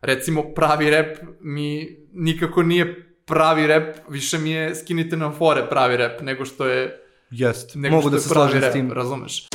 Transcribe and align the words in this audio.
recimo 0.00 0.54
pravi 0.54 0.90
rap 0.90 1.16
mi 1.40 1.96
nikako 2.12 2.62
nije 2.62 3.14
pravi 3.24 3.66
rap, 3.66 3.96
više 4.08 4.38
mi 4.38 4.50
je 4.50 4.74
skinite 4.74 5.16
nam 5.16 5.34
fore 5.34 5.66
pravi 5.70 5.96
rap, 5.96 6.20
nego 6.20 6.44
što 6.44 6.66
je 6.66 7.04
Jest, 7.30 7.74
nego 7.74 7.96
mogu 7.96 8.02
što 8.02 8.10
da 8.10 8.16
je 8.16 8.20
se 8.20 8.28
slažem 8.28 8.60
rap, 8.60 8.70
s 8.70 8.72
tim. 8.72 8.92
razumeš? 8.92 9.48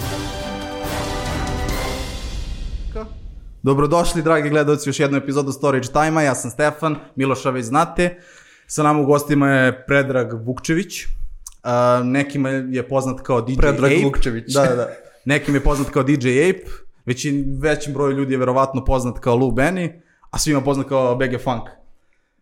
Dobrodošli, 3.64 4.22
dragi 4.22 4.50
gledalci, 4.50 4.90
još 4.90 5.00
jednu 5.00 5.18
epizodu 5.18 5.52
Storage 5.52 5.88
Time-a. 5.88 6.22
Ja 6.22 6.36
sam 6.36 6.52
Stefan, 6.52 6.96
Miloša 7.16 7.50
već 7.50 7.66
znate. 7.66 8.22
Sa 8.68 8.84
nama 8.84 9.00
u 9.00 9.06
gostima 9.06 9.50
je 9.50 9.86
Predrag 9.86 10.46
Vukčević. 10.46 11.06
Uh, 11.06 12.06
nekima 12.06 12.50
je 12.50 12.88
poznat 12.88 13.22
kao 13.22 13.42
DJ 13.42 13.54
Predrag 13.58 13.92
Ape. 13.92 14.04
Vukčević. 14.04 14.54
Da, 14.54 14.66
da, 14.66 14.76
da. 14.76 14.90
Nekim 15.26 15.56
je 15.56 15.62
poznat 15.62 15.90
kao 15.90 16.04
DJ 16.04 16.50
Ape. 16.50 16.70
Većin, 17.06 17.60
većim 17.62 17.94
broju 17.94 18.18
ljudi 18.18 18.34
je 18.34 18.38
verovatno 18.38 18.86
poznat 18.86 19.20
kao 19.20 19.36
Lou 19.36 19.52
Benny, 19.52 20.03
a 20.34 20.38
svima 20.38 20.62
poznat 20.62 20.88
kao 20.88 21.16
BG 21.16 21.42
Funk. 21.44 21.64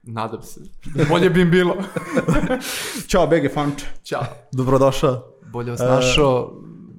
Nadam 0.03 0.41
se. 0.41 0.61
Bolje 1.09 1.29
bi 1.29 1.41
im 1.41 1.52
bilo. 1.52 1.75
Ćao 3.09 3.27
BG 3.27 3.53
Funk. 3.53 3.73
Ćao. 4.03 4.23
Dobrodošao. 4.52 5.23
Bolje 5.53 5.71
vas 5.71 5.79
našao. 5.79 6.53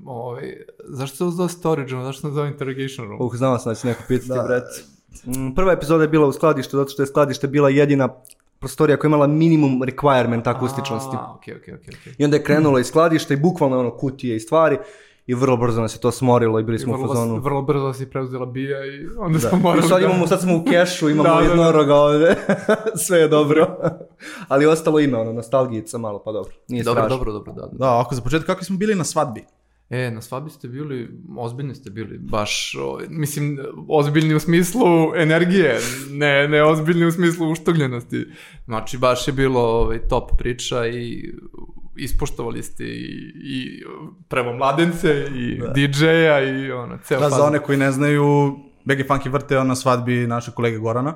Ovaj, 0.06 0.56
zašto 0.88 1.16
se 1.16 1.24
uzao 1.24 1.48
storage 1.48 1.92
room? 1.92 2.04
Zašto 2.04 2.20
se 2.20 2.26
uzao 2.26 2.46
interrogation 2.46 3.08
room? 3.08 3.20
Uh, 3.20 3.36
znao 3.36 3.58
sam 3.58 3.70
da 3.72 3.74
će 3.74 3.86
neko 3.86 4.02
pitati, 4.08 4.28
Da. 4.28 4.42
bret. 4.48 4.64
Mm, 5.26 5.54
Prva 5.54 5.72
epizoda 5.72 6.02
je 6.04 6.08
bila 6.08 6.26
u 6.26 6.32
skladištu, 6.32 6.76
zato 6.76 6.90
što 6.90 7.02
je 7.02 7.06
skladište 7.06 7.46
bila 7.48 7.68
jedina 7.68 8.08
prostorija 8.58 8.96
koja 8.96 9.08
je 9.08 9.10
imala 9.10 9.26
minimum 9.26 9.82
requirement 9.82 10.50
akustičnosti. 10.50 11.16
A, 11.16 11.34
okej, 11.34 11.54
okej, 11.56 11.74
okej, 11.74 11.94
okej. 12.00 12.14
I 12.18 12.24
onda 12.24 12.36
je 12.36 12.44
krenulo 12.44 12.78
iz 12.78 12.86
skladišta 12.86 13.34
i 13.34 13.40
bukvalno 13.40 13.78
ono 13.78 13.96
kutije 13.96 14.36
i 14.36 14.40
stvari 14.40 14.78
i 15.26 15.34
vrlo 15.34 15.56
brzo 15.56 15.80
nas 15.80 15.96
je 15.96 16.00
to 16.00 16.10
smorilo 16.10 16.60
i 16.60 16.64
bili 16.64 16.78
smo 16.78 16.92
u 16.92 16.96
Vrlo, 16.96 17.08
fazonu. 17.08 17.40
vrlo 17.40 17.62
brzo 17.62 17.92
si 17.92 18.06
preuzela 18.06 18.46
bija 18.46 18.86
i 18.86 19.06
onda 19.18 19.38
Da. 19.38 19.48
smo 19.48 19.58
I 19.58 19.62
morali 19.62 19.82
sad, 19.82 20.00
da... 20.00 20.06
imamo, 20.06 20.26
sad 20.26 20.40
smo 20.40 20.56
u 20.56 20.64
kešu, 20.64 21.08
imamo 21.10 21.28
Da, 21.28 21.34
da, 21.34 21.40
da. 21.40 21.46
jednoroga 21.46 21.94
ovde, 21.94 22.34
sve 23.06 23.18
je 23.18 23.28
dobro. 23.28 23.76
Ali 24.48 24.66
ostalo 24.66 25.00
ime, 25.00 25.18
ono, 25.18 25.32
nostalgijica 25.32 25.98
malo, 25.98 26.22
pa 26.24 26.32
dobro, 26.32 26.52
nije 26.68 26.84
Dobro, 26.84 27.00
strašno. 27.00 27.16
dobro, 27.16 27.32
dobro, 27.32 27.52
da, 27.52 27.60
da. 27.62 27.78
Da, 27.78 28.00
ako 28.00 28.14
za 28.14 28.22
početak, 28.22 28.46
kako 28.46 28.64
smo 28.64 28.76
bili 28.76 28.94
na 28.94 29.04
svadbi? 29.04 29.44
E, 29.90 30.10
na 30.10 30.20
svadbi 30.20 30.50
ste 30.50 30.68
bili, 30.68 31.08
ozbiljni 31.38 31.74
ste 31.74 31.90
bili, 31.90 32.18
baš, 32.20 32.76
o, 32.76 32.98
mislim, 33.08 33.58
ozbiljni 33.88 34.34
u 34.34 34.40
smislu 34.40 34.82
energije, 35.16 35.78
ne, 36.10 36.48
ne 36.48 36.64
ozbiljni 36.64 37.06
u 37.06 37.12
smislu 37.12 37.50
uštogljenosti. 37.50 38.26
Znači, 38.64 38.98
baš 38.98 39.28
je 39.28 39.32
bilo 39.32 39.60
ovaj, 39.60 39.98
top 40.00 40.30
priča 40.38 40.86
i 40.86 41.32
ispoštovali 41.96 42.62
ste 42.62 42.84
i, 42.84 43.32
i 43.36 43.82
prvo 44.28 44.52
mladence 44.52 45.26
i 45.34 45.60
DJ-a 45.74 46.40
i 46.40 46.72
ono, 46.72 46.98
ceo 46.98 47.20
Da, 47.20 47.24
za 47.24 47.30
fazon. 47.30 47.46
one 47.46 47.58
koji 47.58 47.78
ne 47.78 47.92
znaju, 47.92 48.56
BG 48.84 49.06
Funk 49.06 49.26
je 49.26 49.32
vrteo 49.32 49.64
na 49.64 49.74
svadbi 49.74 50.26
našeg 50.26 50.54
kolege 50.54 50.78
Gorana. 50.78 51.14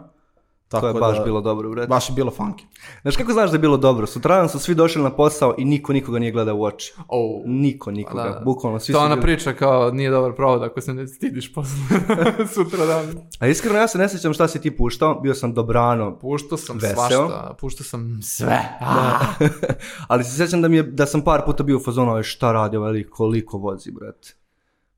Tako 0.69 0.81
To 0.83 0.89
je 0.89 0.95
baš 0.95 1.19
da, 1.19 1.25
bilo 1.25 1.41
dobro, 1.41 1.71
bre. 1.71 1.87
Baš 1.87 2.09
je 2.09 2.15
bilo 2.15 2.33
funky. 2.33 2.63
Znaš 3.03 3.17
kako 3.17 3.33
znaš 3.33 3.51
da 3.51 3.57
je 3.57 3.61
bilo 3.61 3.77
dobro? 3.77 4.07
Sutradan 4.07 4.49
su 4.49 4.59
svi 4.59 4.75
došli 4.75 5.03
na 5.03 5.11
posao 5.11 5.55
i 5.59 5.65
niko 5.65 5.93
nikoga 5.93 6.19
nije 6.19 6.33
gledao 6.33 6.57
u 6.57 6.65
oči. 6.65 6.95
Oh. 7.09 7.43
Niko 7.45 7.91
nikoga, 7.91 8.23
Da, 8.23 8.29
da. 8.29 8.41
bukvalno 8.41 8.79
svi 8.81 8.93
To 8.93 8.99
su 8.99 9.05
ona 9.05 9.15
bili- 9.15 9.23
priča 9.23 9.53
kao 9.53 9.91
nije 9.91 10.11
dobar 10.11 10.33
provod 10.33 10.63
ako 10.63 10.81
se 10.81 10.95
ne 10.95 11.07
stidiš 11.07 11.55
posle 11.55 11.73
sutra 12.55 12.87
dan. 12.87 13.07
A 13.41 13.47
iskreno 13.47 13.79
ja 13.79 13.89
se 13.89 13.99
ne 13.99 14.09
sjećam 14.09 14.33
šta 14.33 14.49
si 14.49 14.61
ti 14.61 14.71
puštao, 14.73 15.15
bio 15.15 15.35
sam 15.35 15.55
dobrano, 15.55 16.19
Puštao 16.19 16.59
sam 16.59 16.77
Veseo. 16.77 16.95
svašta, 16.97 17.55
puštao 17.61 17.85
sam 17.85 18.19
sve. 18.23 18.63
Ah. 18.81 19.19
ali 20.09 20.25
se 20.25 20.37
sjećam 20.37 20.63
da, 20.63 20.69
mi 20.69 20.77
je, 20.77 20.83
da 20.83 21.07
sam 21.07 21.23
par 21.23 21.43
puta 21.45 21.63
bio 21.63 21.77
u 21.77 21.81
fazonu, 21.81 22.15
"Aj, 22.15 22.23
šta 22.23 22.53
radi 22.53 22.77
ovaj 22.77 22.93
lik, 22.93 23.09
koliko 23.11 23.59
vozi, 23.59 23.91
brate. 23.93 24.35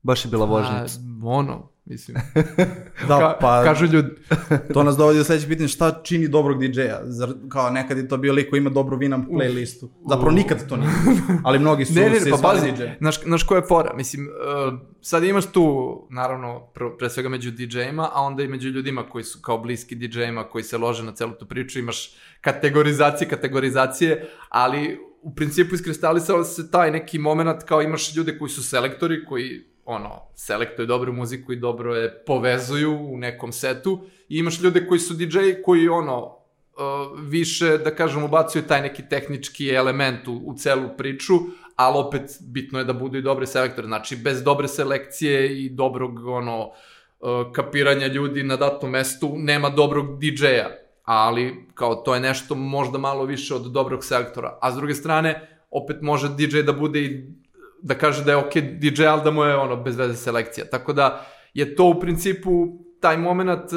Baš 0.01 0.25
je 0.25 0.29
bila 0.29 0.45
vožnica. 0.45 0.99
A, 0.99 1.27
ono, 1.27 1.69
mislim. 1.89 2.17
Da, 3.07 3.19
Ka, 3.19 3.37
pa 3.41 3.63
Kažu 3.63 3.85
ljudi. 3.85 4.09
to 4.73 4.83
nas 4.83 4.97
dovodi 4.97 5.17
do 5.17 5.23
sledeće 5.23 5.47
pitanje, 5.47 5.67
šta 5.67 6.01
čini 6.03 6.27
dobrog 6.27 6.63
DJ-a? 6.63 6.99
Zar, 7.03 7.29
kao 7.49 7.69
nekad 7.69 7.97
je 7.97 8.07
to 8.07 8.17
bio 8.17 8.33
lik 8.33 8.49
koji 8.49 8.57
ima 8.57 8.69
dobro 8.69 8.97
Winamp 8.97 9.27
playlistu. 9.27 9.87
Zapravo 10.09 10.31
nikad 10.31 10.69
to 10.69 10.77
nije. 10.77 10.89
Ali 11.45 11.59
mnogi 11.59 11.85
su 11.85 11.93
Ne, 11.93 12.09
ne, 12.09 12.19
se 12.19 12.29
pa 12.29 12.37
pazi, 12.41 12.71
DJ. 12.71 12.83
znaš, 12.99 13.23
znaš 13.23 13.43
koja 13.43 13.59
je 13.59 13.67
fora, 13.67 13.93
mislim, 13.95 14.27
uh, 14.27 14.79
sad 15.01 15.23
imaš 15.23 15.45
tu, 15.45 15.97
naravno, 16.09 16.59
pre, 16.73 16.85
pre 16.97 17.09
svega 17.09 17.29
među 17.29 17.51
DJ-ima, 17.51 18.09
a 18.13 18.21
onda 18.21 18.43
i 18.43 18.47
među 18.47 18.69
ljudima 18.69 19.09
koji 19.09 19.23
su 19.23 19.39
kao 19.41 19.57
bliski 19.57 19.95
DJ-ima, 19.95 20.43
koji 20.43 20.63
se 20.63 20.77
lože 20.77 21.03
na 21.03 21.11
celu 21.15 21.31
tu 21.31 21.45
priču, 21.45 21.79
imaš 21.79 22.15
kategorizacije, 22.41 23.29
kategorizacije, 23.29 24.29
ali 24.49 24.99
u 25.21 25.35
principu 25.35 25.75
iskristalisao 25.75 26.43
se 26.43 26.71
taj 26.71 26.91
neki 26.91 27.19
moment 27.19 27.63
kao 27.63 27.81
imaš 27.81 28.15
ljude 28.15 28.37
koji 28.37 28.49
su 28.49 28.63
selektori, 28.63 29.25
koji 29.25 29.65
ono, 29.89 30.21
selektuju 30.35 30.85
dobru 30.85 31.13
muziku 31.13 31.53
i 31.53 31.59
dobro 31.59 31.95
je 31.95 32.23
povezuju 32.25 32.91
u 32.91 33.17
nekom 33.17 33.51
setu 33.51 33.99
i 34.29 34.37
imaš 34.37 34.61
ljude 34.61 34.87
koji 34.87 34.99
su 34.99 35.13
DJ 35.13 35.37
koji 35.65 35.89
ono, 35.89 36.25
uh, 36.25 37.19
više, 37.19 37.77
da 37.77 37.95
kažem, 37.95 38.23
ubacuju 38.23 38.63
taj 38.67 38.81
neki 38.81 39.03
tehnički 39.09 39.69
element 39.69 40.27
u, 40.27 40.41
u 40.45 40.53
celu 40.57 40.89
priču, 40.97 41.33
ali 41.75 41.97
opet 41.97 42.21
bitno 42.41 42.79
je 42.79 42.85
da 42.85 42.93
budu 42.93 43.17
i 43.17 43.21
dobri 43.21 43.47
selektori. 43.47 43.87
Znači, 43.87 44.15
bez 44.15 44.43
dobre 44.43 44.67
selekcije 44.67 45.65
i 45.65 45.69
dobrog, 45.69 46.27
ono, 46.27 46.67
uh, 46.67 47.51
kapiranja 47.53 48.07
ljudi 48.07 48.43
na 48.43 48.55
datom 48.55 48.89
mestu, 48.89 49.33
nema 49.37 49.69
dobrog 49.69 50.19
DJ-a. 50.19 50.69
Ali, 51.03 51.65
kao, 51.73 51.95
to 51.95 52.13
je 52.15 52.21
nešto 52.21 52.55
možda 52.55 52.97
malo 52.97 53.25
više 53.25 53.55
od 53.55 53.71
dobrog 53.71 54.03
selektora. 54.05 54.57
A 54.61 54.71
s 54.71 54.75
druge 54.75 54.93
strane, 54.93 55.57
opet 55.71 56.01
može 56.01 56.29
DJ 56.37 56.61
da 56.61 56.73
bude 56.73 57.01
i 57.01 57.39
da 57.81 57.95
kaže 57.95 58.23
da 58.23 58.31
je 58.31 58.37
ok 58.37 58.53
DJ, 58.55 59.05
ali 59.05 59.23
da 59.23 59.31
mu 59.31 59.43
je 59.43 59.55
ono 59.55 59.75
bez 59.75 59.97
veze 59.97 60.15
selekcija. 60.15 60.65
Tako 60.65 60.93
da 60.93 61.25
je 61.53 61.75
to 61.75 61.85
u 61.85 61.99
principu 61.99 62.67
taj 62.99 63.17
moment 63.17 63.73
e, 63.73 63.75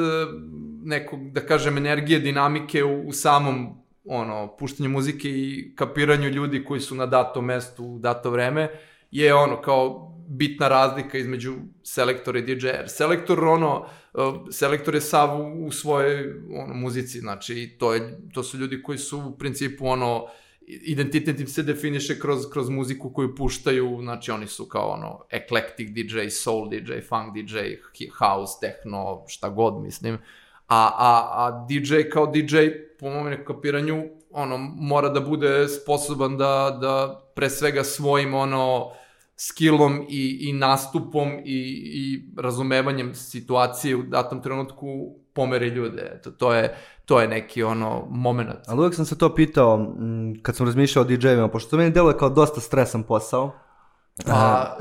nekog, 0.83 1.31
da 1.31 1.41
kažem, 1.41 1.77
energije, 1.77 2.19
dinamike 2.19 2.83
u, 2.83 3.07
u 3.07 3.11
samom 3.11 3.83
ono, 4.05 4.55
puštanju 4.59 4.89
muzike 4.89 5.29
i 5.29 5.73
kapiranju 5.75 6.29
ljudi 6.29 6.65
koji 6.65 6.81
su 6.81 6.95
na 6.95 7.05
datom 7.05 7.45
mestu 7.45 7.85
u 7.85 7.99
dato 7.99 8.31
vreme, 8.31 8.69
je 9.11 9.33
ono 9.33 9.61
kao 9.61 10.09
bitna 10.27 10.67
razlika 10.67 11.17
između 11.17 11.53
selektora 11.83 12.39
i 12.39 12.41
DJ-a. 12.41 12.87
Selektor, 12.87 13.45
ono, 13.45 13.85
e, 14.13 14.17
selektor 14.51 14.95
je 14.95 15.01
sav 15.01 15.41
u, 15.41 15.65
u 15.65 15.71
svojoj 15.71 16.33
ono, 16.63 16.73
muzici, 16.73 17.19
znači 17.19 17.75
to, 17.79 17.93
je, 17.93 18.19
to 18.33 18.43
su 18.43 18.57
ljudi 18.57 18.83
koji 18.83 18.97
su 18.97 19.19
u 19.19 19.37
principu 19.37 19.87
ono, 19.87 20.25
identitet 20.67 21.39
im 21.39 21.47
se 21.47 21.63
definiše 21.63 22.19
kroz, 22.19 22.49
kroz 22.53 22.69
muziku 22.69 23.13
koju 23.13 23.35
puštaju, 23.35 23.99
znači 24.01 24.31
oni 24.31 24.47
su 24.47 24.65
kao 24.65 24.87
ono 24.87 25.25
eclectic 25.29 25.89
DJ, 25.89 26.27
soul 26.29 26.69
DJ, 26.69 26.93
funk 27.09 27.33
DJ, 27.33 27.57
house, 28.19 28.53
techno, 28.61 29.23
šta 29.27 29.49
god 29.49 29.83
mislim. 29.83 30.17
A, 30.67 30.89
a, 30.97 31.29
a 31.35 31.65
DJ 31.69 32.09
kao 32.11 32.25
DJ, 32.25 32.57
po 32.99 33.09
mom 33.09 33.35
kapiranju, 33.47 34.03
ono, 34.31 34.57
mora 34.57 35.09
da 35.09 35.19
bude 35.19 35.67
sposoban 35.67 36.37
da, 36.37 36.77
da 36.81 37.23
pre 37.35 37.49
svega 37.49 37.83
svojim 37.83 38.33
ono, 38.33 38.91
skillom 39.37 40.05
i, 40.09 40.49
i 40.49 40.53
nastupom 40.53 41.39
i, 41.45 41.81
i 41.83 42.23
razumevanjem 42.37 43.15
situacije 43.15 43.95
u 43.95 44.03
datom 44.03 44.41
trenutku 44.41 45.15
pomeri 45.33 45.67
ljude. 45.67 46.11
Eto, 46.15 46.31
to 46.31 46.53
je, 46.53 46.77
to 47.05 47.21
je 47.21 47.27
neki 47.27 47.63
ono 47.63 48.07
moment. 48.09 48.59
Ali 48.67 48.79
uvijek 48.79 48.95
sam 48.95 49.05
se 49.05 49.17
to 49.17 49.35
pitao 49.35 49.95
kad 50.41 50.55
sam 50.55 50.65
razmišljao 50.65 51.05
o 51.05 51.07
DJ-evima, 51.07 51.47
pošto 51.47 51.69
to 51.69 51.77
meni 51.77 51.91
deluje 51.91 52.17
kao 52.17 52.29
dosta 52.29 52.61
stresan 52.61 53.03
posao. 53.03 53.51
Pa, 54.25 54.77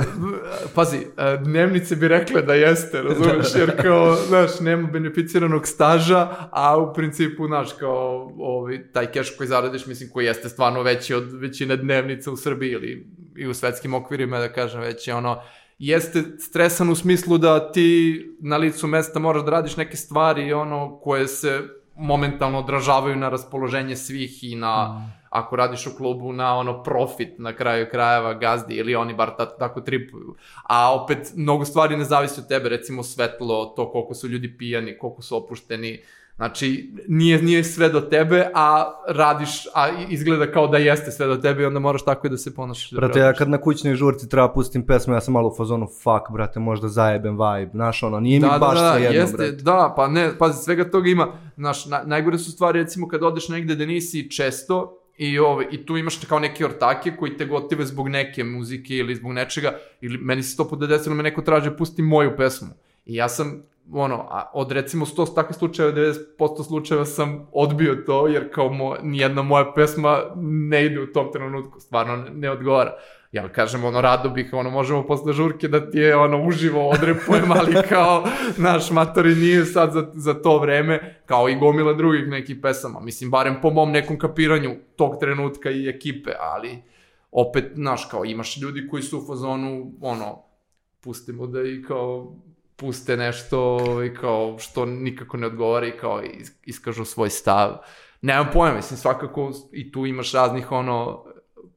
pazi, 0.74 0.96
e, 0.96 1.36
dnevnice 1.44 1.96
bi 1.96 2.08
rekle 2.08 2.42
da 2.42 2.54
jeste, 2.54 3.02
razumeš, 3.02 3.46
jer 3.54 3.82
kao, 3.82 4.16
znaš, 4.28 4.60
nema 4.60 4.88
beneficiranog 4.88 5.66
staža, 5.66 6.28
a 6.50 6.76
u 6.78 6.94
principu, 6.94 7.46
znaš, 7.46 7.72
kao, 7.72 8.32
ovaj, 8.38 8.92
taj 8.92 9.12
keš 9.12 9.36
koji 9.36 9.48
zaradiš, 9.48 9.86
mislim, 9.86 10.10
koji 10.10 10.26
jeste 10.26 10.48
stvarno 10.48 10.82
veći 10.82 11.14
od 11.14 11.32
većine 11.32 11.76
dnevnica 11.76 12.30
u 12.30 12.36
Srbiji 12.36 12.70
ili 12.70 13.06
i 13.36 13.46
u 13.46 13.54
svetskim 13.54 13.94
okvirima, 13.94 14.38
da 14.38 14.52
kažem, 14.52 14.80
već 14.80 15.08
je 15.08 15.14
ono, 15.14 15.42
jeste 15.78 16.22
stresan 16.38 16.90
u 16.90 16.94
smislu 16.94 17.38
da 17.38 17.72
ti 17.72 18.20
na 18.40 18.56
licu 18.56 18.86
mesta 18.86 19.18
moraš 19.18 19.44
da 19.44 19.50
radiš 19.50 19.76
neke 19.76 19.96
stvari, 19.96 20.52
ono, 20.52 21.00
koje 21.00 21.28
se 21.28 21.60
momentalno 21.96 22.58
odražavaju 22.58 23.16
na 23.16 23.28
raspoloženje 23.28 23.96
svih 23.96 24.44
i 24.44 24.56
na, 24.56 25.06
ako 25.30 25.56
radiš 25.56 25.86
u 25.86 25.96
klubu, 25.96 26.32
na 26.32 26.56
ono 26.58 26.82
profit 26.82 27.38
na 27.38 27.52
kraju 27.56 27.86
krajeva 27.90 28.34
gazdi 28.34 28.74
ili 28.74 28.94
oni 28.94 29.14
bar 29.14 29.36
ta, 29.36 29.56
tako 29.56 29.80
tripuju. 29.80 30.34
A 30.62 30.94
opet, 30.94 31.32
mnogo 31.36 31.64
stvari 31.64 31.96
ne 31.96 32.04
zavisi 32.04 32.40
od 32.40 32.48
tebe, 32.48 32.68
recimo 32.68 33.02
svetlo, 33.02 33.66
to 33.76 33.90
koliko 33.92 34.14
su 34.14 34.28
ljudi 34.28 34.58
pijani, 34.58 34.98
koliko 34.98 35.22
su 35.22 35.36
opušteni, 35.36 36.02
Znači, 36.36 36.94
nije, 37.08 37.42
nije 37.42 37.64
sve 37.64 37.88
do 37.88 38.00
tebe, 38.00 38.46
a 38.54 38.92
radiš, 39.08 39.66
a 39.74 39.88
izgleda 40.08 40.52
kao 40.52 40.66
da 40.66 40.78
jeste 40.78 41.10
sve 41.10 41.26
do 41.26 41.36
tebe 41.36 41.62
i 41.62 41.66
onda 41.66 41.78
moraš 41.78 42.04
tako 42.04 42.26
i 42.26 42.30
da 42.30 42.36
se 42.36 42.54
ponašaš. 42.54 42.90
da 42.90 42.96
Brate, 42.96 43.18
ja 43.18 43.32
kad 43.32 43.48
na 43.48 43.58
kućnoj 43.58 43.94
žurci 43.94 44.28
treba 44.28 44.52
pustim 44.52 44.86
pesmu, 44.86 45.14
ja 45.14 45.20
sam 45.20 45.34
malo 45.34 45.48
u 45.48 45.54
fazonu, 45.56 45.86
fuck, 45.86 46.32
brate, 46.32 46.60
možda 46.60 46.88
zajebem 46.88 47.38
vibe, 47.38 47.70
znaš, 47.72 48.02
ono, 48.02 48.20
nije 48.20 48.40
mi 48.40 48.46
baš 48.60 48.78
da, 48.78 48.92
sve 48.92 49.02
jedno, 49.02 49.20
jeste, 49.20 49.36
brate. 49.36 49.52
Da, 49.52 49.92
pa 49.96 50.08
ne, 50.08 50.38
pazi, 50.38 50.64
svega 50.64 50.90
toga 50.90 51.08
ima. 51.08 51.32
Znaš, 51.56 51.86
na, 51.86 52.02
najgore 52.06 52.38
su 52.38 52.52
stvari, 52.52 52.78
recimo, 52.78 53.08
kad 53.08 53.22
odeš 53.22 53.48
negde 53.48 53.74
da 53.74 53.86
nisi 53.86 54.30
često, 54.30 54.98
I, 55.18 55.38
ove, 55.38 55.66
I 55.70 55.86
tu 55.86 55.96
imaš 55.96 56.16
kao 56.24 56.38
neke 56.38 56.64
ortake 56.64 57.12
koji 57.16 57.36
te 57.36 57.46
gotive 57.46 57.84
zbog 57.84 58.08
neke 58.08 58.44
muzike 58.44 58.96
ili 58.96 59.14
zbog 59.14 59.32
nečega, 59.32 59.78
ili 60.00 60.18
meni 60.18 60.42
se 60.42 60.56
to 60.56 60.68
puta 60.68 60.86
desilo, 60.86 61.14
me 61.14 61.22
neko 61.22 61.42
traže 61.42 61.76
pusti 61.76 62.02
moju 62.02 62.32
pesmu. 62.36 62.68
I 63.06 63.14
ja 63.14 63.28
sam 63.28 63.62
ono, 63.92 64.26
a 64.30 64.50
od 64.54 64.72
recimo 64.72 65.06
100 65.06 65.34
takvih 65.34 65.56
slučajeva, 65.56 65.94
90% 66.38 66.64
slučajeva 66.66 67.04
sam 67.04 67.48
odbio 67.52 67.94
to, 68.06 68.26
jer 68.26 68.54
kao 68.54 68.72
mo, 68.72 68.96
nijedna 69.02 69.42
moja 69.42 69.72
pesma 69.74 70.18
ne 70.36 70.86
ide 70.86 71.00
u 71.00 71.12
tom 71.12 71.32
trenutku, 71.32 71.80
stvarno 71.80 72.16
ne, 72.16 72.30
ne 72.30 72.50
odgovara. 72.50 72.92
Ja 73.32 73.48
kažem, 73.48 73.84
ono, 73.84 74.00
rado 74.00 74.28
bih, 74.28 74.50
ono, 74.52 74.70
možemo 74.70 75.06
posle 75.06 75.32
žurke 75.32 75.68
da 75.68 75.90
ti 75.90 75.98
je, 75.98 76.16
ono, 76.16 76.46
uživo 76.46 76.88
odrepujem, 76.88 77.52
ali 77.58 77.74
kao, 77.88 78.24
naš 78.56 78.90
matori 78.90 79.34
nije 79.34 79.64
sad 79.64 79.92
za, 79.92 80.10
za 80.14 80.34
to 80.34 80.58
vreme, 80.58 81.22
kao 81.26 81.48
i 81.48 81.56
gomila 81.56 81.92
drugih 81.92 82.28
nekih 82.28 82.56
pesama. 82.62 83.00
Mislim, 83.00 83.30
barem 83.30 83.56
po 83.62 83.70
mom 83.70 83.90
nekom 83.90 84.18
kapiranju 84.18 84.70
tog 84.96 85.16
trenutka 85.20 85.70
i 85.70 85.88
ekipe, 85.88 86.30
ali 86.40 86.82
opet, 87.30 87.64
znaš, 87.74 88.04
kao, 88.10 88.24
imaš 88.24 88.56
ljudi 88.56 88.88
koji 88.90 89.02
su 89.02 89.18
u 89.18 89.26
fazonu, 89.26 89.92
ono, 90.00 90.42
pustimo 91.00 91.46
da 91.46 91.62
i 91.62 91.82
kao 91.82 92.36
puste 92.82 93.16
nešto 93.16 93.78
i 94.04 94.14
kao 94.14 94.58
što 94.58 94.86
nikako 94.86 95.36
ne 95.36 95.46
odgovara 95.46 95.86
i 95.86 95.96
kao 95.96 96.22
iskažu 96.64 97.04
svoj 97.04 97.30
stav. 97.30 97.78
Nemam 98.22 98.46
pojma, 98.52 98.76
mislim, 98.76 98.98
svakako 98.98 99.52
i 99.72 99.92
tu 99.92 100.06
imaš 100.06 100.32
raznih 100.32 100.72
ono 100.72 101.24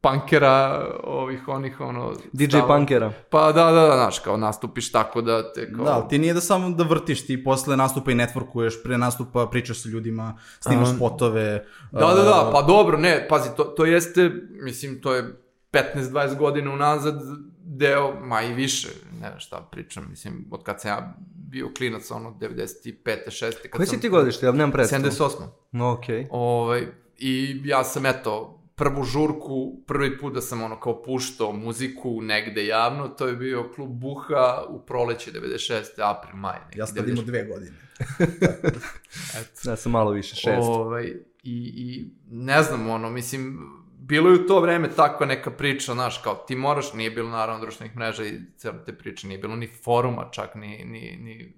punkera, 0.01 0.85
ovih 1.03 1.47
onih 1.47 1.79
ono... 1.79 2.13
DJ 2.33 2.45
stava. 2.45 2.77
punkera. 2.77 3.11
Pa 3.29 3.51
da, 3.51 3.71
da, 3.71 3.81
da, 3.81 3.95
znaš, 3.95 4.19
kao 4.19 4.37
nastupiš 4.37 4.91
tako 4.91 5.21
da 5.21 5.53
te 5.53 5.73
kao... 5.73 5.85
Da, 5.85 6.07
ti 6.07 6.17
nije 6.17 6.33
da 6.33 6.41
samo 6.41 6.69
da 6.69 6.83
vrtiš, 6.83 7.25
ti 7.25 7.43
posle 7.43 7.77
nastupa 7.77 8.11
i 8.11 8.15
networkuješ, 8.15 8.83
pre 8.83 8.97
nastupa 8.97 9.47
pričaš 9.47 9.83
sa 9.83 9.89
ljudima, 9.89 10.37
snimaš 10.59 10.89
um, 10.89 10.95
spotove. 10.95 11.65
Da, 11.91 12.07
da, 12.07 12.23
da, 12.23 12.49
pa 12.53 12.61
dobro, 12.61 12.97
ne, 12.97 13.27
pazi, 13.29 13.49
to, 13.57 13.63
to 13.63 13.85
jeste, 13.85 14.31
mislim, 14.49 15.01
to 15.01 15.13
je 15.13 15.44
15-20 15.95 16.37
godina 16.37 16.73
unazad 16.73 17.21
deo, 17.63 18.19
ma 18.21 18.41
i 18.41 18.53
više, 18.53 18.87
ne 19.21 19.27
znam 19.27 19.39
šta 19.39 19.67
pričam, 19.71 20.07
mislim, 20.09 20.47
od 20.51 20.63
kad 20.63 20.81
sam 20.81 20.91
ja 20.91 21.15
bio 21.35 21.69
klinac, 21.77 22.11
ono, 22.11 22.37
95. 22.39 22.95
6. 23.05 23.53
Kad 23.61 23.71
Koji 23.71 23.87
si 23.87 23.99
ti 23.99 24.09
godište, 24.09 24.45
ja 24.45 24.51
nemam 24.51 24.71
predstavu? 24.71 25.03
78. 25.03 25.29
No, 25.71 25.91
okej. 25.91 26.23
Okay. 26.23 26.27
Ovaj, 26.31 26.87
I 27.17 27.61
ja 27.65 27.83
sam, 27.83 28.05
eto, 28.05 28.61
prvu 28.75 29.03
žurku, 29.03 29.83
prvi 29.87 30.17
put 30.17 30.33
da 30.33 30.41
sam 30.41 30.63
ono 30.63 30.79
kao 30.79 31.03
puštao 31.03 31.51
muziku 31.51 32.21
negde 32.21 32.65
javno, 32.65 33.07
to 33.07 33.27
je 33.27 33.35
bio 33.35 33.71
klub 33.75 33.91
Buha 33.91 34.63
u 34.69 34.79
proleće 34.85 35.31
96. 35.31 35.83
april, 35.97 36.35
maj. 36.35 36.57
Ja 36.75 36.87
sam 36.87 37.09
imao 37.09 37.23
dve 37.23 37.45
godine. 37.45 37.77
Eto. 39.39 39.69
Ja 39.69 39.75
sam 39.75 39.91
malo 39.91 40.11
više, 40.11 40.35
šest. 40.35 40.57
Ovaj, 40.61 41.03
i, 41.43 41.73
I 41.75 42.09
ne 42.29 42.63
znam, 42.63 42.89
ono, 42.89 43.09
mislim, 43.09 43.69
bilo 44.07 44.29
je 44.29 44.35
u 44.35 44.47
to 44.47 44.59
vreme 44.59 44.89
takva 44.91 45.25
neka 45.25 45.51
priča, 45.51 45.93
znaš, 45.93 46.17
kao 46.17 46.35
ti 46.35 46.55
moraš, 46.55 46.93
nije 46.93 47.11
bilo 47.11 47.29
naravno 47.29 47.61
društvenih 47.61 47.95
mreža 47.95 48.25
i 48.25 48.39
cijelo 48.57 48.77
te 48.85 48.93
priče, 48.93 49.27
nije 49.27 49.37
bilo 49.37 49.55
ni 49.55 49.67
foruma 49.67 50.29
čak, 50.31 50.55
ni, 50.55 50.85
ni, 50.85 51.17
ni 51.21 51.53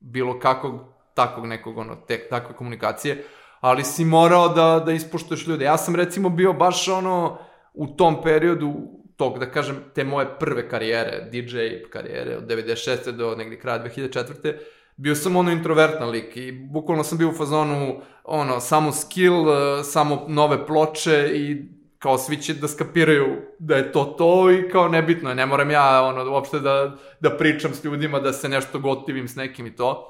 bilo 0.00 0.38
kakvog 0.38 0.80
takvog 1.14 1.46
nekog, 1.46 1.78
ono, 1.78 1.96
tek, 1.96 2.28
takve 2.30 2.56
komunikacije, 2.56 3.24
ali 3.60 3.84
si 3.84 4.04
morao 4.04 4.48
da, 4.48 4.82
da 4.86 4.92
ispoštuješ 4.92 5.46
ljude. 5.46 5.64
Ja 5.64 5.76
sam 5.76 5.96
recimo 5.96 6.28
bio 6.28 6.52
baš 6.52 6.88
ono, 6.88 7.38
u 7.74 7.86
tom 7.86 8.22
periodu, 8.22 8.74
tog, 9.16 9.38
da 9.38 9.50
kažem, 9.50 9.76
te 9.94 10.04
moje 10.04 10.26
prve 10.38 10.68
karijere, 10.68 11.28
DJ 11.32 11.58
karijere, 11.92 12.36
od 12.36 12.46
96. 12.46 13.10
do 13.10 13.34
negdje 13.36 13.60
kraja 13.60 13.84
2004 13.84 14.56
bio 14.96 15.14
sam 15.14 15.36
ono 15.36 15.50
introvertan 15.50 16.08
lik 16.08 16.36
i 16.36 16.52
bukvalno 16.52 17.04
sam 17.04 17.18
bio 17.18 17.28
u 17.28 17.32
fazonu 17.32 18.00
ono, 18.24 18.60
samo 18.60 18.92
skill, 18.92 19.46
samo 19.84 20.24
nove 20.28 20.66
ploče 20.66 21.30
i 21.34 21.79
kao 22.00 22.18
svi 22.18 22.36
će 22.36 22.54
da 22.54 22.68
skapiraju 22.68 23.26
da 23.58 23.76
je 23.76 23.92
to 23.92 24.04
to 24.04 24.50
i 24.50 24.68
kao 24.72 24.88
nebitno 24.88 25.28
je, 25.28 25.34
ne 25.34 25.46
moram 25.46 25.70
ja 25.70 26.02
ono, 26.02 26.32
uopšte 26.32 26.60
da, 26.60 26.96
da 27.20 27.36
pričam 27.36 27.74
s 27.74 27.84
ljudima, 27.84 28.20
da 28.20 28.32
se 28.32 28.48
nešto 28.48 28.78
gotivim 28.78 29.28
s 29.28 29.36
nekim 29.36 29.66
i 29.66 29.76
to. 29.76 30.06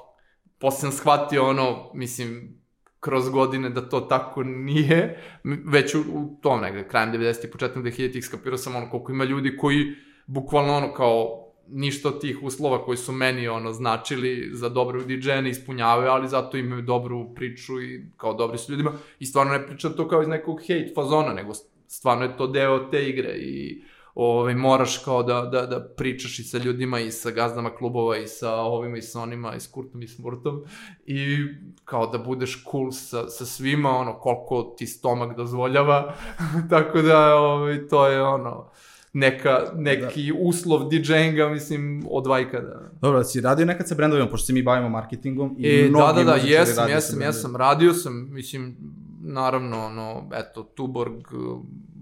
Posle 0.59 0.79
sam 0.79 0.91
shvatio 0.91 1.49
ono, 1.49 1.91
mislim, 1.93 2.61
kroz 2.99 3.29
godine 3.29 3.69
da 3.69 3.89
to 3.89 3.99
tako 4.01 4.43
nije, 4.43 5.19
već 5.65 5.95
u, 5.95 5.99
u 5.99 6.39
tom 6.41 6.61
negde, 6.61 6.87
krajem 6.87 7.11
90. 7.13 7.47
i 7.47 7.51
početnom 7.51 7.83
2000-ih 7.85 8.25
skapirao 8.25 8.57
sam 8.57 8.75
ono 8.75 8.89
koliko 8.89 9.11
ima 9.11 9.23
ljudi 9.23 9.57
koji 9.57 9.85
bukvalno 10.27 10.73
ono 10.73 10.93
kao 10.93 11.41
ništa 11.67 12.09
od 12.09 12.21
tih 12.21 12.43
uslova 12.43 12.85
koji 12.85 12.97
su 12.97 13.11
meni 13.11 13.47
ono 13.47 13.73
značili 13.73 14.49
za 14.53 14.69
dobro 14.69 15.03
DJ 15.03 15.31
ne 15.31 15.49
ispunjavaju, 15.49 16.09
ali 16.09 16.27
zato 16.27 16.57
imaju 16.57 16.81
dobru 16.81 17.33
priču 17.35 17.81
i 17.81 18.11
kao 18.17 18.33
dobri 18.33 18.57
su 18.57 18.71
ljudima 18.71 18.91
i 19.19 19.25
stvarno 19.25 19.53
ne 19.53 19.67
pričam 19.67 19.93
to 19.93 20.07
kao 20.07 20.21
iz 20.21 20.27
nekog 20.27 20.59
hate 20.59 20.91
fazona, 20.95 21.33
nego 21.33 21.53
stvarno 21.91 22.23
je 22.23 22.37
to 22.37 22.47
deo 22.47 22.79
te 22.79 23.09
igre 23.09 23.29
i 23.29 23.83
ovaj, 24.15 24.55
moraš 24.55 24.97
kao 24.97 25.23
da, 25.23 25.41
da, 25.41 25.65
da 25.65 25.93
pričaš 25.97 26.39
i 26.39 26.43
sa 26.43 26.57
ljudima 26.57 26.99
i 26.99 27.11
sa 27.11 27.31
gazdama 27.31 27.75
klubova 27.75 28.17
i 28.17 28.27
sa 28.27 28.55
ovima 28.55 28.97
i 28.97 29.01
sa 29.01 29.21
onima 29.21 29.55
i 29.55 29.59
s 29.59 29.67
Kurtom 29.67 30.01
i 30.01 30.07
s 30.07 30.19
Murtom 30.19 30.63
i 31.05 31.37
kao 31.85 32.07
da 32.07 32.17
budeš 32.17 32.63
cool 32.71 32.91
sa, 32.91 33.29
sa 33.29 33.45
svima, 33.45 33.89
ono, 33.89 34.13
koliko 34.13 34.75
ti 34.77 34.87
stomak 34.87 35.37
dozvoljava, 35.37 36.13
tako 36.69 37.01
da 37.01 37.35
ovaj, 37.35 37.87
to 37.87 38.07
je 38.07 38.21
ono, 38.21 38.71
neka, 39.13 39.59
neki 39.75 40.31
da. 40.31 40.39
uslov 40.39 40.89
DJ-inga, 40.89 41.49
mislim, 41.49 42.05
od 42.09 42.27
vajka 42.27 42.61
da... 42.61 42.91
Dobro, 43.01 43.23
si 43.23 43.41
radio 43.41 43.65
nekad 43.65 43.87
sa 43.87 43.95
brendovima, 43.95 44.29
pošto 44.29 44.45
se 44.45 44.53
mi 44.53 44.63
bavimo 44.63 44.89
marketingom 44.89 45.55
i 45.59 45.67
e, 45.67 45.89
mnogi 45.89 46.23
da, 46.23 46.23
da, 46.23 46.31
da, 46.31 46.35
jesam, 46.35 46.89
jesam, 46.89 47.21
jesam, 47.21 47.55
radio 47.55 47.93
sam, 47.93 48.33
mislim, 48.33 48.77
naravno, 49.23 49.85
ono, 49.85 50.29
eto, 50.33 50.63
Tuborg, 50.63 51.27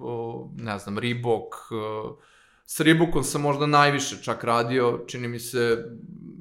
o, 0.02 0.50
ne 0.56 0.80
znam, 0.80 1.00
Reebok, 1.00 1.54
s 2.66 2.80
Reebokom 2.80 3.24
sam 3.24 3.42
možda 3.42 3.66
najviše 3.66 4.24
čak 4.24 4.44
radio, 4.44 5.00
čini 5.08 5.28
mi 5.28 5.40
se, 5.40 5.86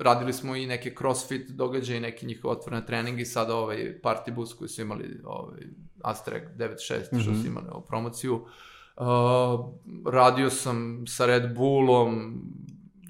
radili 0.01 0.33
smo 0.33 0.57
i 0.57 0.67
neke 0.67 0.95
crossfit 0.99 1.51
događaje, 1.51 2.01
neke 2.01 2.27
njihove 2.27 2.53
otvorene 2.53 2.87
treningi, 2.87 3.25
sada 3.25 3.57
ovaj 3.57 4.01
party 4.03 4.35
bus 4.35 4.55
koji 4.55 4.69
su 4.69 4.83
imali, 4.83 5.21
ovaj 5.25 5.61
Astrek 6.03 6.49
96, 6.57 7.13
mm 7.13 7.17
-hmm. 7.17 7.23
što 7.23 7.33
su 7.33 7.39
mhm. 7.39 7.47
imali 7.47 7.67
ovu 7.71 7.85
promociju. 7.89 8.35
Uh, 8.97 9.05
radio 10.07 10.51
sam 10.51 11.05
sa 11.07 11.27
Red 11.27 11.55
Bullom, 11.55 12.43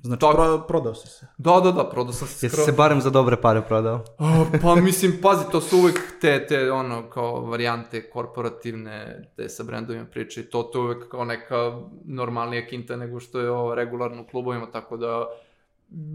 Znači, 0.02 0.20
tak... 0.20 0.34
pro, 0.36 0.64
prodao 0.68 0.94
si 0.94 1.08
se. 1.08 1.26
Da, 1.38 1.60
da, 1.60 1.72
da, 1.72 1.84
prodao 1.84 2.12
sam 2.12 2.28
se. 2.28 2.46
Jesi 2.46 2.56
se 2.56 2.72
barem 2.72 3.00
za 3.00 3.10
dobre 3.10 3.36
pare 3.36 3.62
prodao? 3.62 4.04
Uh, 4.18 4.60
pa 4.62 4.74
mislim, 4.74 5.18
pazi, 5.22 5.44
to 5.52 5.60
su 5.60 5.78
uvek 5.78 6.00
te, 6.20 6.46
te 6.46 6.72
ono, 6.72 7.10
kao 7.10 7.40
varijante 7.40 8.10
korporativne, 8.10 9.28
te 9.36 9.48
sa 9.48 9.62
brendovima 9.62 10.04
priče 10.04 10.40
i 10.40 10.44
to, 10.44 10.62
to 10.62 10.80
uvek 10.80 11.08
kao 11.08 11.24
neka 11.24 11.80
normalnija 12.04 12.66
kinta 12.66 12.96
nego 12.96 13.20
što 13.20 13.40
je 13.40 13.50
ovo 13.50 13.74
regularno 13.74 14.22
u 14.22 14.26
klubovima, 14.26 14.70
tako 14.70 14.96
da 14.96 15.26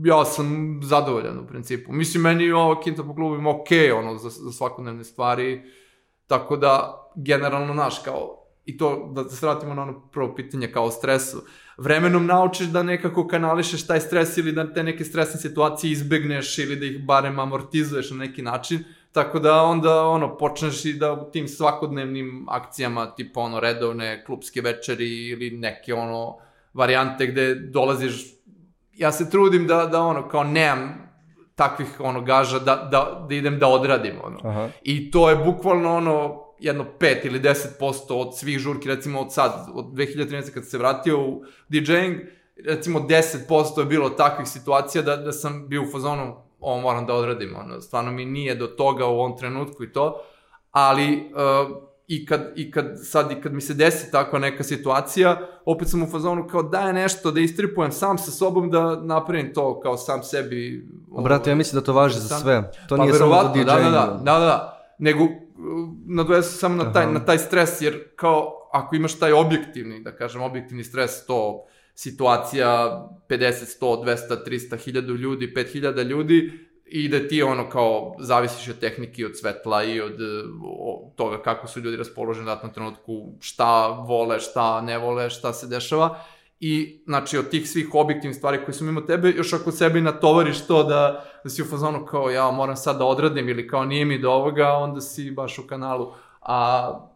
ja 0.05 0.25
sam 0.25 0.79
zadovoljan 0.83 1.39
u 1.39 1.47
principu. 1.47 1.91
Mislim, 1.91 2.23
meni 2.23 2.43
je 2.43 2.55
ovo 2.55 2.81
kinta 2.81 3.03
po 3.03 3.15
klubovima 3.15 3.49
okej, 3.49 3.89
okay, 3.89 3.99
ono, 3.99 4.17
za, 4.17 4.29
za 4.29 4.51
svakodnevne 4.51 5.03
stvari, 5.03 5.61
tako 6.27 6.57
da, 6.57 7.03
generalno, 7.15 7.73
naš, 7.73 7.99
kao, 7.99 8.42
i 8.65 8.77
to, 8.77 9.11
da 9.15 9.29
se 9.29 9.45
vratimo 9.45 9.73
na 9.73 9.81
ono 9.81 10.07
prvo 10.11 10.35
pitanje 10.35 10.71
kao 10.71 10.91
stresu, 10.91 11.37
vremenom 11.77 12.25
naučiš 12.25 12.67
da 12.67 12.83
nekako 12.83 13.27
kanališeš 13.27 13.87
taj 13.87 13.99
stres 13.99 14.37
ili 14.37 14.51
da 14.51 14.73
te 14.73 14.83
neke 14.83 15.03
stresne 15.03 15.39
situacije 15.39 15.91
izbegneš 15.91 16.57
ili 16.57 16.75
da 16.75 16.85
ih 16.85 17.05
barem 17.05 17.39
amortizuješ 17.39 18.11
na 18.11 18.17
neki 18.17 18.41
način, 18.41 18.83
tako 19.11 19.39
da 19.39 19.61
onda 19.63 20.05
ono 20.05 20.37
počneš 20.37 20.85
i 20.85 20.93
da 20.93 21.13
u 21.13 21.31
tim 21.31 21.47
svakodnevnim 21.47 22.45
akcijama 22.49 23.15
tipa 23.15 23.39
ono 23.39 23.59
redovne 23.59 24.23
klubske 24.25 24.61
večeri 24.61 25.27
ili 25.27 25.51
neke 25.51 25.93
ono 25.93 26.37
varijante 26.73 27.27
gde 27.27 27.55
dolaziš 27.55 28.33
ja 28.93 29.11
se 29.11 29.29
trudim 29.29 29.67
da, 29.67 29.85
da 29.85 30.01
ono 30.01 30.27
kao 30.27 30.43
nemam 30.43 31.13
takvih 31.55 31.99
ono 31.99 32.21
gaža 32.21 32.59
da, 32.59 32.75
da, 32.75 33.25
da 33.29 33.35
idem 33.35 33.59
da 33.59 33.67
odradim 33.67 34.15
ono. 34.23 34.39
Aha. 34.43 34.69
I 34.83 35.11
to 35.11 35.29
je 35.29 35.35
bukvalno 35.35 35.95
ono 35.95 36.42
jedno 36.59 36.85
5 36.99 37.25
ili 37.25 37.39
10% 37.39 38.13
od 38.13 38.37
svih 38.37 38.59
žurki, 38.59 38.87
recimo 38.87 39.21
od 39.21 39.33
sad, 39.33 39.69
od 39.73 39.85
2013. 39.85 40.53
kad 40.53 40.69
se 40.69 40.77
vratio 40.77 41.21
u 41.21 41.43
DJing, 41.69 42.17
recimo 42.65 42.99
10% 42.99 43.79
je 43.79 43.85
bilo 43.85 44.09
takvih 44.09 44.47
situacija 44.47 45.01
da, 45.01 45.17
da 45.17 45.31
sam 45.31 45.67
bio 45.67 45.81
u 45.81 45.91
fazonu, 45.91 46.35
ovo 46.59 46.81
moram 46.81 47.05
da 47.05 47.13
odradim, 47.13 47.55
ono, 47.55 47.81
stvarno 47.81 48.11
mi 48.11 48.25
nije 48.25 48.55
do 48.55 48.67
toga 48.67 49.05
u 49.05 49.19
ovom 49.19 49.37
trenutku 49.37 49.83
i 49.83 49.91
to, 49.91 50.21
ali 50.71 51.31
uh, 51.33 51.93
i 52.07 52.25
kad, 52.25 52.51
i 52.55 52.71
kad 52.71 52.85
sad 53.03 53.31
i 53.31 53.41
kad 53.41 53.53
mi 53.53 53.61
se 53.61 53.73
desi 53.73 54.11
takva 54.11 54.39
neka 54.39 54.63
situacija, 54.63 55.47
opet 55.65 55.89
sam 55.89 56.03
u 56.03 56.07
fazonu 56.07 56.47
kao 56.47 56.63
daj 56.63 56.93
nešto 56.93 57.31
da 57.31 57.39
istripujem 57.39 57.91
sam 57.91 58.17
sa 58.17 58.31
sobom 58.31 58.69
da 58.69 58.95
napravim 58.95 59.53
to 59.53 59.79
kao 59.79 59.97
sam 59.97 60.23
sebi. 60.23 60.87
Ovo, 61.11 61.23
Brate, 61.23 61.49
ja 61.49 61.55
mislim 61.55 61.79
da 61.79 61.85
to 61.85 61.93
važi 61.93 62.15
sam, 62.15 62.27
za 62.27 62.39
sve. 62.39 62.71
To 62.89 62.97
pa 62.97 63.03
nije 63.03 63.13
samo 63.13 63.33
za 63.33 63.51
DJ. 63.53 63.63
Da, 63.63 63.75
da, 63.75 63.89
da, 63.89 64.19
da, 64.23 64.39
da, 64.39 64.85
nego 64.97 65.27
nadovezu 66.05 66.49
se 66.49 66.57
samo 66.57 66.83
na 66.83 66.93
taj, 66.93 67.13
na 67.13 67.25
taj 67.25 67.37
stres, 67.37 67.81
jer 67.81 68.03
kao 68.15 68.69
ako 68.73 68.95
imaš 68.95 69.19
taj 69.19 69.31
objektivni, 69.33 70.03
da 70.03 70.15
kažem, 70.15 70.41
objektivni 70.41 70.83
stres, 70.83 71.25
to 71.25 71.65
situacija 71.95 73.01
50, 73.29 73.79
100, 73.81 74.05
200, 74.05 74.43
300, 74.47 74.77
1000 74.77 75.17
ljudi, 75.17 75.53
5000 75.55 76.03
ljudi, 76.03 76.51
i 76.85 77.09
da 77.09 77.27
ti 77.27 77.43
ono 77.43 77.69
kao 77.69 78.15
zavisiš 78.19 78.69
od 78.69 78.79
tehnike, 78.79 79.25
od 79.25 79.37
svetla 79.37 79.83
i 79.83 80.01
od, 80.01 80.17
od 80.79 81.15
toga 81.15 81.41
kako 81.41 81.67
su 81.67 81.79
ljudi 81.79 81.97
raspoloženi 81.97 82.45
u 82.45 82.49
datnom 82.49 82.73
trenutku, 82.73 83.33
šta 83.39 83.87
vole, 83.87 84.39
šta 84.39 84.81
ne 84.81 84.97
vole, 84.97 85.29
šta 85.29 85.53
se 85.53 85.67
dešava 85.67 86.19
i, 86.65 87.01
znači, 87.05 87.37
od 87.37 87.49
tih 87.49 87.69
svih 87.69 87.87
objektivnih 87.93 88.37
stvari 88.37 88.65
koje 88.65 88.73
su 88.73 88.85
mimo 88.85 89.01
tebe, 89.01 89.29
još 89.29 89.53
ako 89.53 89.71
sebi 89.71 90.01
natovariš 90.01 90.67
to 90.67 90.83
da, 90.83 91.25
da 91.43 91.49
si 91.49 91.61
u 91.61 91.65
fazonu 91.65 92.05
kao, 92.05 92.29
ja 92.29 92.51
moram 92.51 92.75
sad 92.75 92.97
da 92.97 93.05
odradim 93.05 93.49
ili 93.49 93.67
kao 93.67 93.85
nije 93.85 94.05
mi 94.05 94.19
do 94.19 94.31
ovoga, 94.31 94.71
onda 94.71 95.01
si 95.01 95.31
baš 95.31 95.59
u 95.59 95.67
kanalu. 95.67 96.13
A 96.41 97.09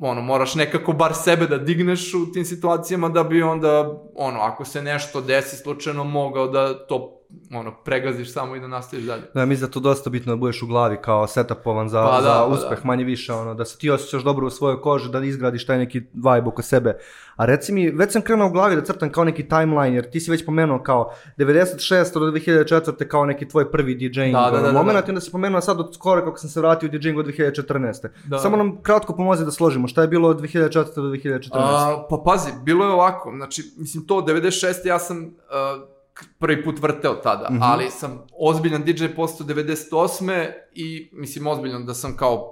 ono, 0.00 0.20
moraš 0.20 0.54
nekako 0.54 0.92
bar 0.92 1.14
sebe 1.14 1.46
da 1.46 1.58
digneš 1.58 2.14
u 2.14 2.32
tim 2.32 2.44
situacijama 2.44 3.08
da 3.08 3.24
bi 3.24 3.42
onda, 3.42 4.02
ono, 4.14 4.40
ako 4.40 4.64
se 4.64 4.82
nešto 4.82 5.20
desi 5.20 5.56
slučajno, 5.56 6.04
mogao 6.04 6.48
da 6.48 6.86
to 6.86 7.23
ono, 7.54 7.74
pregaziš 7.84 8.32
samo 8.32 8.56
i 8.56 8.60
da 8.60 8.68
nastaviš 8.68 9.04
dalje. 9.04 9.22
Da, 9.34 9.44
mislim 9.44 9.68
da 9.68 9.72
to 9.72 9.80
dosta 9.80 10.10
bitno 10.10 10.32
da 10.32 10.36
budeš 10.36 10.62
u 10.62 10.66
glavi 10.66 10.96
kao 11.02 11.26
setupovan 11.26 11.88
za, 11.88 12.02
Pa 12.02 12.20
da, 12.20 12.22
za 12.22 12.34
pa 12.34 12.46
uspeh, 12.46 12.78
da. 12.78 12.86
manje 12.86 13.04
više, 13.04 13.32
ono, 13.32 13.54
da 13.54 13.64
se 13.64 13.78
ti 13.78 13.90
osjećaš 13.90 14.22
dobro 14.22 14.46
u 14.46 14.50
svojoj 14.50 14.80
koži, 14.80 15.10
da 15.10 15.20
izgradiš 15.20 15.66
taj 15.66 15.78
neki 15.78 15.98
vibe 15.98 16.48
oko 16.48 16.62
sebe. 16.62 16.98
A 17.36 17.46
reci 17.46 17.72
mi, 17.72 17.90
već 17.90 18.12
sam 18.12 18.22
krenuo 18.22 18.48
u 18.48 18.50
glavi 18.50 18.76
da 18.76 18.84
crtam 18.84 19.12
kao 19.12 19.24
neki 19.24 19.48
timeline, 19.48 19.94
jer 19.94 20.10
ti 20.10 20.20
si 20.20 20.30
već 20.30 20.46
pomenuo 20.46 20.82
kao 20.82 21.12
96. 21.38 22.14
do 22.14 22.26
2004. 22.26 23.08
kao 23.08 23.26
neki 23.26 23.48
tvoj 23.48 23.70
prvi 23.70 23.94
DJing 23.94 24.32
Da, 24.32 24.50
da, 24.50 24.56
da, 24.56 24.62
da, 24.62 24.72
moment, 24.72 24.98
da. 24.98 25.04
i 25.06 25.10
onda 25.10 25.20
si 25.20 25.30
pomenuo 25.30 25.60
sad 25.60 25.80
od 25.80 25.94
skoro 25.94 26.24
kako 26.24 26.38
sam 26.38 26.50
se 26.50 26.60
vratio 26.60 26.86
u 26.86 26.98
DJing 26.98 27.18
od 27.18 27.26
2014. 27.26 28.08
Da. 28.24 28.38
Samo 28.38 28.56
nam 28.56 28.82
kratko 28.82 29.16
pomozi 29.16 29.44
da 29.44 29.50
složimo, 29.50 29.88
šta 29.88 30.02
je 30.02 30.08
bilo 30.08 30.28
od 30.28 30.40
2004. 30.40 30.94
do 30.94 31.02
2014. 31.02 31.50
A, 31.52 32.06
pa 32.10 32.22
pazi, 32.24 32.50
bilo 32.62 32.84
je 32.84 32.90
ovako, 32.90 33.32
znači, 33.36 33.62
mislim, 33.76 34.06
to 34.06 34.14
96. 34.14 34.86
ja 34.86 34.98
sam 34.98 35.18
uh, 35.24 35.93
prvi 36.38 36.64
put 36.64 36.78
vrteo 36.78 37.14
tada, 37.14 37.48
Mhm. 37.50 37.62
ali 37.62 37.90
sam 37.90 38.26
ozbiljan 38.32 38.82
DJ 38.82 39.06
postao 39.16 39.46
98. 39.46 40.30
i, 40.74 41.10
mislim, 41.12 41.46
ozbiljan 41.46 41.86
da 41.86 41.94
sam 41.94 42.16
kao 42.16 42.50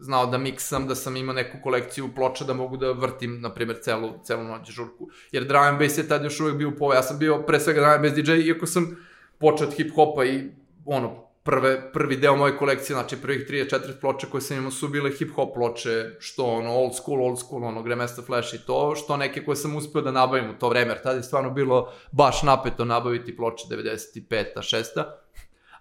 znao 0.00 0.26
da 0.26 0.38
miksam, 0.38 0.86
da 0.88 0.94
sam 0.94 1.16
imao 1.16 1.34
neku 1.34 1.58
kolekciju 1.62 2.08
ploča 2.14 2.44
da 2.44 2.54
mogu 2.54 2.76
da 2.76 2.92
vrtim, 2.92 3.40
na 3.40 3.54
primjer, 3.54 3.78
celu, 3.82 4.10
celu 4.24 4.44
noć 4.44 4.70
žurku. 4.70 5.08
Jer 5.32 5.44
drum 5.44 5.62
and 5.62 5.78
bass 5.78 5.98
je 5.98 6.08
tad 6.08 6.24
još 6.24 6.40
uvijek 6.40 6.56
bio 6.56 6.68
u 6.68 6.72
povoju. 6.72 6.96
Ja 6.96 7.02
sam 7.02 7.18
bio 7.18 7.42
pre 7.42 7.60
svega 7.60 7.80
drum 7.80 7.92
and 7.92 8.02
bass 8.02 8.14
DJ, 8.14 8.32
iako 8.32 8.66
sam 8.66 8.96
počeo 9.38 9.66
od 9.66 9.74
hip-hopa 9.74 10.24
i 10.26 10.50
ono, 10.84 11.23
prve, 11.44 11.92
prvi 11.92 12.16
deo 12.16 12.36
moje 12.36 12.56
kolekcije, 12.56 12.94
znači 12.94 13.16
prvih 13.16 13.46
34 13.48 14.00
ploče 14.00 14.26
koje 14.30 14.40
sam 14.40 14.56
imao 14.56 14.70
su 14.70 14.88
bile 14.88 15.10
hip-hop 15.10 15.54
ploče, 15.54 16.10
što 16.18 16.44
ono, 16.44 16.70
old 16.70 16.94
school, 16.94 17.22
old 17.22 17.38
school, 17.38 17.64
ono, 17.64 17.82
Grandmaster 17.82 18.24
Flash 18.24 18.54
i 18.54 18.58
to, 18.66 18.94
što 18.94 19.16
neke 19.16 19.44
koje 19.44 19.56
sam 19.56 19.76
uspeo 19.76 20.02
da 20.02 20.12
nabavim 20.12 20.50
u 20.50 20.58
to 20.58 20.68
vreme, 20.68 20.90
jer 20.90 21.02
tada 21.02 21.16
je 21.16 21.22
stvarno 21.22 21.50
bilo 21.50 21.92
baš 22.12 22.42
napeto 22.42 22.84
nabaviti 22.84 23.36
ploče 23.36 23.64
95. 23.70 24.44
6. 24.56 25.04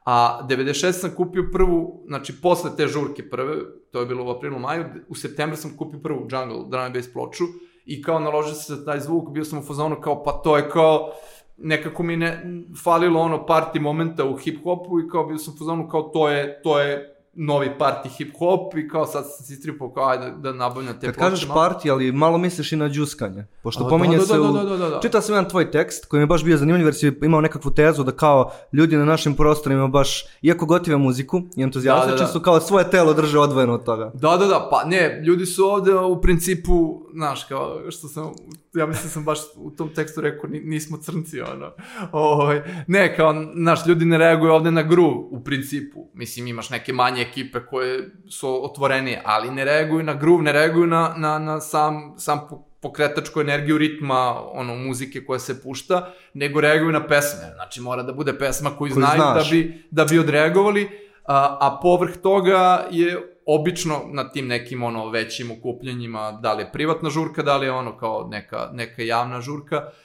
A 0.06 0.48
96 0.50 0.92
sam 0.92 1.16
kupio 1.16 1.50
prvu, 1.54 2.04
znači 2.08 2.42
posle 2.42 2.72
te 2.78 2.88
žurke 2.88 3.30
prve, 3.30 3.56
to 3.92 4.00
je 4.00 4.06
bilo 4.06 4.26
u 4.26 4.30
aprilu, 4.30 4.60
maju, 4.60 4.86
u 5.08 5.16
septembru 5.16 5.58
sam 5.58 5.78
kupio 5.78 6.00
prvu 6.00 6.20
Jungle 6.20 6.70
drum 6.70 6.84
and 6.84 6.96
bass 6.96 7.14
ploču 7.14 7.44
i 7.86 8.02
kao 8.02 8.20
naložio 8.20 8.54
se 8.54 8.76
za 8.76 8.86
taj 8.86 9.00
zvuk, 9.00 9.30
bio 9.30 9.46
sam 9.46 9.60
u 9.60 9.64
fazonu 9.64 10.02
kao 10.02 10.24
pa 10.24 10.32
to 10.32 10.58
je 10.58 10.70
kao, 10.70 11.14
nekako 11.58 12.04
mi 12.04 12.18
ne 12.18 12.42
falilo 12.84 13.20
ono 13.20 13.46
party 13.46 13.80
momenta 13.80 14.26
u 14.26 14.38
hip 14.38 14.64
hopu 14.64 15.00
i 15.00 15.10
kao 15.10 15.26
bio 15.26 15.38
sam 15.38 15.58
fazonu 15.58 15.88
kao 15.88 16.02
to 16.02 16.30
je, 16.30 16.62
to 16.62 16.80
je 16.80 17.13
novi 17.36 17.70
party 17.80 18.10
hip 18.10 18.34
hop 18.38 18.76
i 18.76 18.88
kao 18.88 19.06
sad 19.06 19.24
sam 19.28 19.46
si 19.46 19.56
stripao 19.56 19.90
kao 19.90 20.08
ajde 20.08 20.32
da 20.34 20.54
nabavljam 20.54 20.94
te 20.94 21.06
Kad 21.06 21.16
ploče 21.16 21.30
kažeš 21.30 21.48
malo. 21.48 21.62
party, 21.62 21.92
ali 21.92 22.12
malo 22.12 22.38
misliš 22.38 22.72
i 22.72 22.76
na 22.76 22.90
džuskanje. 22.90 23.46
Pošto 23.64 23.86
A, 23.86 23.90
pominje 23.90 24.14
da, 24.14 24.20
da, 24.20 24.26
se 24.26 24.34
da, 24.34 24.42
u... 24.42 24.54
da, 24.54 24.64
da, 24.64 24.78
da, 24.78 24.90
da. 24.90 25.00
Čitao 25.00 25.22
sam 25.22 25.36
jedan 25.36 25.50
tvoj 25.50 25.72
tekst 25.72 26.06
koji 26.06 26.20
mi 26.20 26.24
je 26.24 26.28
baš 26.28 26.44
bio 26.44 26.58
zanimljiv 26.58 26.86
jer 26.86 26.96
si 26.96 27.14
imao 27.22 27.42
nekakvu 27.42 27.72
tezu 27.72 28.04
da 28.04 28.12
kao 28.12 28.52
ljudi 28.74 28.98
na 28.98 29.06
našim 29.06 29.36
prostorima 29.36 29.88
baš, 29.88 30.10
iako 30.42 30.66
gotive 30.66 30.98
muziku 30.98 31.42
i 31.58 31.64
entuzijastični 31.64 32.12
Da, 32.12 32.18
da, 32.18 32.24
da. 32.24 32.28
su 32.30 32.40
kao 32.40 32.60
svoje 32.60 32.90
telo 32.90 33.14
drže 33.14 33.40
odvojeno 33.40 33.74
od 33.74 33.84
toga. 33.84 34.12
Da, 34.14 34.38
da, 34.38 34.46
da, 34.46 34.68
pa 34.72 34.84
ne, 34.86 35.22
ljudi 35.26 35.46
su 35.46 35.66
ovde 35.66 35.96
u 35.96 36.22
principu, 36.22 36.74
znaš, 37.14 37.44
kao 37.44 37.82
što 37.90 38.08
sam, 38.08 38.32
ja 38.74 38.86
mislim 38.86 39.10
sam 39.10 39.26
baš 39.26 39.40
u 39.56 39.72
tom 39.72 39.90
tekstu 39.90 40.22
rekao, 40.22 40.50
ni- 40.50 40.62
nismo 40.62 40.98
crnci, 40.98 41.42
ono, 41.42 41.72
ovaj, 42.12 42.62
ne, 42.88 43.16
kao, 43.16 43.36
znaš, 43.56 43.86
ljudi 43.86 44.06
ne 44.06 44.18
reaguju 44.18 44.52
ovde 44.52 44.72
na 44.72 44.84
gru, 44.84 45.28
u 45.32 45.44
principu, 45.44 46.08
mislim, 46.14 46.48
imaš 46.48 46.70
neke 46.70 46.94
manje 46.94 47.23
ekipe 47.24 47.60
koje 47.66 48.10
su 48.30 48.66
otvorenije, 48.66 49.22
ali 49.26 49.52
ne 49.52 49.66
reaguju 49.66 50.04
na 50.04 50.14
groove, 50.14 50.44
ne 50.44 50.52
reaguju 50.52 50.88
na, 50.88 51.14
na, 51.18 51.40
na 51.40 51.62
sam, 51.62 52.14
sam 52.18 52.48
po- 52.50 52.64
pokretačku 52.82 53.42
energiju 53.42 53.78
ritma, 53.78 54.36
ono, 54.52 54.76
muzike 54.76 55.26
koja 55.26 55.40
se 55.40 55.62
pušta, 55.64 56.14
nego 56.34 56.62
reaguju 56.62 56.92
na 56.92 57.08
pesme, 57.08 57.52
znači 57.56 57.82
mora 57.82 58.04
da 58.04 58.14
bude 58.14 58.38
pesma 58.38 58.70
koju, 58.70 58.94
Koju 58.94 59.06
znaju 59.06 59.22
znaš. 59.22 59.50
da 59.50 59.56
bi, 59.56 59.84
da 59.92 60.06
bi 60.06 60.20
odreagovali, 60.20 60.90
a, 61.26 61.58
a 61.62 61.80
povrh 61.82 62.18
toga 62.18 62.88
je 62.92 63.18
obično 63.46 64.02
na 64.12 64.30
tim 64.30 64.48
nekim 64.48 64.84
ono 64.84 65.10
većim 65.10 65.52
okupljanjima, 65.52 66.32
da 66.32 66.54
li 66.54 66.64
je 66.64 66.72
privatna 66.72 67.10
žurka, 67.10 67.44
da 67.44 67.58
li 67.58 67.66
je 67.66 67.72
ono 67.72 67.98
kao 67.98 68.28
neka, 68.32 68.70
neka 68.74 69.02
javna 69.02 69.42
žurka, 69.42 69.78
uh, 69.78 70.03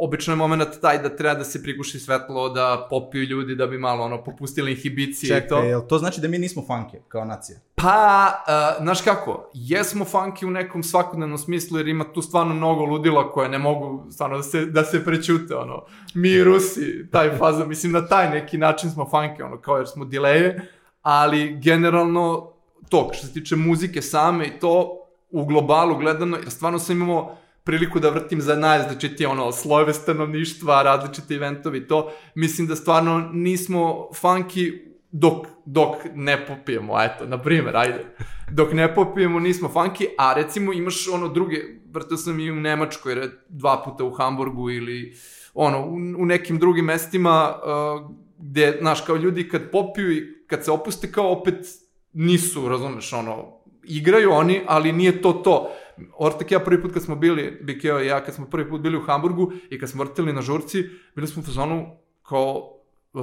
obično 0.00 0.32
je 0.32 0.36
moment 0.36 0.80
taj 0.80 0.98
da 0.98 1.16
treba 1.16 1.34
da 1.34 1.44
se 1.44 1.62
priguši 1.62 2.00
svetlo, 2.00 2.48
da 2.48 2.86
popiju 2.90 3.22
ljudi 3.22 3.54
da 3.54 3.66
bi 3.66 3.78
malo 3.78 4.04
ono 4.04 4.24
popustili 4.24 4.70
inhibicije 4.70 5.38
i 5.38 5.48
to. 5.48 5.62
Čekaj, 5.62 5.88
to 5.88 5.98
znači 5.98 6.20
da 6.20 6.28
mi 6.28 6.38
nismo 6.38 6.64
funky 6.68 6.98
kao 7.08 7.24
nacija? 7.24 7.58
Pa, 7.74 8.28
uh, 8.46 8.82
znaš 8.82 9.00
kako, 9.02 9.50
jesmo 9.54 10.04
funky 10.04 10.46
u 10.46 10.50
nekom 10.50 10.82
svakodnevnom 10.82 11.38
smislu, 11.38 11.78
jer 11.78 11.88
ima 11.88 12.04
tu 12.12 12.22
stvarno 12.22 12.54
mnogo 12.54 12.84
ludila 12.84 13.32
koje 13.32 13.48
ne 13.48 13.58
mogu 13.58 14.10
stvarno 14.10 14.36
da 14.36 14.42
se, 14.42 14.66
da 14.66 14.84
se 14.84 15.04
prećute, 15.04 15.56
ono, 15.56 15.84
mi 16.14 16.44
Rusi, 16.44 17.06
taj 17.10 17.36
faza, 17.36 17.64
mislim, 17.64 17.92
na 17.92 18.06
taj 18.06 18.30
neki 18.30 18.58
način 18.58 18.90
smo 18.90 19.04
funky, 19.04 19.44
ono, 19.44 19.60
kao 19.60 19.76
jer 19.76 19.86
smo 19.86 20.04
dileje, 20.04 20.68
ali 21.02 21.58
generalno, 21.60 22.52
to, 22.88 23.10
što 23.12 23.26
se 23.26 23.32
tiče 23.32 23.56
muzike 23.56 24.02
same 24.02 24.46
i 24.46 24.60
to, 24.60 24.98
u 25.30 25.44
globalu 25.44 25.96
gledano, 25.96 26.36
jer 26.36 26.50
stvarno 26.50 26.78
sam 26.78 27.02
imao 27.02 27.36
priliku 27.64 28.00
da 28.00 28.10
vrtim 28.10 28.40
za 28.40 28.56
najrazličitije 28.56 29.28
ono, 29.28 29.52
slojeve 29.52 29.94
stanovništva, 29.94 30.82
različite 30.82 31.34
eventovi 31.34 31.86
to, 31.86 32.12
mislim 32.34 32.66
da 32.66 32.76
stvarno 32.76 33.30
nismo 33.32 34.08
funky 34.22 34.92
dok, 35.12 35.46
dok 35.64 35.96
ne 36.14 36.46
popijemo, 36.46 37.02
eto, 37.02 37.26
na 37.26 37.42
primjer, 37.42 37.76
ajde. 37.76 38.04
Dok 38.50 38.72
ne 38.72 38.94
popijemo 38.94 39.40
nismo 39.40 39.70
funky, 39.74 40.06
a 40.18 40.34
recimo 40.34 40.72
imaš 40.72 41.08
ono 41.08 41.28
druge, 41.28 41.56
vrtao 41.92 42.16
sam 42.16 42.40
i 42.40 42.50
u 42.50 42.54
Nemačkoj, 42.54 43.28
dva 43.48 43.82
puta 43.84 44.04
u 44.04 44.10
Hamburgu 44.10 44.70
ili 44.70 45.16
ono, 45.54 45.86
u, 45.86 45.94
u 45.94 46.26
nekim 46.26 46.58
drugim 46.58 46.84
mestima 46.84 47.54
uh, 47.54 48.10
gde, 48.38 48.76
znaš, 48.80 49.00
kao 49.00 49.16
ljudi 49.16 49.48
kad 49.48 49.70
popiju 49.70 50.12
i 50.12 50.46
kad 50.46 50.64
se 50.64 50.70
opuste, 50.70 51.12
kao 51.12 51.32
opet 51.32 51.66
nisu, 52.12 52.68
razumeš, 52.68 53.12
ono, 53.12 53.62
igraju 53.84 54.32
oni, 54.32 54.60
ali 54.66 54.92
nije 54.92 55.22
to 55.22 55.32
to. 55.32 55.70
Ortak 56.18 56.50
ja 56.50 56.60
prvi 56.60 56.82
put 56.82 56.92
kad 56.92 57.02
smo 57.02 57.16
bili, 57.16 57.58
Bikeo 57.62 58.00
i 58.00 58.06
ja, 58.06 58.24
kad 58.24 58.34
smo 58.34 58.46
prvi 58.46 58.70
put 58.70 58.80
bili 58.80 58.96
u 58.96 59.02
Hamburgu 59.02 59.52
i 59.70 59.78
kad 59.78 59.90
smo 59.90 60.04
vrtili 60.04 60.32
na 60.32 60.42
žurci, 60.42 60.84
bili 61.14 61.26
smo 61.26 61.42
u 61.42 61.44
fazonu 61.44 61.86
kao 62.22 62.78
uh, 63.12 63.22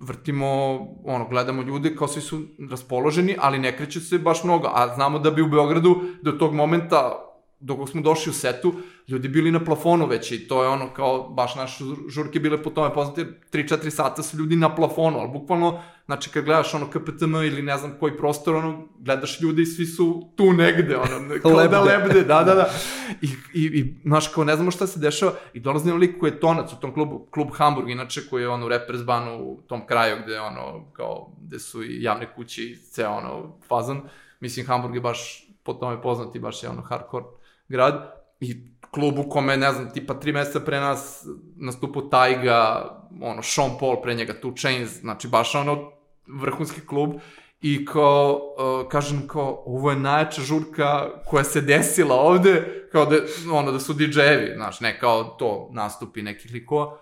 vrtimo, 0.00 0.46
ono, 1.04 1.28
gledamo 1.28 1.62
ljude, 1.62 1.96
kao 1.96 2.08
svi 2.08 2.20
su 2.20 2.40
raspoloženi, 2.70 3.36
ali 3.38 3.58
ne 3.58 3.76
kreće 3.76 4.00
se 4.00 4.18
baš 4.18 4.44
mnogo, 4.44 4.68
a 4.74 4.94
znamo 4.94 5.18
da 5.18 5.30
bi 5.30 5.42
u 5.42 5.48
Beogradu 5.48 6.00
do 6.22 6.32
tog 6.32 6.54
momenta 6.54 7.27
dok 7.60 7.88
smo 7.88 8.02
došli 8.02 8.30
u 8.30 8.32
setu, 8.32 8.74
ljudi 9.08 9.28
bili 9.28 9.50
na 9.50 9.64
plafonu 9.64 10.06
već 10.06 10.32
i 10.32 10.48
to 10.48 10.62
je 10.62 10.68
ono 10.68 10.94
kao 10.94 11.28
baš 11.28 11.54
naše 11.54 11.84
žur- 11.84 12.10
žurke 12.10 12.40
bile 12.40 12.62
po 12.62 12.70
tome 12.70 12.94
poznate, 12.94 13.26
3-4 13.52 13.90
sata 13.90 14.22
su 14.22 14.36
ljudi 14.36 14.56
na 14.56 14.74
plafonu, 14.74 15.18
ali 15.18 15.30
bukvalno, 15.32 15.82
znači 16.06 16.30
kad 16.30 16.44
gledaš 16.44 16.74
ono 16.74 16.90
KPTM 16.90 17.34
ili 17.34 17.62
ne 17.62 17.76
znam 17.76 17.94
koji 18.00 18.16
prostor, 18.16 18.54
ono, 18.54 18.88
gledaš 18.98 19.40
ljudi 19.40 19.62
i 19.62 19.66
svi 19.66 19.86
su 19.86 20.32
tu 20.36 20.52
negde, 20.52 20.96
ono, 20.96 21.40
kao 21.42 21.50
da 21.50 21.56
Lebde. 21.56 21.78
lebde, 21.78 22.22
da, 22.22 22.42
da, 22.44 22.54
da. 22.54 22.70
I, 23.22 23.26
i, 23.54 23.64
i 23.64 23.94
znaš, 24.04 24.28
kao 24.28 24.44
ne 24.44 24.54
znamo 24.56 24.70
šta 24.70 24.86
se 24.86 25.00
dešava 25.00 25.32
i 25.54 25.60
dolazi 25.60 25.88
nam 25.88 25.98
lik 25.98 26.18
koji 26.20 26.30
je 26.30 26.40
tonac 26.40 26.72
u 26.72 26.80
tom 26.80 26.94
klubu, 26.94 27.26
klub 27.30 27.48
Hamburg, 27.52 27.90
inače 27.90 28.20
koji 28.30 28.42
je 28.42 28.48
ono 28.48 28.66
u 28.66 28.68
u 29.40 29.62
tom 29.66 29.86
kraju 29.86 30.16
gde 30.24 30.40
ono, 30.40 30.84
kao, 30.92 31.32
gde 31.40 31.58
su 31.58 31.82
i 31.84 32.02
javne 32.02 32.34
kuće 32.36 32.62
i 32.62 32.76
ceo 32.76 33.10
ono 33.10 33.56
fazan. 33.68 34.00
Mislim, 34.40 34.66
Hamburg 34.66 34.94
je 34.94 35.00
baš 35.00 35.48
po 35.62 35.72
tome 35.74 36.02
poznat 36.02 36.34
i 36.34 36.38
baš 36.40 36.62
je 36.62 36.68
ono 36.68 36.82
hardcore 36.82 37.24
grad 37.68 38.12
i 38.40 38.68
klub 38.90 39.18
u 39.18 39.28
kome, 39.28 39.56
ne 39.56 39.72
znam, 39.72 39.90
tipa 39.90 40.14
tri 40.14 40.32
meseca 40.32 40.60
pre 40.60 40.80
nas 40.80 41.26
nastupao 41.56 42.02
Taiga, 42.02 42.90
ono, 43.22 43.42
Sean 43.42 43.70
Paul 43.80 44.02
pre 44.02 44.14
njega, 44.14 44.34
Two 44.42 44.60
Chains, 44.60 45.00
znači 45.00 45.28
baš 45.28 45.54
ono 45.54 45.92
vrhunski 46.26 46.86
klub 46.86 47.14
i 47.60 47.84
kao, 47.84 48.40
uh, 48.82 48.88
kažem 48.88 49.28
kao, 49.28 49.62
ovo 49.66 49.90
je 49.90 49.96
najjača 49.96 50.42
žurka 50.42 51.08
koja 51.26 51.44
se 51.44 51.60
desila 51.60 52.14
ovde, 52.14 52.84
kao 52.92 53.06
da, 53.06 53.16
ono, 53.52 53.72
da 53.72 53.80
su 53.80 53.94
DJ-evi, 53.94 54.54
znaš, 54.56 54.80
ne 54.80 54.98
kao 54.98 55.24
to 55.24 55.68
nastupi 55.72 56.22
nekih 56.22 56.52
likova, 56.52 56.98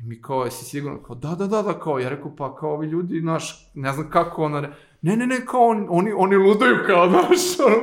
I 0.00 0.02
mi 0.02 0.22
kao, 0.22 0.44
jesi 0.44 0.64
sigurno? 0.64 1.02
Kao, 1.02 1.16
da, 1.16 1.34
da, 1.34 1.46
da, 1.46 1.62
da, 1.62 1.80
kao, 1.80 1.98
ja 1.98 2.08
rekao, 2.08 2.36
pa 2.36 2.56
kao 2.56 2.72
ovi 2.72 2.86
ljudi, 2.86 3.20
znaš, 3.20 3.70
ne 3.74 3.92
znam 3.92 4.10
kako, 4.10 4.48
re- 4.48 4.72
ne, 5.02 5.16
ne, 5.16 5.26
ne, 5.26 5.46
kao, 5.46 5.60
on, 5.60 5.86
oni, 5.90 6.12
oni 6.16 6.36
ludaju, 6.36 6.76
kao, 6.86 7.08
znaš, 7.10 7.58
ono, 7.66 7.76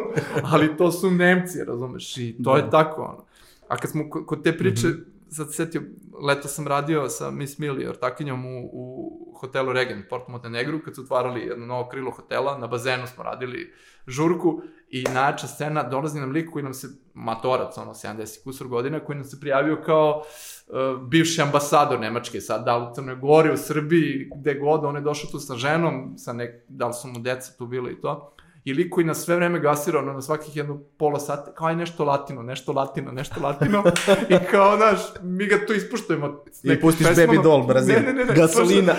ali 0.54 0.78
to 0.78 0.92
su 0.92 1.12
Nemci, 1.12 1.64
razumeš, 1.64 2.18
i 2.18 2.36
to 2.44 2.58
je 2.58 2.70
tako, 2.70 3.02
ono. 3.02 3.26
A 3.68 3.78
kad 3.78 3.92
smo 3.92 4.10
ko- 4.10 4.26
kod 4.26 4.44
te 4.44 4.58
priče, 4.58 4.88
sad 5.30 5.48
se 5.48 5.54
setio, 5.54 5.82
leto 6.28 6.48
sam 6.48 6.68
radio 6.68 7.10
sa 7.10 7.32
Miss 7.32 7.58
Millie 7.58 7.90
ortakinjom 7.90 8.46
u, 8.46 8.70
u 8.74 9.34
hotelu 9.40 9.74
Regent, 9.74 10.10
Port 10.10 10.28
Montenegru, 10.28 10.80
kad 10.86 10.96
su 10.96 11.02
otvarali 11.02 11.42
jedno 11.42 11.66
novo 11.66 11.90
krilo 11.90 12.12
hotela, 12.12 12.58
na 12.58 12.68
bazenu 12.68 13.08
smo 13.08 13.24
radili 13.24 13.74
žurku 14.08 14.62
i 14.90 15.04
najjača 15.04 15.48
scena, 15.48 15.84
dolazi 15.84 16.20
nam 16.20 16.32
lik 16.32 16.50
koji 16.52 16.64
nam 16.64 16.74
se, 16.74 16.88
matorac, 17.18 17.78
ono, 17.78 17.94
70 17.94 18.44
kusur 18.44 18.68
godina, 18.68 19.00
koji 19.00 19.16
nam 19.16 19.26
se 19.26 19.40
prijavio 19.40 19.82
kao 19.86 20.22
uh, 20.68 21.02
bivši 21.02 21.42
ambasador 21.42 22.00
Nemačke, 22.00 22.42
sad, 22.42 22.66
da 22.66 22.78
li 22.78 22.88
u 22.92 22.94
Crnoj 22.96 23.16
Gori, 23.16 23.54
u 23.54 23.58
Srbiji, 23.58 24.30
gde 24.36 24.54
god, 24.54 24.86
on 24.86 24.96
je 24.96 25.02
došao 25.02 25.32
tu 25.32 25.40
sa 25.40 25.56
ženom, 25.56 26.14
sa 26.18 26.34
nek, 26.34 26.52
da 26.68 26.88
li 26.88 26.94
su 26.94 27.08
mu 27.08 27.20
deca 27.20 27.58
tu 27.58 27.66
bili 27.68 27.92
i 27.92 28.02
to, 28.02 28.34
i 28.64 28.74
lik 28.74 28.94
koji 28.94 29.06
nas 29.06 29.26
sve 29.26 29.36
vreme 29.36 29.60
gasira, 29.60 30.00
ono, 30.00 30.14
na 30.14 30.22
svakih 30.22 30.56
jedno 30.56 30.80
pola 30.98 31.20
sata, 31.20 31.54
kao 31.54 31.68
aj 31.68 31.76
nešto 31.76 32.06
latino, 32.06 32.44
nešto 32.44 32.74
latino, 32.74 33.12
nešto 33.12 33.42
latino, 33.42 33.84
i 34.30 34.36
kao, 34.52 34.78
znaš, 34.78 35.00
mi 35.22 35.46
ga 35.46 35.66
tu 35.68 35.74
ispuštujemo. 35.74 36.44
I 36.64 36.82
pustiš 36.82 37.08
pesmama. 37.08 37.34
Baby 37.34 37.44
Doll, 37.44 37.68
Brazil. 37.68 37.96
Ne, 37.96 38.02
ne, 38.02 38.14
ne, 38.14 38.26
ne, 38.26 38.34
Gasolina. 38.36 38.94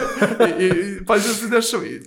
I, 0.60 0.64
i, 0.64 0.66
i 0.66 1.04
pa 1.06 1.18
što 1.18 1.28
se 1.28 1.48
dešava, 1.48 1.84
i 1.84 2.00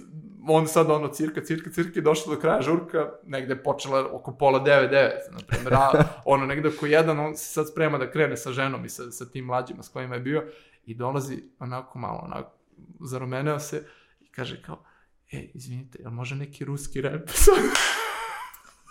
on 0.47 0.67
sad 0.67 0.91
ono 0.91 1.07
cirka, 1.07 1.41
cirka, 1.41 1.69
cirka 1.69 1.99
i 1.99 2.03
došlo 2.03 2.35
do 2.35 2.41
kraja 2.41 2.61
žurka, 2.61 3.11
negde 3.23 3.53
je 3.53 3.63
počela 3.63 4.09
oko 4.11 4.31
pola 4.31 4.63
9, 4.63 4.89
9, 4.89 5.09
na 5.31 5.39
primjer, 5.47 5.73
a 5.73 5.91
ono 6.25 6.45
negde 6.45 6.69
oko 6.69 6.85
jedan, 6.85 7.19
on 7.19 7.37
se 7.37 7.45
sad 7.45 7.69
sprema 7.71 7.97
da 7.97 8.11
krene 8.11 8.37
sa 8.37 8.51
ženom 8.51 8.85
i 8.85 8.89
sa, 8.89 9.11
sa 9.11 9.25
tim 9.25 9.45
mlađima 9.45 9.83
s 9.83 9.89
kojima 9.89 10.15
je 10.15 10.21
bio 10.21 10.43
i 10.85 10.95
dolazi 10.95 11.43
onako 11.59 11.99
malo, 11.99 12.19
onako, 12.23 12.51
zarumeneo 12.99 13.59
se 13.59 13.85
i 14.21 14.31
kaže 14.31 14.61
kao, 14.61 14.83
e, 15.31 15.49
izvinite, 15.53 15.99
jel 16.01 16.11
može 16.11 16.35
neki 16.35 16.65
ruski 16.65 17.01
rap? 17.01 17.21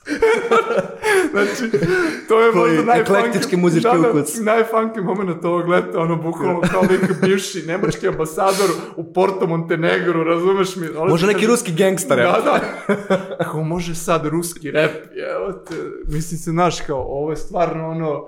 znači, 1.32 1.70
to 2.28 2.40
je 2.40 2.52
Koji 2.52 2.76
možda 2.76 2.92
najfunky... 2.92 3.56
muzički 3.56 3.88
da, 3.92 3.98
da, 3.98 4.10
ukus. 4.10 4.34
najfunky 4.34 5.04
moment 5.04 5.44
ovog 5.44 5.68
leta, 5.68 6.00
ono, 6.00 6.16
bukvalno 6.16 6.60
kao 6.70 6.82
neki 6.82 7.12
bivši 7.22 7.62
nemački 7.66 8.08
ambasador 8.08 8.70
u 8.96 9.12
Porto 9.12 9.46
Montenegru, 9.46 10.24
razumeš 10.24 10.76
mi? 10.76 10.86
Dolazi 10.86 11.10
Može 11.10 11.26
neki 11.26 11.36
kaže- 11.36 11.46
ruski 11.50 11.72
gangster, 11.72 12.16
Da, 12.16 12.42
da. 12.44 12.60
Kako 13.44 13.62
može 13.62 13.94
sad 13.94 14.26
ruski 14.26 14.70
rap, 14.70 14.90
evo 15.36 15.52
te, 15.52 15.74
mislim 16.06 16.38
se, 16.38 16.50
znaš, 16.50 16.80
kao, 16.80 17.00
ovo 17.00 17.30
je 17.30 17.36
stvarno 17.36 17.88
ono, 17.88 18.26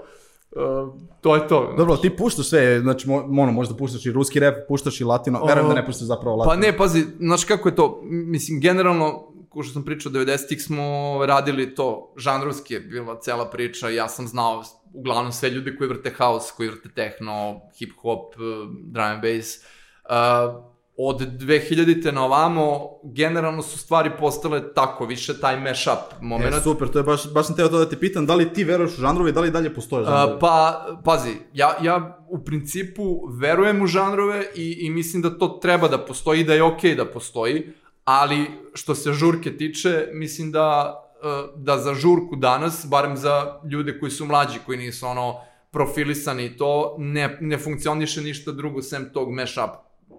uh, 0.50 0.94
to 1.20 1.34
je 1.34 1.48
to. 1.48 1.74
Dobro, 1.76 1.96
ti 1.96 2.10
puštaš 2.10 2.48
sve, 2.48 2.80
znači 2.80 3.08
mo, 3.08 3.16
ono, 3.16 3.52
možda 3.52 3.74
puštaš 3.76 4.06
i 4.06 4.12
ruski 4.12 4.40
rap, 4.40 4.54
puštaš 4.68 5.00
i 5.00 5.04
latino, 5.04 5.44
verujem 5.44 5.68
da 5.68 5.74
ne 5.74 5.86
puštaš 5.86 6.06
zapravo 6.06 6.36
latino. 6.36 6.54
Pa 6.54 6.66
ne, 6.66 6.76
pazi, 6.76 7.04
znaš 7.18 7.44
kako 7.44 7.68
je 7.68 7.74
to, 7.74 8.00
mislim, 8.04 8.60
generalno, 8.60 9.33
ko 9.54 9.62
što 9.62 9.72
sam 9.72 9.84
pričao, 9.84 10.12
90-ih 10.12 10.62
smo 10.62 11.18
radili 11.26 11.74
to, 11.74 12.14
žanrovski 12.16 12.74
je 12.74 12.80
bila 12.80 13.20
cela 13.20 13.50
priča, 13.50 13.88
ja 13.88 14.08
sam 14.08 14.28
znao 14.28 14.64
uglavnom 14.92 15.32
sve 15.32 15.50
ljude 15.50 15.76
koji 15.76 15.88
vrte 15.88 16.14
house, 16.18 16.52
koji 16.56 16.68
vrte 16.68 16.88
techno, 16.94 17.60
hip-hop, 17.80 18.34
eh, 18.34 18.68
drum 18.92 19.04
and 19.04 19.22
bass. 19.22 19.56
Uh, 20.04 20.74
od 20.96 21.20
2000-te 21.20 22.12
na 22.12 22.24
ovamo, 22.24 22.88
generalno 23.02 23.62
su 23.62 23.78
stvari 23.78 24.10
postale 24.18 24.74
tako, 24.74 25.06
više 25.06 25.40
taj 25.40 25.60
mashup 25.60 26.20
moment. 26.20 26.54
E, 26.54 26.60
super, 26.60 26.88
to 26.88 26.98
je 26.98 27.02
baš, 27.02 27.32
baš 27.32 27.46
sam 27.46 27.56
teo 27.56 27.68
to 27.68 27.78
da 27.78 27.88
te 27.88 28.00
pitam, 28.00 28.26
da 28.26 28.34
li 28.34 28.52
ti 28.52 28.64
veruješ 28.64 28.98
u 28.98 29.00
žanrove 29.00 29.30
i 29.30 29.32
da 29.32 29.40
li 29.40 29.50
dalje 29.50 29.74
postoje 29.74 30.04
žanrovi? 30.04 30.32
A, 30.32 30.38
pa, 30.38 30.86
pazi, 31.04 31.30
ja, 31.52 31.76
ja 31.82 32.18
u 32.28 32.44
principu 32.44 33.28
verujem 33.40 33.82
u 33.82 33.86
žanrove 33.86 34.44
i, 34.54 34.76
i 34.80 34.90
mislim 34.90 35.22
da 35.22 35.38
to 35.38 35.48
treba 35.48 35.88
da 35.88 35.98
postoji 35.98 36.40
i 36.40 36.44
da 36.44 36.54
je 36.54 36.62
okej 36.62 36.94
da 36.94 37.04
postoji, 37.04 37.72
ali 38.04 38.46
što 38.74 38.94
se 38.94 39.12
žurke 39.12 39.56
tiče, 39.56 40.08
mislim 40.12 40.52
da, 40.52 41.00
e, 41.22 41.26
da 41.56 41.78
za 41.78 41.94
žurku 41.94 42.36
danas, 42.36 42.86
barem 42.90 43.16
za 43.16 43.60
ljude 43.70 43.98
koji 43.98 44.10
su 44.10 44.26
mlađi, 44.26 44.58
koji 44.66 44.78
nisu 44.78 45.06
ono 45.06 45.40
profilisani 45.70 46.44
i 46.44 46.56
to, 46.56 46.96
ne, 46.98 47.38
ne 47.40 47.58
funkcioniše 47.58 48.20
ništa 48.20 48.52
drugo 48.52 48.82
sem 48.82 49.10
tog 49.12 49.30
mashup 49.32 49.70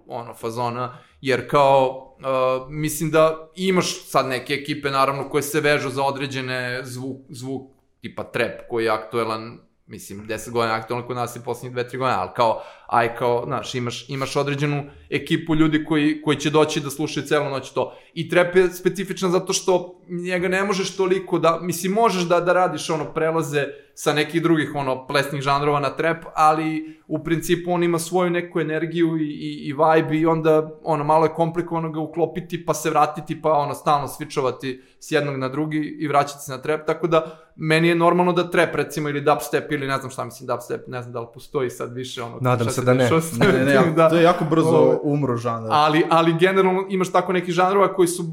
ono 0.08 0.34
fazona, 0.34 0.98
jer 1.22 1.50
kao 1.50 2.16
uh, 2.18 2.72
mislim 2.72 3.12
da 3.12 3.50
imaš 3.56 4.06
sad 4.06 4.28
neke 4.28 4.54
ekipe 4.54 4.92
naravno 4.92 5.30
koje 5.30 5.42
se 5.44 5.62
vežu 5.62 5.90
za 5.90 6.04
određene 6.04 6.82
zvuk, 6.84 7.18
zvuk 7.30 7.72
tipa 8.02 8.24
trap 8.24 8.52
koji 8.70 8.86
je 8.86 8.90
aktuelan 8.90 9.60
mislim 9.88 10.28
10 10.28 10.52
godina 10.52 10.76
aktuelan 10.76 11.08
kod 11.08 11.16
nas 11.16 11.36
i 11.36 11.44
poslednjih 11.46 11.86
2-3 11.86 11.98
godina, 11.98 12.22
ali 12.22 12.30
kao 12.36 12.62
aj 12.88 13.16
kao, 13.16 13.44
znaš, 13.46 13.76
imaš, 13.76 14.10
imaš 14.10 14.36
određenu 14.36 14.84
ekipu 15.10 15.56
ljudi 15.56 15.86
koji, 15.86 16.22
koji 16.22 16.38
će 16.38 16.50
doći 16.50 16.80
da 16.80 16.90
slušaju 16.90 17.26
celu 17.26 17.50
noć 17.50 17.70
to. 17.70 17.98
I 18.14 18.30
trap 18.30 18.56
je 18.56 18.70
specifičan 18.70 19.32
zato 19.32 19.54
što 19.54 20.02
njega 20.08 20.48
ne 20.48 20.64
možeš 20.64 20.96
toliko 20.96 21.40
da, 21.40 21.60
mislim, 21.62 21.92
možeš 21.92 22.24
da, 22.24 22.40
da 22.40 22.54
radiš 22.54 22.90
ono 22.90 23.14
prelaze 23.14 23.66
sa 23.98 24.14
nekih 24.14 24.42
drugih 24.44 24.72
ono 24.76 25.08
plesnih 25.08 25.42
žanrova 25.42 25.80
na 25.80 25.90
trap, 25.90 26.18
ali 26.34 27.00
u 27.08 27.24
principu 27.24 27.72
on 27.72 27.84
ima 27.84 28.00
svoju 28.00 28.30
neku 28.30 28.60
energiju 28.60 29.18
i, 29.18 29.24
i, 29.24 29.68
i 29.68 29.74
vibe 29.74 30.18
i 30.18 30.26
onda 30.26 30.70
ono 30.84 31.04
malo 31.04 31.26
je 31.26 31.34
komplikovano 31.34 31.92
ga 31.92 32.00
uklopiti 32.00 32.66
pa 32.66 32.74
se 32.74 32.90
vratiti 32.90 33.42
pa 33.42 33.52
ono 33.52 33.74
stalno 33.74 34.08
switchovati 34.08 34.82
s 35.00 35.12
jednog 35.12 35.38
na 35.38 35.50
drugi 35.50 35.98
i 36.00 36.08
vraćati 36.08 36.44
se 36.44 36.52
na 36.52 36.58
trap, 36.58 36.82
tako 36.88 37.08
da 37.08 37.26
meni 37.56 37.88
je 37.88 37.96
normalno 37.96 38.34
da 38.34 38.50
trap 38.50 38.76
recimo 38.76 39.10
ili 39.10 39.22
dubstep 39.22 39.72
ili 39.72 39.88
ne 39.88 39.98
znam 39.98 40.12
šta 40.12 40.26
mislim 40.26 40.48
dubstep, 40.48 40.88
ne 40.88 41.02
znam 41.02 41.14
da 41.14 41.20
li 41.20 41.28
postoji 41.34 41.70
sad 41.70 41.94
više 41.94 42.22
ono 42.24 42.38
Nadam 42.42 42.70
se 42.70 42.82
da 42.82 42.94
ne. 42.94 43.10
Ne, 43.40 43.48
ne, 43.48 43.66
ne, 43.66 43.74
jako- 43.74 44.10
to 44.10 44.16
je 44.16 44.24
jako 44.24 44.46
brzo 44.46 44.70
Ovo- 44.70 45.00
umro 45.04 45.38
žanr. 45.38 45.68
ali, 45.72 46.04
ali 46.10 46.36
generalno 46.40 46.86
imaš 46.90 47.12
tako 47.12 47.34
neki 47.34 47.52
žanrova 47.52 47.94
koji 47.94 48.08
su 48.08 48.24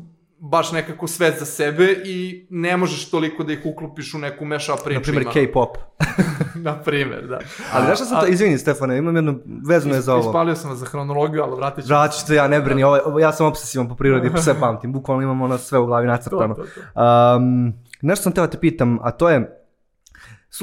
baš 0.44 0.72
nekako 0.72 1.06
sve 1.06 1.30
za 1.30 1.44
sebe 1.44 1.84
i 2.04 2.46
ne 2.50 2.76
možeš 2.76 3.10
toliko 3.10 3.44
da 3.44 3.52
ih 3.52 3.60
uklopiš 3.64 4.14
u 4.14 4.18
neku 4.18 4.44
meša 4.44 4.72
priču. 4.84 4.94
Na 4.94 5.02
primjer, 5.02 5.22
ima- 5.22 5.32
K-pop. 5.32 5.76
Na 6.66 6.82
primjer, 6.82 7.26
da. 7.26 7.38
Ali 7.72 7.84
znaš 7.84 7.98
šta 7.98 8.04
sam 8.04 8.20
to, 8.20 8.26
izvini 8.26 8.58
Stefane, 8.58 8.98
imam 8.98 9.16
jednu, 9.16 9.38
vezano 9.68 9.94
je 9.94 10.00
za 10.00 10.14
ovo. 10.14 10.28
Ispalio 10.28 10.56
sam 10.56 10.76
za 10.76 10.86
hronologiju, 10.86 11.42
ali 11.42 11.56
vratit 11.56 11.84
ću 11.84 11.88
Vratit 11.88 12.20
ću 12.20 12.26
se, 12.26 12.34
ja 12.34 12.48
ne 12.48 12.60
brini, 12.60 12.84
ovo, 12.84 12.98
ovo- 13.04 13.18
ja 13.18 13.32
sam 13.32 13.46
obsesivan 13.46 13.88
po 13.88 13.94
prirodi, 13.94 14.30
sve 14.44 14.60
pamtim, 14.60 14.92
bukvalno 14.92 15.22
imam 15.22 15.42
ono 15.42 15.58
sve 15.58 15.78
u 15.78 15.86
glavi 15.86 16.06
to, 16.06 16.10
nacrtano. 16.10 16.54
to, 16.54 16.62
to. 16.94 17.36
Um, 17.36 17.72
nešto 18.02 18.22
sam 18.22 18.32
teo 18.32 18.46
da 18.46 18.50
te 18.50 18.58
pitam, 18.58 18.98
a 19.02 19.10
to 19.10 19.28
je, 19.28 19.58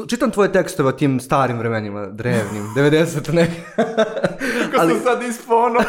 čitam 0.08 0.32
tvoje 0.32 0.52
tekstove 0.52 0.90
o 0.90 0.94
tim 0.94 1.20
starim 1.20 1.58
vremenima, 1.58 2.06
drevnim, 2.06 2.64
90 2.78 3.34
neke. 3.34 3.62
Kako 4.88 4.94
sam 4.94 5.04
sad 5.04 5.24
ispao 5.24 5.58
ono 5.58 5.80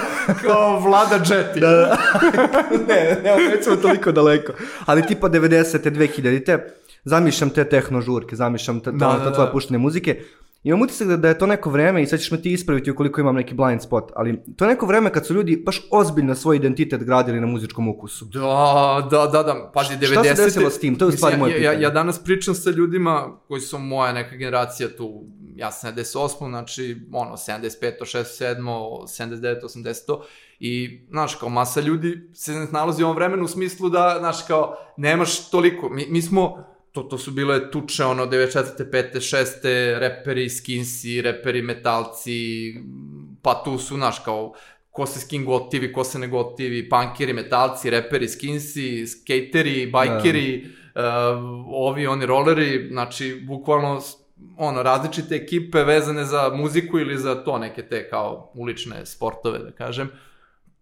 kao 0.42 0.80
vlada 0.80 1.18
džeti. 1.24 1.60
Da, 1.60 1.96
ne, 2.88 3.18
ne, 3.24 3.48
nećemo 3.56 3.76
toliko 3.76 4.12
daleko. 4.12 4.52
Ali 4.86 5.06
tipa 5.06 5.28
90. 5.28 5.90
2000-te, 5.90 6.74
zamišljam 7.04 7.50
te 7.50 7.64
tehno 7.64 8.00
žurke, 8.00 8.36
zamišljam 8.36 8.80
te, 8.80 8.90
to, 8.90 8.96
Da, 8.96 9.06
da, 9.06 9.24
da, 9.24 9.32
tvoje 9.32 9.46
da. 9.46 9.52
puštene 9.52 9.78
muzike. 9.78 10.22
Imam 10.62 10.82
utisak 10.82 11.08
da, 11.08 11.16
da 11.16 11.28
je 11.28 11.38
to 11.38 11.46
neko 11.46 11.70
vreme, 11.70 12.02
i 12.02 12.06
sad 12.06 12.20
ćeš 12.20 12.30
me 12.30 12.42
ti 12.42 12.52
ispraviti 12.52 12.90
ukoliko 12.90 13.20
imam 13.20 13.34
neki 13.34 13.54
blind 13.54 13.82
spot, 13.82 14.12
ali 14.16 14.42
to 14.56 14.64
je 14.64 14.68
neko 14.68 14.86
vreme 14.86 15.12
kad 15.12 15.26
su 15.26 15.34
ljudi 15.34 15.62
baš 15.66 15.88
ozbiljno 15.90 16.34
svoj 16.34 16.56
identitet 16.56 17.04
gradili 17.04 17.40
na 17.40 17.46
muzičkom 17.46 17.88
ukusu. 17.88 18.24
Da, 18.24 19.08
da, 19.10 19.26
da, 19.26 19.42
da, 19.42 19.70
pazi, 19.74 19.94
90. 19.94 20.10
Šta 20.12 20.24
se 20.24 20.44
desilo 20.44 20.70
s 20.70 20.78
tim? 20.78 20.96
To 20.96 21.04
je 21.04 21.08
u 21.08 21.12
stvari 21.12 21.36
moje 21.36 21.50
ja, 21.50 21.56
ja, 21.56 21.70
pitanje. 21.70 21.82
ja 21.82 21.90
danas 21.90 22.18
pričam 22.24 22.54
sa 22.54 22.70
ljudima 22.70 23.28
koji 23.48 23.60
su 23.60 23.78
moja 23.78 24.12
neka 24.12 24.36
generacija 24.36 24.88
tu, 24.96 25.24
ja 25.56 25.72
sam 25.72 25.94
78, 25.94 26.48
znači, 26.48 26.96
ono, 27.12 27.36
75, 27.36 28.00
67, 28.00 28.56
79, 29.06 29.62
80, 29.62 30.20
i, 30.60 31.00
znaš, 31.10 31.34
kao 31.34 31.48
masa 31.48 31.80
ljudi 31.80 32.30
se 32.34 32.52
ne 32.52 32.66
nalazi 32.72 33.02
u 33.02 33.06
ovom 33.06 33.16
vremenu 33.16 33.44
u 33.44 33.48
smislu 33.48 33.88
da, 33.88 34.16
znaš, 34.18 34.36
kao, 34.46 34.76
nemaš 34.96 35.50
toliko, 35.50 35.88
mi, 35.88 36.06
mi 36.08 36.22
smo, 36.22 36.64
to, 36.92 37.02
to 37.02 37.18
su 37.18 37.30
bile 37.30 37.70
tuče, 37.70 38.04
ono, 38.04 38.26
94. 38.26 38.90
5. 38.90 39.14
6. 39.14 39.98
reperi, 39.98 40.50
skinsi, 40.50 41.22
reperi, 41.22 41.62
metalci, 41.62 42.74
pa 43.42 43.62
tu 43.64 43.78
su, 43.78 43.96
znaš, 43.96 44.18
kao, 44.18 44.52
ko 44.90 45.06
se 45.06 45.20
skin 45.20 45.44
gotivi, 45.44 45.92
ko 45.92 46.04
se 46.04 46.18
ne 46.18 46.28
gotivi, 46.28 46.88
punkeri, 46.88 47.32
metalci, 47.32 47.90
reperi, 47.90 48.28
skinsi, 48.28 49.06
skateri, 49.06 49.86
bajkeri, 49.86 50.64
uh, 50.64 51.02
ovi, 51.66 52.06
oni 52.06 52.26
roleri, 52.26 52.88
znači, 52.90 53.40
bukvalno, 53.46 54.00
ono, 54.60 54.82
različite 54.82 55.34
ekipe 55.34 55.84
vezane 55.84 56.24
za 56.24 56.50
muziku 56.54 56.98
ili 56.98 57.18
za 57.18 57.34
to, 57.34 57.58
neke 57.58 57.82
te 57.82 58.08
kao 58.10 58.52
ulične 58.54 59.06
sportove, 59.06 59.58
da 59.58 59.70
kažem, 59.70 60.10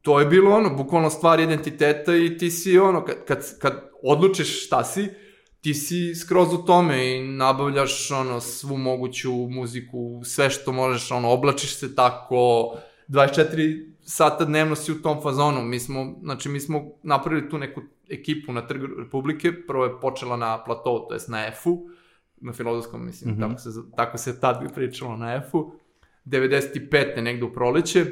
to 0.03 0.21
je 0.21 0.27
bilo 0.27 0.57
ono, 0.57 0.77
bukvalno 0.77 1.11
stvar 1.11 1.41
identiteta 1.41 2.17
i 2.17 2.39
ti 2.39 2.51
si 2.51 2.79
ono, 2.79 3.05
kad, 3.05 3.25
kad, 3.25 3.59
kad 3.59 3.91
odlučiš 4.03 4.67
šta 4.67 4.85
si, 4.85 5.09
ti 5.61 5.75
si 5.75 6.15
skroz 6.15 6.53
u 6.53 6.65
tome 6.65 7.17
i 7.17 7.23
nabavljaš 7.23 8.11
ono 8.11 8.41
svu 8.41 8.77
moguću 8.77 9.33
muziku, 9.33 10.21
sve 10.25 10.51
što 10.51 10.73
možeš, 10.73 11.11
ono, 11.11 11.31
oblačiš 11.31 11.75
se 11.75 11.95
tako, 11.95 12.73
24 13.09 13.93
sata 14.03 14.45
dnevno 14.45 14.77
si 14.77 14.93
u 14.93 15.03
tom 15.03 15.23
fazonu. 15.23 15.63
Mi 15.63 15.81
smo, 15.81 16.15
znači, 16.23 16.49
mi 16.49 16.61
smo 16.61 16.83
napravili 17.03 17.51
tu 17.51 17.59
neku 17.59 17.81
ekipu 18.11 18.53
na 18.53 18.67
Trgu 18.67 18.87
Republike, 18.87 19.53
prvo 19.67 19.85
je 19.85 20.01
počela 20.01 20.37
na 20.37 20.65
platovu, 20.65 21.07
to 21.09 21.15
jest 21.15 21.29
na 21.29 21.47
F-u, 21.47 21.89
na 22.41 22.53
filozofskom, 22.53 23.07
mislim, 23.07 23.35
mm 23.35 23.37
-hmm. 23.37 23.41
tako, 23.41 23.59
se, 23.59 23.71
tako 23.97 24.19
se 24.19 24.41
tad 24.41 24.63
bi 24.63 24.75
pričalo 24.75 25.17
na 25.17 25.35
F-u, 25.35 25.73
95. 26.27 27.21
negde 27.21 27.45
u 27.45 27.53
proleće, 27.53 28.07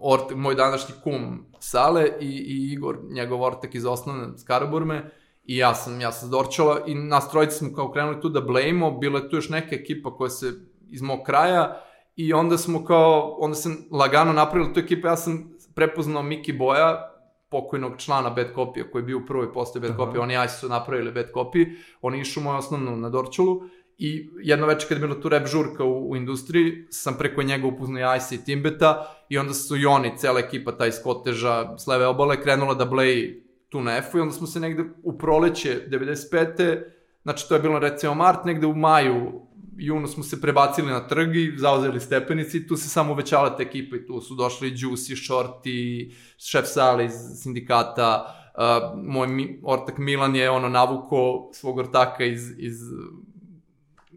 Orte, 0.00 0.34
moj 0.34 0.54
današnji 0.54 0.94
kum 1.02 1.46
Sale 1.58 2.08
i, 2.20 2.26
i 2.26 2.72
Igor, 2.72 2.98
njegov 3.10 3.42
Ortek 3.42 3.74
iz 3.74 3.84
osnovne 3.84 4.38
Skaraburme, 4.38 5.10
i 5.44 5.56
ja 5.56 5.74
sam, 5.74 6.00
ja 6.00 6.12
sam 6.12 6.28
s 6.28 6.30
Dorčala 6.30 6.80
i 6.86 6.94
nas 6.94 7.30
trojice 7.30 7.56
smo 7.56 7.72
kao 7.74 7.92
krenuli 7.92 8.20
tu 8.20 8.28
da 8.28 8.40
blejmo, 8.40 8.90
bila 8.90 9.20
je 9.20 9.28
tu 9.28 9.36
još 9.36 9.48
neka 9.48 9.74
ekipa 9.74 10.16
koja 10.16 10.30
se 10.30 10.52
iz 10.90 11.02
mog 11.02 11.20
kraja 11.26 11.80
i 12.16 12.32
onda 12.32 12.58
smo 12.58 12.84
kao, 12.84 13.36
onda 13.38 13.54
sam 13.54 13.76
lagano 13.90 14.32
napravili 14.32 14.74
tu 14.74 14.80
ekipu, 14.80 15.06
ja 15.06 15.16
sam 15.16 15.54
prepoznao 15.74 16.22
Miki 16.22 16.52
Boja, 16.52 17.13
pokojnog 17.54 17.92
člana 17.98 18.30
Bad 18.30 18.46
Copy, 18.54 18.90
koji 18.90 19.02
je 19.02 19.06
bio 19.06 19.18
u 19.18 19.26
prvoj 19.26 19.52
postoji 19.52 19.82
Bad 19.82 19.96
Copy, 19.98 20.20
oni 20.20 20.34
i 20.34 20.48
su 20.48 20.68
napravili 20.68 21.12
Bad 21.12 21.30
Copy, 21.34 21.76
oni 22.02 22.20
išu 22.20 22.40
moju 22.40 22.58
osnovnu 22.58 22.96
na 22.96 23.10
Dorčulu 23.10 23.62
i 23.98 24.30
jedno 24.42 24.66
večer 24.66 24.88
kad 24.88 24.98
je 24.98 25.06
bila 25.06 25.20
tu 25.20 25.28
rap 25.28 25.46
žurka 25.46 25.84
u, 25.84 26.10
u 26.10 26.16
industriji, 26.16 26.86
sam 26.90 27.14
preko 27.18 27.42
njega 27.42 27.66
upoznao 27.66 28.16
Ice 28.16 28.34
i 28.34 28.44
Timbeta 28.44 29.16
i 29.28 29.38
onda 29.38 29.54
su 29.54 29.76
i 29.76 29.86
oni, 29.86 30.12
cela 30.16 30.40
ekipa, 30.40 30.72
taj 30.72 30.92
Skoteža, 30.92 31.76
s 31.78 31.86
leve 31.86 32.06
obale, 32.06 32.40
krenula 32.42 32.74
da 32.74 32.84
bleji 32.84 33.44
tu 33.68 33.80
na 33.80 33.96
F-u 33.96 34.18
i 34.18 34.20
onda 34.20 34.34
smo 34.34 34.46
se 34.46 34.60
negde 34.60 34.84
u 35.02 35.18
proleće 35.18 35.86
95. 35.90 36.82
Znači 37.22 37.48
to 37.48 37.54
je 37.54 37.60
bilo 37.60 37.78
recimo 37.78 38.14
mart, 38.14 38.44
negde 38.44 38.66
u 38.66 38.74
maju 38.74 39.46
junu 39.76 40.06
smo 40.06 40.22
se 40.22 40.40
prebacili 40.40 40.90
na 40.90 41.06
trg 41.08 41.36
i 41.36 41.52
zauzeli 41.56 42.00
stepenici 42.00 42.56
i 42.56 42.66
tu 42.66 42.76
se 42.76 42.88
samo 42.88 43.12
uvećala 43.12 43.56
ta 43.56 43.62
ekipa 43.62 43.96
i 43.96 44.06
tu 44.06 44.20
su 44.20 44.34
došli 44.34 44.70
Juicy, 44.70 45.28
Shorty, 45.28 46.12
šef 46.38 46.64
Sali 46.66 47.04
iz 47.04 47.12
sindikata, 47.42 48.34
uh, 48.56 49.04
moj 49.04 49.28
mi, 49.28 49.60
ortak 49.62 49.98
Milan 49.98 50.36
je 50.36 50.50
ono 50.50 50.68
navuko 50.68 51.50
svog 51.52 51.78
ortaka 51.78 52.24
iz, 52.24 52.50
iz 52.58 52.74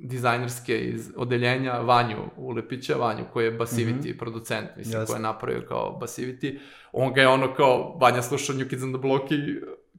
dizajnerske 0.02 0.80
iz 0.80 1.12
odeljenja 1.16 1.74
Vanju 1.74 2.18
Ulepića, 2.38 2.96
Vanju 2.96 3.24
koji 3.34 3.46
je 3.46 3.58
Basivity 3.58 3.94
mm 3.94 4.04
-hmm. 4.04 4.18
producent, 4.18 4.68
mislim, 4.78 5.02
yes. 5.02 5.06
koji 5.06 5.16
je 5.18 5.22
napravio 5.22 5.62
kao 5.68 6.00
Basivity. 6.02 6.60
On 6.92 7.14
ga 7.14 7.22
je 7.22 7.28
ono 7.28 7.54
kao, 7.54 7.98
Vanja 8.02 8.22
slušao 8.22 8.56
New 8.56 8.68
Kids 8.68 8.84
on 8.84 8.94
the 8.94 9.02
Block 9.02 9.32
i 9.32 9.36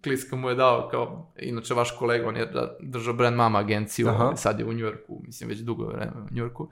Kliska 0.03 0.37
mu 0.37 0.49
je 0.49 0.55
dao 0.55 0.89
kao, 0.91 1.33
inače 1.39 1.75
vaš 1.75 1.91
kolega, 1.99 2.29
on 2.29 2.37
je 2.37 2.47
da 2.47 2.77
držao 2.81 3.15
brand 3.15 3.37
mama 3.37 3.59
agenciju, 3.59 4.09
Aha. 4.09 4.37
sad 4.37 4.61
je 4.61 4.67
u 4.67 4.73
Njujorku, 4.73 5.21
mislim 5.27 5.49
već 5.49 5.59
dugo 5.59 5.87
vreme 5.87 6.13
u 6.31 6.35
Njujorku. 6.35 6.69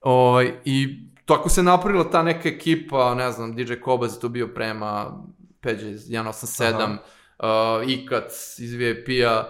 O, 0.00 0.12
ovaj, 0.12 0.52
I 0.64 0.98
tako 1.24 1.48
se 1.48 1.62
napravila 1.62 2.10
ta 2.10 2.22
neka 2.22 2.48
ekipa, 2.48 3.14
ne 3.14 3.32
znam, 3.32 3.56
DJ 3.56 3.74
Kobaz 3.74 4.14
je 4.14 4.20
tu 4.20 4.28
bio 4.28 4.48
prema 4.48 5.22
Peđe 5.60 5.90
iz 5.90 6.08
187, 6.08 6.96
uh, 7.38 7.90
Ikac 7.90 8.58
iz 8.58 8.74
VIP-a, 8.74 9.44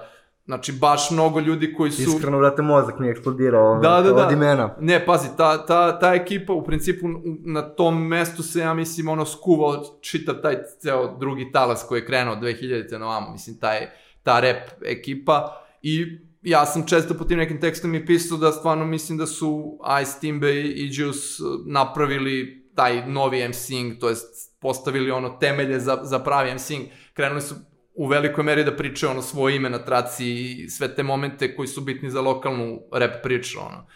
Znači, 0.50 0.72
baš 0.72 1.10
mnogo 1.10 1.40
ljudi 1.40 1.74
koji 1.74 1.90
su... 1.90 2.02
Iskreno, 2.02 2.38
vrate, 2.38 2.62
mozak 2.62 2.98
mi 2.98 3.06
je 3.06 3.10
eksplodirao 3.10 3.80
da, 3.82 4.00
da, 4.00 4.12
da. 4.12 4.26
od 4.26 4.32
imena. 4.32 4.76
Ne, 4.80 5.06
pazi, 5.06 5.28
ta, 5.36 5.66
ta, 5.66 5.98
ta 5.98 6.14
ekipa, 6.14 6.52
u 6.52 6.64
principu, 6.64 7.06
na 7.44 7.62
tom 7.62 8.06
mestu 8.06 8.42
se, 8.42 8.60
ja 8.60 8.74
mislim, 8.74 9.08
ono, 9.08 9.24
skuvao 9.24 9.84
čitav 10.00 10.34
taj 10.34 10.56
ceo 10.80 11.16
drugi 11.18 11.52
talas 11.52 11.84
koji 11.88 12.00
je 12.00 12.06
krenuo 12.06 12.36
2000-te 12.36 12.98
na 12.98 13.06
ovamo, 13.06 13.32
mislim, 13.32 13.58
taj, 13.58 13.90
ta 14.22 14.40
rap 14.40 14.56
ekipa 14.84 15.62
i 15.82 16.18
ja 16.42 16.66
sam 16.66 16.86
često 16.86 17.14
po 17.14 17.24
tim 17.24 17.38
nekim 17.38 17.60
tekstom 17.60 17.94
i 17.94 18.06
pisao 18.06 18.38
da 18.38 18.52
stvarno 18.52 18.86
mislim 18.86 19.18
da 19.18 19.26
su 19.26 19.78
Ice 20.02 20.12
Timbe 20.20 20.52
i 20.52 20.90
Juice 20.92 21.42
napravili 21.66 22.66
taj 22.74 23.06
novi 23.06 23.48
MCing, 23.48 23.98
to 24.00 24.08
jest 24.08 24.60
postavili 24.60 25.10
ono 25.10 25.28
temelje 25.28 25.80
za, 25.80 25.98
za 26.02 26.18
pravi 26.18 26.54
MCing. 26.54 26.82
Krenuli 27.14 27.40
su 27.40 27.54
u 27.94 28.06
velikoj 28.06 28.44
meri 28.44 28.64
da 28.64 28.76
pričaju 28.76 29.10
ono 29.10 29.22
svoje 29.22 29.56
ime 29.56 29.70
na 29.70 29.78
traci 29.78 30.26
i 30.26 30.70
sve 30.70 30.94
te 30.94 31.02
momente 31.02 31.56
koji 31.56 31.68
su 31.68 31.80
bitni 31.80 32.10
za 32.10 32.20
lokalnu 32.20 32.82
rap 32.92 33.22
priču, 33.22 33.58
ono. 33.60 33.86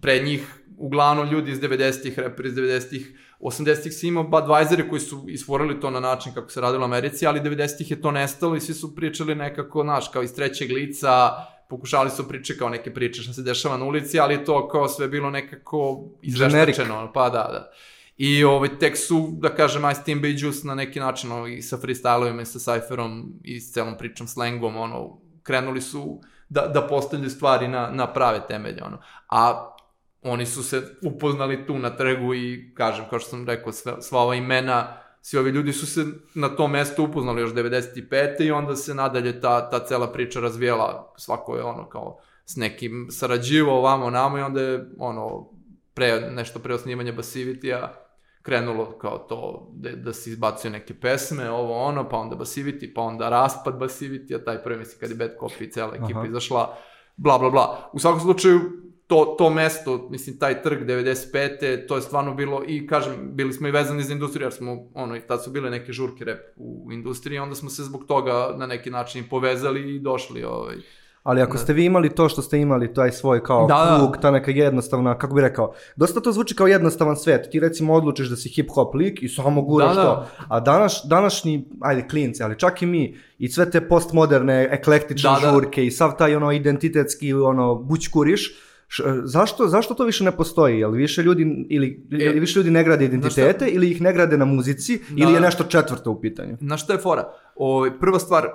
Pre 0.00 0.18
njih, 0.22 0.62
uglavnom 0.76 1.30
ljudi 1.30 1.50
iz 1.50 1.60
90-ih, 1.60 2.18
raperi 2.18 2.48
iz 2.48 2.54
90-ih, 2.54 3.18
80-ih 3.40 3.92
si 3.92 4.08
imao 4.08 4.24
Budweisere 4.24 4.88
koji 4.88 5.00
su 5.00 5.24
isforili 5.28 5.80
to 5.80 5.90
na 5.90 6.00
način 6.00 6.34
kako 6.34 6.50
se 6.50 6.60
radilo 6.60 6.82
u 6.82 6.84
Americi, 6.84 7.26
ali 7.26 7.40
90-ih 7.40 7.90
je 7.90 8.00
to 8.00 8.10
nestalo 8.10 8.56
i 8.56 8.60
svi 8.60 8.74
su 8.74 8.94
pričali 8.94 9.34
nekako, 9.34 9.82
znaš, 9.82 10.08
kao 10.08 10.22
iz 10.22 10.34
trećeg 10.34 10.72
lica, 10.72 11.30
pokušali 11.68 12.10
su 12.10 12.28
priče 12.28 12.58
kao 12.58 12.68
neke 12.68 12.94
priče 12.94 13.22
što 13.22 13.32
se 13.32 13.42
dešava 13.42 13.76
na 13.76 13.84
ulici, 13.84 14.20
ali 14.20 14.44
to 14.44 14.68
kao 14.68 14.88
sve 14.88 15.08
bilo 15.08 15.30
nekako 15.30 16.04
izveštačeno, 16.22 17.10
pa 17.14 17.28
da, 17.28 17.48
da. 17.52 17.72
I 18.18 18.44
ovaj, 18.44 18.78
tek 18.78 18.96
su, 18.96 19.28
da 19.40 19.54
kažem, 19.54 19.90
Ice 19.90 20.02
Team 20.04 20.20
Bay 20.20 20.44
Juice 20.44 20.66
na 20.66 20.74
neki 20.74 21.00
način 21.00 21.32
ovaj, 21.32 21.62
sa 21.62 21.76
freestylovima 21.76 22.40
i 22.40 22.44
sa 22.44 22.58
cypherom 22.58 23.24
i 23.44 23.60
s 23.60 23.72
celom 23.72 23.94
pričom, 23.98 24.26
slangom, 24.26 24.76
ono, 24.76 25.20
krenuli 25.42 25.80
su 25.80 26.20
da, 26.48 26.66
da 26.66 26.86
postavljaju 26.86 27.30
stvari 27.30 27.68
na, 27.68 27.90
na 27.90 28.12
prave 28.12 28.40
temelje, 28.48 28.84
ono. 28.84 28.98
A 29.28 29.74
oni 30.22 30.46
su 30.46 30.62
se 30.62 30.82
upoznali 31.02 31.66
tu 31.66 31.78
na 31.78 31.90
trgu 31.90 32.34
i, 32.34 32.72
kažem, 32.74 33.04
kao 33.10 33.18
što 33.18 33.30
sam 33.30 33.46
rekao, 33.46 33.72
sva, 33.72 34.00
sva 34.00 34.20
ova 34.20 34.34
imena, 34.34 34.96
svi 35.22 35.38
ovi 35.38 35.50
ljudi 35.50 35.72
su 35.72 35.86
se 35.86 36.04
na 36.34 36.48
tom 36.48 36.70
mestu 36.70 37.04
upoznali 37.04 37.40
još 37.40 37.50
95. 37.50 38.42
i 38.46 38.50
onda 38.50 38.76
se 38.76 38.94
nadalje 38.94 39.40
ta, 39.40 39.70
ta 39.70 39.84
cela 39.86 40.12
priča 40.12 40.40
razvijela, 40.40 41.14
svako 41.16 41.56
je 41.56 41.62
ono 41.62 41.88
kao 41.88 42.18
s 42.44 42.56
nekim 42.56 43.06
sarađivao 43.10 43.78
ovamo 43.78 44.10
namo 44.10 44.38
i 44.38 44.42
onda 44.42 44.60
je 44.60 44.90
ono 44.98 45.50
pre, 45.94 46.30
nešto 46.30 46.58
pre 46.58 46.74
osnivanja 46.74 47.12
Basivity-a 47.12 48.07
krenulo 48.48 48.98
kao 48.98 49.18
to 49.18 49.70
da, 49.72 49.90
da 49.90 50.12
se 50.12 50.30
izbacuju 50.30 50.72
neke 50.72 50.94
pesme, 50.94 51.50
ovo 51.50 51.82
ono, 51.82 52.08
pa 52.08 52.16
onda 52.16 52.36
Basivity, 52.36 52.94
pa 52.94 53.00
onda 53.00 53.28
raspad 53.28 53.74
Basivity, 53.74 54.34
a 54.34 54.44
taj 54.44 54.62
prvi 54.62 54.78
misli 54.78 55.00
kad 55.00 55.10
je 55.10 55.16
Bad 55.16 55.30
Copy 55.40 55.64
i 55.64 55.70
cela 55.70 55.94
ekipa 55.94 56.18
Aha. 56.18 56.28
izašla, 56.28 56.76
bla 57.16 57.38
bla 57.38 57.50
bla. 57.50 57.90
U 57.92 57.98
svakom 57.98 58.20
slučaju, 58.20 58.60
to, 59.06 59.34
to 59.38 59.50
mesto, 59.50 60.08
mislim, 60.10 60.38
taj 60.38 60.62
trg 60.62 60.86
95. 60.86 61.86
to 61.88 61.96
je 61.96 62.02
stvarno 62.02 62.34
bilo, 62.34 62.62
i 62.66 62.86
kažem, 62.86 63.30
bili 63.32 63.52
smo 63.52 63.68
i 63.68 63.70
vezani 63.70 64.02
za 64.02 64.12
industriju, 64.12 64.46
jer 64.46 64.52
smo, 64.52 64.90
ono, 64.94 65.16
i 65.16 65.20
tad 65.20 65.44
su 65.44 65.50
bile 65.50 65.70
neke 65.70 65.92
žurke 65.92 66.24
rep 66.24 66.40
u 66.56 66.92
industriji, 66.92 67.38
onda 67.38 67.54
smo 67.54 67.70
se 67.70 67.82
zbog 67.82 68.04
toga 68.06 68.54
na 68.56 68.66
neki 68.66 68.90
način 68.90 69.24
povezali 69.30 69.94
i 69.94 69.98
došli, 69.98 70.44
ovaj, 70.44 70.76
Ali 71.22 71.42
ako 71.42 71.58
ste 71.58 71.72
vi 71.72 71.84
imali 71.84 72.14
to 72.14 72.28
što 72.28 72.42
ste 72.42 72.58
imali, 72.58 72.94
taj 72.94 73.12
svoj 73.12 73.42
kao 73.42 73.66
da, 73.66 73.96
krug, 73.98 74.16
ta 74.22 74.30
neka 74.30 74.50
jednostavna, 74.50 75.18
kako 75.18 75.34
bi 75.34 75.40
rekao, 75.40 75.72
dosta 75.96 76.20
to 76.20 76.32
zvuči 76.32 76.54
kao 76.54 76.66
jednostavan 76.66 77.16
svet. 77.16 77.48
Ti 77.50 77.60
recimo 77.60 77.94
odlučiš 77.94 78.28
da 78.28 78.36
si 78.36 78.48
hip-hop 78.48 78.94
lik 78.94 79.22
i 79.22 79.28
samo 79.28 79.62
guraš 79.62 79.96
da, 79.96 80.02
da. 80.02 80.08
to. 80.08 80.26
A 80.48 80.60
danas, 80.60 81.00
današnji, 81.04 81.68
ajde 81.80 82.08
klinci, 82.08 82.42
ali 82.42 82.58
čak 82.58 82.82
i 82.82 82.86
mi, 82.86 83.16
i 83.38 83.48
sve 83.48 83.70
te 83.70 83.88
postmoderne, 83.88 84.68
eklektične 84.70 85.30
da, 85.30 85.40
da. 85.42 85.50
žurke 85.50 85.86
i 85.86 85.90
sav 85.90 86.16
taj 86.18 86.36
ono 86.36 86.52
identitetski 86.52 87.34
ono 87.34 87.74
bućkuriš, 87.74 88.54
Š, 88.90 89.02
zašto, 89.24 89.68
zašto 89.68 89.94
to 89.94 90.04
više 90.04 90.24
ne 90.24 90.32
postoji? 90.32 90.78
Jel 90.78 90.90
više 90.90 91.22
ljudi, 91.22 91.66
ili, 91.68 92.06
e, 92.12 92.24
ili 92.24 92.40
više 92.40 92.58
ljudi 92.58 92.70
ne 92.70 92.84
grade 92.84 93.04
identitete 93.04 93.68
ili 93.68 93.90
ih 93.90 94.00
ne 94.00 94.12
grade 94.12 94.36
na 94.36 94.44
muzici 94.44 94.98
da, 94.98 95.22
ili 95.22 95.32
je 95.32 95.40
nešto 95.40 95.64
četvrto 95.64 96.10
u 96.10 96.20
pitanju? 96.20 96.56
Na 96.60 96.76
što 96.76 96.92
je 96.92 96.98
fora? 96.98 97.32
O, 97.56 97.86
prva 98.00 98.18
stvar, 98.18 98.44
uh, 98.44 98.50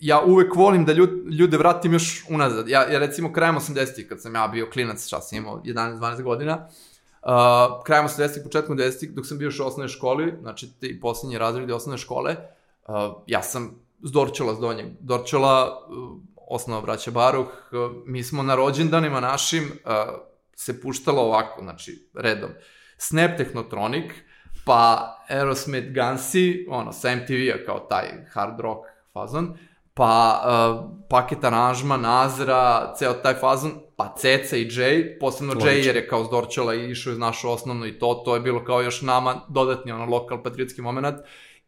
ja 0.00 0.22
uvek 0.26 0.56
volim 0.56 0.84
da 0.84 0.92
ljud, 0.92 1.10
ljude 1.32 1.56
vratim 1.56 1.92
još 1.92 2.24
unazad. 2.30 2.68
Ja, 2.68 2.92
ja 2.92 2.98
recimo 2.98 3.32
krajem 3.32 3.56
80-ih, 3.56 4.08
kad 4.08 4.22
sam 4.22 4.34
ja 4.34 4.48
bio 4.48 4.70
klinac, 4.72 5.08
sam 5.08 5.38
imao 5.38 5.62
11-12 5.64 6.22
godina, 6.22 6.68
uh, 7.22 7.30
krajem 7.84 8.08
80-ih, 8.08 8.42
početkom 8.44 8.78
90-ih, 8.78 9.14
dok 9.14 9.26
sam 9.26 9.38
bio 9.38 9.46
još 9.46 9.60
u 9.60 9.66
osnovnoj 9.66 9.88
školi, 9.88 10.34
znači 10.40 10.72
ti 10.80 11.00
poslednji 11.00 11.38
razredi 11.38 11.72
osnovne 11.72 11.98
škole, 11.98 12.36
uh, 12.88 12.94
ja 13.26 13.42
sam 13.42 13.86
s 14.02 14.12
Dorčela, 14.12 14.54
s 14.54 14.58
Donjeg. 14.58 14.86
Dorčela, 15.00 15.86
uh, 15.88 16.18
osnova 16.48 16.80
braća 16.80 17.10
Baruh, 17.10 17.46
uh, 17.46 17.92
mi 18.06 18.22
smo 18.22 18.42
na 18.42 18.54
rođendanima 18.54 19.20
našim 19.20 19.64
uh, 19.64 19.90
se 20.56 20.80
puštalo 20.80 21.22
ovako, 21.22 21.62
znači 21.62 22.08
redom. 22.14 22.50
Snap 22.98 23.36
Technotronic, 23.36 24.12
pa 24.64 25.12
Aerosmith 25.28 25.88
Gansi, 25.92 26.66
ono, 26.70 26.92
sa 26.92 27.16
MTV-a 27.16 27.64
kao 27.66 27.78
taj 27.78 28.08
hard 28.32 28.60
rock 28.60 28.80
fazon, 29.12 29.58
pa 29.96 30.42
uh, 30.44 30.90
paket 31.08 31.44
aranžma, 31.44 31.96
Nazra, 31.96 32.92
ceo 32.98 33.12
taj 33.12 33.34
fazon, 33.34 33.72
pa 33.96 34.14
Ceca 34.18 34.56
i 34.56 34.68
Jay, 34.68 35.18
posebno 35.20 35.52
Logično. 35.52 35.70
Jay 35.70 35.86
jer 35.86 35.96
je 35.96 36.08
kao 36.08 36.24
Zdorčela 36.24 36.74
i 36.74 36.90
išao 36.90 37.12
iz 37.12 37.18
našu 37.18 37.50
osnovno 37.50 37.86
i 37.86 37.98
to, 37.98 38.22
to 38.24 38.34
je 38.34 38.40
bilo 38.40 38.64
kao 38.64 38.82
još 38.82 39.02
nama 39.02 39.40
dodatni 39.48 39.92
ono 39.92 40.04
lokal 40.04 40.42
patriotski 40.42 40.82
moment. 40.82 41.16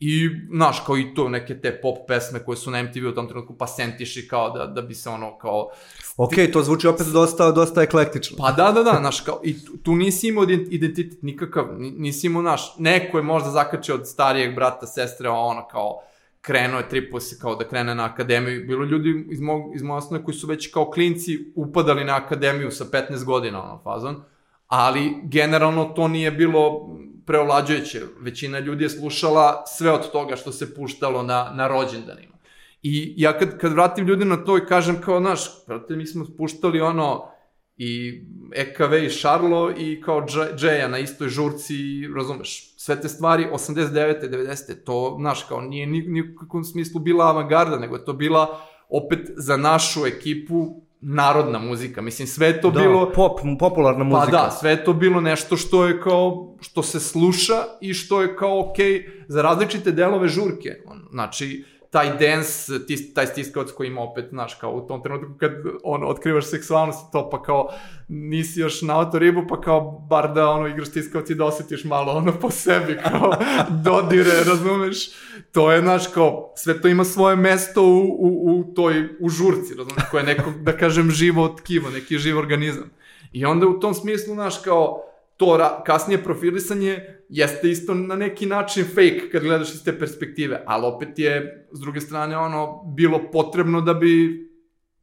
I, 0.00 0.28
znaš, 0.54 0.82
kao 0.86 0.98
i 0.98 1.14
to, 1.14 1.28
neke 1.28 1.60
te 1.60 1.80
pop 1.80 1.96
pesme 2.08 2.44
koje 2.44 2.56
su 2.56 2.70
na 2.70 2.82
MTV 2.82 3.08
u 3.08 3.14
tom 3.14 3.28
trenutku, 3.28 3.56
pa 3.58 3.66
sentiši 3.66 4.28
kao 4.28 4.50
da, 4.50 4.66
da 4.66 4.82
bi 4.82 4.94
se 4.94 5.08
ono, 5.08 5.38
kao... 5.38 5.70
Ok, 6.16 6.32
to 6.52 6.62
zvuči 6.62 6.88
opet 6.88 7.06
dosta, 7.06 7.50
dosta 7.50 7.82
eklektično. 7.82 8.36
Pa 8.38 8.52
da, 8.52 8.72
da, 8.72 8.82
da, 8.82 8.96
znaš, 9.00 9.20
kao, 9.20 9.40
i 9.44 9.64
tu, 9.64 9.76
tu 9.76 9.94
nisi 9.94 10.28
imao 10.28 10.44
identitet 10.70 11.22
nikakav, 11.22 11.66
nisi 11.78 12.26
imao, 12.26 12.42
znaš, 12.42 12.74
neko 12.78 13.16
je 13.16 13.22
možda 13.22 13.50
zakačio 13.50 13.94
od 13.94 14.08
starijeg 14.08 14.54
brata, 14.54 14.86
sestre, 14.86 15.28
ono, 15.28 15.68
kao, 15.68 16.02
krenuo 16.40 16.78
je 16.78 16.88
tripo 16.88 17.20
se 17.20 17.38
kao 17.40 17.54
da 17.54 17.68
krene 17.68 17.94
na 17.94 18.04
akademiju. 18.04 18.66
Bilo 18.66 18.84
ljudi 18.84 19.26
iz, 19.30 19.40
mog, 19.40 19.74
iz 19.74 19.82
moje 19.82 19.98
osnovne 19.98 20.24
koji 20.24 20.34
su 20.34 20.46
već 20.46 20.72
kao 20.72 20.90
klinci 20.90 21.52
upadali 21.54 22.04
na 22.04 22.16
akademiju 22.16 22.70
sa 22.70 22.84
15 22.84 23.24
godina, 23.24 23.62
ono, 23.62 23.80
fazon. 23.84 24.22
Ali, 24.66 25.14
generalno, 25.24 25.84
to 25.84 26.08
nije 26.08 26.30
bilo 26.30 26.88
preovlađujuće. 27.26 28.02
Većina 28.20 28.58
ljudi 28.58 28.84
je 28.84 28.90
slušala 28.90 29.64
sve 29.66 29.90
od 29.90 30.12
toga 30.12 30.36
što 30.36 30.52
se 30.52 30.74
puštalo 30.74 31.22
na, 31.22 31.50
na 31.54 31.68
rođendanima. 31.68 32.34
I 32.82 33.14
ja 33.16 33.38
kad, 33.38 33.58
kad 33.58 33.72
vratim 33.72 34.06
ljudi 34.06 34.24
na 34.24 34.36
to 34.36 34.58
i 34.58 34.66
kažem 34.66 35.00
kao, 35.00 35.20
znaš, 35.20 35.66
prate, 35.66 35.96
mi 35.96 36.06
smo 36.06 36.26
puštali 36.36 36.80
ono, 36.80 37.30
i 37.78 38.22
EKV 38.54 38.94
i 38.94 39.10
Šarlo 39.10 39.70
i 39.78 40.00
kao 40.00 40.26
Džeja 40.56 40.88
na 40.88 40.98
istoj 40.98 41.28
žurci, 41.28 41.74
razumeš, 42.16 42.74
sve 42.76 43.00
te 43.00 43.08
stvari 43.08 43.46
89. 43.52 44.30
90. 44.30 44.84
to, 44.84 45.16
znaš, 45.20 45.42
kao 45.42 45.60
nije 45.60 45.86
ni, 45.86 46.02
ni 46.02 46.20
u 46.20 46.36
kakvom 46.40 46.64
smislu 46.64 47.00
bila 47.00 47.28
avangarda, 47.28 47.78
nego 47.78 47.96
je 47.96 48.04
to 48.04 48.12
bila 48.12 48.60
opet 48.88 49.20
za 49.36 49.56
našu 49.56 50.06
ekipu 50.06 50.82
narodna 51.00 51.58
muzika. 51.58 52.02
Mislim, 52.02 52.28
sve 52.28 52.60
to 52.60 52.70
Da, 52.70 52.80
bilo... 52.80 53.12
pop, 53.12 53.40
popularna 53.58 53.98
Pa 53.98 54.04
muzika. 54.04 54.30
da, 54.30 54.50
sve 54.50 54.84
to 54.84 54.92
bilo 54.92 55.20
nešto 55.20 55.56
što 55.56 55.86
je 55.86 56.00
kao, 56.00 56.56
što 56.60 56.82
se 56.82 57.00
sluša 57.00 57.54
i 57.80 57.94
što 57.94 58.22
je 58.22 58.36
kao 58.36 58.70
okej 58.70 59.06
za 59.28 59.42
različite 59.42 59.92
delove 59.92 60.28
žurke. 60.28 60.70
On, 60.86 60.98
Znači, 61.10 61.64
taj 61.90 62.18
dance, 62.18 62.86
tis, 62.86 63.14
taj 63.14 63.26
stiskavac 63.26 63.70
koji 63.72 63.88
ima 63.88 64.00
opet, 64.00 64.24
znaš, 64.30 64.54
kao 64.54 64.70
u 64.70 64.86
tom 64.86 65.02
trenutku 65.02 65.38
kad 65.38 65.52
ono, 65.84 66.06
otkrivaš 66.06 66.46
seksualnost 66.46 67.12
to, 67.12 67.30
pa 67.30 67.42
kao 67.42 67.68
nisi 68.08 68.60
još 68.60 68.82
na 68.82 69.10
ribu, 69.14 69.42
pa 69.48 69.60
kao 69.60 70.06
bar 70.10 70.34
da 70.34 70.50
ono, 70.50 70.66
igraš 70.66 70.88
stiskavac 70.88 71.30
i 71.30 71.34
da 71.34 71.44
osjetiš 71.44 71.84
malo 71.84 72.12
ono 72.12 72.32
po 72.40 72.50
sebi, 72.50 72.98
kao 73.02 73.32
dodire, 73.84 74.44
razumeš? 74.46 75.10
To 75.52 75.72
je, 75.72 75.80
znaš, 75.80 76.06
kao, 76.06 76.52
sve 76.56 76.80
to 76.80 76.88
ima 76.88 77.04
svoje 77.04 77.36
mesto 77.36 77.82
u, 77.82 78.16
u, 78.18 78.60
u 78.60 78.74
toj, 78.74 79.08
u 79.20 79.28
žurci, 79.28 79.74
razumeš, 79.74 80.02
koja 80.10 80.20
je 80.20 80.26
neko, 80.26 80.52
da 80.60 80.76
kažem, 80.76 81.10
živo 81.10 81.48
tkivo, 81.48 81.90
neki 81.90 82.18
živ 82.18 82.38
organizam. 82.38 82.90
I 83.32 83.44
onda 83.44 83.66
u 83.66 83.80
tom 83.80 83.94
smislu, 83.94 84.34
znaš, 84.34 84.58
kao, 84.58 85.07
to 85.38 85.82
kasnije 85.86 86.24
profilisanje 86.24 87.18
jeste 87.28 87.70
isto 87.70 87.94
na 87.94 88.16
neki 88.16 88.46
način 88.46 88.84
fake 88.84 89.28
kad 89.32 89.42
gledaš 89.42 89.74
iz 89.74 89.84
te 89.84 89.98
perspektive, 89.98 90.62
ali 90.66 90.86
opet 90.86 91.18
je, 91.18 91.66
s 91.72 91.80
druge 91.80 92.00
strane, 92.00 92.38
ono, 92.38 92.82
bilo 92.96 93.30
potrebno 93.32 93.80
da 93.80 93.94
bi 93.94 94.44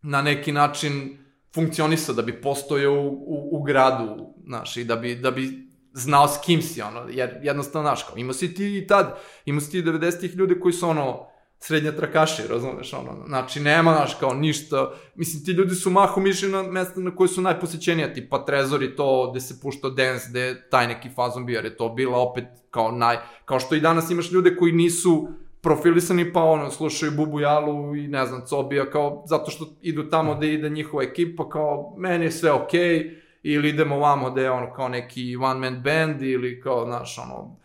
na 0.02 0.22
neki 0.22 0.52
način 0.52 1.18
funkcionisao, 1.54 2.16
da 2.16 2.22
bi 2.22 2.42
postojao 2.42 2.94
u, 2.94 3.08
u, 3.08 3.50
u 3.52 3.64
gradu, 3.64 4.34
znaš, 4.46 4.78
i 4.78 4.84
da 4.84 4.96
bi, 4.96 5.16
da 5.16 5.32
bi 5.32 5.68
znao 5.94 6.28
s 6.28 6.38
kim 6.46 6.62
si, 6.62 6.82
ono, 6.82 7.06
jer 7.10 7.40
jednostavno, 7.44 7.90
znaš, 7.90 8.04
kao, 8.04 8.18
imao 8.18 8.34
si 8.34 8.54
ti 8.54 8.78
i 8.78 8.88
tad, 8.88 9.18
imao 9.46 9.62
si 9.62 9.72
ti 9.72 9.84
90-ih 9.84 10.36
ljudi 10.36 10.60
koji 10.60 10.74
su, 10.74 10.90
ono, 10.90 11.28
srednja 11.68 11.92
trakaši, 11.92 12.48
razumeš, 12.50 12.94
ono, 12.94 13.26
znači 13.28 13.60
nema, 13.60 13.94
znaš, 13.94 14.16
kao 14.20 14.34
ništa, 14.34 14.92
mislim, 15.16 15.46
ti 15.46 15.52
ljudi 15.52 15.76
su 15.76 15.90
mahom 15.90 16.28
išli 16.28 16.50
na 16.50 16.64
mesta 16.64 17.00
na 17.00 17.16
koje 17.16 17.28
su 17.28 17.42
najposećenija, 17.42 18.14
tipa 18.14 18.46
Trezor 18.46 18.84
i 18.84 18.96
to, 18.96 19.32
gde 19.32 19.40
se 19.40 19.62
puštao 19.62 19.92
dance, 19.92 20.26
gde 20.30 20.40
je 20.40 20.70
taj 20.70 20.88
neki 20.88 21.10
fazon 21.10 21.46
bio, 21.46 21.56
jer 21.56 21.66
je 21.66 21.78
to 21.78 21.90
bila 21.90 22.18
opet 22.18 22.46
kao 22.72 22.92
naj, 22.92 23.18
kao 23.46 23.60
što 23.60 23.76
i 23.76 23.80
danas 23.80 24.10
imaš 24.10 24.32
ljude 24.32 24.56
koji 24.56 24.72
nisu 24.72 25.28
profilisani, 25.62 26.34
pa 26.34 26.44
ono, 26.44 26.72
slušaju 26.72 27.12
Bubu 27.12 27.40
Jalu 27.40 27.96
i 27.96 28.08
ne 28.08 28.26
znam, 28.26 28.46
Cobija, 28.46 28.90
kao, 28.90 29.24
zato 29.28 29.52
što 29.52 29.66
idu 29.82 30.10
tamo 30.10 30.36
gde 30.36 30.54
ide 30.54 30.70
njihova 30.70 31.04
ekipa, 31.04 31.50
kao, 31.50 31.96
meni 31.98 32.26
je 32.26 32.32
sve 32.32 32.52
okej, 32.52 33.00
okay, 33.00 33.16
ili 33.44 33.70
idemo 33.70 34.00
vamo 34.00 34.32
gde 34.32 34.42
je 34.42 34.52
ono, 34.52 34.74
kao 34.74 34.90
neki 34.90 35.36
one 35.36 35.60
man 35.60 35.82
band, 35.84 36.22
ili 36.22 36.62
kao, 36.62 36.86
znaš, 36.86 37.18
ono, 37.18 37.58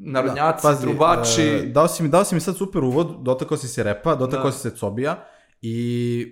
narodnjaci, 0.00 0.66
da, 0.66 0.76
trubači. 0.76 1.42
e, 1.42 1.62
dao, 1.64 1.88
si 1.88 2.02
mi, 2.02 2.08
dao 2.08 2.24
si 2.24 2.34
mi 2.34 2.40
sad 2.40 2.56
super 2.56 2.84
uvod, 2.84 3.16
dotakao 3.20 3.56
si 3.56 3.68
se 3.68 3.82
repa, 3.82 4.14
dotakao 4.14 4.44
Da. 4.44 4.52
si 4.52 4.60
se 4.60 4.70
Cobija 4.70 5.24
i 5.62 6.26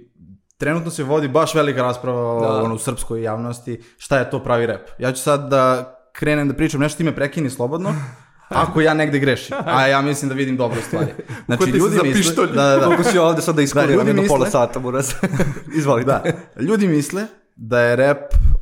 trenutno 0.57 0.91
se 0.91 1.05
vodi 1.05 1.29
baš 1.29 1.55
velika 1.55 1.83
rasprava 1.83 2.41
Da. 2.43 2.53
ono, 2.55 2.75
u 2.75 2.79
srpskoj 2.79 3.23
javnosti 3.23 3.81
šta 3.97 4.19
je 4.19 4.31
to 4.31 4.43
pravi 4.43 4.67
rep. 4.67 4.89
Ja 4.99 5.13
ću 5.13 5.23
sad 5.23 5.49
da 5.49 5.95
krenem 6.13 6.49
da 6.49 6.55
pričam 6.55 6.81
nešto, 6.81 6.97
ti 6.97 7.05
me 7.05 7.15
prekini 7.15 7.51
slobodno, 7.51 7.95
ako 8.49 8.81
ja 8.81 8.95
negde 8.95 9.19
grešim, 9.19 9.57
a 9.67 9.87
ja 9.87 10.03
mislim 10.03 10.29
da 10.29 10.35
vidim 10.35 10.57
dobre 10.57 10.81
stvari. 10.83 11.13
Znači, 11.47 11.59
Ko 11.59 11.67
ti 11.67 11.73
se 11.73 11.79
ljudi 11.79 12.09
misle, 12.09 12.47
da, 12.47 12.53
da, 12.55 12.77
da, 12.77 12.85
Koliko 12.85 13.03
si 13.03 13.19
ovde 13.19 13.43
sad 13.43 13.55
da 13.57 13.63
iskoriram 13.63 13.93
ljudi 13.93 14.09
jedno 14.09 14.23
misle- 14.23 14.29
pola 14.31 14.47
sata, 14.47 14.79
mora 14.81 15.03
se. 15.03 15.17
Izvolite. 15.77 16.07
Da, 16.07 16.23
ljudi 16.61 16.89
misle 16.89 17.27
da 17.57 17.81
je 17.81 17.97
rap 17.97 18.19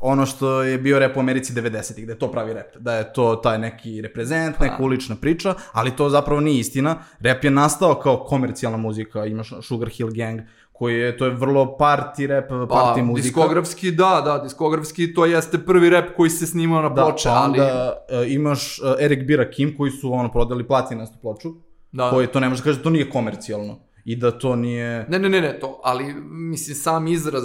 ono 0.06 0.26
što 0.26 0.62
je 0.62 0.78
bio 0.78 0.98
rap 0.98 1.16
u 1.16 1.20
Americi 1.20 1.52
90-ih, 1.52 2.06
da 2.06 2.12
je 2.12 2.18
to 2.18 2.30
pravi 2.30 2.52
rap, 2.52 2.76
da 2.78 2.94
je 2.94 3.12
to 3.12 3.36
taj 3.36 3.58
neki 3.58 4.00
reprezent, 4.02 4.60
neka 4.60 4.82
ulična 4.82 5.16
priča, 5.16 5.54
ali 5.72 5.96
to 5.96 6.08
zapravo 6.08 6.40
nije 6.40 6.60
istina. 6.60 6.98
Rap 7.20 7.44
je 7.44 7.50
nastao 7.50 7.94
kao 7.94 8.24
komercijalna 8.24 8.78
muzika, 8.78 9.26
imaš 9.26 9.52
Sugar 9.62 9.88
Hill 9.88 10.10
Gang, 10.12 10.40
koji 10.72 10.94
je, 10.94 11.16
to 11.16 11.24
je 11.24 11.30
vrlo 11.30 11.76
party 11.80 12.26
rap, 12.26 12.50
party 12.50 12.68
Pa, 12.68 13.02
muzika. 13.02 13.26
diskografski, 13.26 13.90
da, 13.90 14.22
da, 14.24 14.38
diskografski 14.38 15.14
to 15.14 15.26
jeste 15.26 15.58
prvi 15.58 15.90
rap 15.90 16.04
koji 16.16 16.30
se 16.30 16.46
snimao 16.46 16.82
na 16.82 16.88
Da, 16.88 17.02
ploče, 17.02 17.28
pa 17.28 17.34
ali... 17.34 17.58
e, 17.60 18.34
imaš 18.34 18.78
uh, 18.78 18.86
Eric 19.00 19.26
B. 19.28 19.36
Rakim 19.36 19.76
koji 19.76 19.90
su 19.90 20.12
ono 20.12 20.32
prodali 20.32 20.66
platinastu 20.66 21.18
ploču, 21.22 21.54
Da. 21.92 22.10
koji 22.10 22.26
to 22.26 22.40
ne 22.40 22.48
može 22.48 22.60
da 22.60 22.64
kaže 22.64 22.78
da 22.78 22.82
to 22.82 22.90
nije 22.90 23.10
komercijalno 23.10 23.78
i 24.04 24.16
da 24.16 24.30
to 24.30 24.56
nije... 24.56 25.06
Ne, 25.08 25.18
ne, 25.18 25.28
ne, 25.28 25.40
ne, 25.40 25.58
to, 25.60 25.80
ali, 25.84 26.14
mislim, 26.30 26.74
sam 26.74 27.06
izraz, 27.08 27.44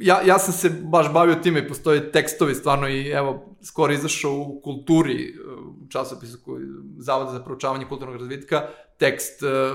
ja, 0.00 0.20
ja 0.26 0.38
sam 0.38 0.54
se 0.54 0.70
baš 0.84 1.12
bavio 1.12 1.34
time 1.34 1.60
i 1.60 1.68
postoje 1.68 2.12
tekstovi 2.12 2.54
stvarno 2.54 2.88
i 2.88 3.08
evo, 3.08 3.56
skoro 3.62 3.92
izašao 3.92 4.32
u 4.32 4.60
kulturi, 4.64 5.34
u 5.84 5.88
časopisu 5.88 6.38
koji, 6.44 6.64
Zavod 6.98 7.32
za 7.32 7.44
proučavanje 7.44 7.84
kulturnog 7.88 8.16
razvitka, 8.16 8.62
tekst, 8.98 9.42
eh, 9.42 9.74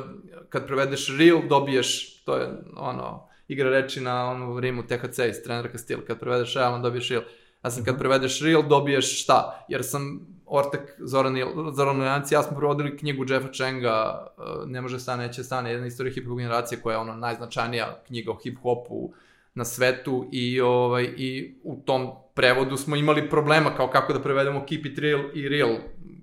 kad 0.50 0.68
prevedeš 0.68 1.18
real, 1.18 1.42
dobiješ, 1.50 2.24
to 2.24 2.36
je 2.36 2.50
ono, 2.76 3.28
igra 3.48 3.70
reči 3.70 4.02
na 4.02 4.30
onu 4.30 4.60
rimu 4.60 4.84
THC 4.84 5.20
iz 5.30 5.44
trenerka 5.44 5.78
stil, 5.78 6.00
kad 6.08 6.20
prevedeš 6.20 6.56
realno 6.56 6.80
dobiješ 6.80 7.10
real. 7.10 7.24
Ja 7.64 7.72
sam 7.72 7.84
kad 7.84 7.98
prevedeš 7.98 8.42
real 8.42 8.64
dobiješ 8.68 9.24
šta? 9.24 9.66
Jer 9.70 9.84
sam 9.84 10.20
ortak 10.46 10.96
Zoran, 11.00 11.36
Zoran 11.74 12.24
ja 12.32 12.44
smo 12.44 12.58
prevodili 12.58 12.98
knjigu 12.98 13.26
Jeffa 13.30 13.52
Chenga, 13.54 14.28
uh, 14.38 14.70
Ne 14.70 14.82
može 14.82 15.00
stane, 15.00 15.28
neće 15.28 15.44
stane, 15.44 15.72
jedna 15.72 15.88
istorija 15.88 16.14
hip-hop 16.14 16.38
generacije 16.38 16.82
koja 16.82 16.94
je 16.94 17.00
ono 17.00 17.16
najznačajnija 17.16 18.04
knjiga 18.08 18.32
o 18.32 18.40
hip-hopu 18.46 19.12
na 19.58 19.66
svetu 19.66 20.30
i, 20.32 20.62
ovaj, 20.62 21.04
i 21.04 21.60
u 21.64 21.76
tom 21.86 22.12
prevodu 22.34 22.78
smo 22.78 22.96
imali 22.96 23.30
problema 23.30 23.76
kao 23.76 23.88
kako 23.90 24.14
da 24.14 24.22
prevedemo 24.22 24.66
keep 24.66 24.86
it 24.86 25.00
real 25.00 25.22
i 25.34 25.50
real, 25.50 25.76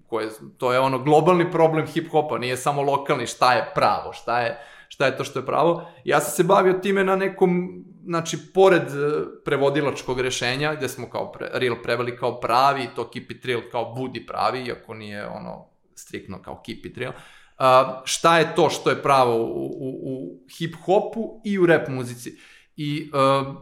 koje, 0.07 0.29
to 0.59 0.73
je 0.73 0.79
ono 0.79 0.99
globalni 0.99 1.51
problem 1.51 1.87
hip-hopa, 1.87 2.39
nije 2.39 2.57
samo 2.57 2.83
lokalni, 2.83 3.27
šta 3.27 3.53
je 3.55 3.73
pravo, 3.75 4.13
šta 4.13 4.41
je, 4.41 4.59
šta 4.89 5.07
je 5.07 5.17
to 5.17 5.25
što 5.25 5.39
je 5.39 5.47
pravo. 5.47 5.89
Ja 6.05 6.21
sam 6.21 6.33
se 6.33 6.45
bavio 6.45 6.73
time 6.73 7.05
na 7.05 7.17
nekom, 7.17 7.85
znači, 8.05 8.39
pored 8.55 8.83
eh, 8.83 9.25
prevodilačkog 9.45 10.21
rešenja, 10.21 10.75
gde 10.75 10.89
smo 10.89 11.11
kao 11.11 11.33
pre, 11.33 11.51
real 11.53 11.77
preveli 11.83 12.17
kao 12.17 12.41
pravi, 12.41 12.89
to 12.97 13.11
keep 13.11 13.31
it 13.31 13.45
real 13.45 13.63
kao 13.73 13.95
budi 13.95 14.27
pravi, 14.27 14.63
iako 14.67 14.95
nije 14.95 15.27
ono 15.27 15.67
striktno 15.95 16.43
kao 16.43 16.63
keep 16.67 16.87
it 16.87 16.99
real. 16.99 17.13
Uh, 17.59 17.65
šta 18.05 18.39
je 18.39 18.55
to 18.55 18.71
što 18.71 18.91
je 18.91 19.03
pravo 19.03 19.37
u, 19.37 19.67
u, 19.67 19.91
u 20.03 20.41
hip-hopu 20.49 21.41
i 21.45 21.59
u 21.59 21.67
rap 21.67 21.89
muzici. 21.89 22.39
I 22.77 23.11
uh, 23.13 23.55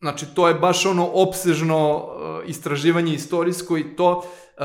znači 0.00 0.26
to 0.34 0.48
je 0.48 0.54
baš 0.54 0.86
ono 0.86 1.06
opsežno 1.06 1.96
uh, 1.96 2.48
istraživanje 2.48 3.14
istorijsko 3.14 3.78
i 3.78 3.96
to 3.96 4.18
uh, 4.18 4.64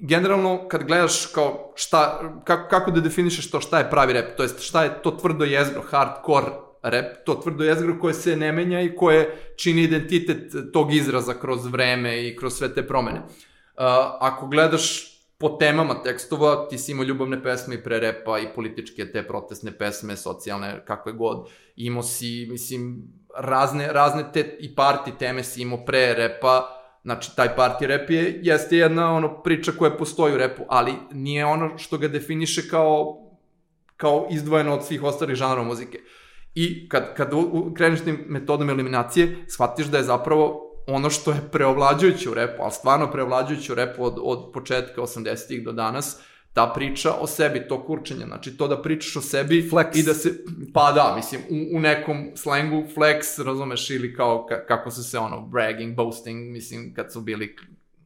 generalno 0.00 0.68
kad 0.68 0.84
gledaš 0.84 1.26
kao 1.26 1.72
šta, 1.74 2.20
kako, 2.44 2.68
kako 2.68 2.90
da 2.90 3.00
definišeš 3.00 3.50
to 3.50 3.60
šta 3.60 3.78
je 3.78 3.90
pravi 3.90 4.12
rap, 4.12 4.36
to 4.36 4.42
jest 4.42 4.60
šta 4.60 4.84
je 4.84 5.02
to 5.02 5.10
tvrdo 5.10 5.44
jezgro, 5.44 5.82
hardcore 5.90 6.46
rap, 6.82 7.04
to 7.24 7.34
tvrdo 7.34 7.64
jezgro 7.64 7.98
koje 8.00 8.14
se 8.14 8.36
ne 8.36 8.52
menja 8.52 8.80
i 8.80 8.96
koje 8.96 9.52
čini 9.56 9.82
identitet 9.82 10.52
tog 10.72 10.94
izraza 10.94 11.34
kroz 11.34 11.66
vreme 11.66 12.28
i 12.28 12.36
kroz 12.36 12.54
sve 12.54 12.74
te 12.74 12.86
promene. 12.86 13.18
Uh, 13.18 13.82
ako 14.20 14.46
gledaš 14.46 15.15
po 15.38 15.48
temama 15.48 16.02
tekstova, 16.02 16.68
ti 16.68 16.78
si 16.78 16.92
imao 16.92 17.04
ljubavne 17.04 17.42
pesme 17.42 17.74
i 17.74 17.82
pre 17.82 17.98
repa 17.98 18.38
i 18.38 18.54
političke 18.54 19.12
te 19.12 19.22
protestne 19.22 19.72
pesme, 19.78 20.16
socijalne, 20.16 20.84
kakve 20.84 21.12
god. 21.12 21.48
Imao 21.76 22.02
si, 22.02 22.46
mislim, 22.50 23.02
razne, 23.38 23.92
razne 23.92 24.24
te 24.32 24.56
i 24.60 24.74
party 24.74 25.18
teme 25.18 25.44
si 25.44 25.62
imao 25.62 25.84
pre 25.84 26.14
repa, 26.14 26.68
znači 27.02 27.36
taj 27.36 27.56
party 27.56 27.86
rap 27.86 28.10
je, 28.10 28.40
jeste 28.42 28.76
jedna 28.76 29.12
ono 29.14 29.42
priča 29.42 29.72
koja 29.72 29.90
postoji 29.90 30.34
u 30.34 30.38
repu, 30.38 30.62
ali 30.68 30.92
nije 31.12 31.46
ono 31.46 31.78
što 31.78 31.98
ga 31.98 32.08
definiše 32.08 32.68
kao, 32.68 33.16
kao 33.96 34.28
izdvojeno 34.30 34.74
od 34.74 34.84
svih 34.84 35.02
ostalih 35.02 35.36
žanrova 35.36 35.68
muzike. 35.68 35.98
I 36.54 36.88
kad, 36.88 37.14
kad 37.14 37.34
u, 37.34 37.72
kreneš 37.76 38.00
tim 38.00 38.24
metodom 38.28 38.70
eliminacije, 38.70 39.36
shvatiš 39.48 39.86
da 39.86 39.98
je 39.98 40.04
zapravo 40.04 40.65
ono 40.86 41.10
što 41.10 41.30
je 41.30 41.48
preovlađujuće 41.52 42.30
u 42.30 42.34
repu, 42.34 42.62
ali 42.62 42.72
stvarno 42.72 43.10
preovlađujuće 43.10 43.72
u 43.72 43.74
repu 43.74 44.04
od, 44.04 44.14
od 44.22 44.52
početka 44.52 45.00
80-ih 45.00 45.64
do 45.64 45.72
danas, 45.72 46.20
ta 46.52 46.72
priča 46.74 47.12
o 47.20 47.26
sebi, 47.26 47.68
to 47.68 47.84
kurčenje, 47.84 48.24
znači 48.26 48.56
to 48.56 48.68
da 48.68 48.82
pričaš 48.82 49.16
o 49.16 49.20
sebi 49.20 49.68
Flex. 49.70 49.98
i 49.98 50.02
da 50.02 50.14
se, 50.14 50.30
pa 50.74 50.92
da, 50.92 51.12
mislim, 51.16 51.40
u, 51.50 51.76
u 51.76 51.80
nekom 51.80 52.30
slengu 52.34 52.84
flex, 52.94 53.44
razumeš, 53.44 53.90
ili 53.90 54.14
kao 54.14 54.46
ka, 54.46 54.66
kako 54.66 54.90
su 54.90 55.04
se 55.04 55.18
ono, 55.18 55.40
bragging, 55.40 55.96
boasting, 55.96 56.52
mislim, 56.52 56.94
kad 56.94 57.12
su 57.12 57.20
bili 57.20 57.56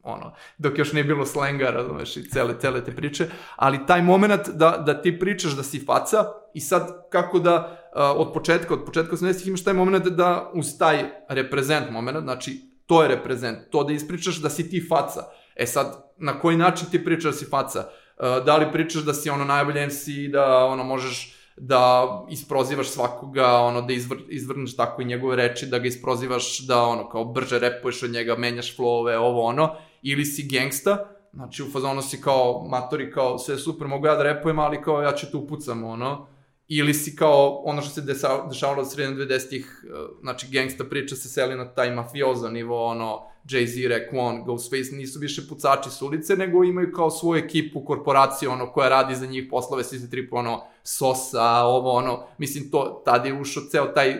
ono, 0.03 0.35
dok 0.59 0.79
još 0.79 0.93
nije 0.93 1.05
bilo 1.05 1.27
slenga, 1.27 1.71
razumeš, 1.71 2.17
i 2.17 2.31
cele, 2.31 2.55
cele 2.61 2.85
te 2.85 2.97
priče, 2.97 3.27
ali 3.57 3.87
taj 3.87 4.03
moment 4.03 4.49
da, 4.49 4.83
da 4.87 5.03
ti 5.03 5.19
pričaš 5.19 5.53
da 5.53 5.63
si 5.63 5.85
faca 5.85 6.25
i 6.55 6.61
sad 6.61 7.11
kako 7.11 7.39
da 7.39 7.57
uh, 7.95 8.27
od 8.27 8.33
početka, 8.33 8.75
od 8.75 8.85
početka 8.85 9.17
80-ih 9.17 9.47
imaš 9.47 9.65
taj 9.65 9.75
moment 9.75 10.05
da 10.05 10.51
uz 10.55 10.79
taj 10.79 11.05
reprezent 11.29 11.91
moment, 11.91 12.19
znači 12.23 12.70
to 12.91 13.03
je 13.03 13.09
reprezent, 13.09 13.59
to 13.71 13.85
da 13.85 13.93
ispričaš 13.93 14.41
da 14.43 14.51
si 14.51 14.71
ti 14.71 14.81
faca. 14.89 15.29
E 15.57 15.67
sad, 15.67 16.11
na 16.19 16.41
koji 16.41 16.57
način 16.57 16.91
ti 16.91 17.05
pričaš 17.05 17.33
da 17.33 17.39
si 17.39 17.45
faca? 17.45 17.85
Uh, 17.87 18.45
da 18.45 18.57
li 18.57 18.73
pričaš 18.73 19.03
da 19.03 19.15
si 19.15 19.31
ono 19.31 19.45
najbolji 19.45 19.87
MC, 19.87 20.07
da 20.33 20.65
ono 20.65 20.85
možeš 20.85 21.37
da 21.57 22.09
isprozivaš 22.31 22.89
svakoga, 22.89 23.47
ono 23.47 23.83
da 23.83 23.93
izvr, 23.93 24.17
izvrneš 24.29 24.77
tako 24.77 25.03
i 25.03 25.05
njegove 25.05 25.37
reči, 25.37 25.67
da 25.67 25.79
ga 25.79 25.87
isprozivaš, 25.87 26.59
da 26.67 26.83
ono 26.83 27.09
kao 27.09 27.25
brže 27.25 27.59
repuješ 27.59 28.03
od 28.03 28.11
njega, 28.11 28.37
menjaš 28.37 28.77
flowove, 28.77 29.17
ovo 29.17 29.43
ono, 29.43 29.77
ili 30.03 30.25
si 30.25 30.49
gangsta, 30.51 31.07
znači 31.33 31.63
u 31.63 31.71
fazonu 31.71 32.03
si 32.03 32.21
kao 32.21 32.67
matori, 32.71 33.13
kao 33.13 33.39
sve 33.39 33.59
super, 33.59 33.87
mogu 33.87 34.07
ja 34.07 34.15
da 34.15 34.23
repujem, 34.23 34.59
ali 34.59 34.83
kao 34.83 35.03
ja 35.03 35.13
ću 35.13 35.31
te 35.31 35.37
upucam, 35.37 35.85
ono, 35.85 36.27
ili 36.73 36.95
si 36.95 37.17
kao 37.17 37.63
ono 37.65 37.83
što 37.83 37.91
se 37.91 38.01
dešavalo 38.49 38.83
od 38.83 38.93
sredine 38.93 39.27
20-ih, 39.27 39.85
uh, 39.85 40.21
znači 40.21 40.47
gangsta 40.53 40.85
priča 40.85 41.17
se 41.17 41.29
seli 41.29 41.57
na 41.57 41.75
taj 41.75 41.91
mafioza 41.91 42.51
nivo, 42.51 42.87
ono, 42.87 43.23
Jay-Z, 43.45 43.89
Raekwon, 43.89 44.45
Ghostface, 44.45 44.93
nisu 44.93 45.19
više 45.19 45.49
pucači 45.49 45.91
s 45.91 46.03
ulice, 46.03 46.37
nego 46.37 46.65
imaju 46.65 46.93
kao 46.93 47.11
svoju 47.11 47.45
ekipu, 47.45 47.85
korporaciju, 47.85 48.51
ono, 48.51 48.73
koja 48.73 48.89
radi 48.89 49.15
za 49.15 49.27
njih 49.27 49.47
poslove, 49.51 49.85
svi 49.85 49.99
se 49.99 50.11
tripu, 50.11 50.37
ono, 50.37 50.63
Sosa, 50.83 51.63
ovo, 51.65 51.93
ono, 51.93 52.27
mislim, 52.39 52.71
to, 52.71 53.03
tad 53.05 53.27
je 53.27 53.41
ušao 53.41 53.63
ceo 53.63 53.87
taj 53.87 54.17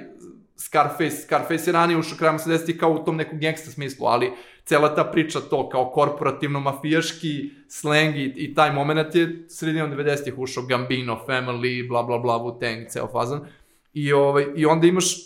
Scarface, 0.57 1.17
Scarface 1.17 1.71
je 1.71 1.73
ranije 1.73 1.99
ušao 1.99 2.19
krajem 2.19 2.39
80-ih 2.39 2.77
kao 2.79 2.91
u 2.91 3.05
tom 3.05 3.17
nekom 3.17 3.39
gangsta 3.41 3.71
smislu, 3.71 4.07
ali 4.07 4.33
cela 4.71 4.95
ta 4.95 5.05
priča 5.05 5.41
to 5.41 5.69
kao 5.69 5.91
korporativno 5.91 6.61
mafijaški 6.61 7.51
slang 7.69 8.17
i, 8.17 8.35
i 8.37 8.55
taj 8.55 8.73
moment 8.73 9.15
je 9.15 9.47
sredinom 9.49 9.91
90-ih 9.91 10.39
ušao 10.39 10.65
Gambino, 10.67 11.25
Family, 11.29 11.89
bla 11.89 12.03
bla 12.03 12.19
bla, 12.19 12.39
Wu-Tang, 12.39 12.89
ceo 12.89 13.09
fazan. 13.13 13.41
I, 13.93 14.13
ovaj, 14.13 14.47
I 14.57 14.67
onda 14.67 14.87
imaš, 14.87 15.17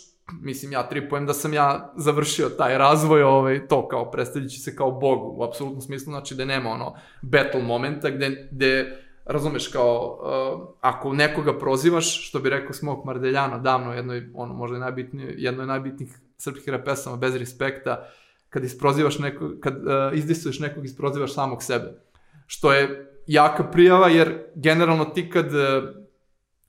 mislim 0.41 0.71
ja 0.71 0.89
tripujem 0.89 1.25
da 1.25 1.33
sam 1.33 1.53
ja 1.53 1.93
završio 1.97 2.49
taj 2.49 2.77
razvoj, 2.77 3.23
ovaj, 3.23 3.67
to 3.67 3.87
kao 3.87 4.11
predstavljajući 4.11 4.59
se 4.59 4.75
kao 4.75 4.91
bog 4.91 5.39
u 5.39 5.43
apsolutnom 5.43 5.81
smislu, 5.81 6.11
znači 6.11 6.35
da 6.35 6.45
nema 6.45 6.69
ono 6.69 6.95
battle 7.21 7.63
momenta 7.63 8.09
gde, 8.09 8.49
gde 8.51 8.97
razumeš 9.25 9.67
kao, 9.67 10.19
uh, 10.21 10.75
ako 10.81 11.13
nekoga 11.13 11.59
prozivaš, 11.59 12.27
što 12.27 12.39
bi 12.39 12.49
rekao 12.49 12.73
Smok 12.73 13.05
Mardeljano 13.05 13.59
davno, 13.59 13.93
jednoj, 13.93 14.29
ono, 14.33 14.53
možda 14.53 14.79
najbitnije, 14.79 15.35
jedno 15.37 15.63
je 15.63 15.67
najbitnijih 15.67 16.17
srpskih 16.37 16.69
rap 16.69 16.85
pesama, 16.85 17.17
bez 17.17 17.35
respekta, 17.35 18.09
kad 18.55 18.63
isprozivaš 18.63 19.19
nekog, 19.19 19.51
kad 19.59 19.73
uh, 19.75 20.17
izdisuješ 20.17 20.59
nekog, 20.59 20.85
isprozivaš 20.85 21.33
samog 21.33 21.63
sebe. 21.63 22.01
Što 22.47 22.71
je 22.73 23.11
jaka 23.27 23.63
prijava, 23.63 24.07
jer 24.07 24.37
generalno 24.55 25.05
ti 25.05 25.29
kad 25.29 25.45
uh, 25.45 26.05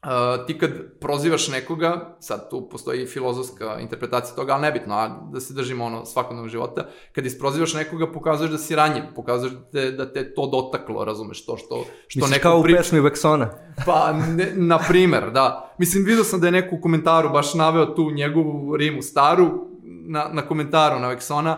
Uh, 0.06 0.46
ti 0.46 0.58
kad 0.58 0.70
prozivaš 1.00 1.48
nekoga, 1.48 2.16
sad 2.20 2.50
tu 2.50 2.68
postoji 2.68 3.02
i 3.02 3.06
filozofska 3.06 3.78
interpretacija 3.80 4.36
toga, 4.36 4.52
ali 4.52 4.62
nebitno, 4.62 4.94
a 4.94 5.08
da 5.32 5.40
se 5.40 5.54
držimo 5.54 5.84
ono 5.84 6.04
svakodnevnog 6.04 6.48
života, 6.48 6.86
kad 7.12 7.26
isprozivaš 7.26 7.74
nekoga 7.74 8.12
pokazuješ 8.12 8.50
da 8.50 8.58
si 8.58 8.76
ranjiv, 8.76 9.02
pokazuješ 9.14 9.52
da 9.52 9.60
te, 9.72 9.90
da 9.90 10.12
te 10.12 10.34
to 10.34 10.46
dotaklo, 10.46 11.04
razumeš, 11.04 11.46
to 11.46 11.56
što, 11.56 11.84
što 12.08 12.18
Misliš 12.18 12.30
neko 12.30 12.42
kao 12.42 12.58
u 12.58 12.62
pesmi 12.62 13.00
Vexona. 13.00 13.46
Pa, 13.86 14.12
ne, 14.12 14.52
na 14.54 14.78
primer, 14.78 15.30
da. 15.30 15.74
Mislim, 15.78 16.04
vidio 16.04 16.24
sam 16.24 16.40
da 16.40 16.46
je 16.46 16.52
neko 16.52 16.74
u 16.74 16.80
komentaru 16.80 17.28
baš 17.28 17.54
naveo 17.54 17.86
tu 17.86 18.10
njegovu 18.10 18.76
rimu 18.76 19.02
staru, 19.02 19.68
na, 20.08 20.28
na 20.32 20.42
komentaru 20.42 21.00
na 21.00 21.08
Vexona, 21.14 21.56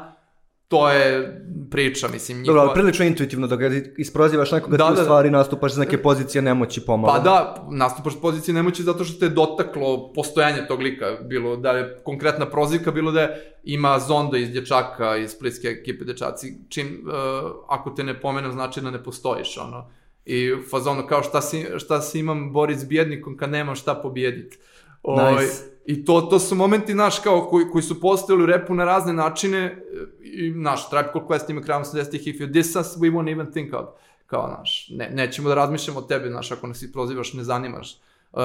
to 0.69 0.91
je 0.91 1.41
priča, 1.71 2.09
mislim, 2.09 2.39
njihova... 2.39 2.57
Dobro, 2.57 2.71
ali 2.71 2.75
prilično 2.75 3.05
intuitivno 3.05 3.47
da 3.47 3.57
ga 3.57 3.71
isprozivaš 3.97 4.53
nekoga 4.53 4.77
Da, 4.77 4.85
da, 4.85 4.91
ti 4.91 4.97
da, 4.97 5.01
u 5.01 5.05
stvari 5.05 5.31
nastupaš 5.31 5.73
iz 5.73 5.79
neke 5.79 6.03
pozicije 6.03 6.43
nemoći 6.43 6.81
pomalo. 6.81 7.15
Pa 7.15 7.19
da, 7.19 7.67
nastupaš 7.71 8.21
pozicije 8.21 8.55
nemoći 8.55 8.83
zato 8.83 9.05
što 9.05 9.19
te 9.19 9.27
je 9.27 9.29
dotaklo 9.29 10.13
postojanje 10.13 10.67
tog 10.69 10.81
lika, 10.81 11.07
bilo 11.25 11.57
da 11.57 11.71
je 11.71 11.99
konkretna 12.05 12.47
prozivka, 12.47 12.91
bilo 12.91 13.13
da 13.13 13.21
je, 13.21 13.55
ima 13.65 13.99
zonda 13.99 14.39
iz 14.39 14.51
dječaka, 14.51 15.17
iz 15.17 15.31
splitske 15.31 15.69
ekipe 15.69 16.05
dječaci, 16.05 16.55
čim, 16.69 16.87
uh, 16.87 17.51
ako 17.69 17.91
te 17.91 18.05
ne 18.05 18.21
pomenem, 18.21 18.53
znači 18.53 18.81
da 18.81 18.91
ne 18.91 19.03
postojiš, 19.05 19.59
ono. 19.59 19.91
I 20.25 20.53
u 20.53 20.63
fazonu 20.71 21.07
kao 21.07 21.23
šta 21.23 21.41
si, 21.41 21.67
šta 21.77 22.01
si 22.01 22.19
imam 22.19 22.53
borit 22.53 22.79
s 22.79 22.85
bjednikom 22.85 23.37
kad 23.37 23.51
nemam 23.51 23.75
šta 23.75 23.95
pobjedit. 23.95 24.59
Ovaj, 25.03 25.35
Nice. 25.35 25.78
I 25.89 26.05
to, 26.05 26.21
to 26.21 26.39
su 26.39 26.55
momenti, 26.55 26.95
naš, 26.95 27.19
kao, 27.19 27.47
koji, 27.51 27.71
koji 27.73 27.83
su 27.83 28.01
postojali 28.01 28.43
u 28.43 28.47
repu 28.47 28.75
na 28.75 28.85
razne 28.85 29.13
načine, 29.13 29.59
e, 29.59 29.81
i, 30.23 30.51
naš, 30.51 30.91
Tribe 30.91 31.13
Quest 31.29 31.51
ima 31.51 31.61
krajem 31.61 31.85
80-ih, 31.85 32.27
if 32.27 32.41
you 32.41 32.47
diss 32.47 32.77
us, 32.77 32.87
we 32.87 33.13
won't 33.13 33.33
even 33.33 33.53
think 33.53 33.75
of. 33.75 33.87
Kao, 34.27 34.57
naš, 34.59 34.89
ne, 34.91 35.11
nećemo 35.13 35.49
da 35.49 35.55
razmišljamo 35.55 36.01
o 36.01 36.03
tebi, 36.03 36.31
naš, 36.31 36.53
ako 36.53 36.67
nas 36.67 36.83
i 36.83 36.93
prozivaš, 36.93 37.33
ne 37.33 37.45
zanimaš. 37.45 37.97
Uh, 38.33 38.41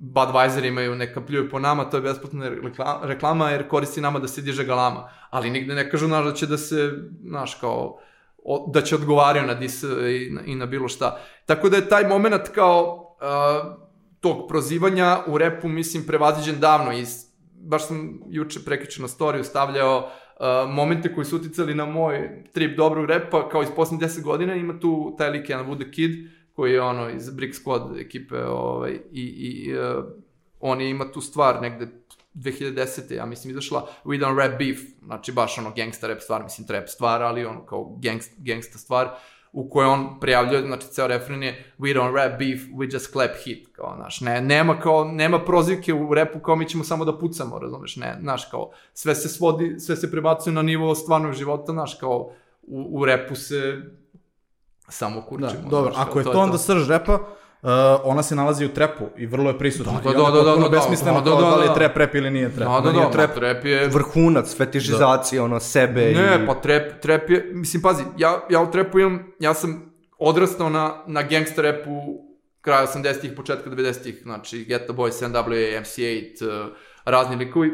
Budweiser 0.00 0.66
imaju 0.66 0.94
neka 0.94 1.20
pljuju 1.20 1.50
po 1.50 1.58
nama, 1.58 1.84
to 1.84 1.96
je 1.96 2.02
besplatna 2.02 2.50
rekla- 2.50 3.00
reklama, 3.02 3.50
jer 3.50 3.68
koristi 3.68 4.00
nama 4.00 4.18
da 4.18 4.28
se 4.28 4.42
diže 4.42 4.64
galama. 4.64 5.08
Ali 5.30 5.50
nigde 5.50 5.74
ne 5.74 5.90
kažu, 5.90 6.08
naš, 6.08 6.24
da 6.24 6.32
će 6.32 6.46
da 6.46 6.58
se, 6.58 6.92
naš, 7.22 7.54
kao, 7.54 7.98
o, 8.44 8.70
da 8.72 8.82
će 8.82 8.94
odgovaraju 8.94 9.46
na 9.46 9.54
dis 9.54 9.82
i 9.82 10.30
na, 10.30 10.40
i 10.46 10.54
na 10.54 10.66
bilo 10.66 10.88
šta. 10.88 11.18
Tako 11.46 11.68
da 11.68 11.76
je 11.76 11.88
taj 11.88 12.08
moment 12.08 12.48
kao 12.54 13.06
uh, 13.20 13.83
tog 14.24 14.48
prozivanja 14.48 15.18
u 15.26 15.38
repu, 15.38 15.68
mislim, 15.68 16.06
prevaziđen 16.06 16.60
davno 16.60 16.92
i 16.92 17.04
baš 17.60 17.86
sam 17.86 18.20
juče 18.28 18.60
prekiče 18.64 19.02
na 19.02 19.08
storiju 19.08 19.44
stavljao 19.44 19.98
uh, 19.98 20.74
momente 20.74 21.14
koji 21.14 21.24
su 21.24 21.36
uticali 21.36 21.74
na 21.74 21.86
moj 21.86 22.44
trip 22.52 22.76
dobrog 22.76 23.04
repa, 23.04 23.48
kao 23.48 23.62
iz 23.62 23.68
posljednjih 23.76 24.10
10 24.10 24.22
godina, 24.22 24.54
ima 24.54 24.80
tu 24.80 25.14
taj 25.18 25.30
lik 25.30 25.48
jedan 25.48 25.78
the 25.78 25.90
Kid, 25.90 26.10
koji 26.52 26.72
je 26.72 26.82
ono 26.82 27.10
iz 27.10 27.30
Brick 27.30 27.54
Squad 27.54 28.00
ekipe, 28.00 28.44
ovaj, 28.44 28.98
i, 29.12 29.22
i 29.22 29.78
uh, 29.78 30.04
on 30.60 30.80
je 30.80 30.90
ima 30.90 31.12
tu 31.12 31.20
stvar 31.20 31.62
negde 31.62 31.88
2010. 32.34 33.14
ja 33.14 33.26
mislim 33.26 33.50
izašla 33.50 33.88
We 34.04 34.20
Don't 34.20 34.38
Rap 34.38 34.58
Beef, 34.58 34.78
znači 35.04 35.32
baš 35.32 35.58
ono 35.58 35.72
gangsta 35.76 36.06
rap 36.06 36.20
stvar, 36.20 36.42
mislim 36.42 36.66
trap 36.66 36.88
stvar, 36.88 37.22
ali 37.22 37.44
ono 37.44 37.66
kao 37.66 37.98
gangst, 38.02 38.32
gangsta 38.36 38.78
stvar, 38.78 39.08
u 39.56 39.68
kojoj 39.68 39.88
on 39.88 40.20
prijavljuje, 40.20 40.66
znači 40.66 40.86
ceo 40.86 41.06
refren 41.06 41.42
je 41.42 41.72
We 41.78 41.94
don't 41.94 42.14
rap 42.14 42.38
beef, 42.38 42.60
we 42.74 42.94
just 42.94 43.12
clap 43.12 43.30
hit, 43.44 43.68
kao, 43.72 43.94
znaš, 43.96 44.20
ne, 44.20 44.40
nema 44.40 44.80
kao, 44.80 45.04
nema 45.04 45.44
prozivke 45.44 45.94
u 45.94 46.14
repu 46.14 46.38
kao 46.38 46.56
mi 46.56 46.68
ćemo 46.68 46.84
samo 46.84 47.04
da 47.04 47.18
pucamo, 47.18 47.58
razumeš, 47.58 47.96
ne, 47.96 48.18
znaš, 48.20 48.44
kao, 48.44 48.70
sve 48.94 49.14
se 49.14 49.28
svodi, 49.28 49.80
sve 49.80 49.96
se 49.96 50.10
prebacuje 50.10 50.54
na 50.54 50.62
nivo 50.62 50.94
stvarnog 50.94 51.32
života, 51.32 51.72
znaš, 51.72 51.94
kao, 51.94 52.30
u, 52.62 53.00
u 53.00 53.04
repu 53.04 53.34
se 53.34 53.82
samo 54.88 55.20
Da, 55.20 55.26
kurčimo. 55.26 55.70
dobro, 55.70 55.92
znaš, 55.92 56.06
ako 56.06 56.18
je 56.18 56.24
kao, 56.24 56.32
to 56.32 56.40
onda 56.40 56.58
srž 56.58 56.88
repa, 56.88 57.18
uh, 57.64 57.70
ona 58.04 58.22
se 58.22 58.36
nalazi 58.36 58.64
u 58.64 58.68
trepu 58.68 59.04
i 59.16 59.26
vrlo 59.26 59.50
je 59.50 59.58
prisutna. 59.58 59.92
Da, 59.92 59.98
da, 59.98 60.02
da, 60.02 60.10
je 60.10 60.16
da, 60.16 60.22
potpuno 60.24 60.68
da, 60.68 60.68
da, 60.68 60.76
besmisleno 60.76 61.20
da, 61.20 61.30
da, 61.30 61.36
kao 61.36 61.40
da, 61.40 61.50
da 61.50 61.56
li 61.56 61.64
je 61.64 61.68
da. 61.68 61.74
trep 61.74 61.96
rep 61.96 62.14
ili 62.14 62.30
nije 62.30 62.54
trep. 62.54 62.68
Da, 62.68 62.80
da, 62.80 62.92
nije 62.92 63.04
da, 63.04 63.10
trap 63.10 63.34
trap 63.34 63.64
je 63.64 63.88
Vrhunac, 63.88 64.56
fetišizacije, 64.56 65.42
ono, 65.42 65.60
sebe 65.60 66.10
i... 66.10 66.14
Ne, 66.14 66.46
pa 66.46 66.54
trap, 66.54 66.82
trap 67.02 67.30
je, 67.30 67.50
mislim, 67.52 67.82
pazi, 67.82 68.02
ja, 68.18 68.46
ja 68.50 68.60
u 68.60 68.70
trapu 68.70 68.98
imam, 68.98 69.32
ja 69.40 69.54
sam 69.54 69.92
odrastao 70.18 70.68
na, 70.70 71.02
na 71.06 71.22
gangsta 71.22 71.62
rapu 71.62 72.24
kraja 72.60 72.86
80-ih, 72.86 73.32
početka 73.36 73.70
90-ih, 73.70 74.20
znači 74.22 74.64
Ghetto 74.64 74.92
Boys, 74.92 75.22
NWA, 75.22 75.80
MC8, 75.80 76.46
uh, 76.46 76.72
razni 77.04 77.36
likovi. 77.36 77.70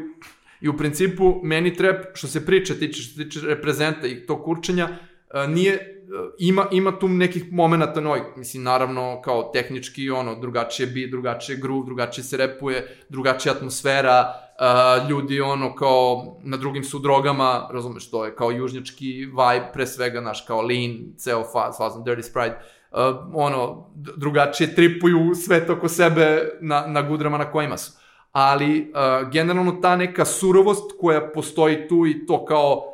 I 0.60 0.68
u 0.68 0.76
principu, 0.76 1.40
meni 1.42 1.76
trap, 1.76 1.96
što 2.14 2.26
se 2.26 2.46
priče 2.46 2.78
tiče, 2.78 3.02
što 3.02 3.16
se 3.16 3.24
tiče 3.24 3.40
reprezenta 3.46 4.06
i 4.06 4.26
tog 4.26 4.44
kurčenja, 4.44 4.88
uh, 4.88 5.50
nije, 5.50 5.99
ima, 6.38 6.66
ima 6.70 6.98
tu 6.98 7.08
nekih 7.08 7.52
momenata 7.52 8.00
novih, 8.00 8.22
mislim, 8.36 8.62
naravno, 8.62 9.22
kao 9.22 9.50
tehnički, 9.52 10.10
ono, 10.10 10.34
drugačije 10.34 10.86
beat, 10.86 11.10
drugačije 11.10 11.58
groove, 11.58 11.84
drugačije 11.86 12.24
se 12.24 12.36
repuje, 12.36 12.96
drugačija 13.08 13.54
atmosfera, 13.54 14.24
uh, 14.24 15.10
ljudi, 15.10 15.40
ono, 15.40 15.74
kao, 15.74 16.36
na 16.42 16.56
drugim 16.56 16.84
su 16.84 16.98
drogama, 16.98 17.68
razumeš, 17.72 18.10
to 18.10 18.24
je 18.24 18.36
kao 18.36 18.50
južnjački 18.50 19.12
vibe, 19.26 19.70
pre 19.72 19.86
svega, 19.86 20.20
naš, 20.20 20.40
kao 20.46 20.62
lean, 20.62 20.98
ceo 21.16 21.44
faz, 21.52 21.76
fazom 21.78 22.04
Dirty 22.04 22.22
Sprite, 22.22 22.56
uh, 22.90 22.98
ono, 23.34 23.90
drugačije 23.94 24.74
tripuju 24.74 25.34
sve 25.34 25.66
oko 25.70 25.88
sebe 25.88 26.58
na, 26.60 26.86
na 26.86 27.02
gudrama 27.02 27.38
na 27.38 27.50
kojima 27.52 27.76
su. 27.76 27.92
Ali, 28.32 28.92
uh, 28.94 29.30
generalno, 29.30 29.72
ta 29.72 29.96
neka 29.96 30.24
surovost 30.24 30.90
koja 31.00 31.30
postoji 31.32 31.88
tu 31.88 32.06
i 32.06 32.26
to 32.26 32.44
kao, 32.44 32.90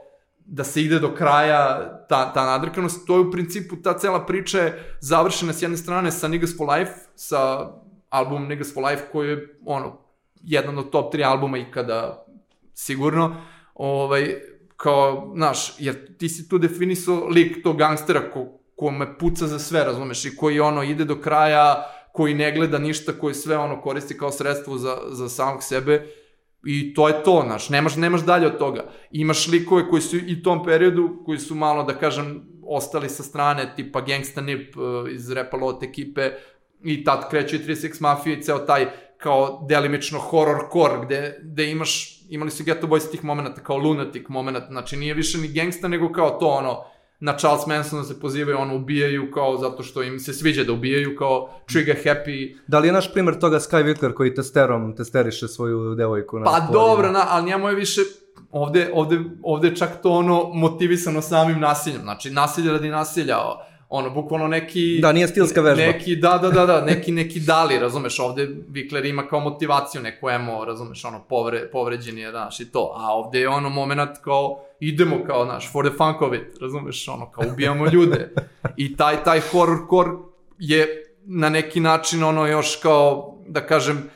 da 0.46 0.64
se 0.64 0.82
ide 0.82 0.98
do 0.98 1.14
kraja 1.14 1.90
ta, 2.08 2.32
ta 2.32 2.44
nadrkanost, 2.44 3.06
to 3.06 3.14
je 3.14 3.20
u 3.20 3.30
principu 3.30 3.76
ta 3.76 3.98
cela 3.98 4.26
priča 4.26 4.58
je 4.58 4.96
završena 5.00 5.52
s 5.52 5.62
jedne 5.62 5.76
strane 5.76 6.12
sa 6.12 6.28
Niggas 6.28 6.56
for 6.56 6.68
Life, 6.68 6.92
sa 7.14 7.70
albumom 8.08 8.48
Niggas 8.48 8.74
for 8.74 8.84
Life 8.84 9.02
koji 9.12 9.28
je 9.28 9.58
ono, 9.64 9.98
jedan 10.42 10.78
od 10.78 10.90
top 10.90 11.14
3 11.14 11.24
albuma 11.26 11.58
ikada 11.58 12.26
sigurno, 12.74 13.36
ovaj, 13.74 14.34
kao, 14.76 15.32
znaš, 15.36 15.74
jer 15.78 16.16
ti 16.16 16.28
si 16.28 16.48
tu 16.48 16.58
definisao 16.58 17.28
lik 17.28 17.62
tog 17.62 17.78
gangstera 17.78 18.30
ko, 18.30 18.46
ko 18.76 18.90
me 18.90 19.18
puca 19.18 19.46
za 19.46 19.58
sve, 19.58 19.84
razumeš, 19.84 20.24
i 20.24 20.36
koji 20.36 20.60
ono 20.60 20.82
ide 20.82 21.04
do 21.04 21.20
kraja, 21.20 21.86
koji 22.12 22.34
ne 22.34 22.52
gleda 22.52 22.78
ništa, 22.78 23.12
koji 23.12 23.34
sve 23.34 23.58
ono 23.58 23.80
koristi 23.80 24.18
kao 24.18 24.30
sredstvo 24.30 24.78
za, 24.78 24.96
za 25.08 25.28
samog 25.28 25.62
sebe, 25.62 26.06
I 26.66 26.94
to 26.94 27.08
je 27.08 27.22
to, 27.24 27.42
znaš, 27.46 27.68
nemaš, 27.68 27.96
nemaš 27.96 28.24
dalje 28.24 28.46
od 28.46 28.58
toga. 28.58 28.90
Imaš 29.10 29.48
likove 29.48 29.88
koji 29.88 30.02
su 30.02 30.16
i 30.16 30.42
tom 30.42 30.64
periodu, 30.64 31.22
koji 31.24 31.38
su 31.38 31.54
malo, 31.54 31.82
da 31.84 31.94
kažem, 31.94 32.42
ostali 32.66 33.08
sa 33.08 33.22
strane, 33.22 33.72
tipa 33.76 34.00
Gangsta 34.00 34.40
Nip 34.40 34.76
uh, 34.76 34.82
iz 35.12 35.30
Repa 35.30 35.56
Lot 35.56 35.82
ekipe, 35.82 36.30
i 36.82 37.04
tad 37.04 37.30
kreće 37.30 37.56
i 37.56 37.58
36 37.58 38.02
Mafia 38.02 38.32
i 38.32 38.42
ceo 38.42 38.58
taj 38.58 38.86
kao 39.18 39.66
delimično 39.68 40.18
horror 40.18 40.58
core, 40.72 41.04
gde, 41.04 41.38
gde 41.42 41.70
imaš, 41.70 42.20
imali 42.30 42.50
su 42.50 42.64
Ghetto 42.64 42.86
Boys 42.86 43.10
tih 43.10 43.24
momenta 43.24 43.60
kao 43.60 43.76
lunatic 43.76 44.28
moment, 44.28 44.58
znači 44.70 44.96
nije 44.96 45.14
više 45.14 45.38
ni 45.38 45.48
gangsta, 45.48 45.88
nego 45.88 46.12
kao 46.12 46.30
to 46.30 46.46
ono, 46.46 46.84
na 47.20 47.36
Charles 47.36 47.66
Mansona 47.66 48.04
se 48.04 48.20
pozivaju, 48.20 48.58
ono, 48.58 48.76
ubijaju 48.76 49.30
kao 49.30 49.56
zato 49.56 49.82
što 49.82 50.02
im 50.02 50.18
se 50.18 50.32
sviđa 50.32 50.64
da 50.64 50.72
ubijaju, 50.72 51.16
kao 51.18 51.50
trigger 51.66 51.96
happy, 52.04 52.56
Da 52.66 52.78
li 52.78 52.88
je 52.88 52.92
naš 52.92 53.12
primjer 53.12 53.38
toga 53.38 53.58
Sky 53.58 53.84
Whitler 53.84 54.14
koji 54.14 54.34
testerom 54.34 54.96
testeriše 54.96 55.48
svoju 55.48 55.94
devojku? 55.94 56.38
Na 56.38 56.44
Pa 56.44 56.50
polju? 56.50 56.72
dobro, 56.72 57.12
na, 57.12 57.26
ali 57.28 57.46
njemu 57.46 57.68
je 57.68 57.74
više, 57.74 58.00
ovde, 58.50 58.90
ovde, 58.94 59.20
ovde 59.42 59.76
čak 59.76 60.02
to 60.02 60.10
ono 60.10 60.44
motivisano 60.54 61.22
samim 61.22 61.60
nasiljem, 61.60 62.02
znači 62.02 62.30
nasilje 62.30 62.72
radi 62.72 62.88
nasilja, 62.88 63.36
ono, 63.88 64.10
bukvalno 64.10 64.48
neki... 64.48 64.98
Da, 65.02 65.12
nije 65.12 65.28
stilska 65.28 65.60
vežba. 65.60 65.82
Neki, 65.82 66.16
da, 66.16 66.38
da, 66.38 66.50
da, 66.50 66.66
da, 66.66 66.80
neki, 66.80 67.12
neki 67.12 67.40
dali, 67.40 67.78
razumeš, 67.78 68.18
ovde 68.20 68.48
Vikler 68.68 69.04
ima 69.04 69.28
kao 69.28 69.40
motivaciju, 69.40 70.02
neku 70.02 70.30
emo, 70.30 70.64
razumeš, 70.64 71.04
ono, 71.04 71.24
povre, 71.28 71.70
povređen 71.70 72.18
je, 72.18 72.30
znaš, 72.30 72.60
i 72.60 72.72
to, 72.72 72.92
a 72.96 73.12
ovde 73.12 73.40
je 73.40 73.48
ono 73.48 73.68
moment 73.68 74.10
kao, 74.24 74.65
idemo 74.80 75.24
kao, 75.26 75.44
znaš, 75.44 75.72
for 75.72 75.88
the 75.88 75.96
funk 75.96 76.22
of 76.22 76.34
it, 76.34 76.60
razumeš, 76.60 77.08
ono, 77.08 77.30
kao 77.30 77.44
ubijamo 77.52 77.86
ljude. 77.86 78.34
I 78.76 78.96
taj, 78.96 79.24
taj 79.24 79.40
horrorcore 79.40 80.10
je 80.58 81.02
na 81.24 81.48
neki 81.48 81.80
način, 81.80 82.24
ono, 82.24 82.46
još 82.46 82.76
kao, 82.76 83.36
da 83.48 83.66
kažem, 83.66 84.10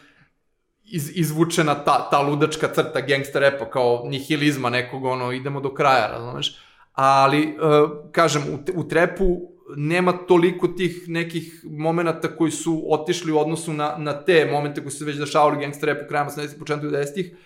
iz, 0.84 1.10
izvučena 1.14 1.74
ta, 1.74 2.08
ta 2.10 2.20
ludačka 2.20 2.68
crta 2.74 3.00
gangsta 3.00 3.38
repa, 3.38 3.70
kao 3.70 4.02
nihilizma 4.04 4.70
nekog, 4.70 5.04
ono, 5.04 5.32
idemo 5.32 5.60
do 5.60 5.74
kraja, 5.74 6.06
razumeš? 6.06 6.56
Ali, 6.92 7.56
uh, 7.56 7.90
kažem, 8.12 8.42
u, 8.42 8.80
u 8.80 8.88
trepu 8.88 9.40
nema 9.76 10.12
toliko 10.12 10.68
tih 10.68 11.04
nekih 11.06 11.64
momenta 11.64 12.36
koji 12.36 12.50
su 12.50 12.86
otišli 12.88 13.32
u 13.32 13.38
odnosu 13.38 13.72
na, 13.72 13.94
na 13.98 14.24
te 14.24 14.48
momente 14.52 14.80
koji 14.80 14.90
su 14.90 14.98
se 14.98 15.04
već 15.04 15.16
dešavali 15.16 15.60
gangsta 15.60 15.86
repu 15.86 16.08
krajem 16.08 16.28
80-ih, 16.28 16.58
početku 16.58 16.86
90-ih, 16.86 17.36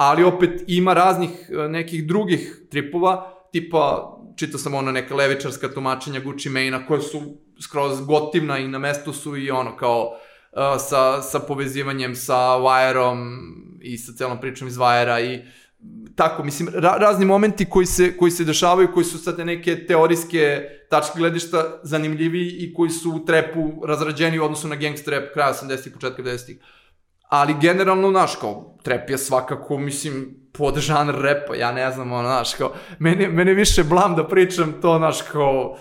ali 0.00 0.24
opet 0.24 0.64
ima 0.66 0.94
raznih 0.94 1.30
e, 1.30 1.68
nekih 1.68 2.06
drugih 2.06 2.62
tripova, 2.70 3.32
tipa, 3.52 4.16
čitao 4.36 4.58
sam 4.58 4.74
ono 4.74 4.92
neka 4.92 5.14
levičarska 5.14 5.68
tumačenja 5.68 6.20
Gucci 6.20 6.48
Mane-a 6.48 6.86
koja 6.86 7.00
su 7.00 7.20
skroz 7.62 8.00
gotivna 8.06 8.58
i 8.58 8.68
na 8.68 8.78
mestu 8.78 9.12
su 9.12 9.36
i 9.36 9.50
ono 9.50 9.76
kao 9.76 10.06
uh, 10.06 10.62
sa, 10.88 11.22
sa 11.22 11.38
povezivanjem 11.38 12.14
sa 12.16 12.36
Wire-om 12.36 13.18
i 13.80 13.98
sa 13.98 14.12
celom 14.12 14.40
pričom 14.40 14.68
iz 14.68 14.76
Wire-a 14.76 15.20
i 15.20 15.40
tako, 16.16 16.44
mislim, 16.44 16.68
ra 16.74 16.96
razni 17.00 17.24
momenti 17.24 17.64
koji 17.64 17.86
se, 17.86 18.16
koji 18.16 18.30
se 18.30 18.44
dešavaju, 18.44 18.92
koji 18.94 19.04
su 19.04 19.18
sad 19.18 19.38
neke 19.38 19.86
teorijske 19.86 20.62
tačke 20.90 21.18
gledišta 21.18 21.80
zanimljivi 21.82 22.48
i 22.48 22.74
koji 22.74 22.90
su 22.90 23.10
u 23.10 23.24
trepu 23.24 23.86
razrađeni 23.86 24.38
u 24.38 24.44
odnosu 24.44 24.68
na 24.68 24.76
gangster 24.76 25.14
rap 25.14 25.32
kraja 25.34 25.52
80-ih, 25.52 25.92
početka 25.92 26.22
90-ih. 26.22 26.56
Ali 27.30 27.54
generalno, 27.60 28.10
znaš, 28.10 28.36
kao, 28.36 28.78
trep 28.82 29.10
je 29.10 29.18
svakako, 29.18 29.78
mislim, 29.78 30.36
pod 30.52 30.78
žanr 30.78 31.14
repa, 31.14 31.54
ja 31.54 31.72
ne 31.72 31.90
znam, 31.90 32.12
ono, 32.12 32.28
znaš, 32.28 32.54
kao, 32.54 32.72
mene, 32.98 33.28
mene 33.28 33.54
više 33.54 33.84
blam 33.84 34.16
da 34.16 34.28
pričam 34.28 34.74
to, 34.82 34.98
znaš, 34.98 35.22
kao, 35.22 35.76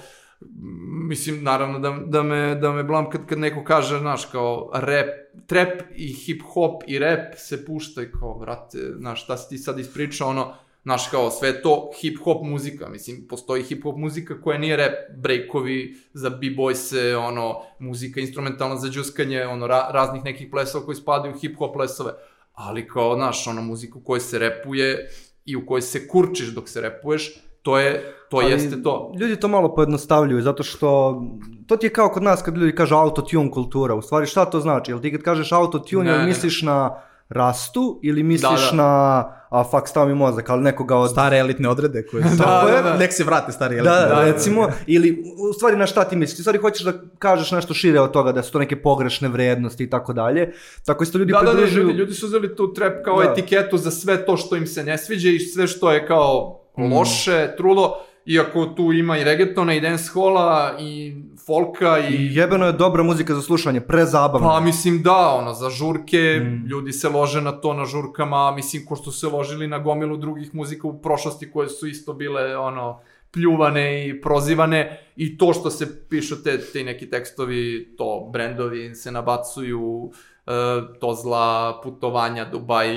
mislim, 1.09 1.43
naravno 1.43 1.79
da, 1.79 1.97
da, 2.05 2.23
me, 2.23 2.55
da 2.55 2.71
me 2.71 2.83
blam 2.83 3.09
kad, 3.09 3.25
kad 3.25 3.39
neko 3.39 3.63
kaže, 3.63 3.99
znaš, 3.99 4.25
kao 4.25 4.71
rap, 4.73 5.07
trap 5.47 5.81
i 5.95 6.13
hip 6.13 6.41
hop 6.53 6.83
i 6.87 6.99
rap 6.99 7.35
se 7.37 7.65
pušta 7.65 8.01
kao, 8.19 8.39
brate, 8.39 8.77
znaš, 8.97 9.23
šta 9.23 9.37
si 9.37 9.49
ti 9.49 9.57
sad 9.57 9.79
ispričao, 9.79 10.29
ono, 10.29 10.53
znaš, 10.89 11.07
kao, 11.07 11.31
sve 11.31 11.61
to 11.61 11.91
hip 12.01 12.17
hop 12.23 12.43
muzika, 12.43 12.89
mislim, 12.89 13.27
postoji 13.29 13.63
hip 13.63 13.83
hop 13.83 13.97
muzika 13.97 14.41
koja 14.41 14.57
nije 14.57 14.77
rap, 14.77 14.93
breakovi 15.17 15.95
za 16.13 16.29
b-boyse, 16.29 17.15
ono, 17.15 17.61
muzika 17.79 18.19
instrumentalna 18.19 18.75
za 18.75 18.89
džuskanje, 18.89 19.45
ono, 19.45 19.67
ra, 19.67 19.89
raznih 19.91 20.23
nekih 20.23 20.47
plesova 20.51 20.85
koji 20.85 20.95
spadaju 20.95 21.35
u 21.35 21.39
hip 21.39 21.57
hop 21.57 21.73
plesove, 21.73 22.13
ali 22.53 22.87
kao, 22.87 23.15
znaš, 23.15 23.47
ono, 23.47 23.61
muzika 23.61 23.99
u 23.99 24.01
kojoj 24.01 24.19
se 24.19 24.39
repuje 24.39 25.09
i 25.45 25.55
u 25.55 25.65
kojoj 25.65 25.81
se 25.81 26.07
kurčiš 26.07 26.47
dok 26.47 26.69
se 26.69 26.81
repuješ, 26.81 27.33
to 27.61 27.79
je 27.79 28.15
to 28.29 28.37
Ali, 28.37 28.51
jeste 28.51 28.83
to. 28.83 29.13
Ljudi 29.19 29.39
to 29.39 29.47
malo 29.47 29.75
pojednostavljuju 29.75 30.41
zato 30.41 30.63
što 30.63 31.21
to 31.67 31.77
ti 31.77 31.85
je 31.85 31.93
kao 31.93 32.09
kod 32.09 32.23
nas 32.23 32.41
kad 32.41 32.57
ljudi 32.57 32.75
kažu 32.75 32.95
autotune 32.95 33.51
kultura. 33.51 33.95
U 33.95 34.01
stvari 34.01 34.25
šta 34.25 34.45
to 34.45 34.59
znači? 34.59 34.91
Jel 34.91 35.01
ti 35.01 35.11
kad 35.11 35.21
kažeš 35.21 35.51
autotune, 35.51 36.11
jel 36.11 36.25
misliš 36.25 36.61
ne. 36.61 36.65
na 36.65 37.08
rastu 37.29 37.99
ili 38.03 38.23
misliš 38.23 38.71
da, 38.71 38.77
da. 38.77 38.83
na 38.83 39.39
a 39.49 39.63
fuck 39.63 39.87
stav 39.87 40.07
mi 40.07 40.15
mozak, 40.15 40.49
ali 40.49 40.63
nekoga 40.63 40.97
od... 40.97 41.09
Stare 41.11 41.37
elitne 41.37 41.69
odrede 41.69 42.05
koje 42.05 42.23
su... 42.23 42.35
da, 42.43 42.65
da, 42.71 42.81
da. 42.81 42.97
Nek 42.97 43.13
se 43.13 43.23
vrate 43.23 43.51
stare 43.51 43.75
elitne. 43.75 43.91
Da, 43.91 44.05
da, 44.05 44.23
recimo, 44.23 44.67
ili 44.87 45.23
u 45.49 45.53
stvari 45.53 45.77
na 45.77 45.87
šta 45.87 46.03
ti 46.03 46.15
misliš? 46.15 46.35
Ti 46.35 46.41
stvari 46.41 46.57
hoćeš 46.57 46.85
da 46.85 46.93
kažeš 47.19 47.51
nešto 47.51 47.73
šire 47.73 47.99
od 47.99 48.11
toga, 48.11 48.31
da 48.31 48.43
su 48.43 48.51
to 48.51 48.59
neke 48.59 48.81
pogrešne 48.81 49.27
vrednosti 49.27 49.83
i 49.83 49.89
tako 49.89 50.13
dalje. 50.13 50.51
Tako 50.85 51.03
isto 51.03 51.17
ljudi 51.17 51.31
da, 51.31 51.39
pridružuju... 51.39 51.65
Da, 51.65 51.75
da, 51.75 51.81
ljudi, 51.81 51.99
ljudi 51.99 52.13
su 52.13 52.25
uzeli 52.25 52.55
tu 52.55 52.73
trap 52.73 52.93
kao 53.05 53.23
da. 53.23 53.31
etiketu 53.31 53.77
za 53.77 53.91
sve 53.91 54.25
to 54.25 54.37
što 54.37 54.55
im 54.55 54.67
se 54.67 54.83
ne 54.83 54.97
sviđa 54.97 55.29
i 55.29 55.39
sve 55.39 55.67
što 55.67 55.91
je 55.91 56.07
kao 56.07 56.61
mm. 56.77 56.93
loše, 56.93 57.53
trulo 57.57 58.05
iako 58.25 58.65
tu 58.65 58.93
ima 58.93 59.17
i 59.17 59.23
reggaetona 59.23 59.73
i 59.73 59.81
dancehola 59.81 60.75
i 60.79 61.15
folka 61.45 61.99
i... 61.99 62.15
I 62.15 62.35
jebeno 62.35 62.65
je 62.65 62.73
dobra 62.73 63.03
muzika 63.03 63.35
za 63.35 63.41
slušanje, 63.41 63.81
prezabavno. 63.81 64.47
Pa 64.47 64.59
mislim 64.59 65.01
da, 65.03 65.27
ono, 65.27 65.53
za 65.53 65.69
žurke, 65.69 66.41
mm. 66.43 66.67
ljudi 66.67 66.91
se 66.91 67.09
lože 67.09 67.41
na 67.41 67.51
to 67.51 67.73
na 67.73 67.85
žurkama, 67.85 68.51
mislim 68.51 68.85
ko 68.85 68.95
što 68.95 69.11
se 69.11 69.27
ložili 69.27 69.67
na 69.67 69.79
gomilu 69.79 70.17
drugih 70.17 70.55
muzika 70.55 70.87
u 70.87 71.01
prošlosti 71.01 71.51
koje 71.51 71.69
su 71.69 71.87
isto 71.87 72.13
bile, 72.13 72.57
ono, 72.57 72.99
pljuvane 73.31 74.07
i 74.07 74.21
prozivane 74.21 75.11
i 75.15 75.37
to 75.37 75.53
što 75.53 75.69
se 75.69 76.07
pišu 76.09 76.43
te, 76.43 76.61
te 76.73 76.83
neki 76.83 77.09
tekstovi, 77.09 77.95
to 77.97 78.29
brendovi 78.33 78.95
se 78.95 79.11
nabacuju, 79.11 80.11
e, 80.47 80.51
to 80.99 81.13
zla 81.13 81.81
putovanja, 81.83 82.45
Dubaj, 82.45 82.89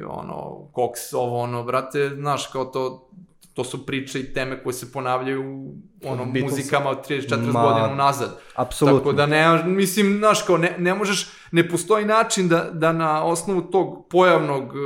ono, 0.00 0.68
koks, 0.72 1.12
ovo, 1.12 1.40
ono, 1.40 1.64
brate, 1.64 2.10
znaš, 2.16 2.46
kao 2.46 2.64
to, 2.64 3.10
to 3.56 3.64
su 3.64 3.86
priče 3.86 4.20
i 4.20 4.32
teme 4.32 4.62
koje 4.62 4.72
se 4.72 4.92
ponavljaju 4.92 5.42
u 5.42 5.74
ono, 6.04 6.24
Beatles. 6.24 6.52
muzikama 6.52 6.90
od 6.90 7.08
34 7.08 7.52
Ma, 7.52 7.62
godina 7.62 7.88
unazad. 7.92 8.40
Apsolutno. 8.54 8.98
Tako 8.98 9.12
da 9.12 9.26
ne, 9.26 9.64
mislim, 9.64 10.18
znaš, 10.18 10.42
kao 10.42 10.56
ne, 10.58 10.74
ne 10.78 10.94
možeš, 10.94 11.28
ne 11.52 11.68
postoji 11.68 12.04
način 12.04 12.48
da, 12.48 12.70
da 12.72 12.92
na 12.92 13.24
osnovu 13.24 13.62
tog 13.62 14.08
pojavnog 14.10 14.62
e, 14.62 14.78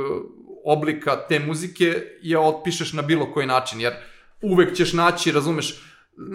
oblika 0.65 1.27
te 1.27 1.39
muzike 1.39 2.03
je 2.21 2.39
otpišeš 2.39 2.93
na 2.93 3.01
bilo 3.01 3.33
koji 3.33 3.47
način, 3.47 3.81
jer 3.81 3.93
uvek 4.41 4.75
ćeš 4.75 4.93
naći, 4.93 5.31
razumeš, 5.31 5.83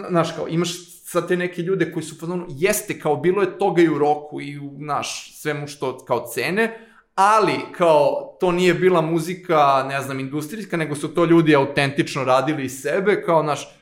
znaš, 0.08 0.32
kao 0.36 0.48
imaš 0.48 0.70
sa 1.04 1.26
te 1.26 1.36
neke 1.36 1.62
ljude 1.62 1.92
koji 1.92 2.02
su 2.02 2.16
fazonu, 2.20 2.46
jeste, 2.48 2.98
kao 3.00 3.16
bilo 3.16 3.42
je 3.42 3.58
toga 3.58 3.82
i 3.82 3.88
u 3.88 3.98
roku 3.98 4.40
i 4.40 4.58
u, 4.58 4.74
znaš, 4.76 5.40
svemu 5.40 5.66
što 5.66 6.04
kao 6.04 6.26
cene, 6.34 6.78
ali 7.16 7.60
kao 7.76 8.36
to 8.40 8.52
nije 8.52 8.74
bila 8.74 9.00
muzika, 9.00 9.84
ne 9.88 10.02
znam, 10.02 10.20
industrijska, 10.20 10.76
nego 10.76 10.94
su 10.94 11.14
to 11.14 11.24
ljudi 11.24 11.56
autentično 11.56 12.24
radili 12.24 12.64
iz 12.64 12.80
sebe, 12.80 13.22
kao 13.22 13.42
naš 13.42 13.76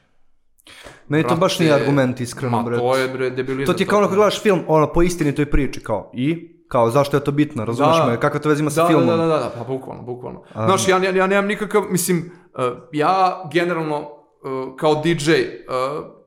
Meni 1.08 1.24
to 1.28 1.36
baš 1.36 1.58
nije 1.58 1.72
argument, 1.72 2.20
iskreno, 2.20 2.62
bre. 2.62 2.76
Ma, 2.76 2.82
to 2.82 2.96
je, 2.96 3.08
bre, 3.08 3.30
debilizam. 3.30 3.74
To 3.74 3.76
ti 3.76 3.82
je 3.82 3.86
kao 3.86 3.98
ono 3.98 4.08
kad 4.08 4.16
gledaš 4.16 4.42
film, 4.42 4.64
ono, 4.68 4.92
po 4.92 5.02
istini 5.02 5.34
toj 5.34 5.50
priči, 5.50 5.80
kao, 5.80 6.10
i? 6.14 6.54
Kao, 6.68 6.90
zašto 6.90 7.16
je 7.16 7.24
to 7.24 7.32
bitno, 7.32 7.64
razumeš 7.64 7.96
da, 7.96 8.06
me? 8.06 8.20
Kakva 8.20 8.40
to 8.40 8.48
veze 8.48 8.60
ima 8.60 8.70
sa 8.70 8.82
da, 8.82 8.88
filmom? 8.88 9.06
Da, 9.06 9.16
da, 9.16 9.26
da, 9.26 9.38
da, 9.38 9.52
pa 9.58 9.64
bukvalno, 9.64 10.02
bukvalno. 10.02 10.40
Um. 10.40 10.64
Znaš, 10.64 10.88
ja, 10.88 10.98
ja, 10.98 11.10
ja 11.10 11.26
nemam 11.26 11.46
nikakav, 11.46 11.82
mislim, 11.90 12.30
uh, 12.54 12.64
ja 12.92 13.42
generalno, 13.52 14.00
uh, 14.00 14.76
kao 14.76 15.02
DJ, 15.04 15.30
uh, 15.30 16.23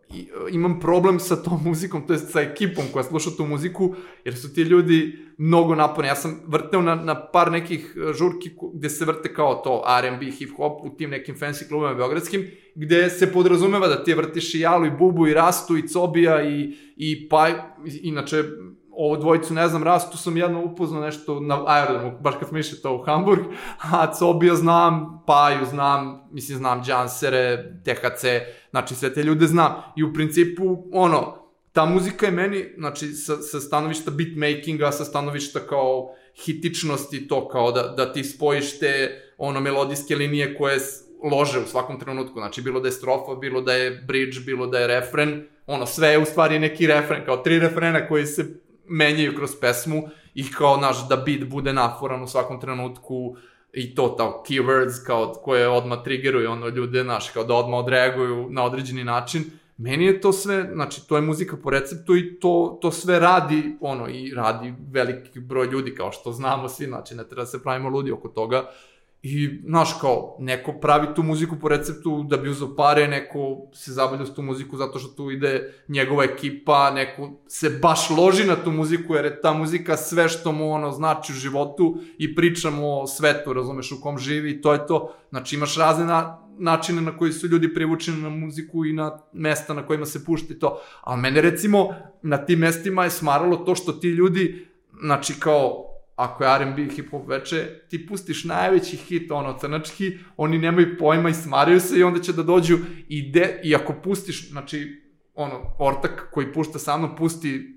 imam 0.51 0.79
problem 0.79 1.19
sa 1.19 1.35
tom 1.35 1.59
muzikom, 1.63 2.07
to 2.07 2.13
je 2.13 2.19
sa 2.19 2.41
ekipom 2.41 2.85
koja 2.93 3.03
sluša 3.03 3.29
tu 3.37 3.45
muziku, 3.45 3.95
jer 4.25 4.35
su 4.35 4.53
ti 4.53 4.61
ljudi 4.61 5.17
mnogo 5.37 5.75
naporni. 5.75 6.07
Ja 6.07 6.15
sam 6.15 6.41
vrteo 6.47 6.81
na, 6.81 6.95
na 6.95 7.15
par 7.31 7.51
nekih 7.51 7.95
e, 7.95 8.13
žurki 8.13 8.51
gde 8.73 8.89
se 8.89 9.05
vrte 9.05 9.33
kao 9.33 9.55
to 9.55 9.83
R&B, 9.99 10.25
hip-hop 10.25 10.79
u 10.83 10.95
tim 10.97 11.09
nekim 11.09 11.35
fancy 11.35 11.67
klubima 11.67 11.93
beogradskim, 11.93 12.47
gde 12.75 13.09
se 13.09 13.33
podrazumeva 13.33 13.87
da 13.87 14.03
ti 14.03 14.13
vrtiš 14.13 14.55
i 14.55 14.59
Jalu, 14.59 14.85
i 14.85 14.91
Bubu, 14.99 15.27
i 15.27 15.33
Rastu, 15.33 15.77
i 15.77 15.87
Cobija, 15.87 16.43
i, 16.49 16.73
i 16.95 17.29
pa, 17.29 17.47
inače, 18.01 18.43
ovo 18.97 19.17
dvojicu, 19.17 19.53
ne 19.53 19.67
znam, 19.67 19.83
Rastu 19.83 20.17
sam 20.17 20.37
jedno 20.37 20.63
upoznao 20.63 21.01
nešto 21.01 21.39
na 21.39 21.63
aerodromu, 21.67 22.17
baš 22.21 22.35
kad 22.39 22.49
smo 22.49 22.57
išli 22.57 22.81
to 22.81 22.95
u 22.95 23.03
Hamburg, 23.03 23.41
a 23.91 24.13
Cobija 24.13 24.55
znam, 24.55 25.23
Paju 25.27 25.65
znam, 25.65 26.29
mislim, 26.31 26.57
znam 26.57 26.83
Džansere, 26.83 27.73
THC, 27.85 28.25
znači 28.69 28.95
sve 28.95 29.13
te 29.13 29.23
ljude 29.23 29.47
znam. 29.47 29.75
I 29.95 30.03
u 30.03 30.13
principu, 30.13 30.83
ono, 30.93 31.47
ta 31.71 31.85
muzika 31.85 32.25
je 32.25 32.31
meni, 32.31 32.65
znači, 32.77 33.07
sa, 33.07 33.37
sa 33.37 33.59
stanovišta 33.59 34.11
beatmakinga, 34.11 34.91
sa 34.91 35.05
stanovišta 35.05 35.59
kao 35.59 36.15
hitičnosti, 36.45 37.27
to 37.27 37.47
kao 37.47 37.71
da, 37.71 37.83
da 37.83 38.13
ti 38.13 38.23
spojiš 38.23 38.79
te 38.79 39.21
ono 39.37 39.59
melodijske 39.59 40.15
linije 40.15 40.55
koje 40.57 40.79
lože 41.31 41.59
u 41.59 41.67
svakom 41.67 41.99
trenutku, 41.99 42.39
znači 42.39 42.61
bilo 42.61 42.79
da 42.79 42.87
je 42.87 42.91
strofa, 42.91 43.35
bilo 43.35 43.61
da 43.61 43.73
je 43.73 43.91
bridge, 43.91 44.39
bilo 44.45 44.67
da 44.67 44.79
je 44.79 44.87
refren, 44.87 45.47
ono 45.67 45.85
sve 45.85 46.09
je 46.09 46.19
u 46.19 46.25
stvari 46.25 46.59
neki 46.59 46.87
refren, 46.87 47.25
kao 47.25 47.37
tri 47.37 47.59
refrena 47.59 48.07
koji 48.07 48.25
se 48.25 48.45
menjaju 48.89 49.35
kroz 49.35 49.51
pesmu 49.61 50.03
i 50.35 50.51
kao, 50.51 50.77
naš, 50.77 51.07
da 51.09 51.15
beat 51.15 51.43
bude 51.43 51.73
naforan 51.73 52.23
u 52.23 52.27
svakom 52.27 52.61
trenutku 52.61 53.35
i 53.73 53.95
to, 53.95 54.07
ta 54.17 54.43
keywords 54.49 55.05
kao 55.05 55.33
koje 55.33 55.69
odmah 55.69 56.03
triggeruju 56.03 56.51
ono 56.51 56.67
ljude, 56.67 57.03
naš, 57.03 57.29
kao 57.29 57.43
da 57.43 57.53
odmah 57.53 57.79
odreaguju 57.79 58.47
na 58.49 58.63
određeni 58.63 59.03
način 59.03 59.43
meni 59.77 60.05
je 60.05 60.21
to 60.21 60.31
sve, 60.31 60.69
znači, 60.73 61.07
to 61.07 61.15
je 61.15 61.21
muzika 61.21 61.57
po 61.63 61.69
receptu 61.69 62.15
i 62.15 62.39
to, 62.39 62.77
to 62.81 62.91
sve 62.91 63.19
radi, 63.19 63.77
ono, 63.81 64.09
i 64.09 64.33
radi 64.35 64.73
veliki 64.91 65.39
broj 65.39 65.67
ljudi, 65.67 65.95
kao 65.95 66.11
što 66.11 66.31
znamo 66.31 66.69
svi, 66.69 66.85
znači, 66.85 67.15
ne 67.15 67.23
treba 67.23 67.41
da 67.41 67.45
se 67.45 67.63
pravimo 67.63 67.89
ludi 67.89 68.11
oko 68.11 68.27
toga. 68.27 68.65
I, 69.23 69.61
znaš, 69.65 69.89
kao, 70.01 70.37
neko 70.39 70.73
pravi 70.73 71.07
tu 71.15 71.23
muziku 71.23 71.55
po 71.61 71.67
receptu 71.67 72.23
da 72.23 72.37
bi 72.37 72.49
uzao 72.49 72.75
pare, 72.75 73.07
neko 73.07 73.69
se 73.73 73.93
zabavlja 73.93 74.25
s 74.25 74.33
tu 74.33 74.41
muziku 74.41 74.77
zato 74.77 74.99
što 74.99 75.09
tu 75.15 75.31
ide 75.31 75.73
njegova 75.87 76.23
ekipa, 76.23 76.91
neko 76.91 77.31
se 77.47 77.69
baš 77.81 78.09
loži 78.09 78.43
na 78.43 78.55
tu 78.55 78.71
muziku, 78.71 79.15
jer 79.15 79.25
je 79.25 79.41
ta 79.41 79.53
muzika 79.53 79.97
sve 79.97 80.29
što 80.29 80.51
mu, 80.51 80.71
ono, 80.71 80.91
znači 80.91 81.31
u 81.31 81.35
životu 81.35 81.97
i 82.17 82.35
pričamo 82.35 82.99
o 82.99 83.07
svetu, 83.07 83.53
razumeš, 83.53 83.91
u 83.91 84.01
kom 84.01 84.17
živi 84.17 84.51
i 84.51 84.61
to 84.61 84.73
je 84.73 84.87
to. 84.87 85.13
Znači, 85.29 85.55
imaš 85.55 85.77
razne 85.77 86.05
na, 86.05 86.47
načine 86.59 87.01
na 87.01 87.17
koji 87.17 87.31
su 87.31 87.47
ljudi 87.47 87.73
privučeni 87.73 88.21
na 88.21 88.29
muziku 88.29 88.85
i 88.85 88.93
na 88.93 89.19
mesta 89.33 89.73
na 89.73 89.85
kojima 89.87 90.05
se 90.05 90.25
pušta 90.25 90.53
i 90.53 90.59
to. 90.59 90.81
Ali 91.01 91.21
mene 91.21 91.41
recimo 91.41 91.95
na 92.21 92.37
tim 92.37 92.59
mestima 92.59 93.03
je 93.03 93.09
smaralo 93.09 93.57
to 93.57 93.75
što 93.75 93.93
ti 93.93 94.07
ljudi, 94.07 94.67
znači 95.01 95.33
kao 95.39 95.96
ako 96.17 96.43
je 96.43 96.55
R&B 96.55 96.85
hip 96.95 97.11
hop 97.11 97.27
veče, 97.29 97.65
ti 97.89 98.07
pustiš 98.07 98.43
najveći 98.43 98.97
hit, 98.97 99.31
ono, 99.31 99.57
crnački, 99.59 100.17
oni 100.37 100.57
nemaju 100.57 100.97
pojma 100.99 101.29
i 101.29 101.33
smaraju 101.33 101.79
se 101.79 101.99
i 101.99 102.03
onda 102.03 102.19
će 102.19 102.33
da 102.33 102.43
dođu 102.43 102.77
i, 103.07 103.31
de, 103.31 103.61
i 103.63 103.75
ako 103.75 103.93
pustiš, 103.93 104.49
znači, 104.51 105.03
ono, 105.35 105.75
ortak 105.79 106.29
koji 106.31 106.53
pušta 106.53 106.79
sa 106.79 106.97
mnom, 106.97 107.15
pusti 107.15 107.75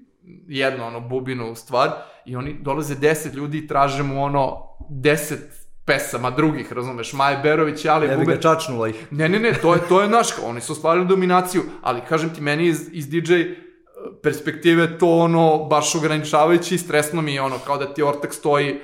jedno, 0.49 0.87
ono, 0.87 1.01
bubinu 1.01 1.55
stvar 1.55 1.91
i 2.27 2.37
oni 2.37 2.57
dolaze 2.63 2.95
deset 2.95 3.35
ljudi 3.35 3.59
i 3.59 3.67
traže 3.67 4.03
mu, 4.03 4.25
ono, 4.25 4.57
deset 4.91 5.61
pesama 5.85 6.31
drugih, 6.31 6.73
razumeš, 6.73 7.13
Maje 7.13 7.39
Berović, 7.43 7.85
Ali 7.85 8.09
Ne 8.09 8.17
bi 8.17 8.25
Bube. 8.25 8.35
ga 8.35 8.41
čačnula 8.41 8.89
ih. 8.89 9.07
Ne, 9.11 9.29
ne, 9.29 9.39
ne, 9.39 9.53
to 9.53 9.75
je, 9.75 9.81
to 9.89 10.03
je 10.03 10.09
naš, 10.09 10.29
oni 10.45 10.61
su 10.61 10.73
ostvarili 10.73 11.07
dominaciju, 11.07 11.63
ali 11.83 12.01
kažem 12.09 12.35
ti, 12.35 12.41
meni 12.41 12.67
iz, 12.67 12.89
iz 12.93 13.11
DJ 13.11 13.35
perspektive 14.23 14.99
to 14.99 15.17
ono 15.19 15.59
baš 15.59 15.95
ograničavajući 15.95 16.75
i 16.75 16.79
stresno 16.79 17.23
mi 17.23 17.35
je 17.35 17.43
ono 17.43 17.59
kao 17.67 17.77
da 17.79 17.95
ti 17.95 18.03
ortak 18.03 18.35
stoji 18.35 18.81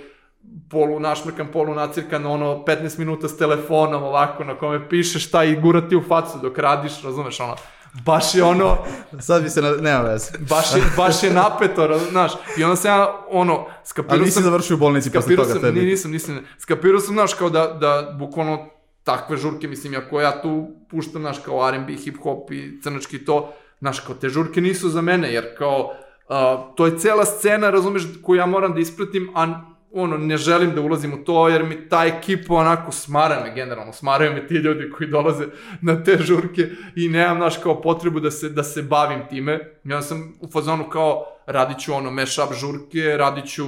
polu 0.71 1.01
našmrkan, 1.01 1.47
polu 1.53 1.75
nacirkan, 1.75 2.27
ono 2.27 2.65
15 2.67 2.99
minuta 2.99 3.29
s 3.29 3.39
telefonom 3.39 4.03
ovako 4.03 4.45
na 4.45 4.59
kome 4.59 4.89
piše 4.89 5.19
šta 5.19 5.45
i 5.45 5.57
gura 5.61 5.89
ti 5.89 5.97
u 5.97 6.03
facu 6.09 6.39
dok 6.43 6.59
radiš, 6.59 7.03
razumeš, 7.03 7.41
ono, 7.41 7.57
baš 8.05 8.35
je 8.35 8.45
ono, 8.45 8.77
Sad 9.27 9.43
bi 9.43 9.51
se, 9.51 9.63
na, 9.63 9.71
nema 9.71 10.01
veze. 10.01 10.31
baš 10.51 10.75
je, 10.75 10.83
baš 10.97 11.23
je 11.23 11.31
napeto, 11.31 11.99
znaš, 12.11 12.33
i 12.59 12.65
onda 12.65 12.77
sam 12.77 12.91
ja, 12.91 13.25
ono, 13.31 13.67
skapirao 13.85 14.15
Ali 14.15 14.25
nisi 14.25 14.33
sam, 14.33 14.43
završio 14.43 14.77
u 14.77 14.79
bolnici 14.79 15.11
posle 15.13 15.37
toga 15.37 15.53
sam, 15.53 15.61
tebi. 15.61 15.81
ni- 15.81 15.87
nisam, 15.87 16.11
nisam, 16.11 16.39
skapirao 16.59 17.01
sam, 17.01 17.15
znaš, 17.15 17.35
kao 17.35 17.51
da, 17.51 17.67
da 17.67 18.17
bukvalno 18.19 18.69
takve 19.05 19.37
žurke, 19.37 19.69
mislim, 19.69 19.95
ako 20.07 20.21
ja 20.21 20.43
tu 20.43 20.69
puštam, 20.91 21.23
znaš, 21.23 21.39
kao 21.39 21.69
R&B, 21.69 21.93
hip-hop 21.93 22.53
i 22.53 22.83
crnački 22.83 23.25
to, 23.25 23.53
znaš, 23.79 24.01
kao 24.01 24.15
te 24.15 24.29
žurke 24.29 24.61
nisu 24.61 24.89
za 24.89 25.01
mene, 25.01 25.33
jer 25.33 25.57
kao, 25.59 25.93
a, 26.29 26.73
to 26.77 26.87
je 26.87 26.99
cela 26.99 27.25
scena, 27.25 27.71
razumeš, 27.71 28.03
koju 28.23 28.39
ja 28.39 28.47
moram 28.47 28.75
da 28.75 28.81
ispratim, 28.81 29.31
a 29.35 29.77
ono, 29.93 30.17
ne 30.17 30.37
želim 30.37 30.75
da 30.75 30.81
ulazim 30.81 31.15
u 31.15 31.25
to, 31.25 31.49
jer 31.49 31.65
mi 31.65 31.89
ta 31.89 32.05
ekipa 32.05 32.55
onako 32.55 32.93
smara 32.93 33.45
me 33.45 33.55
generalno, 33.55 33.93
smaraju 33.93 34.33
me 34.33 34.47
ti 34.47 34.55
ljudi 34.55 34.91
koji 34.91 35.11
dolaze 35.11 35.45
na 35.83 36.05
te 36.05 36.19
žurke 36.19 36.69
i 36.97 37.09
nemam, 37.09 37.37
znaš, 37.37 37.57
kao 37.57 37.81
potrebu 37.83 38.21
da 38.21 38.31
se, 38.31 38.49
da 38.49 38.63
se 38.63 38.83
bavim 38.83 39.21
time. 39.31 39.61
Ja 39.85 40.03
sam 40.03 40.35
u 40.41 40.51
fazonu 40.51 40.89
kao, 40.89 41.25
radit 41.47 41.79
ću 41.79 41.95
ono 41.95 42.11
mashup 42.11 42.53
žurke, 42.61 43.17
radit 43.17 43.47
ću, 43.47 43.65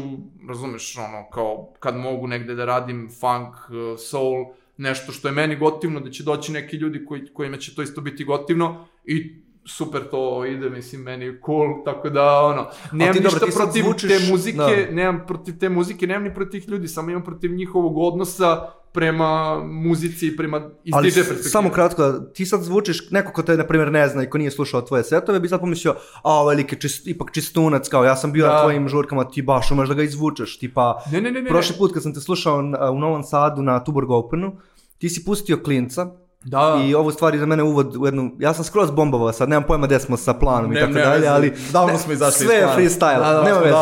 razumeš, 0.48 0.96
ono, 0.98 1.30
kao 1.30 1.72
kad 1.80 1.96
mogu 1.96 2.26
negde 2.26 2.54
da 2.54 2.64
radim 2.64 3.08
funk, 3.20 3.54
uh, 3.54 3.98
soul, 3.98 4.44
nešto 4.76 5.12
što 5.12 5.28
je 5.28 5.32
meni 5.32 5.56
gotivno, 5.56 6.00
da 6.00 6.10
će 6.10 6.22
doći 6.22 6.52
neki 6.52 6.76
ljudi 6.76 7.04
koji, 7.04 7.26
kojima 7.34 7.56
će 7.56 7.74
to 7.74 7.82
isto 7.82 8.00
biti 8.00 8.24
gotivno 8.24 8.88
i 9.04 9.42
super 9.68 10.00
to 10.02 10.20
ide, 10.46 10.70
mislim, 10.70 11.02
meni 11.02 11.24
je 11.24 11.40
cool, 11.46 11.84
tako 11.84 12.10
da, 12.10 12.40
ono, 12.40 12.66
nemam 12.92 13.14
ti 13.14 13.20
ništa 13.20 13.38
sad 13.40 13.54
protiv 13.56 13.82
zvučiš- 13.82 14.08
te 14.18 14.30
muzike, 14.30 14.56
da. 14.80 14.92
nemam 14.92 15.24
protiv 15.26 15.58
te 15.58 15.68
muzike, 15.68 16.06
nemam 16.06 16.22
ni 16.22 16.34
protiv 16.34 16.50
tih 16.52 16.68
ljudi, 16.68 16.88
samo 16.88 17.10
imam 17.10 17.24
protiv 17.24 17.52
njihovog 17.52 17.98
odnosa 17.98 18.60
prema 18.92 19.30
muzici 19.64 20.26
i 20.26 20.36
prema 20.36 20.70
iz 20.84 20.94
Ali 20.94 21.02
DJ 21.04 21.14
perspektive. 21.14 21.42
samo 21.44 21.70
kratko, 21.70 22.02
ti 22.12 22.46
sad 22.46 22.62
zvučiš, 22.62 23.10
neko 23.10 23.32
ko 23.32 23.42
te, 23.42 23.56
na 23.56 23.64
primjer, 23.64 23.92
ne 23.92 24.08
zna 24.08 24.22
i 24.22 24.26
ko 24.26 24.38
nije 24.38 24.50
slušao 24.50 24.82
tvoje 24.82 25.04
setove, 25.04 25.40
bi 25.40 25.48
sad 25.48 25.60
pomislio, 25.60 25.92
a, 26.14 26.32
ovaj 26.32 26.56
lik 26.56 26.72
je 26.72 26.78
čist, 26.78 27.06
ipak 27.06 27.32
čistunac, 27.32 27.88
kao 27.88 28.04
ja 28.04 28.16
sam 28.16 28.32
bio 28.32 28.46
Da. 28.46 28.52
na 28.52 28.62
tvojim 28.62 28.88
žurkama, 28.88 29.24
ti 29.26 29.42
baš 29.42 29.70
umeš 29.70 29.88
da 29.88 29.94
ga 29.94 30.02
izvučeš, 30.02 30.58
tipa, 30.58 31.02
Ne, 31.12 31.20
ne, 31.20 31.30
ne, 31.30 31.42
ne. 31.42 31.48
prošli 31.48 31.74
put 31.78 31.92
kad 31.92 32.02
sam 32.02 32.14
te 32.14 32.20
slušao 32.20 32.58
u 32.92 32.98
Novom 32.98 33.22
Sadu 33.22 33.62
na 33.62 33.84
Tuborg 33.84 34.10
Openu, 34.10 34.56
ti 34.98 35.08
si 35.08 35.24
pustio 35.24 35.56
klinca, 35.58 36.06
Da. 36.44 36.82
I 36.84 36.94
ovo 36.94 37.10
stvari 37.12 37.38
za 37.38 37.46
mene 37.46 37.62
uvod 37.62 37.96
u 37.96 38.06
jednu, 38.06 38.30
ja 38.38 38.54
sam 38.54 38.64
skroz 38.64 38.90
bombovao 38.90 39.32
sad, 39.32 39.48
nemam 39.48 39.64
pojma 39.66 39.86
gde 39.86 40.00
smo 40.00 40.16
sa 40.16 40.34
planom 40.34 40.70
Ne, 40.70 40.80
i 40.80 40.80
tako 40.80 40.92
ne 40.92 41.00
dalje, 41.00 41.28
ali 41.28 41.54
Davno 41.72 41.92
ne, 41.92 41.98
smo 41.98 42.12
izašli 42.12 42.46
sve 42.46 42.54
je 42.54 42.66
freestyle, 42.76 43.18
Da, 43.18 43.32
da, 43.32 43.42
nema 43.42 43.58
veze. 43.58 43.74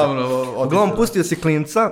Uglavnom 0.65 0.97
pustio 0.97 1.25
si 1.25 1.41
klinca 1.41 1.91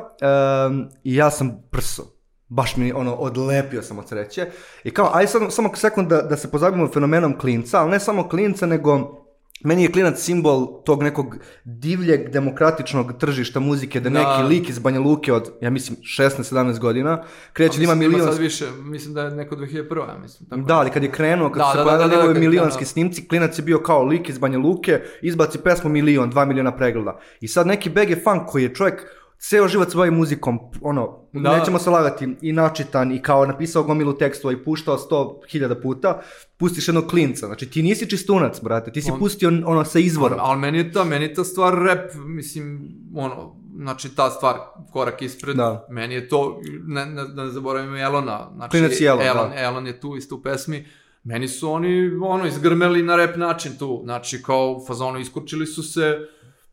um, 0.69 0.89
i 1.05 1.15
ja 1.15 1.31
sam 1.31 1.63
prso. 1.71 2.03
Baš 2.49 2.77
mi 2.77 2.93
ono, 2.93 3.15
odlepio 3.15 3.83
sam 3.83 3.99
od 3.99 4.09
sreće. 4.09 4.47
I 4.85 4.91
kao, 4.91 5.11
aj 5.15 5.27
sad 5.27 5.43
samo 5.51 5.71
sekund 5.75 6.09
da, 6.09 6.23
da 6.23 6.37
se 6.37 6.51
pozabavimo 6.51 6.89
fenomenom 6.93 7.39
klinca, 7.39 7.81
ali 7.81 7.91
ne 7.91 8.01
samo 8.01 8.29
klinca, 8.29 8.67
nego 8.67 9.24
meni 9.65 9.83
je 9.83 9.93
klinac 9.93 10.21
simbol 10.21 10.83
tog 10.85 11.03
nekog 11.03 11.37
divljeg 11.65 12.29
demokratičnog 12.31 13.13
tržišta 13.19 13.61
muzike, 13.61 14.01
da 14.01 14.11
Da. 14.11 14.19
neki 14.19 14.55
lik 14.55 14.69
iz 14.69 14.79
Banja 14.79 15.01
Luke 15.01 15.33
od, 15.33 15.51
ja 15.61 15.71
mislim, 15.71 15.99
16-17 16.19 16.79
godina, 16.79 17.23
kreće 17.53 17.79
da 17.79 17.85
ima 17.85 17.95
Mislim 17.95 18.13
milion 18.13 18.33
sad 18.33 18.41
više, 18.41 18.67
mislim 18.83 19.15
da 19.15 19.23
je 19.23 19.31
neko 19.31 19.57
2001. 19.57 20.09
ja 20.09 20.19
mislim. 20.19 20.49
Tako. 20.49 20.63
da, 20.63 20.79
ali 20.79 20.91
kad 20.91 21.03
je 21.03 21.11
krenuo, 21.11 21.51
kad 21.51 21.59
Da, 21.59 21.71
se 21.73 21.79
da, 21.79 21.85
da, 21.85 21.91
pojavili 21.91 22.17
da, 22.17 22.23
da, 22.23 22.29
je 22.29 22.41
milionski 22.41 22.85
snimci, 22.85 23.29
klinac 23.29 23.59
je 23.59 23.63
bio 23.63 23.79
kao 23.79 24.03
lik 24.03 24.29
iz 24.29 24.39
Banja 24.39 24.59
Luke, 24.59 25.01
izbaci 25.23 25.59
pesmu 25.59 25.91
milion, 25.91 26.31
dva 26.31 26.45
miliona 26.45 26.77
pregleda. 26.77 27.19
I 27.41 27.49
sad 27.49 27.67
neki 27.67 27.91
BG 27.91 28.23
funk 28.25 28.43
koji 28.47 28.63
je 28.63 28.75
čovjek 28.75 29.07
ceo 29.41 29.69
život 29.69 29.91
se 29.91 29.97
bavi 29.97 30.11
muzikom, 30.11 30.59
ono, 30.83 31.29
Da. 31.33 31.59
nećemo 31.59 31.79
se 31.79 31.91
lagati, 31.91 32.37
i 32.41 32.53
načitan, 32.53 33.13
i 33.13 33.23
kao 33.23 33.47
napisao 33.47 33.83
gomilu 33.83 34.13
tekstova 34.13 34.53
i 34.53 34.65
puštao 34.65 34.99
sto 34.99 35.41
hiljada 35.51 35.75
puta, 35.75 36.21
pustiš 36.57 36.89
jednog 36.89 37.07
klinca. 37.07 37.47
Znači 37.47 37.71
ti 37.71 37.83
nisi 37.83 38.11
čistunac, 38.11 38.61
brate, 38.63 38.93
ti 38.93 39.03
si 39.03 39.11
On- 39.11 39.19
pustio 39.19 39.49
ono 39.49 39.85
sa 39.85 39.99
izvorom. 39.99 40.39
Ali 40.41 40.59
meni 40.61 40.79
je 40.79 40.93
ta, 40.93 41.05
meni 41.05 41.25
je 41.25 41.35
ta 41.35 41.45
stvar 41.45 41.75
rap, 41.75 41.99
mislim, 42.17 42.89
ono, 43.15 43.57
znači 43.77 44.17
ta 44.17 44.31
stvar 44.31 44.55
korak 44.93 45.23
ispred, 45.23 45.57
Da. 45.57 45.87
meni 45.91 46.15
je 46.15 46.29
to, 46.29 46.61
ne, 46.83 47.07
ne, 47.07 47.25
da 47.25 47.45
ne 47.45 47.51
zaboravimo 47.51 47.97
Elona, 47.99 48.51
znači, 48.55 48.71
Klinac 48.71 49.01
i 49.01 49.05
Elon, 49.05 49.23
Elon, 49.23 49.51
da. 49.51 49.61
Elon 49.61 49.87
je 49.87 50.01
tu 50.01 50.17
isto 50.17 50.35
u 50.35 50.43
pesmi, 50.43 50.87
meni 51.25 51.49
su 51.49 51.71
oni, 51.71 52.11
ono, 52.23 52.47
izgrmeli 52.47 53.03
na 53.03 53.17
rap 53.17 53.37
način 53.37 53.73
tu, 53.79 54.01
znači, 54.05 54.43
kao 54.43 54.73
u 54.73 54.87
fazonu 54.87 55.19
iskurčili 55.19 55.67
su 55.67 55.83
se, 55.83 56.19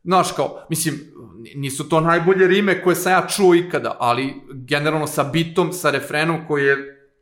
Znaš, 0.04 0.32
kao, 0.32 0.66
mislim, 0.70 0.96
nisu 1.56 1.90
to 1.90 2.02
najbolje 2.02 2.48
rime 2.48 2.84
koje 2.84 2.96
sam 2.96 3.12
ja 3.12 3.28
čuo 3.28 3.56
ikada, 3.56 3.96
ali 4.00 4.34
generalno 4.52 5.08
sa 5.08 5.24
bitom, 5.24 5.74
sa 5.74 5.92
refrenom 5.92 6.48
koji 6.48 6.66
je 6.66 6.78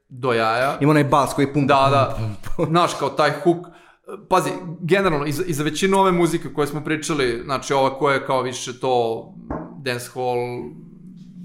do 0.09 0.33
jaja. 0.33 0.77
Ima 0.81 0.91
onaj 0.91 1.03
bas 1.03 1.33
koji 1.33 1.53
pumpa. 1.53 1.73
Da, 1.73 1.89
da. 1.89 2.65
Znaš, 2.71 2.93
kao 2.99 3.09
taj 3.09 3.31
hook. 3.31 3.57
Pazi, 4.29 4.49
generalno, 4.81 5.25
i 5.25 5.31
za, 5.31 5.43
i 5.47 5.53
za 5.53 5.63
većinu 5.63 5.97
ove 5.97 6.11
muzike 6.11 6.53
koje 6.53 6.67
smo 6.67 6.83
pričali, 6.83 7.41
znači 7.45 7.73
ova 7.73 7.97
koja 7.97 8.13
je 8.13 8.25
kao 8.25 8.41
više 8.41 8.79
to 8.79 9.25
dancehall, 9.83 10.37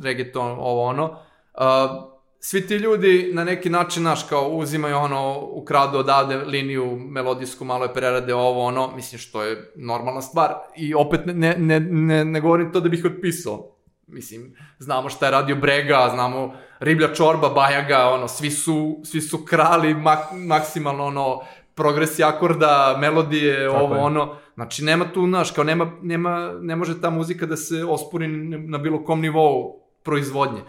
reggaeton, 0.02 0.50
ovo 0.50 0.82
ono, 0.82 1.04
uh, 1.04 2.13
svi 2.44 2.66
ti 2.66 2.74
ljudi 2.74 3.30
na 3.32 3.44
neki 3.44 3.70
način, 3.70 4.02
znaš, 4.02 4.22
kao 4.28 4.48
uzimaju 4.48 4.96
ono, 4.96 5.40
ukradu 5.40 5.98
odavde 5.98 6.36
liniju 6.36 6.96
melodijsku, 6.96 7.64
malo 7.64 7.84
je 7.84 7.94
prerade 7.94 8.34
ovo, 8.34 8.64
ono, 8.64 8.92
mislim 8.96 9.18
što 9.18 9.42
je 9.42 9.72
normalna 9.76 10.22
stvar. 10.22 10.54
I 10.76 10.94
opet 10.94 11.20
ne, 11.26 11.34
ne, 11.34 11.54
ne, 11.58 11.80
ne, 11.80 12.24
ne 12.24 12.40
govorim 12.40 12.72
to 12.72 12.80
da 12.80 12.88
bih 12.88 13.04
otpisao. 13.04 13.70
Mislim, 14.06 14.56
znamo 14.78 15.08
šta 15.08 15.26
je 15.26 15.30
radio 15.30 15.56
Brega, 15.56 16.10
znamo 16.14 16.54
Riblja 16.80 17.14
Čorba, 17.14 17.48
Bajaga, 17.48 18.08
ono, 18.08 18.28
svi 18.28 18.50
su, 18.50 19.00
svi 19.04 19.20
su 19.20 19.44
krali 19.44 19.94
mak, 19.94 20.18
maksimalno, 20.32 21.04
ono, 21.04 21.40
progresi 21.74 22.24
akorda, 22.24 22.96
melodije, 23.00 23.68
Tako 23.68 23.84
ovo, 23.84 23.94
je. 23.94 24.00
ono. 24.00 24.36
Znači, 24.54 24.84
nema 24.84 25.04
tu, 25.12 25.26
znaš, 25.26 25.50
kao 25.50 25.64
nema, 25.64 25.92
nema, 26.02 26.52
ne 26.60 26.76
može 26.76 27.00
ta 27.00 27.10
muzika 27.10 27.46
da 27.46 27.56
se 27.56 27.84
ospori 27.84 28.28
na 28.68 28.78
bilo 28.78 29.04
kom 29.04 29.20
nivou 29.20 29.80
proizvodnje. 30.02 30.60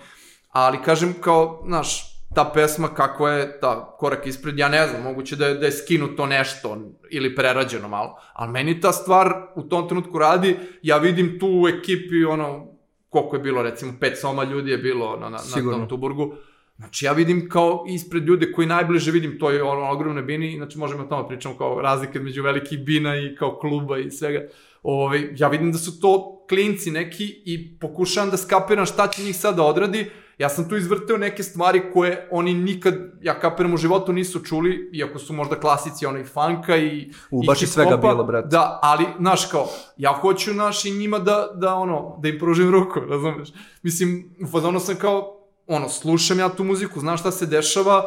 Ali, 0.56 0.78
kažem, 0.86 1.14
kao, 1.22 1.64
znaš, 1.66 2.16
ta 2.36 2.52
pesma 2.54 2.88
kakva 2.88 3.32
je 3.32 3.60
ta 3.60 3.96
korak 3.98 4.28
ispred, 4.28 4.60
ja 4.60 4.70
ne 4.70 4.88
znam, 4.88 5.04
moguće 5.04 5.36
da 5.36 5.48
je, 5.48 5.56
da 5.56 5.66
je 5.66 5.72
skinuto 5.72 6.26
nešto 6.26 6.78
ili 7.12 7.36
prerađeno 7.36 7.88
malo, 7.88 8.18
ali 8.34 8.52
meni 8.52 8.82
ta 8.82 8.92
stvar 8.92 9.34
u 9.56 9.64
tom 9.64 9.88
trenutku 9.88 10.20
radi, 10.20 10.58
ja 10.82 10.98
vidim 10.98 11.40
tu 11.40 11.48
u 11.48 11.68
ekipi, 11.68 12.26
ono, 12.26 12.68
koliko 13.10 13.36
je 13.36 13.42
bilo, 13.42 13.64
recimo, 13.64 13.94
pet 14.00 14.20
soma 14.20 14.44
ljudi 14.44 14.72
je 14.72 14.78
bilo 14.78 15.18
na, 15.18 15.30
na, 15.30 15.30
na 15.30 15.38
Sigurno. 15.38 15.78
tom 15.78 15.88
Tuburgu, 15.88 16.34
Znači 16.78 17.06
ja 17.06 17.12
vidim 17.12 17.50
kao 17.50 17.86
ispred 17.88 18.28
ljude 18.28 18.52
koji 18.52 18.68
najbliže 18.68 19.12
vidim 19.12 19.40
toj 19.40 19.62
ono, 19.62 19.92
ogromne 19.92 20.22
bini, 20.22 20.56
znači 20.58 20.78
možemo 20.78 21.04
o 21.04 21.08
tome 21.08 21.28
pričamo 21.28 21.58
kao 21.58 21.82
razlike 21.82 22.20
među 22.20 22.44
velikih 22.44 22.80
bina 22.80 23.18
i 23.18 23.36
kao 23.36 23.58
kluba 23.60 23.98
i 23.98 24.12
svega. 24.12 24.48
Ove, 24.84 25.30
ja 25.38 25.48
vidim 25.48 25.72
da 25.72 25.78
su 25.78 26.00
to 26.00 26.46
klinci 26.50 26.92
neki 26.92 27.42
i 27.46 27.80
pokušavam 27.80 28.30
da 28.30 28.38
skapiram 28.38 28.86
šta 28.86 29.08
će 29.08 29.24
njih 29.24 29.36
sad 29.36 29.56
da 29.56 29.64
odradi. 29.64 30.12
Ja 30.38 30.50
sam 30.50 30.70
tu 30.70 30.76
izvrteo 30.78 31.18
neke 31.18 31.44
stvari 31.44 31.82
koje 31.94 32.28
oni 32.32 32.54
nikad, 32.54 32.96
ja 33.22 33.40
kapiram 33.40 33.74
u 33.74 33.78
životu, 33.78 34.14
nisu 34.14 34.40
čuli, 34.40 34.90
iako 34.94 35.20
su 35.20 35.34
možda 35.34 35.60
klasici 35.60 36.06
onaj 36.06 36.24
funka 36.24 36.78
i 36.78 37.12
U, 37.32 37.44
i 37.44 37.48
baš 37.48 37.62
je 37.62 37.68
svega 37.68 37.98
bilo, 37.98 38.24
brate. 38.24 38.48
Da, 38.48 38.80
ali, 38.82 39.06
znaš, 39.20 39.46
kao, 39.46 39.68
ja 39.98 40.14
hoću, 40.14 40.54
naš, 40.54 40.86
i 40.86 40.92
njima 40.92 41.20
da, 41.20 41.48
da, 41.56 41.76
ono, 41.76 42.18
da 42.22 42.30
im 42.30 42.40
pružim 42.40 42.72
ruku, 42.72 43.00
razumeš? 43.10 43.50
Mislim, 43.84 44.36
u 44.44 44.48
fazonu 44.48 44.80
sam 44.80 44.96
kao, 44.96 45.42
ono, 45.68 45.90
slušam 45.90 46.40
ja 46.40 46.50
tu 46.50 46.64
muziku, 46.64 47.00
znam 47.00 47.18
šta 47.18 47.32
se 47.32 47.46
dešava, 47.46 48.04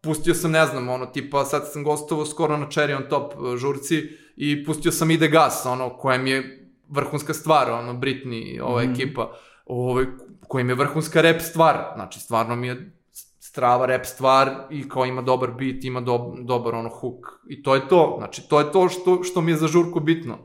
pustio 0.00 0.34
sam, 0.34 0.50
ne 0.50 0.66
znam, 0.66 0.88
ono, 0.88 1.06
tipa, 1.06 1.44
sad 1.44 1.72
sam 1.72 1.84
gostovao 1.84 2.26
skoro 2.26 2.56
na 2.56 2.66
Cherry 2.66 2.96
on 2.96 3.02
Top 3.10 3.32
uh, 3.38 3.56
žurci 3.56 4.08
i 4.36 4.64
pustio 4.64 4.92
sam 4.92 5.10
Ide 5.10 5.28
Gas, 5.28 5.66
ono, 5.66 5.88
koja 5.90 6.18
mi 6.18 6.30
je 6.30 6.68
vrhunska 6.88 7.34
stvar, 7.34 7.70
ono, 7.70 7.92
Britney, 7.92 8.60
ova 8.62 8.82
Mhm. 8.82 8.92
ekipa, 8.92 9.32
ovaj, 9.66 10.04
koja 10.50 10.64
mi 10.64 10.72
je 10.72 10.76
vrhunska 10.76 11.20
rap 11.20 11.40
stvar, 11.40 11.76
znači, 11.94 12.20
stvarno 12.20 12.56
mi 12.56 12.66
je 12.66 12.92
strava 13.38 13.86
rap 13.86 14.06
stvar 14.06 14.50
i 14.70 14.88
kao 14.88 15.06
ima 15.06 15.22
dobar 15.22 15.50
beat, 15.50 15.84
ima 15.84 16.00
do, 16.00 16.34
dobar 16.42 16.74
ono 16.74 16.88
hook. 16.88 17.26
I 17.48 17.62
to 17.62 17.74
je 17.74 17.88
to, 17.88 18.14
znači 18.18 18.48
to 18.48 18.58
je 18.58 18.72
to 18.72 18.88
što, 18.88 19.22
što 19.22 19.40
mi 19.40 19.52
je 19.52 19.56
za 19.56 19.68
žurku 19.68 20.00
bitno. 20.00 20.38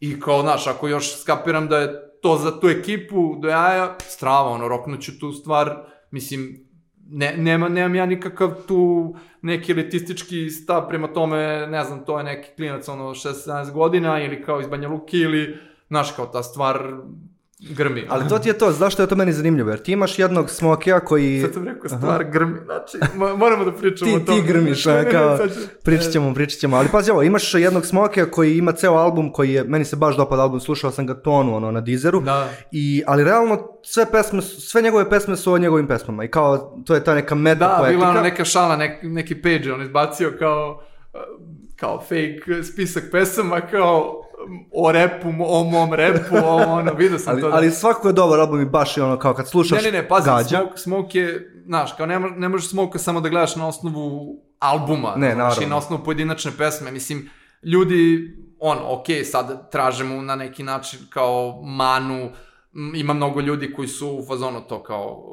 I 0.00 0.20
kao, 0.20 0.42
znaš, 0.42 0.66
ako 0.66 0.88
još 0.88 1.20
skapiram 1.20 1.68
da 1.68 1.78
je 1.78 1.88
to 2.22 2.36
za 2.36 2.60
tu 2.60 2.68
ekipu 2.68 3.36
do 3.42 3.48
jaja, 3.48 3.96
strava, 3.98 4.48
ono, 4.48 4.68
roknuću 4.68 5.18
tu 5.18 5.32
stvar, 5.32 5.76
mislim, 6.10 6.66
ne, 7.10 7.34
nema, 7.36 7.68
nemam 7.68 7.94
ja 7.94 8.06
nikakav 8.06 8.54
tu 8.68 9.14
neki 9.42 9.72
elitistički 9.72 10.50
stav 10.50 10.88
prema 10.88 11.08
tome, 11.08 11.66
ne 11.66 11.84
znam, 11.84 12.04
to 12.04 12.18
je 12.18 12.24
neki 12.24 12.48
klinac, 12.56 12.88
ono, 12.88 13.04
16 13.04 13.72
godina, 13.72 14.22
ili 14.22 14.42
kao 14.42 14.60
iz 14.60 14.68
Banja 14.68 14.88
Luki, 14.88 15.18
ili, 15.18 15.58
znaš, 15.88 16.12
kao 16.12 16.26
ta 16.26 16.42
stvar 16.42 17.00
grmi. 17.60 18.06
Ali 18.08 18.28
to 18.28 18.38
ti 18.38 18.48
je 18.48 18.58
to, 18.58 18.72
zašto 18.72 19.02
je 19.02 19.08
to 19.08 19.16
meni 19.16 19.32
zanimljivo, 19.32 19.70
jer 19.70 19.78
ti 19.78 19.92
imaš 19.92 20.18
jednog 20.18 20.50
smokija 20.50 21.00
koji... 21.00 21.40
Sad 21.40 21.52
sam 21.54 21.64
rekao 21.64 21.88
stvar 21.88 22.20
Aha. 22.20 22.30
grmi, 22.30 22.58
znači, 22.64 22.98
mo- 23.16 23.36
moramo 23.36 23.64
da 23.64 23.72
pričamo 23.72 24.10
ti, 24.10 24.16
o 24.16 24.20
tome. 24.20 24.40
ti 24.40 24.46
grmiš, 24.46 24.86
a, 24.86 25.04
kao, 25.04 25.38
pričat 25.84 26.12
ćemo, 26.12 26.34
pričat 26.34 26.58
ćemo, 26.58 26.76
ali 26.76 26.88
pazi 26.88 27.10
ovo, 27.10 27.22
imaš 27.22 27.54
jednog 27.54 27.86
smokija 27.86 28.26
koji 28.26 28.58
ima 28.58 28.72
ceo 28.72 28.92
album 28.94 29.32
koji 29.32 29.52
je, 29.52 29.64
meni 29.64 29.84
se 29.84 29.96
baš 29.96 30.16
dopada 30.16 30.42
album, 30.42 30.60
slušao 30.60 30.90
sam 30.90 31.06
ga 31.06 31.14
tonu, 31.14 31.56
ono, 31.56 31.70
na 31.70 31.80
Deezeru, 31.80 32.20
Da. 32.20 32.48
i, 32.72 33.02
ali 33.06 33.24
realno 33.24 33.68
sve 33.82 34.06
pesme, 34.06 34.42
sve 34.42 34.82
njegove 34.82 35.10
pesme 35.10 35.36
su 35.36 35.52
o 35.52 35.58
njegovim 35.58 35.86
pesmama 35.86 36.24
i 36.24 36.28
kao, 36.28 36.58
to 36.86 36.94
je 36.94 37.04
ta 37.04 37.14
neka 37.14 37.34
meta 37.34 37.58
Da, 37.60 37.76
poetika. 37.78 37.96
bila 37.96 38.10
ona 38.10 38.22
neka 38.22 38.44
šala, 38.44 38.76
nek, 38.76 38.92
neki 39.02 39.34
page 39.34 39.72
on 39.72 39.82
izbacio 39.82 40.32
kao, 40.38 40.82
kao 41.76 42.00
fake 42.00 42.62
spisak 42.64 43.04
pesama, 43.12 43.60
kao 43.60 44.22
o 44.72 44.92
repu, 44.92 45.28
o 45.40 45.64
mom 45.64 45.94
repu, 45.94 46.36
o 46.44 46.56
ono, 46.56 46.92
vidio 46.94 47.18
sam 47.18 47.32
ali, 47.32 47.42
to. 47.42 47.48
da- 47.48 47.56
ali 47.56 47.70
svako 47.70 48.08
je 48.08 48.12
dobar 48.14 48.40
album 48.40 48.60
i 48.60 48.64
baš 48.64 48.96
je 48.96 49.02
ono 49.02 49.18
kao 49.18 49.34
kad 49.34 49.48
slušaš 49.48 49.82
Ne, 49.84 49.90
ne, 49.92 50.02
ne, 50.02 50.08
pazi, 50.08 50.26
gađa, 50.26 50.58
Smoke, 50.58 50.78
Smoke 50.78 51.18
je, 51.18 51.62
znaš, 51.66 51.92
kao 51.92 52.06
ne, 52.06 52.20
ne 52.20 52.48
možeš 52.48 52.70
Smoke 52.70 52.98
samo 52.98 53.20
da 53.20 53.28
gledaš 53.28 53.56
na 53.56 53.68
osnovu 53.68 54.36
albuma, 54.58 55.14
Ne, 55.16 55.34
znaš, 55.34 55.60
i 55.60 55.66
na 55.66 55.76
osnovu 55.76 56.04
pojedinačne 56.04 56.52
pesme, 56.58 56.90
mislim, 56.90 57.30
ljudi, 57.62 58.30
on, 58.58 58.78
ok, 58.84 59.06
sad 59.24 59.70
tražemo 59.70 60.22
na 60.22 60.36
neki 60.36 60.62
način 60.62 61.00
kao 61.10 61.62
manu, 61.62 62.30
ima 62.94 63.14
mnogo 63.14 63.40
ljudi 63.40 63.72
koji 63.72 63.88
su 63.88 64.08
u 64.10 64.26
fazonu 64.26 64.60
to 64.60 64.82
kao, 64.82 65.24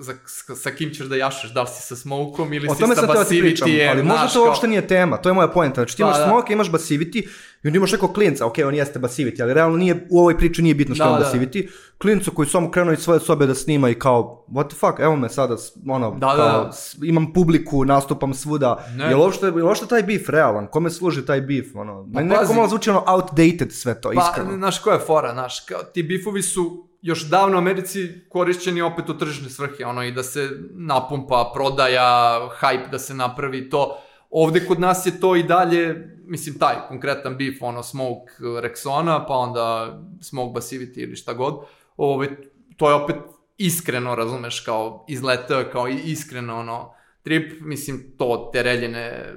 za, 0.00 0.14
sa, 0.26 0.54
sa 0.54 0.70
kim 0.70 0.90
ćeš 0.90 1.06
da 1.06 1.16
jašeš, 1.16 1.50
da 1.50 1.62
li 1.62 1.68
si 1.68 1.82
sa 1.82 1.96
Smokeom 1.96 2.52
ili 2.52 2.68
O 2.68 2.74
si 2.74 2.80
sa 2.80 2.86
sam 2.86 3.06
teo 3.06 3.24
ti 3.24 3.40
pričam, 3.40 3.68
Basivity, 3.68 3.90
ali 3.90 4.02
možda 4.02 4.26
to 4.26 4.44
uopšte 4.44 4.66
nije 4.68 4.86
tema, 4.86 5.16
to 5.16 5.28
je 5.28 5.32
moja 5.32 5.48
poenta. 5.48 5.74
Znači 5.74 5.96
ti 5.96 6.02
Pa, 6.02 6.06
imaš 6.06 6.18
da. 6.18 6.24
smoke, 6.24 6.52
imaš 6.52 6.68
basivity 6.68 7.28
i 7.62 7.66
onda 7.66 7.76
imaš 7.76 7.92
nekog 7.92 8.12
klinca, 8.12 8.46
ok, 8.46 8.54
on 8.58 8.74
jeste 8.74 8.98
basivity, 8.98 9.42
ali 9.42 9.54
realno 9.54 9.76
nije, 9.76 10.06
u 10.10 10.20
ovoj 10.20 10.38
priči 10.38 10.62
nije 10.62 10.74
bitno 10.74 10.94
što 10.94 11.04
Da, 11.04 11.10
je 11.10 11.16
on 11.16 11.20
da. 11.20 11.26
basivity. 11.28 11.68
Klincu 11.98 12.30
koji 12.30 12.48
samo 12.48 12.70
krenuo 12.70 12.92
iz 12.92 12.98
svoje 12.98 13.20
sobe 13.20 13.46
da 13.46 13.54
snima 13.54 13.88
i 13.88 13.94
kao, 13.94 14.46
what 14.48 14.68
the 14.68 14.76
fuck, 14.76 14.98
evo 14.98 15.16
me 15.16 15.28
sada, 15.28 15.56
ono, 15.88 16.10
Da, 16.10 16.26
kao, 16.28 16.36
da. 16.36 16.72
imam 17.02 17.32
publiku, 17.32 17.84
nastupam 17.84 18.34
svuda. 18.34 18.84
Ne. 18.90 19.04
Je 19.04 19.08
li 19.08 19.14
uopšte, 19.16 19.46
je 19.46 19.52
li 19.52 19.62
uopšte 19.62 19.86
taj 19.86 20.02
beef 20.02 20.28
realan? 20.28 20.66
Kome 20.66 20.90
služi 20.90 21.26
taj 21.26 21.40
beef? 21.40 21.66
Ono, 21.74 22.02
meni 22.04 22.28
nekako 22.28 22.42
pazi. 22.42 22.54
malo 22.54 22.68
zvuči 22.68 22.90
ono 22.90 23.04
outdated 23.08 23.72
sve 23.72 24.00
to, 24.00 24.10
Pa, 24.10 24.20
iskreno. 24.22 24.56
znaš 24.56 24.78
koja 24.78 24.94
je 24.94 25.00
fora, 25.00 25.32
znaš, 25.32 25.60
kao, 25.60 25.82
ti 25.84 26.02
bifovi 26.02 26.42
su 26.42 26.88
još 27.04 27.28
davno 27.28 27.56
u 27.56 27.58
Americi 27.58 28.08
korišćeni 28.28 28.82
opet 28.82 29.08
u 29.08 29.18
tržišne 29.18 29.50
svrhe, 29.50 29.84
ono, 29.84 30.02
i 30.04 30.12
da 30.12 30.22
se 30.22 30.50
napumpa, 30.70 31.50
prodaja, 31.54 32.40
hype 32.60 32.90
da 32.90 32.98
se 32.98 33.14
napravi 33.14 33.70
to. 33.70 33.98
Ovde 34.30 34.66
kod 34.66 34.80
nas 34.80 35.06
je 35.06 35.20
to 35.20 35.36
i 35.36 35.42
dalje, 35.42 36.08
mislim, 36.26 36.58
taj 36.58 36.74
konkretan 36.88 37.36
bif, 37.36 37.62
ono, 37.62 37.82
Smoke 37.82 38.32
Rexona, 38.40 39.26
pa 39.28 39.34
onda 39.34 39.98
Smoke 40.20 40.54
Basivity 40.54 41.02
ili 41.02 41.16
šta 41.16 41.32
god. 41.32 41.60
Ove, 41.96 42.28
to 42.76 42.88
je 42.88 42.94
opet 42.94 43.16
iskreno, 43.58 44.14
razumeš, 44.14 44.60
kao 44.60 45.04
izletao 45.08 45.64
kao 45.72 45.88
iskreno, 45.88 46.58
ono, 46.58 46.94
trip, 47.22 47.60
mislim, 47.60 48.14
to 48.18 48.50
tereljene 48.52 49.34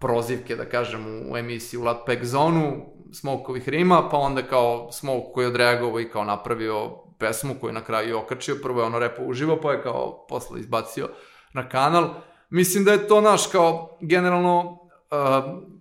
prozivke, 0.00 0.56
da 0.56 0.64
kažem, 0.64 1.30
u 1.30 1.36
emisiji 1.36 1.80
u 1.80 1.82
Latpack 1.84 2.24
zonu, 2.24 2.93
Smokovih 3.14 3.68
rima, 3.68 4.08
pa 4.10 4.16
onda 4.16 4.42
kao 4.42 4.92
Smoke 4.92 5.26
koji 5.34 5.44
je 5.44 5.48
odreagovao 5.48 6.00
i 6.00 6.10
kao 6.10 6.24
napravio 6.24 6.90
pesmu 7.18 7.54
koju 7.60 7.68
je 7.68 7.74
na 7.74 7.84
kraju 7.84 8.18
okačio, 8.18 8.56
prvo 8.62 8.80
je 8.80 8.86
ono 8.86 8.98
repo 8.98 9.22
uživo, 9.22 9.58
pa 9.62 9.72
je 9.72 9.82
kao 9.82 10.26
posle 10.28 10.60
izbacio 10.60 11.08
na 11.52 11.68
kanal. 11.68 12.08
Mislim 12.50 12.84
da 12.84 12.92
je 12.92 13.08
to 13.08 13.20
naš 13.20 13.46
kao 13.46 13.98
generalno 14.00 14.60
uh, 14.60 14.78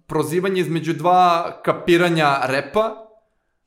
prozivanje 0.07 0.61
između 0.61 0.93
dva 0.93 1.51
kapiranja 1.63 2.39
repa, 2.43 3.03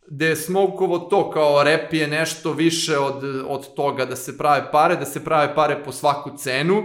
gde 0.07 0.27
je 0.27 0.37
Smokeovo 0.37 0.99
to 0.99 1.31
kao 1.31 1.63
rep 1.63 1.93
je 1.93 2.07
nešto 2.09 2.53
više 2.53 2.99
od, 2.99 3.25
od 3.49 3.75
toga 3.75 4.05
da 4.05 4.17
se 4.17 4.39
prave 4.39 4.71
pare, 4.73 4.97
da 4.97 5.05
se 5.05 5.25
prave 5.25 5.55
pare 5.55 5.85
po 5.85 5.93
svaku 5.93 6.31
cenu, 6.37 6.83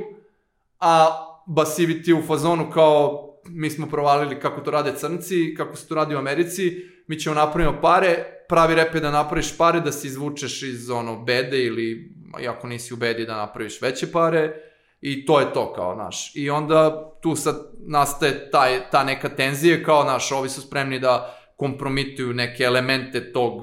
a 0.80 1.08
Basivity 1.48 2.20
u 2.20 2.28
fazonu 2.28 2.72
kao 2.74 3.31
mi 3.46 3.70
smo 3.70 3.88
provalili 3.90 4.40
kako 4.40 4.62
to 4.62 4.72
rade 4.72 4.94
crnci, 4.96 5.56
kako 5.58 5.76
se 5.76 5.88
to 5.88 5.96
radi 5.96 6.16
u 6.16 6.18
Americi, 6.18 6.86
mi 7.08 7.20
ćemo 7.20 7.36
napravimo 7.36 7.82
pare, 7.82 8.26
pravi 8.50 8.76
rep 8.76 8.96
da 8.96 9.12
napraviš 9.12 9.58
pare, 9.58 9.80
da 9.80 9.92
se 9.92 10.08
izvučeš 10.08 10.64
iz 10.64 10.90
ono 10.90 11.24
bede 11.24 11.64
ili 11.64 12.14
ako 12.50 12.68
nisi 12.68 12.94
u 12.94 12.98
bedi 12.98 13.26
da 13.26 13.36
napraviš 13.36 13.82
veće 13.82 14.12
pare 14.12 14.54
i 15.02 15.26
to 15.26 15.40
je 15.40 15.54
to 15.54 15.74
kao 15.74 15.96
naš. 15.96 16.36
I 16.36 16.50
onda 16.50 17.12
tu 17.22 17.36
sad 17.36 17.56
nastaje 17.80 18.52
taj, 18.52 18.90
ta 18.92 19.04
neka 19.04 19.30
tenzija 19.30 19.84
kao 19.84 20.04
naš, 20.04 20.32
ovi 20.32 20.50
su 20.50 20.62
spremni 20.62 21.00
da 21.00 21.38
kompromituju 21.58 22.34
neke 22.34 22.64
elemente 22.64 23.32
tog, 23.34 23.62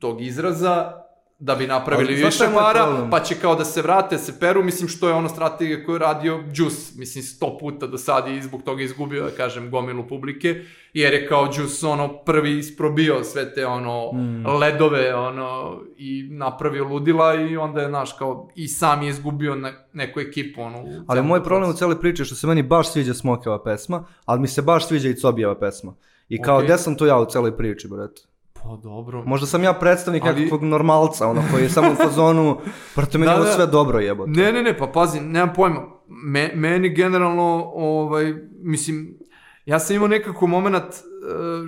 tog 0.00 0.22
izraza 0.22 1.05
da 1.38 1.54
bi 1.54 1.66
napravili 1.66 2.08
Ali 2.08 2.20
znaš 2.20 2.40
više 2.40 2.54
para, 2.54 3.08
pa 3.10 3.20
će 3.20 3.34
kao 3.34 3.54
da 3.54 3.64
se 3.64 3.82
vrate, 3.82 4.18
se 4.18 4.40
peru, 4.40 4.64
mislim 4.64 4.88
što 4.88 5.08
je 5.08 5.14
ono 5.14 5.28
strategija 5.28 5.84
koju 5.84 5.94
je 5.94 5.98
radio 5.98 6.44
Juice, 6.54 6.92
mislim 6.98 7.24
sto 7.24 7.58
puta 7.60 7.86
do 7.86 7.98
sad 7.98 8.28
i 8.28 8.42
zbog 8.42 8.62
toga 8.62 8.82
izgubio, 8.82 9.24
da 9.24 9.30
kažem, 9.30 9.70
gomilu 9.70 10.08
publike, 10.08 10.62
jer 10.92 11.14
je 11.14 11.28
kao 11.28 11.48
Juice 11.58 11.86
ono 11.86 12.18
prvi 12.24 12.58
isprobio 12.58 13.24
sve 13.24 13.54
te 13.54 13.66
ono 13.66 14.10
Hmm. 14.10 14.46
ledove 14.46 15.14
ono 15.14 15.80
i 15.96 16.28
napravio 16.30 16.84
ludila 16.84 17.34
i 17.34 17.56
onda 17.56 17.80
je 17.80 17.88
naš 17.88 18.12
kao 18.12 18.48
i 18.54 18.68
sam 18.68 19.02
je 19.02 19.08
izgubio 19.08 19.54
ne, 19.54 19.88
neku 19.92 20.20
ekipu 20.20 20.62
ono. 20.62 20.84
Ali 21.06 21.22
moj 21.22 21.44
problem 21.44 21.70
u 21.70 22.00
priči 22.00 22.22
je 22.22 22.26
što 22.26 22.34
se 22.34 22.46
meni 22.46 22.62
baš 22.62 22.92
sviđa 22.92 23.14
Smokeva 23.14 23.62
pesma, 23.62 24.04
ali 24.24 24.40
mi 24.40 24.48
se 24.48 24.62
baš 24.62 24.86
sviđa 24.88 25.08
i 25.08 25.14
Cobijeva 25.14 25.58
pesma. 25.58 25.94
I 26.28 26.42
kao, 26.42 26.56
Okej. 26.56 26.66
gde 26.66 26.78
sam 26.78 26.96
tu 26.96 27.06
ja 27.06 27.18
u 27.18 27.26
cijeloj 27.26 27.56
priči, 27.56 27.88
brate? 27.88 28.22
Pa 28.62 28.76
dobro. 28.76 29.22
Možda 29.24 29.46
sam 29.46 29.62
ja 29.62 29.72
predstavnik 29.72 30.22
Ali- 30.24 30.34
nekakvog 30.34 30.62
normalca, 30.62 31.26
ono 31.26 31.42
koji 31.50 31.62
je 31.62 31.68
samo 31.68 31.92
u 31.92 31.96
fazonu, 31.96 32.58
brate, 32.96 33.18
meni 33.18 33.30
Da, 33.30 33.36
ovo 33.36 33.44
da. 33.44 33.52
sve 33.52 33.66
dobro 33.66 33.98
jebote. 33.98 34.30
Ne, 34.30 34.52
ne, 34.52 34.62
ne, 34.62 34.78
pa 34.78 34.86
pazi, 34.86 35.20
nemam 35.20 35.54
pojma. 35.54 35.82
Me, 36.08 36.52
meni 36.54 36.88
generalno, 36.88 37.42
ovaj, 37.74 38.34
mislim, 38.54 39.18
ja 39.66 39.78
sam 39.78 39.96
imao 39.96 40.08
nekako 40.08 40.46
moment 40.46 40.84
e, 40.84 40.96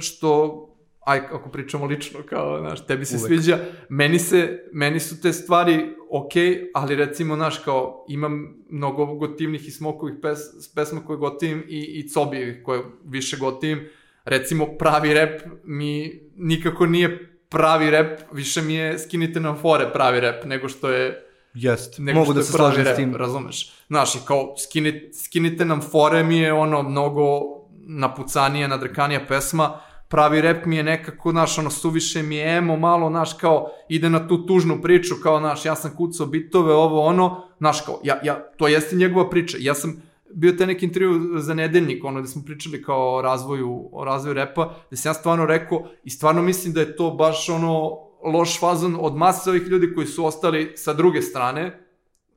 što, 0.00 0.64
aj, 1.00 1.18
ako 1.18 1.50
pričamo 1.50 1.86
lično, 1.86 2.20
kao, 2.22 2.58
znaš, 2.60 2.86
tebi 2.86 3.04
se 3.04 3.16
Uvek. 3.16 3.26
sviđa, 3.26 3.58
meni 3.88 4.18
se, 4.18 4.58
meni 4.72 5.00
su 5.00 5.20
te 5.20 5.32
stvari 5.32 5.86
okej, 6.10 6.70
ali 6.74 6.96
recimo, 6.96 7.34
znaš, 7.36 7.58
kao, 7.58 8.04
imam 8.08 8.54
mnogo 8.70 9.06
gotivnih 9.06 9.68
i 9.68 9.70
smokovih 9.70 10.14
pes, 10.22 10.38
pesma 10.74 11.00
koje 11.00 11.16
gotivim 11.16 11.64
i, 11.68 12.00
i 12.00 12.08
cobijevih 12.08 12.62
koje 12.64 12.80
više 13.04 13.36
gotivim. 13.36 13.88
Recimo, 14.28 14.66
pravi 14.78 15.14
rep 15.14 15.42
mi 15.64 16.20
nikako 16.36 16.86
nije 16.86 17.38
pravi 17.48 17.90
rep, 17.90 18.20
više 18.32 18.62
mi 18.62 18.74
je 18.74 18.98
skinite 18.98 19.40
nam 19.40 19.56
fore 19.56 19.92
pravi 19.92 20.20
rep, 20.20 20.44
nego 20.44 20.68
što 20.68 20.90
je 20.90 21.24
Jest, 21.54 21.98
nego 21.98 22.18
mogu 22.18 22.32
da 22.32 22.42
se 22.42 22.52
slažem 22.52 22.84
rap, 22.84 22.94
s 22.94 22.96
tim. 22.96 23.16
razumeš? 23.16 23.72
Znaš, 23.86 24.14
i 24.14 24.18
kao, 24.26 24.54
skinite, 24.56 25.12
skinite 25.12 25.64
nam 25.64 25.80
fore 25.80 26.24
mi 26.24 26.38
je 26.38 26.52
ono 26.52 26.82
mnogo 26.82 27.40
napucanija, 27.86 28.68
nadrkanija 28.68 29.20
pesma, 29.28 29.80
pravi 30.08 30.40
rap 30.40 30.66
mi 30.66 30.76
je 30.76 30.82
nekako, 30.82 31.30
znaš, 31.30 31.58
ono, 31.58 31.70
suviše 31.70 32.22
mi 32.22 32.36
je 32.36 32.56
emo, 32.56 32.76
malo, 32.76 33.08
znaš, 33.08 33.32
kao, 33.32 33.70
ide 33.88 34.10
na 34.10 34.28
tu 34.28 34.46
tužnu 34.46 34.82
priču, 34.82 35.14
kao, 35.22 35.38
znaš, 35.38 35.64
ja 35.64 35.74
sam 35.74 35.96
kucao 35.96 36.26
bitove, 36.26 36.74
ovo, 36.74 37.02
ono, 37.02 37.44
znaš, 37.58 37.80
kao, 37.80 38.00
ja, 38.04 38.20
ja, 38.22 38.34
to 38.56 38.68
jeste 38.68 38.96
njegova 38.96 39.30
priča, 39.30 39.56
ja 39.60 39.74
sam 39.74 40.02
bio 40.38 40.52
te 40.52 40.66
neki 40.66 40.86
intervju 40.86 41.38
za 41.38 41.54
nedeljnik, 41.54 42.04
ono, 42.04 42.20
gde 42.20 42.28
smo 42.28 42.42
pričali 42.46 42.82
kao 42.82 43.16
o 43.16 43.22
razvoju, 43.22 43.88
o 43.92 44.04
razvoju 44.04 44.34
repa, 44.34 44.74
gde 44.88 44.96
sam 44.96 45.10
ja 45.10 45.14
stvarno 45.14 45.46
rekao, 45.46 45.88
i 46.04 46.10
stvarno 46.10 46.42
mislim 46.42 46.72
da 46.72 46.80
je 46.80 46.96
to 46.96 47.10
baš, 47.10 47.48
ono, 47.48 47.90
loš 48.24 48.60
fazon 48.60 48.96
od 49.00 49.16
mase 49.16 49.50
ovih 49.50 49.62
ljudi 49.62 49.94
koji 49.94 50.06
su 50.06 50.26
ostali 50.26 50.72
sa 50.76 50.92
druge 50.92 51.22
strane, 51.22 51.84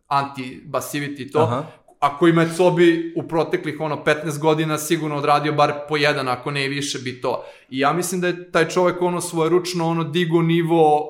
anti-basivity 0.07 1.21
i 1.21 1.31
to, 1.31 1.39
Aha. 1.39 1.63
a 1.99 2.17
kojima 2.17 2.41
je 2.41 2.53
Cobi 2.57 3.13
u 3.17 3.27
proteklih 3.27 3.79
ono 3.79 4.03
15 4.05 4.39
godina 4.39 4.77
sigurno 4.77 5.17
odradio 5.17 5.53
bar 5.53 5.73
po 5.89 5.97
jedan, 5.97 6.27
ako 6.27 6.51
ne 6.51 6.65
i 6.65 6.69
više 6.69 6.99
bi 6.99 7.21
to. 7.21 7.43
I 7.69 7.79
ja 7.79 7.93
mislim 7.93 8.21
da 8.21 8.27
je 8.27 8.51
taj 8.51 8.69
čovek 8.69 9.01
ono 9.01 9.21
svojeručno 9.21 9.87
ono 9.87 10.03
digo 10.03 10.41
nivo 10.41 11.07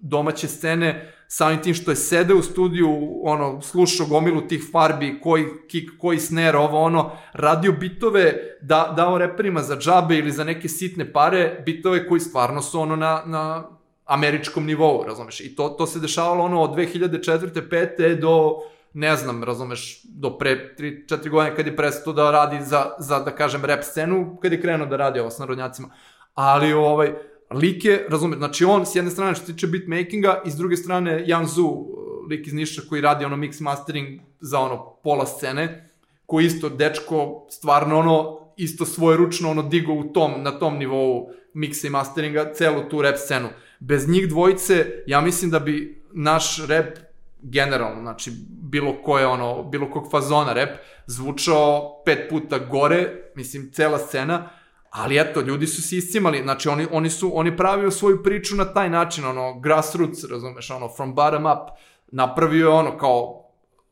domaće 0.00 0.48
scene 0.48 1.14
samim 1.28 1.62
tim 1.62 1.74
što 1.74 1.90
je 1.90 1.96
sede 1.96 2.34
u 2.34 2.42
studiju, 2.42 3.20
ono, 3.22 3.60
slušao 3.60 4.06
gomilu 4.06 4.40
tih 4.40 4.68
farbi, 4.72 5.20
koji 5.22 5.44
kick, 5.70 5.98
koji 5.98 6.18
snare, 6.18 6.58
ovo 6.58 6.80
ono, 6.80 7.10
radio 7.32 7.72
bitove, 7.72 8.34
da, 8.60 8.92
dao 8.96 9.18
reperima 9.18 9.62
za 9.62 9.76
džabe 9.76 10.16
ili 10.16 10.30
za 10.30 10.44
neke 10.44 10.68
sitne 10.68 11.12
pare, 11.12 11.62
bitove 11.66 12.08
koji 12.08 12.20
stvarno 12.20 12.62
su 12.62 12.80
ono 12.80 12.96
na, 12.96 13.22
na 13.26 13.68
američkom 14.04 14.66
nivou, 14.66 15.04
razumeš? 15.06 15.40
I 15.40 15.56
to, 15.56 15.68
to 15.68 15.86
se 15.86 16.00
dešavalo 16.00 16.44
ono 16.44 16.62
od 16.62 16.70
2004. 16.70 17.68
5. 17.70 18.20
do 18.20 18.54
ne 18.92 19.16
znam, 19.16 19.44
razumeš, 19.44 20.00
do 20.04 20.38
pre 20.38 20.74
3-4 20.78 21.30
godine 21.30 21.56
kad 21.56 21.66
je 21.66 21.76
prestao 21.76 22.12
da 22.12 22.30
radi 22.30 22.64
za, 22.64 22.86
za, 22.98 23.18
da 23.20 23.30
kažem, 23.30 23.64
rap 23.64 23.84
scenu, 23.84 24.38
kad 24.42 24.52
je 24.52 24.60
krenuo 24.60 24.86
da 24.86 24.96
radi 24.96 25.20
ovo 25.20 25.30
s 25.30 25.38
narodnjacima. 25.38 25.88
Ali, 26.34 26.72
ovaj, 26.72 27.12
lik 27.50 27.84
je, 27.84 28.06
razumeš, 28.08 28.38
znači 28.38 28.64
on 28.64 28.86
s 28.86 28.94
jedne 28.94 29.10
strane 29.10 29.34
što 29.34 29.46
se 29.46 29.52
tiče 29.52 29.66
beatmakinga 29.66 30.42
i 30.46 30.50
s 30.50 30.56
druge 30.56 30.76
strane 30.76 31.24
Jan 31.26 31.46
Zu, 31.46 31.86
lik 32.30 32.46
iz 32.46 32.52
Niša 32.52 32.82
koji 32.88 33.00
radi 33.00 33.24
ono 33.24 33.36
mix 33.36 33.60
mastering 33.60 34.20
za 34.40 34.60
ono 34.60 34.96
pola 35.04 35.26
scene, 35.26 35.90
koji 36.26 36.46
isto 36.46 36.68
dečko 36.68 37.46
stvarno 37.50 37.98
ono 37.98 38.38
isto 38.56 38.84
svoje 38.84 39.16
ručno 39.16 39.50
ono 39.50 39.62
digo 39.62 39.92
u 39.92 40.04
tom, 40.04 40.32
na 40.42 40.58
tom 40.58 40.78
nivou 40.78 41.30
miksa 41.54 41.86
i 41.86 41.90
masteringa 41.90 42.52
celu 42.54 42.88
tu 42.90 43.02
rap 43.02 43.16
scenu. 43.16 43.48
Bez 43.80 44.08
njih 44.08 44.28
dvojice, 44.28 44.86
ja 45.06 45.20
mislim 45.20 45.50
da 45.50 45.58
bi 45.58 46.02
naš 46.12 46.66
rap 46.66 46.98
generalno, 47.42 48.02
znači 48.02 48.32
bilo 48.48 49.02
koje 49.02 49.26
ono, 49.26 49.62
bilo 49.62 49.90
kog 49.90 50.10
fazona 50.10 50.52
rap, 50.52 50.68
zvučao 51.06 52.02
pet 52.04 52.28
puta 52.30 52.58
gore, 52.58 53.30
mislim, 53.34 53.70
cela 53.72 53.98
scena, 53.98 54.50
ali 54.90 55.18
eto, 55.18 55.40
ljudi 55.40 55.66
su 55.66 55.82
se 55.82 55.96
iscimali, 55.96 56.42
znači 56.42 56.68
oni, 56.68 56.86
oni 56.92 57.10
su, 57.10 57.30
oni 57.34 57.56
pravio 57.56 57.90
svoju 57.90 58.22
priču 58.22 58.56
na 58.56 58.64
taj 58.64 58.90
način, 58.90 59.24
ono, 59.24 59.60
grassroots, 59.60 60.24
razumeš, 60.30 60.70
ono, 60.70 60.88
from 60.96 61.14
bottom 61.14 61.46
up, 61.46 61.78
napravio 62.12 62.68
je 62.68 62.74
ono, 62.74 62.98
kao, 62.98 63.44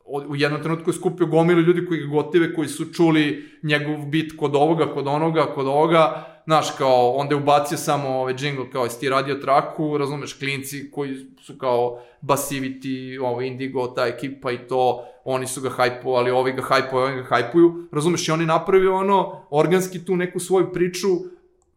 u 0.05 0.35
jednom 0.35 0.61
trenutku 0.61 0.89
je 0.89 0.93
skupio 0.93 1.25
gomilu 1.27 1.61
ljudi 1.61 1.85
koji 1.85 1.99
ga 1.99 2.07
gotive, 2.07 2.53
koji 2.53 2.67
su 2.67 2.93
čuli 2.93 3.49
njegov 3.63 4.05
bit 4.05 4.37
kod 4.37 4.55
ovoga, 4.55 4.93
kod 4.93 5.07
onoga, 5.07 5.45
kod 5.55 5.67
ovoga, 5.67 6.25
znaš, 6.47 6.71
kao, 6.77 7.11
onda 7.11 7.35
je 7.35 7.41
ubacio 7.41 7.77
samo 7.77 8.09
ovaj 8.09 8.33
jingle, 8.39 8.71
kao, 8.71 8.83
jesi 8.83 8.99
ti 8.99 9.09
radio 9.09 9.35
traku, 9.35 9.97
razumeš, 9.97 10.33
klinci 10.33 10.91
koji 10.91 11.15
su 11.41 11.57
kao 11.57 11.99
Basivity, 12.21 13.19
ovo, 13.21 13.41
Indigo, 13.41 13.87
ta 13.87 14.05
ekipa 14.05 14.51
i 14.51 14.57
to, 14.57 15.05
oni 15.25 15.47
su 15.47 15.61
ga 15.61 15.69
hajpovali, 15.69 16.31
ovi 16.31 16.51
ga 16.51 16.61
hajpuju, 16.61 17.01
ovi 17.01 17.15
ga 17.15 17.23
hajpuju, 17.23 17.87
razumeš, 17.91 18.27
i 18.27 18.31
oni 18.31 18.45
napravio 18.45 18.95
ono, 18.95 19.43
organski 19.49 20.05
tu 20.05 20.15
neku 20.15 20.39
svoju 20.39 20.73
priču, 20.73 21.07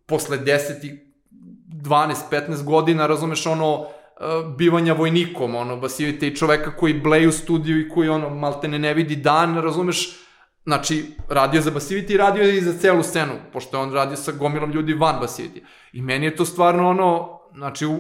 posle 0.07 0.39
10 0.39 0.99
12, 1.71 2.15
15 2.31 2.65
godina, 2.65 3.07
razumeš, 3.07 3.47
ono, 3.47 3.87
bivanja 4.57 4.93
vojnikom, 4.93 5.55
ono, 5.55 5.77
Basivite 5.77 6.29
i 6.29 6.37
čoveka 6.37 6.77
koji 6.77 6.95
bleje 6.95 7.29
u 7.29 7.33
studiju 7.33 7.81
i 7.81 7.89
koji, 7.89 8.09
ono, 8.09 8.31
malte 8.31 8.69
ne, 8.69 8.79
ne 8.79 8.95
vidi 8.95 9.17
dan, 9.17 9.57
razumeš, 9.59 10.17
znači, 10.71 11.05
radio 11.29 11.61
za 11.61 11.71
Basivite 11.71 12.15
i 12.15 12.17
radio 12.17 12.43
i 12.43 12.61
za 12.61 12.79
celu 12.79 13.03
scenu, 13.03 13.33
pošto 13.53 13.77
je 13.77 13.83
on 13.83 13.93
radio 13.93 14.17
sa 14.17 14.33
gomilom 14.33 14.71
ljudi 14.71 14.95
van 14.95 15.21
Basivite. 15.21 15.61
I 15.93 16.03
meni 16.03 16.27
je 16.27 16.37
to 16.37 16.45
stvarno, 16.45 16.89
ono, 16.89 17.41
znači, 17.55 17.87
u, 17.87 17.99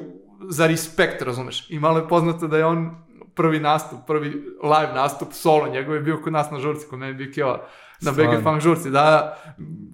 za 0.48 0.66
respekt, 0.66 1.22
razumeš. 1.22 1.70
I 1.70 1.78
malo 1.78 1.98
je 1.98 2.08
poznato 2.08 2.46
da 2.46 2.58
je 2.58 2.64
on 2.64 2.90
prvi 3.34 3.60
nastup, 3.60 3.98
prvi 4.06 4.28
live 4.62 4.92
nastup, 4.94 5.32
solo, 5.32 5.68
njegov 5.68 5.94
je 5.94 6.00
bio 6.00 6.20
kod 6.22 6.32
nas 6.32 6.50
na 6.50 6.60
žurci, 6.60 6.86
kod 6.90 6.98
mene 6.98 7.10
je 7.10 7.14
bio 7.14 7.32
Kjela 7.34 7.66
na 8.00 8.12
BG 8.12 8.42
Funk 8.42 8.60
žurci, 8.60 8.90
da, 8.90 9.36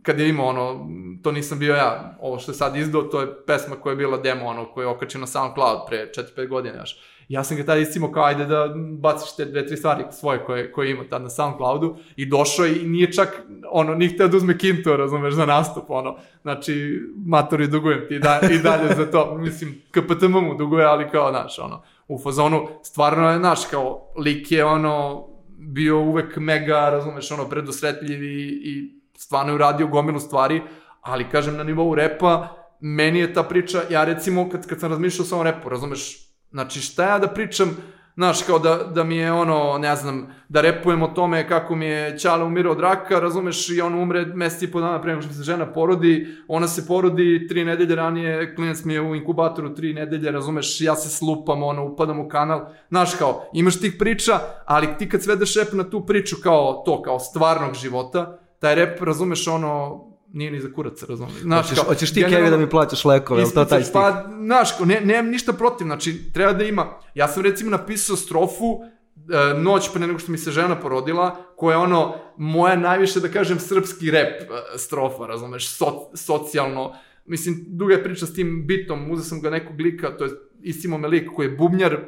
kad 0.02 0.20
je 0.20 0.28
imao 0.28 0.46
ono, 0.46 0.88
to 1.22 1.32
nisam 1.32 1.58
bio 1.58 1.74
ja, 1.74 2.16
ovo 2.20 2.38
što 2.38 2.52
je 2.52 2.56
sad 2.56 2.76
izdao, 2.76 3.02
to 3.02 3.20
je 3.20 3.44
pesma 3.46 3.76
koja 3.76 3.92
je 3.92 3.96
bila 3.96 4.18
demo, 4.18 4.46
ono, 4.46 4.64
koja 4.64 4.84
je 4.84 4.88
okačio 4.88 5.20
na 5.20 5.26
SoundCloud 5.26 5.78
pre 5.88 6.10
4-5 6.36 6.48
godina 6.48 6.78
još. 6.78 6.96
Ja 7.28 7.44
sam 7.44 7.56
ga 7.56 7.64
tada 7.64 7.80
iscimo 7.80 8.12
kao 8.12 8.24
ajde 8.24 8.44
da 8.46 8.74
baciš 8.98 9.36
te 9.36 9.44
dve, 9.44 9.66
tri 9.66 9.76
stvari 9.76 10.04
svoje 10.10 10.44
koje, 10.44 10.72
koje 10.72 10.90
ima 10.90 11.04
tad 11.10 11.22
na 11.22 11.30
SoundCloudu 11.30 11.96
i 12.16 12.26
došao 12.26 12.66
i 12.66 12.86
nije 12.86 13.12
čak, 13.12 13.42
ono, 13.70 13.94
nije 13.94 14.10
hteo 14.14 14.28
da 14.28 14.36
uzme 14.36 14.58
kinto, 14.58 14.96
razumeš, 14.96 15.34
za 15.34 15.46
nastup, 15.46 15.84
ono, 15.88 16.16
znači, 16.42 17.00
matori 17.26 17.68
dugujem 17.68 18.08
ti 18.08 18.18
da, 18.18 18.40
i 18.50 18.58
dalje 18.58 18.94
za 18.96 19.10
to, 19.10 19.34
mislim, 19.38 19.82
KPTM 19.90 20.32
mu 20.32 20.54
duguje, 20.54 20.84
ali 20.84 21.10
kao, 21.10 21.30
znaš, 21.30 21.58
ono, 21.58 21.82
u 22.08 22.18
fazonu, 22.18 22.68
stvarno 22.82 23.30
je, 23.30 23.38
znaš, 23.38 23.66
kao, 23.70 24.12
lik 24.16 24.52
je, 24.52 24.64
ono, 24.64 25.26
bio 25.58 25.98
uvek 25.98 26.36
mega, 26.36 26.90
razumeš, 26.90 27.30
ono, 27.30 27.48
predosretljiv 27.48 28.22
i, 28.22 28.60
i 28.64 29.00
stvarno 29.16 29.52
je 29.52 29.54
uradio 29.54 29.86
gomilu 29.86 30.20
stvari, 30.20 30.62
ali 31.00 31.30
kažem 31.30 31.56
na 31.56 31.64
nivou 31.64 31.94
repa, 31.94 32.48
meni 32.80 33.18
je 33.18 33.32
ta 33.34 33.42
priča, 33.42 33.82
ja 33.90 34.04
recimo 34.04 34.50
kad, 34.50 34.66
kad 34.66 34.80
sam 34.80 34.90
razmišljao 34.90 35.26
sa 35.26 35.34
ovom 35.34 35.46
repu, 35.46 35.68
razumeš, 35.68 36.25
znači 36.50 36.80
šta 36.80 37.04
ja 37.04 37.18
da 37.18 37.28
pričam, 37.28 37.76
Znaš, 38.16 38.42
kao 38.42 38.58
da, 38.58 38.76
da 38.94 39.04
mi 39.04 39.16
je 39.16 39.32
ono, 39.32 39.78
ne 39.78 39.96
znam, 39.96 40.34
da 40.48 40.60
repujem 40.60 41.02
o 41.02 41.08
tome 41.08 41.48
kako 41.48 41.74
mi 41.74 41.86
je 41.86 42.18
Ćala 42.18 42.44
umirao 42.44 42.72
od 42.72 42.80
raka, 42.80 43.20
razumeš, 43.20 43.68
i 43.68 43.80
on 43.80 43.94
umre 43.94 44.26
mesec 44.26 44.62
i 44.62 44.72
po 44.72 44.80
dana 44.80 45.02
pre 45.02 45.10
nego 45.10 45.22
što 45.22 45.32
se 45.32 45.42
žena 45.42 45.72
porodi, 45.72 46.26
ona 46.48 46.68
se 46.68 46.86
porodi 46.86 47.46
tri 47.48 47.64
nedelje 47.64 47.94
ranije, 47.94 48.54
klinac 48.54 48.84
mi 48.84 48.94
je 48.94 49.00
u 49.00 49.14
inkubatoru 49.14 49.74
tri 49.74 49.94
nedelje, 49.94 50.30
razumeš, 50.30 50.80
ja 50.80 50.94
se 50.94 51.08
slupam, 51.08 51.62
ono, 51.62 51.84
upadam 51.84 52.20
u 52.20 52.28
kanal, 52.28 52.66
znaš, 52.88 53.14
kao, 53.14 53.50
imaš 53.52 53.80
tih 53.80 53.96
priča, 53.98 54.40
ali 54.64 54.88
ti 54.98 55.08
kad 55.08 55.22
svedeš 55.22 55.56
rep 55.56 55.72
na 55.72 55.90
tu 55.90 56.06
priču 56.06 56.36
kao 56.42 56.82
to, 56.86 57.02
kao 57.02 57.18
stvarnog 57.18 57.74
života, 57.74 58.38
taj 58.58 58.74
rep, 58.74 59.02
razumeš, 59.02 59.48
ono, 59.48 60.04
nije 60.36 60.50
ni 60.50 60.60
za 60.60 60.72
kurac, 60.72 61.02
razumiješ. 61.02 61.40
Znaš, 61.42 61.68
hoćeš, 61.68 61.84
hoćeš 61.84 62.14
ti 62.14 62.24
Kevi 62.28 62.50
da 62.50 62.56
mi 62.56 62.70
plaćaš 62.70 63.04
lekove, 63.04 63.42
ili 63.42 63.50
to 63.54 63.64
taj 63.64 63.82
stih? 63.82 63.92
Pa, 63.92 64.24
znaš, 64.44 64.78
ne, 64.84 65.00
nemam 65.00 65.30
ništa 65.30 65.52
protiv, 65.52 65.84
znači, 65.84 66.32
treba 66.32 66.52
da 66.52 66.64
ima. 66.64 67.00
Ja 67.14 67.28
sam 67.28 67.42
recimo 67.42 67.70
napisao 67.70 68.16
strofu 68.16 68.80
e, 68.80 69.60
noć 69.60 69.92
pre 69.92 70.06
nego 70.06 70.18
što 70.18 70.32
mi 70.32 70.38
se 70.38 70.50
žena 70.50 70.80
porodila, 70.80 71.36
koja 71.56 71.74
je 71.74 71.78
ono, 71.78 72.14
moja 72.36 72.76
najviše, 72.76 73.20
da 73.20 73.28
kažem, 73.28 73.58
srpski 73.58 74.10
rep 74.10 74.42
e, 74.42 74.78
strofa, 74.78 75.26
razumeš, 75.26 75.68
so, 75.68 76.10
socijalno. 76.14 76.94
Mislim, 77.26 77.64
duga 77.68 77.94
je 77.94 78.04
priča 78.04 78.26
s 78.26 78.34
tim 78.34 78.66
bitom, 78.66 79.10
uzeo 79.10 79.24
sam 79.24 79.40
ga 79.40 79.50
nekog 79.50 79.80
lika, 79.80 80.16
to 80.16 80.24
je 80.24 80.30
istimo 80.62 80.98
me 80.98 81.08
lik 81.08 81.30
koji 81.34 81.46
je 81.46 81.56
bubnjar, 81.56 81.98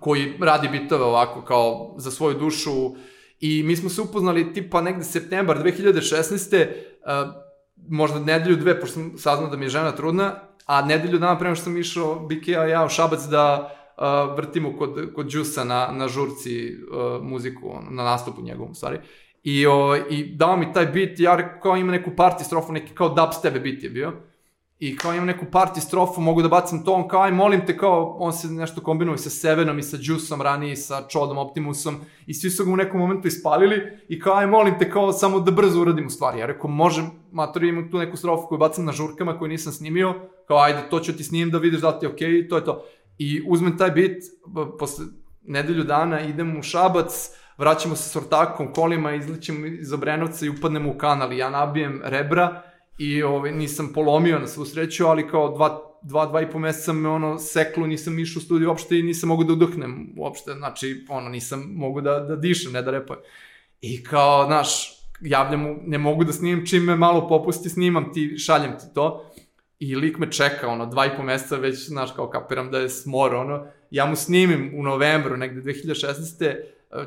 koji 0.00 0.38
radi 0.40 0.68
bitove 0.68 1.04
ovako 1.04 1.42
kao 1.42 1.94
za 1.98 2.10
svoju 2.10 2.38
dušu, 2.38 2.94
I 3.42 3.62
mi 3.62 3.76
smo 3.76 3.90
se 3.90 4.00
upoznali 4.00 4.52
tipa 4.52 4.80
negde 4.80 5.04
septembar 5.04 5.62
2016. 5.62 6.66
Uh, 6.66 7.34
možda 7.88 8.20
nedelju 8.20 8.56
dve, 8.56 8.80
pošto 8.80 8.94
sam 8.94 9.12
saznao 9.18 9.50
da 9.50 9.56
mi 9.56 9.64
je 9.64 9.68
žena 9.68 9.92
trudna, 9.92 10.34
a 10.66 10.82
nedelju 10.82 11.18
dana 11.18 11.38
prema 11.38 11.54
što 11.54 11.64
sam 11.64 11.76
išao 11.76 12.26
Bikea 12.26 12.64
ja 12.64 12.84
u 12.84 12.88
Šabac 12.88 13.24
da 13.30 13.74
uh, 13.96 14.36
vrtimo 14.36 14.76
kod, 14.78 15.12
kod 15.14 15.32
Đusa 15.32 15.64
na, 15.64 15.88
na 15.92 16.08
žurci 16.08 16.76
uh, 16.76 17.22
muziku, 17.22 17.78
na 17.90 18.02
nastupu 18.02 18.42
njegovom, 18.42 18.74
stvari. 18.74 18.98
I, 19.42 19.66
o, 19.66 19.96
I 20.10 20.36
dao 20.36 20.56
mi 20.56 20.72
taj 20.72 20.86
beat, 20.86 21.18
ja 21.18 21.60
kao 21.60 21.76
ima 21.76 21.92
neku 21.92 22.10
party 22.10 22.42
strofu, 22.44 22.72
neki 22.72 22.94
kao 22.94 23.08
dubstep 23.08 23.52
beat 23.62 23.82
je 23.82 23.90
bio 23.90 24.12
i 24.82 24.96
kao 24.96 25.14
imam 25.14 25.26
neku 25.26 25.46
party 25.52 25.80
strofu, 25.80 26.20
mogu 26.20 26.42
da 26.42 26.48
bacim 26.48 26.84
to, 26.84 26.92
on 26.92 27.08
kao, 27.08 27.22
aj 27.22 27.32
molim 27.32 27.66
te, 27.66 27.76
kao, 27.76 28.16
on 28.18 28.32
se 28.32 28.48
nešto 28.48 28.80
kombinuje 28.80 29.18
sa 29.18 29.30
Sevenom 29.30 29.78
i 29.78 29.82
sa 29.82 29.96
Juiceom 30.00 30.42
ranije, 30.42 30.76
sa 30.76 31.04
Chodom 31.12 31.38
Optimusom 31.38 32.00
i 32.26 32.34
svi 32.34 32.50
su 32.50 32.64
ga 32.64 32.72
u 32.72 32.76
nekom 32.76 33.00
momentu 33.00 33.28
ispalili 33.28 33.76
i 34.08 34.20
kao, 34.20 34.34
aj 34.34 34.46
molim 34.46 34.78
te, 34.78 34.90
kao, 34.90 35.12
samo 35.12 35.40
da 35.40 35.50
brzo 35.50 35.80
uradimo 35.80 36.10
stvari. 36.10 36.38
Ja 36.38 36.46
rekao, 36.46 36.70
možem, 36.70 37.10
matori, 37.32 37.68
imam 37.68 37.90
tu 37.90 37.98
neku 37.98 38.16
strofu 38.16 38.46
koju 38.48 38.58
bacam 38.58 38.84
na 38.84 38.92
žurkama 38.92 39.38
koju 39.38 39.48
nisam 39.48 39.72
snimio, 39.72 40.14
kao, 40.48 40.58
ajde, 40.58 40.82
to 40.90 41.00
ću 41.00 41.16
ti 41.16 41.24
snimim 41.24 41.50
da 41.50 41.58
vidiš 41.58 41.80
da 41.80 41.98
ti 41.98 42.06
je 42.06 42.10
okej, 42.10 42.28
okay, 42.28 42.48
to 42.48 42.56
je 42.56 42.64
to. 42.64 42.84
I 43.18 43.42
uzmem 43.46 43.78
taj 43.78 43.90
bit, 43.90 44.18
posle 44.78 45.04
nedelju 45.42 45.84
dana 45.84 46.20
idem 46.20 46.58
u 46.58 46.62
Šabac, 46.62 47.30
vraćamo 47.58 47.96
se 47.96 48.08
s 48.08 48.16
ortakom, 48.16 48.72
kolima, 48.72 49.14
izlićemo 49.14 49.66
iz 49.66 49.92
Obrenovca 49.92 50.46
i 50.46 50.48
upadnemo 50.48 50.90
u 50.90 50.98
kanal 50.98 51.32
i 51.32 51.38
ja 51.38 51.50
nabijem 51.50 52.00
rebra 52.04 52.71
i 52.98 53.22
ovaj, 53.22 53.52
nisam 53.52 53.92
polomio 53.94 54.38
na 54.38 54.46
svu 54.46 54.64
sreću, 54.64 55.06
ali 55.06 55.28
kao 55.28 55.54
dva, 55.54 55.92
dva, 56.02 56.26
dva 56.26 56.42
i 56.42 56.50
po 56.50 56.58
meseca 56.58 56.92
me 56.92 57.08
ono 57.08 57.38
seklo, 57.38 57.86
nisam 57.86 58.18
išao 58.18 58.40
u 58.40 58.42
studiju 58.42 58.68
uopšte 58.68 58.98
i 58.98 59.02
nisam 59.02 59.28
mogu 59.28 59.44
da 59.44 59.52
udahnem 59.52 60.14
uopšte, 60.16 60.52
znači 60.52 61.06
ono 61.08 61.28
nisam 61.28 61.72
mogu 61.74 62.00
da, 62.00 62.20
da 62.20 62.36
dišem, 62.36 62.72
ne 62.72 62.82
da 62.82 62.90
repujem. 62.90 63.20
I 63.80 64.02
kao, 64.04 64.46
znaš, 64.46 64.98
javljam 65.20 65.60
mu, 65.60 65.76
ne 65.86 65.98
mogu 65.98 66.24
da 66.24 66.32
snimam 66.32 66.66
čim 66.66 66.84
me 66.84 66.96
malo 66.96 67.28
popusti, 67.28 67.68
snimam 67.68 68.12
ti, 68.12 68.38
šaljem 68.38 68.72
ti 68.78 68.86
to. 68.94 69.30
I 69.78 69.96
lik 69.96 70.18
me 70.18 70.32
čeka, 70.32 70.68
ono, 70.68 70.86
dva 70.86 71.06
i 71.06 71.16
po 71.16 71.22
meseca 71.22 71.56
već, 71.56 71.88
znaš, 71.88 72.12
kao 72.12 72.30
kapiram 72.30 72.70
da 72.70 72.78
je 72.78 72.88
smor, 72.88 73.34
ono. 73.34 73.66
Ja 73.90 74.06
mu 74.06 74.16
snimim 74.16 74.72
u 74.76 74.82
novembru, 74.82 75.36
negde 75.36 75.72
2016. 75.72 76.54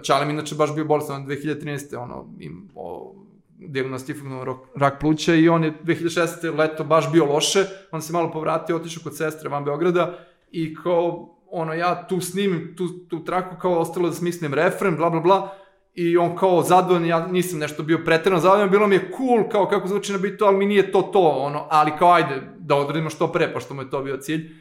Čale 0.03 0.25
mi 0.25 0.33
inače 0.33 0.55
baš 0.55 0.75
bio 0.75 0.85
bolestan 0.85 1.27
2013. 1.27 1.97
ono, 1.97 2.35
im, 2.39 2.69
o, 2.75 3.15
diagnostifikovan 3.57 4.57
rak 4.75 4.99
pluća 4.99 5.35
i 5.35 5.49
on 5.49 5.63
je 5.63 5.73
2016. 5.83 6.57
leto 6.57 6.83
baš 6.83 7.11
bio 7.11 7.25
loše, 7.25 7.65
on 7.91 8.01
se 8.01 8.13
malo 8.13 8.31
povratio, 8.31 8.75
otišao 8.75 9.03
kod 9.03 9.17
sestre 9.17 9.49
van 9.49 9.65
Beograda 9.65 10.17
i 10.51 10.75
kao, 10.75 11.35
ono, 11.51 11.73
ja 11.73 12.07
tu 12.07 12.21
snimim 12.21 12.73
tu, 12.77 12.87
tu 13.09 13.23
traku, 13.25 13.55
kao 13.61 13.79
ostalo 13.79 14.09
da 14.09 14.15
smislim 14.15 14.53
refren, 14.53 14.95
bla, 14.95 15.09
bla, 15.09 15.19
bla, 15.19 15.55
i 15.93 16.17
on 16.17 16.35
kao 16.37 16.63
zadovoljan, 16.63 17.05
ja 17.05 17.27
nisam 17.27 17.59
nešto 17.59 17.83
bio 17.83 18.01
pretredno 18.05 18.39
zadovoljan, 18.39 18.69
bilo 18.69 18.87
mi 18.87 18.95
je 18.95 19.11
cool, 19.17 19.49
kao 19.49 19.67
kako 19.67 19.87
zvuči 19.87 20.11
na 20.11 20.17
bitu, 20.17 20.45
ali 20.45 20.57
mi 20.57 20.65
nije 20.65 20.91
to 20.91 21.01
to, 21.01 21.19
ono, 21.19 21.67
ali 21.69 21.91
kao 21.99 22.11
ajde, 22.11 22.41
da 22.57 22.75
odradimo 22.75 23.09
što 23.09 23.31
pre, 23.31 23.53
pa 23.53 23.59
što 23.59 23.73
mu 23.73 23.81
je 23.81 23.89
to 23.89 24.01
bio 24.01 24.17
cilj. 24.17 24.55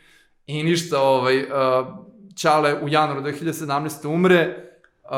I 0.47 0.63
ništa, 0.63 1.01
ovaj, 1.01 1.39
uh, 1.39 1.47
Čale 2.37 2.75
u 2.83 2.89
januaru 2.89 3.21
2017. 3.21 4.09
umre, 4.09 4.57
uh, 5.05 5.11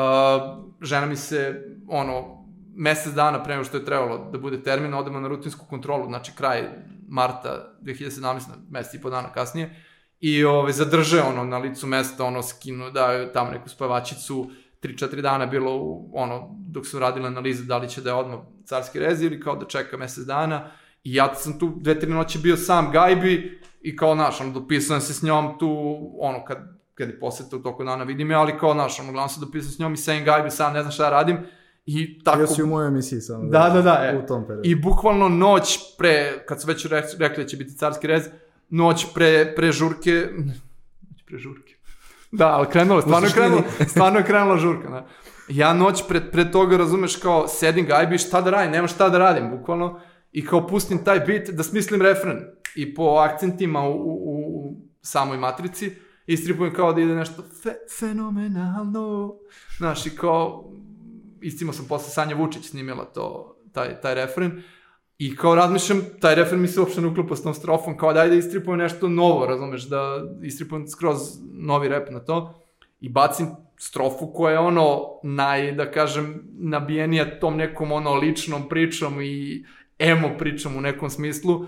žena 0.81 1.05
mi 1.05 1.15
se, 1.15 1.63
ono, 1.87 2.36
mesec 2.77 3.13
dana 3.13 3.43
pre 3.43 3.53
nego 3.53 3.65
što 3.65 3.77
je 3.77 3.85
trebalo 3.85 4.29
da 4.31 4.37
bude 4.37 4.63
termin, 4.63 4.93
odemo 4.93 5.19
na 5.19 5.27
rutinsku 5.27 5.65
kontrolu, 5.69 6.05
znači 6.05 6.31
kraj 6.35 6.63
marta 7.09 7.73
2017, 7.81 8.39
mesec 8.69 8.93
i 8.93 9.01
po 9.01 9.09
dana 9.09 9.31
kasnije, 9.33 9.83
i 10.19 10.43
ove, 10.43 10.73
zadrže 10.73 11.21
ono 11.21 11.43
na 11.43 11.57
licu 11.57 11.87
mesta, 11.87 12.25
ono 12.25 12.43
skinu, 12.43 12.91
da 12.91 13.31
tamo 13.33 13.51
neku 13.51 13.69
spavačicu, 13.69 14.51
3-4 14.81 15.21
dana 15.21 15.45
bilo 15.45 15.75
u, 15.75 16.11
ono, 16.13 16.55
dok 16.67 16.87
su 16.87 16.99
radili 16.99 17.27
analizu 17.27 17.63
da 17.63 17.77
li 17.77 17.89
će 17.89 18.01
da 18.01 18.09
je 18.09 18.15
odmah 18.15 18.39
carski 18.65 18.99
rez 18.99 19.21
ili 19.21 19.39
kao 19.39 19.55
da 19.55 19.65
čeka 19.65 19.97
mesec 19.97 20.25
dana. 20.25 20.71
I 21.03 21.13
ja 21.13 21.35
sam 21.35 21.59
tu 21.59 21.73
dve, 21.75 21.99
tri 21.99 22.09
noći 22.09 22.39
bio 22.39 22.57
sam 22.57 22.91
gajbi 22.91 23.61
i 23.81 23.95
kao, 23.95 24.15
naš, 24.15 24.41
ono, 24.41 24.51
dopisujem 24.51 25.01
se 25.01 25.13
s 25.13 25.23
njom 25.23 25.59
tu, 25.59 25.97
ono, 26.19 26.45
kad, 26.45 26.57
kad 26.93 27.09
je 27.09 27.19
poseta 27.19 27.55
u 27.55 27.59
toku 27.59 27.83
dana 27.83 28.03
vidim 28.03 28.31
je, 28.31 28.37
ali 28.37 28.57
kao, 28.59 28.73
naš, 28.73 28.99
ono, 28.99 29.11
glavno 29.11 29.29
se 29.29 29.39
dopisujem 29.39 29.73
s 29.73 29.79
njom 29.79 29.93
i 29.93 29.97
sam 29.97 30.23
gajbi, 30.23 30.49
sam 30.51 30.73
ne 30.73 30.81
znam 30.81 30.91
šta 30.91 31.09
radim. 31.09 31.37
I 31.87 32.19
tako... 32.23 32.37
Bio 32.37 32.47
si 32.47 32.63
u 32.63 32.67
mojoj 32.67 32.87
emisiji 32.87 33.21
samo. 33.21 33.49
Da, 33.49 33.69
da, 33.69 33.81
da. 33.81 33.99
E. 34.03 34.17
U 34.23 34.27
tom 34.27 34.47
periodu. 34.47 34.69
I 34.69 34.75
bukvalno 34.75 35.29
noć 35.29 35.79
pre, 35.97 36.43
kad 36.45 36.61
su 36.61 36.67
već 36.67 36.85
re- 36.85 37.07
rekli 37.19 37.43
da 37.43 37.47
će 37.47 37.57
biti 37.57 37.75
carski 37.75 38.07
rez, 38.07 38.23
noć 38.69 39.05
pre, 39.13 39.53
pre 39.55 39.71
žurke, 39.71 40.11
noć 41.09 41.23
pre 41.25 41.37
žurke. 41.37 41.75
Da, 42.31 42.47
ali 42.47 42.67
krenulo, 42.71 43.01
stvarno 43.01 43.27
je 43.27 43.33
krenulo, 43.33 43.63
stvarno 43.87 44.19
je 44.19 44.25
krenula 44.25 44.57
žurka, 44.57 44.89
da. 44.89 45.07
Ja 45.47 45.73
noć 45.73 46.03
pred, 46.07 46.23
pred 46.31 46.51
toga, 46.51 46.77
razumeš, 46.77 47.15
kao 47.15 47.47
sedim 47.47 47.85
gajbi, 47.85 48.17
šta 48.17 48.41
da 48.41 48.49
radim, 48.49 48.71
nema 48.71 48.87
šta 48.87 49.09
da 49.09 49.17
radim, 49.17 49.49
bukvalno, 49.49 49.99
i 50.31 50.45
kao 50.45 50.67
pustim 50.67 51.03
taj 51.03 51.19
bit 51.19 51.49
da 51.49 51.63
smislim 51.63 52.01
refren. 52.01 52.39
I 52.75 52.95
po 52.95 53.03
akcentima 53.03 53.83
u, 53.83 53.93
u, 53.93 54.15
u 54.15 54.75
samoj 55.01 55.37
matrici, 55.37 55.91
istripujem 56.25 56.73
kao 56.73 56.93
da 56.93 57.01
ide 57.01 57.15
nešto 57.15 57.43
fe, 57.63 57.73
fenomenalno. 57.99 59.33
Znaš, 59.77 60.05
i 60.05 60.09
kao, 60.09 60.71
istimo 61.41 61.73
sam 61.73 61.85
posle 61.87 62.09
Sanja 62.09 62.35
Vučić 62.35 62.69
snimila 62.69 63.05
to, 63.05 63.57
taj, 63.73 64.01
taj 64.01 64.15
refren. 64.15 64.63
I 65.17 65.35
kao 65.35 65.55
razmišljam, 65.55 66.01
taj 66.21 66.35
refren 66.35 66.61
mi 66.61 66.67
se 66.67 66.79
uopšte 66.79 67.01
ne 67.01 67.07
uklopa 67.07 67.35
s 67.35 67.43
tom 67.43 67.53
strofom, 67.53 67.97
kao 67.97 68.13
daj 68.13 68.29
da 68.29 68.35
istripujem 68.35 68.79
nešto 68.79 69.09
novo, 69.09 69.45
razumeš, 69.45 69.83
da 69.83 70.21
istripujem 70.43 70.87
skroz 70.87 71.19
novi 71.53 71.87
rep 71.87 72.09
na 72.09 72.19
to. 72.19 72.61
I 72.99 73.09
bacim 73.09 73.47
strofu 73.77 74.33
koja 74.33 74.51
je 74.51 74.59
ono 74.59 75.05
naj, 75.23 75.71
da 75.71 75.91
kažem, 75.91 76.43
nabijenija 76.59 77.39
tom 77.39 77.57
nekom 77.57 77.91
ono 77.91 78.13
ličnom 78.15 78.69
pričom 78.69 79.21
i 79.21 79.65
emo 79.99 80.37
pričom 80.37 80.77
u 80.77 80.81
nekom 80.81 81.09
smislu, 81.09 81.55
uh, 81.55 81.67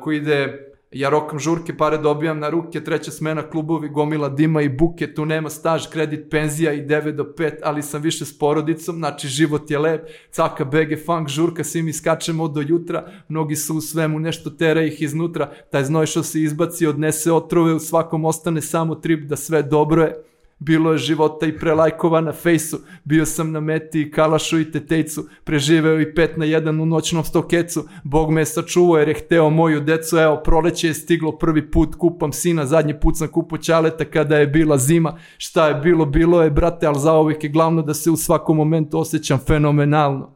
koji 0.00 0.16
ide 0.16 0.70
ja 0.98 1.08
rokam 1.08 1.38
žurke, 1.38 1.76
pare 1.76 1.98
dobijam 1.98 2.38
na 2.38 2.48
ruke, 2.50 2.84
treća 2.84 3.10
smena, 3.10 3.42
klubovi, 3.50 3.88
gomila 3.88 4.28
dima 4.28 4.62
i 4.62 4.68
buke, 4.68 5.14
tu 5.14 5.26
nema 5.26 5.50
staž, 5.50 5.86
kredit, 5.92 6.30
penzija 6.30 6.72
i 6.72 6.86
9 6.86 7.10
do 7.10 7.24
5, 7.38 7.52
ali 7.62 7.82
sam 7.82 8.02
više 8.02 8.24
s 8.24 8.38
porodicom, 8.38 8.96
znači 8.96 9.28
život 9.28 9.70
je 9.70 9.78
lep, 9.78 10.06
caka, 10.30 10.64
bege, 10.64 10.96
funk, 10.96 11.28
žurka, 11.28 11.64
svi 11.64 11.82
mi 11.82 11.92
skačemo 11.92 12.48
do 12.48 12.60
jutra, 12.60 13.08
mnogi 13.28 13.56
su 13.56 13.76
u 13.76 13.80
svemu, 13.80 14.18
nešto 14.18 14.50
tera 14.50 14.82
ih 14.82 15.02
iznutra, 15.02 15.52
taj 15.70 15.84
znoj 15.84 16.06
što 16.06 16.22
se 16.22 16.42
izbaci, 16.42 16.86
odnese 16.86 17.32
otrove, 17.32 17.74
u 17.74 17.78
svakom 17.78 18.24
ostane 18.24 18.60
samo 18.60 18.94
trip 18.94 19.28
da 19.28 19.36
sve 19.36 19.62
dobro 19.62 20.02
je, 20.02 20.14
Bilo 20.58 20.92
je 20.92 20.98
života 20.98 21.46
i 21.46 21.58
prelajkova 21.58 22.20
na 22.20 22.32
fejsu, 22.32 22.78
bio 23.04 23.26
sam 23.26 23.52
na 23.52 23.60
meti 23.60 24.00
i 24.00 24.10
kalašu 24.10 24.60
i 24.60 24.70
tetejcu, 24.72 25.28
preživeo 25.44 26.00
i 26.00 26.14
pet 26.14 26.36
na 26.36 26.44
jedan 26.44 26.80
u 26.80 26.86
noćnom 26.86 27.24
stokecu, 27.24 27.84
Bog 28.04 28.30
me 28.30 28.44
sačuvao 28.44 28.98
jer 28.98 29.08
je 29.08 29.14
hteo 29.14 29.50
moju 29.50 29.80
decu, 29.80 30.16
evo 30.16 30.40
proleće 30.44 30.88
je 30.88 30.94
stiglo 30.94 31.38
prvi 31.38 31.70
put, 31.70 31.94
kupam 31.94 32.32
sina, 32.32 32.66
zadnji 32.66 33.00
put 33.00 33.16
sam 33.18 33.28
kupo 33.28 33.58
ćaleta 33.58 34.04
kada 34.04 34.36
je 34.36 34.46
bila 34.46 34.78
zima, 34.78 35.18
šta 35.38 35.68
je 35.68 35.74
bilo, 35.74 36.06
bilo 36.06 36.42
je 36.42 36.50
brate, 36.50 36.86
ali 36.86 36.98
zaovijek 36.98 37.44
je 37.44 37.50
glavno 37.50 37.82
da 37.82 37.94
se 37.94 38.10
u 38.10 38.16
svakom 38.16 38.56
momentu 38.56 38.98
osjećam 38.98 39.38
fenomenalno. 39.38 40.34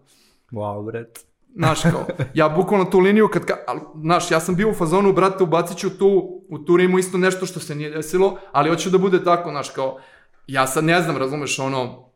Wow, 0.53 0.87
bret. 0.87 1.30
Znaš, 1.57 1.83
kao, 1.83 2.07
ja 2.35 2.49
bukvalno 2.49 2.85
tu 2.85 2.99
liniju, 2.99 3.29
kad, 3.29 3.45
ka, 3.45 3.57
ali, 3.67 3.81
znaš, 4.03 4.31
ja 4.31 4.41
sam 4.41 4.55
bio 4.55 4.71
u 4.71 4.75
fazonu, 4.75 5.13
brate, 5.13 5.45
ubacit 5.45 5.79
ću 5.79 5.99
tu, 5.99 6.43
u 6.49 6.59
tu 6.59 6.77
rimu 6.77 6.99
isto 6.99 7.19
nešto 7.19 7.47
što 7.47 7.61
se 7.61 7.75
nije 7.75 7.91
desilo, 7.91 8.39
ali 8.53 8.71
hoću 8.71 8.91
da 8.91 8.99
bude 8.99 9.25
tako, 9.25 9.51
znaš, 9.51 9.71
kao, 9.71 9.99
ja 10.47 10.67
sad 10.67 10.85
ne 10.85 11.03
znam, 11.03 11.17
razumeš, 11.17 11.59
ono, 11.59 12.11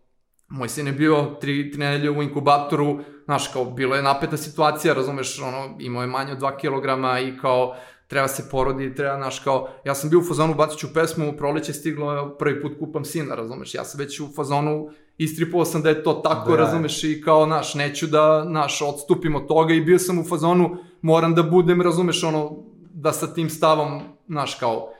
moj 0.48 0.68
sin 0.68 0.86
je 0.86 0.92
bio 0.92 1.36
tri, 1.40 1.70
tri 1.70 1.80
nedelje 1.80 2.10
u 2.10 2.22
inkubatoru, 2.22 3.00
znaš, 3.24 3.48
kao, 3.48 3.64
bilo 3.64 3.96
je 3.96 4.02
napeta 4.02 4.36
situacija, 4.36 4.94
razumeš, 4.94 5.40
ono, 5.40 5.76
imao 5.78 6.02
je 6.02 6.06
manje 6.06 6.32
od 6.32 6.38
2 6.38 6.56
kilograma 6.56 7.20
i 7.20 7.38
kao, 7.40 7.76
treba 8.06 8.28
se 8.28 8.48
porodi, 8.50 8.94
treba, 8.94 9.16
znaš, 9.16 9.38
kao, 9.38 9.68
ja 9.84 9.94
sam 9.94 10.10
bio 10.10 10.18
u 10.18 10.24
fazonu, 10.24 10.54
bacit 10.54 10.78
ću 10.78 10.94
pesmu, 10.94 11.32
proleće 11.36 11.72
stiglo, 11.72 12.36
prvi 12.38 12.62
put 12.62 12.78
kupam 12.78 13.04
sina, 13.04 13.34
razumeš, 13.34 13.74
ja 13.74 13.84
sam 13.84 13.98
već 13.98 14.20
u 14.20 14.28
fazonu, 14.36 14.90
istripovao 15.18 15.64
sam 15.64 15.82
da 15.82 15.88
je 15.88 16.02
to 16.02 16.12
tako, 16.12 16.50
Da. 16.50 16.56
razumeš, 16.56 17.04
i 17.04 17.20
kao, 17.24 17.46
naš, 17.46 17.74
neću 17.74 18.06
da, 18.06 18.44
naš, 18.44 18.82
odstupim 18.82 19.36
od 19.36 19.46
toga 19.46 19.74
i 19.74 19.80
bio 19.80 19.98
sam 19.98 20.18
u 20.18 20.24
fazonu, 20.24 20.76
moram 21.02 21.34
da 21.34 21.42
budem, 21.42 21.82
razumeš, 21.82 22.24
ono, 22.24 22.56
da 22.94 23.12
sa 23.12 23.34
tim 23.34 23.50
stavom, 23.50 24.00
naš, 24.26 24.54
kao, 24.54 24.90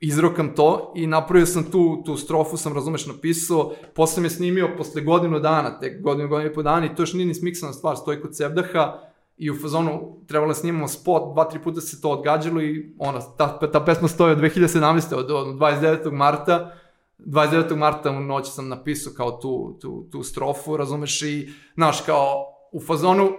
izrokam 0.00 0.54
to 0.54 0.92
i 0.96 1.06
napravio 1.06 1.46
sam 1.46 1.64
tu, 1.64 2.02
tu 2.06 2.16
strofu, 2.16 2.56
sam, 2.56 2.74
razumeš, 2.74 3.06
napisao, 3.06 3.72
posle 3.94 4.22
me 4.22 4.30
snimio 4.30 4.70
posle 4.76 5.02
godinu 5.02 5.40
dana, 5.40 5.78
tek 5.80 6.02
godinu, 6.02 6.28
godinu 6.28 6.50
i 6.50 6.54
po 6.54 6.62
dana 6.62 6.86
i 6.86 6.94
to 6.94 7.02
još 7.02 7.12
nije 7.12 7.26
ni 7.26 7.34
smiksana 7.34 7.72
stvar, 7.72 7.96
stoji 7.96 8.20
kod 8.20 8.36
Sevdaha 8.36 8.98
i 9.36 9.50
u 9.50 9.54
fazonu 9.62 10.16
trebalo 10.26 10.48
da 10.48 10.54
snimamo 10.54 10.88
spot, 10.88 11.32
dva, 11.32 11.44
tri 11.44 11.62
puta 11.62 11.80
se 11.80 12.00
to 12.00 12.10
odgađalo 12.10 12.62
i 12.62 12.94
ona, 12.98 13.20
ta, 13.36 13.58
ta 13.58 13.84
pesma 13.84 14.08
stoji 14.08 14.32
od 14.32 14.38
2017. 14.38 15.14
od, 15.14 15.30
od 15.30 15.46
29. 15.46 16.12
marta, 16.12 16.74
29. 17.18 17.76
marta 17.76 18.10
u 18.10 18.20
noć 18.20 18.52
sam 18.52 18.68
napisao 18.68 19.12
kao 19.12 19.30
tu, 19.30 19.78
tu, 19.80 20.08
tu 20.12 20.22
strofu, 20.22 20.76
razumeš, 20.76 21.22
i, 21.22 21.52
znaš, 21.74 22.00
kao, 22.00 22.44
u 22.72 22.80
fazonu, 22.80 23.30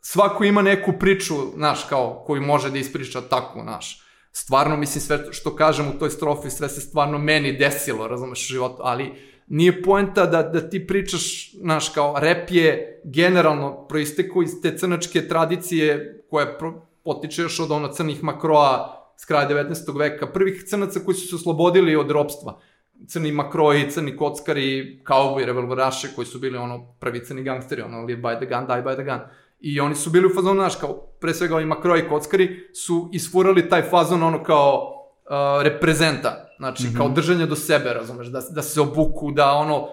svako 0.00 0.44
ima 0.44 0.62
neku 0.62 0.92
priču, 1.00 1.34
znaš, 1.54 1.84
kao, 1.88 2.24
koju 2.26 2.42
može 2.42 2.70
da 2.70 2.78
ispriča 2.78 3.20
tako, 3.20 3.62
znaš. 3.62 4.02
Stvarno, 4.32 4.76
mislim, 4.76 5.02
sve 5.02 5.24
što 5.30 5.56
kažem 5.56 5.88
u 5.88 5.98
toj 5.98 6.10
strofi, 6.10 6.50
sve 6.50 6.68
se 6.68 6.80
stvarno 6.80 7.18
meni 7.18 7.58
desilo, 7.58 8.08
razumeš, 8.08 8.50
u 8.50 8.52
životu, 8.52 8.76
ali 8.78 9.12
nije 9.46 9.82
poenta 9.82 10.26
da, 10.26 10.42
da 10.42 10.70
ti 10.70 10.86
pričaš, 10.86 11.52
znaš, 11.52 11.88
kao, 11.88 12.18
rep 12.18 12.50
je 12.50 13.00
generalno 13.04 13.86
proistekao 13.88 14.42
iz 14.42 14.50
te 14.62 14.78
crnačke 14.78 15.28
tradicije 15.28 16.14
koja 16.30 16.58
potiče 17.04 17.42
još 17.42 17.60
od 17.60 17.70
ono 17.70 17.88
crnih 17.88 18.22
makroa 18.22 18.94
s 19.16 19.24
kraja 19.24 19.48
19. 19.48 19.98
veka, 19.98 20.26
prvih 20.26 20.64
crnaca 20.66 21.00
koji 21.00 21.14
su 21.14 21.28
se 21.28 21.34
oslobodili 21.34 21.96
od 21.96 22.10
ropstva 22.10 22.60
crni 23.06 23.32
makroji, 23.32 23.90
crni 23.90 24.16
kockari, 24.16 25.00
kauboji, 25.04 25.46
revolveraši 25.46 26.08
koji 26.14 26.26
su 26.26 26.38
bili 26.38 26.58
ono 26.58 26.94
prvi 27.00 27.24
crni 27.24 27.42
gangsteri, 27.42 27.82
ono 27.82 28.04
live 28.04 28.22
by 28.22 28.36
the 28.36 28.46
gun, 28.46 28.66
die 28.66 28.82
by 28.82 28.94
the 28.94 29.04
gun. 29.04 29.20
I 29.60 29.80
oni 29.80 29.94
su 29.94 30.10
bili 30.10 30.26
u 30.26 30.34
fazonu, 30.34 30.60
znaš, 30.60 30.76
kao 30.76 30.94
pre 31.20 31.34
svega 31.34 31.54
ovi 31.54 31.64
makroji 31.64 32.08
kockari 32.08 32.70
su 32.74 33.10
isfurali 33.12 33.68
taj 33.68 33.82
fazon 33.82 34.22
ono 34.22 34.42
kao 34.42 34.94
uh, 35.28 35.62
reprezenta, 35.62 36.54
znači 36.58 36.82
mm 36.82 36.86
-hmm. 36.86 36.96
kao 36.96 37.08
držanje 37.08 37.46
do 37.46 37.56
sebe, 37.56 37.92
razumeš, 37.92 38.26
da, 38.26 38.40
da 38.50 38.62
se 38.62 38.80
obuku, 38.80 39.30
da 39.30 39.52
ono 39.52 39.82
uh, 39.82 39.88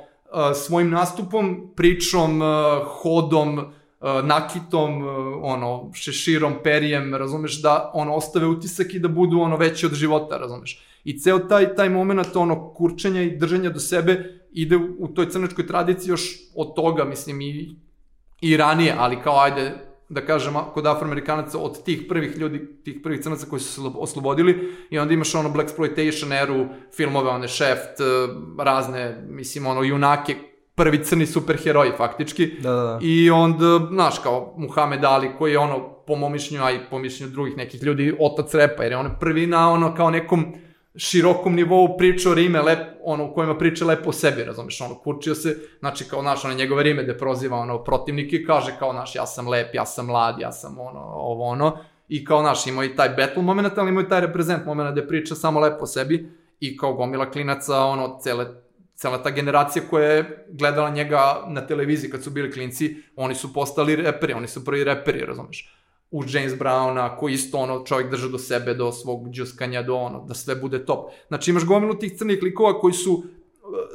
svojim 0.55 0.89
nastupom, 0.89 1.73
pričom, 1.75 2.41
uh, 2.41 2.47
hodom, 2.85 3.57
uh, 3.59 3.65
nakitom, 4.23 5.01
uh, 5.01 5.09
ono, 5.41 5.91
šeširom, 5.93 6.53
perijem, 6.63 7.15
razumeš, 7.15 7.61
da 7.61 7.91
ono 7.93 8.15
ostave 8.15 8.45
utisak 8.45 8.93
i 8.93 8.99
da 8.99 9.07
budu 9.07 9.39
ono 9.39 9.57
veći 9.57 9.85
od 9.85 9.93
života, 9.93 10.37
razumeš. 10.37 10.85
I 11.05 11.19
ceo 11.19 11.39
taj, 11.39 11.75
taj 11.75 11.89
moment 11.89 12.35
ono 12.35 12.73
kurčenja 12.73 13.21
i 13.21 13.37
držanja 13.37 13.69
do 13.69 13.79
sebe 13.79 14.41
ide 14.51 14.77
u, 14.77 14.95
u 14.99 15.07
toj 15.07 15.29
crnačkoj 15.29 15.67
tradiciji 15.67 16.09
još 16.09 16.35
od 16.55 16.75
toga, 16.75 17.03
mislim, 17.03 17.41
i, 17.41 17.75
i 18.41 18.57
ranije, 18.57 18.95
ali 18.97 19.21
kao 19.23 19.39
ajde, 19.39 19.71
da 20.09 20.21
kažem, 20.21 20.53
kod 20.73 20.85
afroamerikanaca 20.85 21.57
od 21.57 21.83
tih 21.83 22.05
prvih 22.09 22.37
ljudi, 22.37 22.83
tih 22.83 22.99
prvih 23.03 23.21
crnaca 23.21 23.45
koji 23.49 23.59
su 23.59 23.73
se 23.73 23.81
oslobodili 23.95 24.75
i 24.89 24.99
onda 24.99 25.13
imaš 25.13 25.35
ono 25.35 25.49
Black 25.49 25.69
Exploitation 25.69 26.43
eru, 26.43 26.67
filmove, 26.95 27.29
one 27.29 27.47
Shaft, 27.47 27.99
razne, 28.59 29.25
mislim, 29.29 29.67
ono, 29.67 29.83
junake, 29.83 30.35
prvi 30.75 31.03
crni 31.03 31.25
superheroji 31.25 31.91
faktički. 31.97 32.51
Da, 32.61 32.71
da, 32.71 32.81
da. 32.81 32.99
I 33.01 33.29
onda, 33.29 33.87
znaš, 33.91 34.19
kao 34.19 34.53
Muhammed 34.57 35.03
Ali 35.03 35.31
koji 35.37 35.51
je 35.51 35.59
ono, 35.59 36.03
po 36.07 36.15
mom 36.15 36.31
mišljenju, 36.31 36.63
a 36.63 36.71
i 36.71 36.79
po 36.89 36.99
mišljenju 36.99 37.31
drugih 37.31 37.57
nekih 37.57 37.83
ljudi, 37.83 38.15
otac 38.19 38.53
repa, 38.53 38.83
jer 38.83 38.91
je 38.91 38.97
on 38.97 39.11
prvi 39.19 39.47
na 39.47 39.71
ono 39.71 39.95
kao 39.95 40.11
nekom 40.11 40.53
širokom 40.97 41.55
nivou 41.55 41.97
pričao 41.97 42.33
rime 42.33 42.61
lep, 42.61 42.79
ono, 43.03 43.25
u 43.25 43.33
kojima 43.33 43.57
priča 43.57 43.85
lepo 43.85 44.09
o 44.09 44.13
sebi, 44.13 44.43
razumeš, 44.43 44.81
ono, 44.81 44.95
kurčio 44.95 45.35
se, 45.35 45.57
znači, 45.79 46.03
kao, 46.03 46.21
naš, 46.21 46.45
ono, 46.45 46.53
njegove 46.53 46.83
rime 46.83 47.03
gde 47.03 47.17
proziva, 47.17 47.57
ono, 47.57 47.83
protivnike 47.83 48.43
kaže, 48.43 48.75
kao, 48.79 48.93
naš, 48.93 49.15
ja 49.15 49.25
sam 49.25 49.47
lep, 49.47 49.75
ja 49.75 49.85
sam 49.85 50.05
mlad, 50.05 50.39
ja 50.39 50.51
sam, 50.51 50.79
ono, 50.79 50.99
ovo, 50.99 51.43
ono, 51.43 51.77
i 52.07 52.25
kao, 52.25 52.41
naš, 52.41 52.67
imao 52.67 52.83
i 52.83 52.95
taj 52.95 53.09
battle 53.09 53.43
moment, 53.43 53.77
ali 53.77 53.89
imao 53.89 54.03
i 54.03 54.09
taj 54.09 54.21
reprezent 54.21 54.65
moment 54.65 54.91
gde 54.91 55.07
priča 55.07 55.35
samo 55.35 55.59
lepo 55.59 55.83
o 55.83 55.87
sebi 55.87 56.31
i 56.59 56.77
kao 56.77 56.93
gomila 56.93 57.31
klinaca, 57.31 57.79
ono, 57.79 58.19
cele, 58.23 58.45
cela 58.95 59.23
ta 59.23 59.29
generacija 59.29 59.83
koja 59.89 60.11
je 60.11 60.45
gledala 60.49 60.89
njega 60.89 61.43
na 61.47 61.67
televiziji 61.67 62.11
kad 62.11 62.23
su 62.23 62.29
bili 62.31 62.51
klinci, 62.51 62.95
oni 63.15 63.35
su 63.35 63.53
postali 63.53 63.95
reperi, 63.95 64.33
oni 64.33 64.47
su 64.47 64.65
prvi 64.65 64.83
reperi, 64.83 65.25
razumeš 65.25 65.75
u 66.11 66.23
James 66.27 66.53
Browna, 66.53 67.17
koji 67.17 67.33
isto 67.33 67.57
ono 67.57 67.83
čovjek 67.85 68.11
drže 68.11 68.29
do 68.29 68.37
sebe, 68.37 68.73
do 68.73 68.91
svog 68.91 69.29
džuskanja, 69.29 69.81
do 69.81 69.95
ono, 69.95 70.25
da 70.25 70.33
sve 70.33 70.55
bude 70.55 70.85
top. 70.85 71.09
Znači 71.27 71.51
imaš 71.51 71.65
gomilu 71.65 71.95
tih 71.99 72.17
crnih 72.17 72.43
likova 72.43 72.79
koji 72.79 72.93
su 72.93 73.13
uh, 73.13 73.23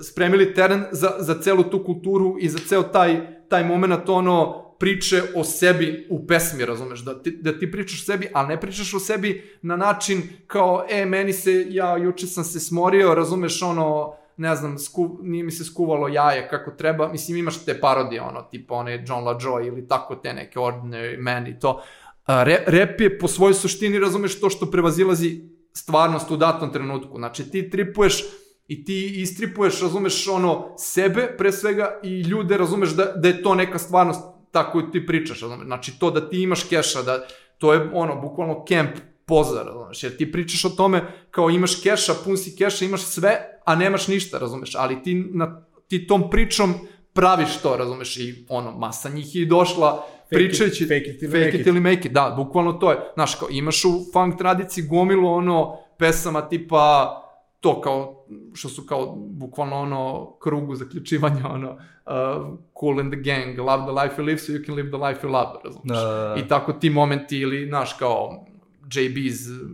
spremili 0.03 0.55
teren 0.55 0.85
za, 0.93 1.11
za 1.19 1.41
celu 1.43 1.63
tu 1.63 1.85
kulturu 1.85 2.37
i 2.41 2.49
za 2.49 2.59
ceo 2.69 2.83
taj, 2.83 3.21
taj 3.49 3.65
moment 3.65 4.09
ono 4.09 4.67
priče 4.81 5.23
o 5.35 5.45
sebi 5.45 6.07
u 6.11 6.27
pesmi, 6.27 6.65
razumeš, 6.65 7.01
da 7.01 7.23
ti, 7.23 7.31
da 7.31 7.59
ti 7.59 7.71
pričaš 7.73 8.07
sebi, 8.07 8.29
ali 8.33 8.49
ne 8.49 8.61
pričaš 8.61 8.95
o 8.95 8.99
sebi 8.99 9.59
na 9.63 9.77
način 9.77 10.23
kao, 10.47 10.85
e, 10.91 11.07
meni 11.07 11.33
se, 11.33 11.67
ja 11.69 11.97
juče 11.97 12.27
sam 12.27 12.45
se 12.45 12.61
smorio, 12.61 13.15
razumeš, 13.15 13.63
ono, 13.63 14.15
ne 14.37 14.57
znam, 14.57 14.79
sku, 14.79 15.19
nije 15.23 15.45
mi 15.45 15.51
se 15.51 15.65
skuvalo 15.65 16.09
jaje 16.09 16.49
kako 16.49 16.71
treba, 16.71 17.09
mislim 17.09 17.37
imaš 17.37 17.65
te 17.65 17.81
parodije, 17.81 18.23
ono, 18.23 18.43
tipa 18.43 18.75
one 18.75 19.05
John 19.07 19.25
LaJoy 19.25 19.67
ili 19.67 19.89
tako 19.89 20.15
te 20.15 20.35
neke 20.35 20.59
Ordinary 20.59 21.19
Man 21.19 21.47
i 21.47 21.59
to. 21.59 21.83
A, 22.31 22.43
re, 22.45 22.65
rep 22.67 23.01
je 23.01 23.19
po 23.19 23.29
svojoj 23.29 23.55
suštini, 23.55 23.99
razumeš, 23.99 24.41
to 24.41 24.51
što 24.51 24.71
prevazilazi 24.71 25.41
stvarnost 25.73 26.31
u 26.31 26.37
datom 26.37 26.73
trenutku. 26.73 27.19
Znači 27.19 27.51
ti 27.51 27.71
tripuješ 27.71 28.25
i 28.69 28.85
ti 28.85 29.23
istripuješ, 29.23 29.81
razumeš, 29.81 30.29
ono, 30.29 30.75
sebe 30.79 31.35
pre 31.39 31.53
svega 31.53 32.01
i 32.03 32.21
ljude, 32.21 32.57
razumeš 32.57 32.91
da, 32.91 33.05
da 33.05 33.29
je 33.29 33.43
to 33.43 33.55
neka 33.55 33.79
stvarnost 33.79 34.21
ta 34.51 34.71
koju 34.71 34.91
ti 34.91 35.07
pričaš, 35.07 35.41
razumeš. 35.41 35.67
Znači 35.67 35.99
to 35.99 36.11
da 36.11 36.29
ti 36.29 36.43
imaš 36.43 36.63
keša, 36.63 37.03
da 37.03 37.27
to 37.59 37.73
je 37.73 37.91
ono, 37.93 38.21
bukvalno 38.21 38.65
kemp 38.65 38.91
poza, 39.27 39.63
razumeš, 39.63 40.03
jer 40.03 40.17
ti 40.17 40.33
pričaš 40.33 40.65
o 40.65 40.69
tome 40.69 41.03
kao 41.31 41.51
imaš 41.51 41.83
keša, 41.83 42.15
pun 42.25 42.37
si 42.37 42.57
keša, 42.57 42.85
imaš 42.85 43.03
sve, 43.03 43.61
a 43.65 43.75
nemaš 43.75 44.09
ništa, 44.09 44.39
razumeš, 44.39 44.75
ali 44.75 45.03
ti, 45.03 45.15
na, 45.15 45.67
ti 45.89 46.07
tom 46.07 46.31
pričom 46.31 46.75
praviš 47.13 47.57
to, 47.63 47.77
razumeš, 47.77 48.17
i 48.17 48.47
ono, 48.49 48.79
masa 48.79 49.09
njih 49.09 49.37
je 49.37 49.47
došla 49.47 50.07
pričajući, 50.31 50.85
fake 50.85 51.11
it 51.11 51.23
ili 51.23 51.33
fake 51.33 51.45
make 51.45 51.59
it 51.61 51.67
ili 51.67 51.81
make 51.81 52.09
it, 52.09 52.13
da, 52.13 52.35
bukvalno 52.37 52.73
to 52.73 52.91
je, 52.91 52.97
znaš, 53.15 53.35
kao 53.35 53.49
imaš 53.51 53.85
u 53.85 53.91
funk 54.13 54.39
tradiciji 54.39 54.85
gomilu 54.85 55.29
ono 55.29 55.77
pesama 55.99 56.49
tipa 56.49 57.17
to 57.61 57.81
kao, 57.81 58.27
što 58.55 58.69
su 58.69 58.87
kao 58.87 59.15
bukvalno 59.17 59.77
ono 59.77 60.33
krugu 60.43 60.75
zaključivanja 60.75 61.49
ono 61.49 61.71
uh, 61.71 62.59
cool 62.81 63.01
in 63.01 63.11
the 63.11 63.21
gang, 63.21 63.59
love 63.59 63.83
the 63.83 64.03
life 64.03 64.23
you 64.23 64.25
live 64.25 64.39
so 64.39 64.53
you 64.53 64.67
can 64.67 64.75
live 64.75 64.91
the 64.91 64.99
life 64.99 65.27
you 65.27 65.31
love, 65.31 65.61
razumiješ? 65.65 65.99
Da, 66.03 66.11
da, 66.11 66.29
da. 66.29 66.37
I 66.45 66.49
tako 66.49 66.73
ti 66.73 66.91
momenti 66.91 67.39
ili, 67.39 67.67
znaš, 67.67 67.93
kao 67.93 68.47
JB's 68.91 69.71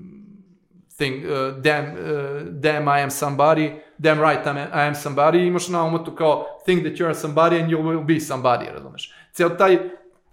thing, 0.96 1.24
uh, 1.24 1.62
damn, 1.62 1.86
uh, 1.86 2.42
damn 2.50 2.88
I 2.88 3.02
am 3.02 3.10
somebody, 3.10 3.70
damn 3.98 4.20
right 4.20 4.46
I 4.46 4.48
am, 4.48 4.56
I 4.56 4.88
am 4.88 4.94
somebody, 4.94 5.46
imaš 5.46 5.68
na 5.68 5.84
umotu 5.84 6.14
kao 6.14 6.44
think 6.64 6.82
that 6.82 7.00
you 7.00 7.04
are 7.04 7.14
somebody 7.14 7.60
and 7.60 7.70
you 7.70 7.78
will 7.82 8.04
be 8.04 8.20
somebody, 8.20 8.64
razumeš? 8.74 9.12
Ceo 9.32 9.48
taj, 9.48 9.78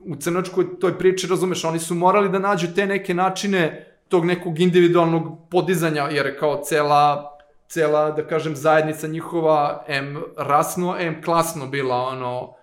u 0.06 0.16
crnočkoj 0.16 0.80
toj 0.80 0.98
priči, 0.98 1.28
razumeš, 1.28 1.64
oni 1.64 1.80
su 1.80 1.96
morali 1.96 2.30
da 2.30 2.40
nađu 2.40 2.68
te 2.76 2.86
neke 2.86 3.14
načine 3.14 3.88
tog 4.08 4.26
nekog 4.26 4.60
individualnog 4.60 5.50
podizanja, 5.50 6.04
jer 6.04 6.26
je 6.26 6.38
kao 6.38 6.62
cela 6.64 7.34
cela, 7.74 8.12
da 8.12 8.28
kažem, 8.28 8.56
zajednica 8.56 9.08
njihova, 9.08 9.84
em 9.88 10.18
rasno, 10.38 10.96
em 11.00 11.22
klasno 11.24 11.68
bila, 11.68 11.96
ono, 11.96 12.54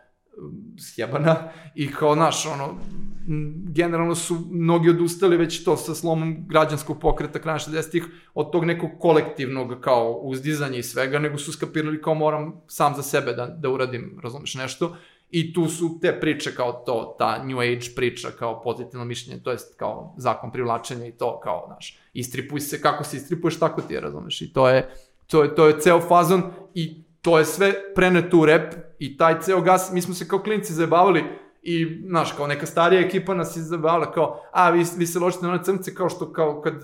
sjebana 0.79 1.37
i 1.75 1.93
kao, 1.93 2.15
naš, 2.15 2.47
ono, 2.47 2.65
m, 3.29 3.65
generalno 3.69 4.15
su 4.15 4.39
mnogi 4.51 4.91
odustali 4.91 5.37
već 5.37 5.65
to 5.65 5.77
sa 5.77 5.95
slomom 5.95 6.37
građanskog 6.49 7.01
pokreta 7.01 7.39
kraja 7.39 7.59
60-ih 7.59 8.05
od 8.35 8.53
tog 8.53 8.65
nekog 8.65 8.91
kolektivnog 9.01 9.81
kao 9.81 10.13
uzdizanja 10.13 10.79
i 10.79 10.83
svega, 10.83 11.19
nego 11.19 11.39
su 11.39 11.53
skapirali 11.53 12.03
kao 12.03 12.15
moram 12.15 12.61
sam 12.67 12.95
za 12.95 13.03
sebe 13.03 13.33
da, 13.33 13.47
da 13.47 13.69
uradim, 13.71 14.19
razumeš, 14.23 14.55
nešto. 14.55 14.97
I 15.31 15.53
tu 15.55 15.69
su 15.69 15.99
te 16.01 16.21
priče 16.21 16.55
kao 16.55 16.73
to, 16.73 17.17
ta 17.19 17.45
New 17.45 17.59
Age 17.59 17.95
priča 17.97 18.29
kao 18.39 18.63
pozitivno 18.63 19.05
mišljenje, 19.05 19.43
to 19.43 19.51
jest 19.51 19.79
kao 19.79 20.15
zakon 20.19 20.53
privlačenja 20.53 21.07
i 21.07 21.13
to 21.13 21.41
kao, 21.41 21.65
znaš, 21.67 21.99
istripuj 22.13 22.61
se, 22.61 22.81
kako 22.81 23.05
se 23.05 23.17
istripuješ, 23.17 23.59
tako 23.59 23.83
ti 23.83 23.95
je, 23.95 24.01
razumeš, 24.01 24.43
i 24.43 24.53
to 24.53 24.69
je, 24.69 24.91
to 25.27 25.43
je, 25.43 25.55
to 25.55 25.67
je 25.67 25.81
ceo 25.81 26.01
fazon 26.01 26.43
i 26.75 27.03
to 27.23 27.39
je 27.39 27.45
sve 27.45 27.75
preneto 27.95 28.39
u 28.39 28.47
rep 28.47 28.75
i 28.99 29.17
taj 29.17 29.41
ceo 29.41 29.61
gas, 29.61 29.93
mi 29.93 30.03
smo 30.03 30.15
se 30.15 30.29
kao 30.29 30.39
klinci 30.39 30.73
zajebavali 30.73 31.25
i, 31.63 32.03
znaš, 32.07 32.33
kao 32.33 32.47
neka 32.47 32.67
starija 32.67 33.01
ekipa 33.01 33.35
nas 33.35 33.57
je 33.57 33.63
zajebavala 33.63 34.13
kao, 34.13 34.41
a, 34.53 34.71
vi, 34.71 34.85
vi 34.97 35.07
se 35.07 35.19
ložite 35.19 35.47
na 35.47 35.53
one 35.53 35.65
crnce 35.65 35.95
kao 35.95 36.09
što, 36.09 36.33
kao 36.33 36.61
kad 36.61 36.75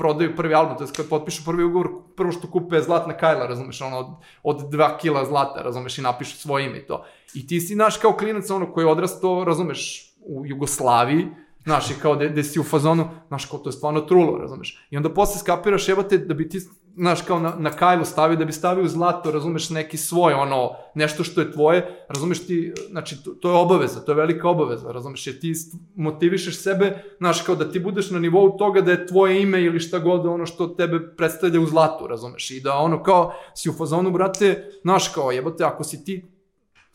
prodaju 0.00 0.36
prvi 0.36 0.54
album, 0.54 0.78
to 0.78 0.84
je 0.84 0.90
kad 0.96 1.08
potpišu 1.08 1.44
prvi 1.44 1.64
ugovor, 1.64 1.88
prvo 2.16 2.32
što 2.32 2.48
kupe 2.50 2.80
zlatna 2.80 3.16
kajla, 3.16 3.46
razumeš, 3.46 3.80
ono, 3.80 3.98
od, 3.98 4.06
od 4.42 4.70
dva 4.70 4.96
kila 4.98 5.24
zlata, 5.24 5.62
razumeš, 5.62 5.98
i 5.98 6.02
napišu 6.02 6.38
svoje 6.38 6.66
ime 6.66 6.78
i 6.78 6.86
to. 6.86 7.04
I 7.34 7.46
ti 7.46 7.60
si, 7.60 7.74
znaš, 7.74 7.96
kao 7.96 8.16
klinac, 8.16 8.50
ono, 8.50 8.72
koji 8.72 8.84
je 8.84 8.90
odrastao, 8.90 9.44
razumeš, 9.44 10.14
u 10.24 10.46
Jugoslaviji, 10.46 11.26
Znaš, 11.64 11.90
i 11.90 11.94
kao 12.02 12.14
da, 12.16 12.28
da 12.28 12.42
si 12.42 12.60
u 12.60 12.64
fazonu, 12.64 13.08
znaš, 13.28 13.44
kao 13.44 13.58
to 13.58 13.68
je 13.68 13.72
stvarno 13.72 14.00
trulo, 14.00 14.38
razumeš. 14.38 14.86
I 14.90 14.96
onda 14.96 15.10
posle 15.14 15.40
skapiraš, 15.40 15.88
jebate, 15.88 16.18
da 16.18 16.34
bi 16.34 16.48
ti, 16.48 16.60
znaš, 17.00 17.22
kao 17.22 17.40
na, 17.40 17.54
na 17.58 17.70
kajlu 17.70 18.04
stavio, 18.04 18.36
da 18.36 18.44
bi 18.44 18.52
stavio 18.52 18.88
zlato, 18.88 19.30
razumeš, 19.30 19.70
neki 19.70 19.96
svoj, 19.96 20.32
ono, 20.32 20.70
nešto 20.94 21.24
što 21.24 21.40
je 21.40 21.52
tvoje, 21.52 22.04
razumeš 22.08 22.46
ti, 22.46 22.72
znači, 22.90 23.24
to, 23.24 23.30
to 23.30 23.50
je 23.50 23.56
obaveza, 23.56 24.00
to 24.00 24.12
je 24.12 24.16
velika 24.16 24.48
obaveza, 24.48 24.92
razumeš, 24.92 25.26
jer 25.26 25.40
ti 25.40 25.52
motivišeš 25.96 26.62
sebe, 26.62 27.02
znaš, 27.18 27.42
kao 27.42 27.54
da 27.54 27.70
ti 27.72 27.80
budeš 27.80 28.10
na 28.10 28.18
nivou 28.18 28.56
toga 28.58 28.80
da 28.80 28.90
je 28.90 29.06
tvoje 29.06 29.42
ime 29.42 29.62
ili 29.62 29.80
šta 29.80 29.98
god 29.98 30.26
ono 30.26 30.46
što 30.46 30.66
tebe 30.66 31.14
predstavlja 31.16 31.60
u 31.60 31.66
zlatu, 31.66 32.06
razumeš, 32.06 32.50
i 32.50 32.60
da 32.60 32.74
ono, 32.74 33.02
kao, 33.02 33.32
si 33.54 33.70
u 33.70 33.72
fazonu, 33.72 34.10
brate, 34.10 34.70
znaš, 34.82 35.08
kao, 35.08 35.30
jebate, 35.30 35.64
ako 35.64 35.84
si 35.84 36.04
ti 36.04 36.29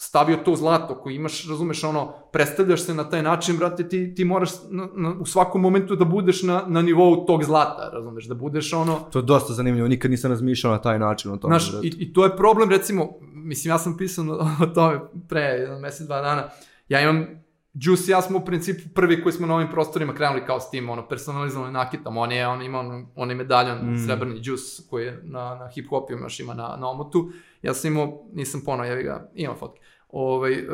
stavio 0.08 0.38
to 0.38 0.56
zlato 0.56 0.96
koji 0.96 1.16
imaš, 1.16 1.48
razumeš, 1.50 1.84
ono, 1.84 2.14
predstavljaš 2.32 2.84
se 2.86 2.94
na 2.94 3.10
taj 3.10 3.24
način, 3.24 3.58
brate, 3.58 3.90
ti, 3.90 4.16
ti 4.16 4.26
moraš 4.26 4.50
na, 4.70 4.88
na, 4.96 5.14
u 5.20 5.26
svakom 5.26 5.62
momentu 5.62 5.96
da 5.96 6.06
budeš 6.06 6.44
na, 6.44 6.64
na 6.68 6.82
nivou 6.82 7.26
tog 7.26 7.44
zlata, 7.44 7.90
razumeš, 7.94 8.26
da 8.26 8.36
budeš 8.36 8.74
ono, 8.74 9.00
To 9.12 9.20
je 9.20 9.24
dosta 9.24 9.54
zanimljivo, 9.54 9.88
nikad 9.88 10.12
nisam 10.12 10.32
razmišljao 10.32 10.74
na 10.74 10.82
taj 10.82 11.00
način 11.00 11.32
o 11.32 11.38
tome. 11.38 11.60
Znaš, 11.60 11.84
i, 11.84 11.88
i 12.00 12.14
to 12.14 12.24
je 12.24 12.38
problem, 12.38 12.70
recimo, 12.70 13.10
mislim, 13.34 13.70
ja 13.70 13.78
sam 13.78 13.98
pisao 13.98 14.26
o 14.64 14.66
tome 14.66 15.00
pre 15.30 15.42
jedan 15.42 15.82
mesec, 15.82 16.08
dva 16.08 16.22
dana, 16.22 16.50
ja 16.90 17.02
imam, 17.02 17.26
Juice 17.74 18.04
i 18.08 18.12
ja 18.12 18.22
smo 18.22 18.38
u 18.38 18.46
principu 18.46 18.90
prvi 18.94 19.24
koji 19.24 19.34
smo 19.34 19.48
na 19.48 19.56
ovim 19.56 19.68
prostorima 19.72 20.14
krenuli 20.14 20.46
kao 20.46 20.60
s 20.60 20.70
tim, 20.70 20.90
ono, 20.90 21.08
personalizovanim 21.08 21.74
nakitom, 21.74 22.18
on 22.18 22.32
je, 22.32 22.48
on 22.48 22.62
ima 22.62 22.80
on, 22.80 23.08
onaj 23.16 23.36
medaljon, 23.36 23.78
mm. 23.78 24.06
srebrni 24.06 24.40
Juice 24.44 24.84
koji 24.90 25.06
je 25.06 25.22
na, 25.24 25.56
na 25.56 25.70
hip-hopu 25.76 26.12
još 26.12 26.40
ima 26.40 26.54
na, 26.54 26.78
na 26.80 26.90
omotu, 26.90 27.30
ja 27.62 27.74
sam 27.74 27.92
imao, 27.92 28.24
nisam 28.34 28.62
ponao, 28.66 28.86
ja 28.86 29.02
ga, 29.02 29.30
imam 29.36 29.56
fotke, 29.56 29.80
ovaj, 30.18 30.54
e, 30.54 30.66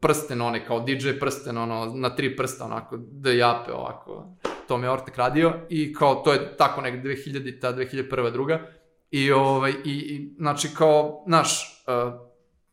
prsten, 0.00 0.40
onaj 0.42 0.64
kao 0.64 0.80
DJ 0.80 1.10
prsten, 1.20 1.58
ono, 1.58 1.92
na 1.94 2.10
tri 2.16 2.36
prsta, 2.36 2.64
onako, 2.64 2.96
da 2.96 3.30
jape 3.30 3.72
ovako, 3.72 4.26
to 4.68 4.78
mi 4.78 4.86
je 4.86 4.90
Ortek 4.90 5.16
radio 5.16 5.52
i 5.68 5.94
kao, 5.94 6.14
to 6.14 6.32
je 6.32 6.56
tako 6.56 6.80
nek 6.80 7.04
2000, 7.04 7.60
ta 7.60 7.72
2001. 7.72 8.32
druga, 8.32 8.60
i, 9.10 9.32
ovaj, 9.32 9.70
i, 9.70 9.92
i 9.92 10.34
znači 10.38 10.68
kao, 10.74 11.24
znaš, 11.26 11.82
uh, 11.86 12.12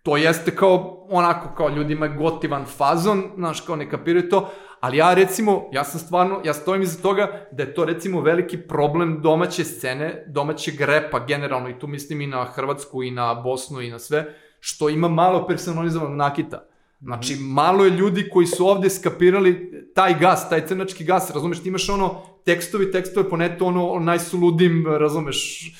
to 0.03 0.18
jeste 0.18 0.55
kao, 0.55 1.05
onako, 1.09 1.55
kao 1.55 1.70
ljudima 1.70 2.07
gotivan 2.07 2.65
fazon, 2.65 3.24
znaš, 3.36 3.61
kao 3.61 3.76
ne 3.76 3.89
kapiraju 3.89 4.30
to, 4.30 4.49
ali 4.80 4.97
ja 4.97 5.13
recimo, 5.13 5.70
ja 5.72 5.84
sam 5.84 5.99
stvarno, 5.99 6.41
ja 6.45 6.53
stojim 6.53 6.82
iza 6.82 7.01
toga 7.01 7.47
da 7.51 7.63
je 7.63 7.74
to 7.74 7.86
recimo 7.86 8.22
veliki 8.22 8.57
problem 8.57 9.22
domaće 9.22 9.63
scene, 9.63 10.24
domaćeg 10.28 10.82
repa 10.82 11.26
generalno, 11.26 11.70
i 11.70 11.80
tu 11.80 11.88
mislim 11.88 12.22
i 12.22 12.28
na 12.28 12.45
Hrvatsku, 12.45 13.03
i 13.03 13.11
na 13.11 13.34
Bosnu, 13.34 13.82
i 13.82 13.89
na 13.89 13.99
sve, 13.99 14.34
što 14.60 14.89
ima 14.89 15.08
malo 15.08 15.47
personalizovanog 15.47 16.18
nakita. 16.18 16.68
Znači, 17.01 17.36
malo 17.36 17.86
je 17.86 17.91
ljudi 17.91 18.30
koji 18.34 18.47
su 18.47 18.68
ovde 18.68 18.89
skapirali 18.89 19.72
taj 19.95 20.20
gas, 20.20 20.49
taj 20.49 20.68
crnački 20.68 21.03
gas, 21.03 21.32
razumeš, 21.32 21.64
ti 21.64 21.70
imaš 21.70 21.89
ono, 21.89 22.22
tekstovi, 22.45 22.91
tekstove 22.91 23.30
po 23.30 23.38
netu, 23.38 23.66
ono, 23.66 23.89
o 23.89 23.99
najsuludim, 23.99 24.86
razumeš, 24.88 25.72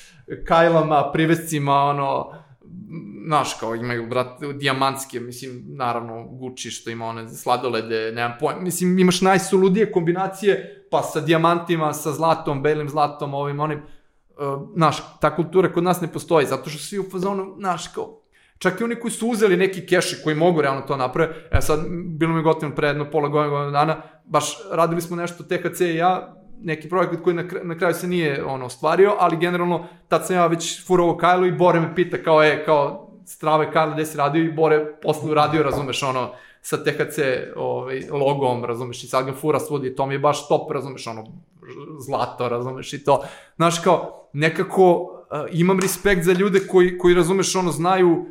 kajlama, 0.46 1.10
privescima, 1.12 1.74
ono, 1.74 2.32
znaš, 3.26 3.54
kao 3.60 3.74
imaju, 3.74 4.06
brate, 4.08 4.52
dijamantske, 4.52 5.20
mislim, 5.20 5.64
naravno, 5.66 6.24
Gucci 6.24 6.70
što 6.70 6.90
ima 6.90 7.06
one 7.06 7.28
sladolede, 7.28 8.12
nemam 8.12 8.36
pojma, 8.40 8.60
mislim, 8.60 8.98
imaš 8.98 9.20
najsuludije 9.20 9.92
kombinacije, 9.92 10.86
pa 10.90 11.02
sa 11.02 11.20
dijamantima, 11.20 11.92
sa 11.92 12.12
zlatom, 12.12 12.62
belim 12.62 12.88
zlatom, 12.88 13.34
ovim, 13.34 13.60
onim, 13.60 13.78
uh, 13.78 14.68
znaš, 14.76 14.96
ta 15.20 15.36
kultura 15.36 15.72
kod 15.72 15.84
nas 15.84 16.00
ne 16.00 16.12
postoji, 16.12 16.46
zato 16.46 16.70
što 16.70 16.78
svi 16.78 16.98
u 16.98 17.10
fazonu, 17.10 17.54
znaš, 17.58 17.88
kao, 17.88 18.20
čak 18.58 18.80
i 18.80 18.84
oni 18.84 18.94
koji 18.94 19.10
su 19.10 19.28
uzeli 19.28 19.56
neki 19.56 19.86
keši 19.86 20.16
koji 20.24 20.36
mogu 20.36 20.60
realno 20.60 20.80
to 20.80 20.96
naprave, 20.96 21.34
e 21.50 21.60
sad, 21.60 21.80
bilo 21.90 22.34
mi 22.34 22.42
gotivno 22.42 22.74
pre 22.74 22.88
jedno 22.88 23.10
pola 23.10 23.28
godina, 23.28 23.70
dana, 23.70 24.02
baš 24.24 24.58
radili 24.72 25.00
smo 25.00 25.16
nešto 25.16 25.44
THC 25.44 25.80
i 25.80 25.94
ja, 25.94 26.34
neki 26.62 26.88
projekat 26.88 27.22
koji 27.22 27.36
na, 27.36 27.42
kra- 27.42 27.64
na 27.64 27.78
kraju 27.78 27.94
se 27.94 28.08
nije 28.08 28.44
ono 28.44 28.66
ostvario, 28.66 29.14
ali 29.18 29.36
generalno 29.36 29.86
tad 30.08 30.26
sam 30.26 30.36
ja 30.36 30.46
već 30.46 30.86
furovo 30.86 31.16
Kajlo 31.16 31.46
i 31.46 31.52
Bore 31.52 31.80
me 31.80 31.94
pita 31.94 32.16
kao 32.22 32.42
je, 32.42 32.64
kao 32.64 33.10
strave 33.26 33.72
Kajlo 33.72 33.92
gde 33.94 34.06
si 34.06 34.18
radio 34.18 34.44
i 34.44 34.52
Bore 34.52 34.96
posle 35.02 35.30
uradio, 35.30 35.62
razumeš, 35.62 36.02
ono, 36.02 36.30
sa 36.62 36.76
THC 36.76 37.18
ovaj, 37.56 38.02
logom, 38.10 38.64
razumeš, 38.64 39.04
i 39.04 39.06
sad 39.06 39.26
ga 39.26 39.32
fura 39.32 39.60
svudi, 39.60 39.94
to 39.94 40.06
mi 40.06 40.14
je 40.14 40.18
baš 40.18 40.48
top, 40.48 40.70
razumeš, 40.70 41.06
ono, 41.06 41.26
zlato, 42.06 42.48
razumeš, 42.48 42.92
i 42.92 43.04
to. 43.04 43.24
Znaš, 43.56 43.78
kao, 43.78 44.28
nekako 44.32 44.92
uh, 44.92 45.08
imam 45.52 45.80
respekt 45.80 46.24
za 46.24 46.32
ljude 46.32 46.60
koji, 46.66 46.98
koji 46.98 47.14
razumeš, 47.14 47.56
ono, 47.56 47.70
znaju, 47.70 48.26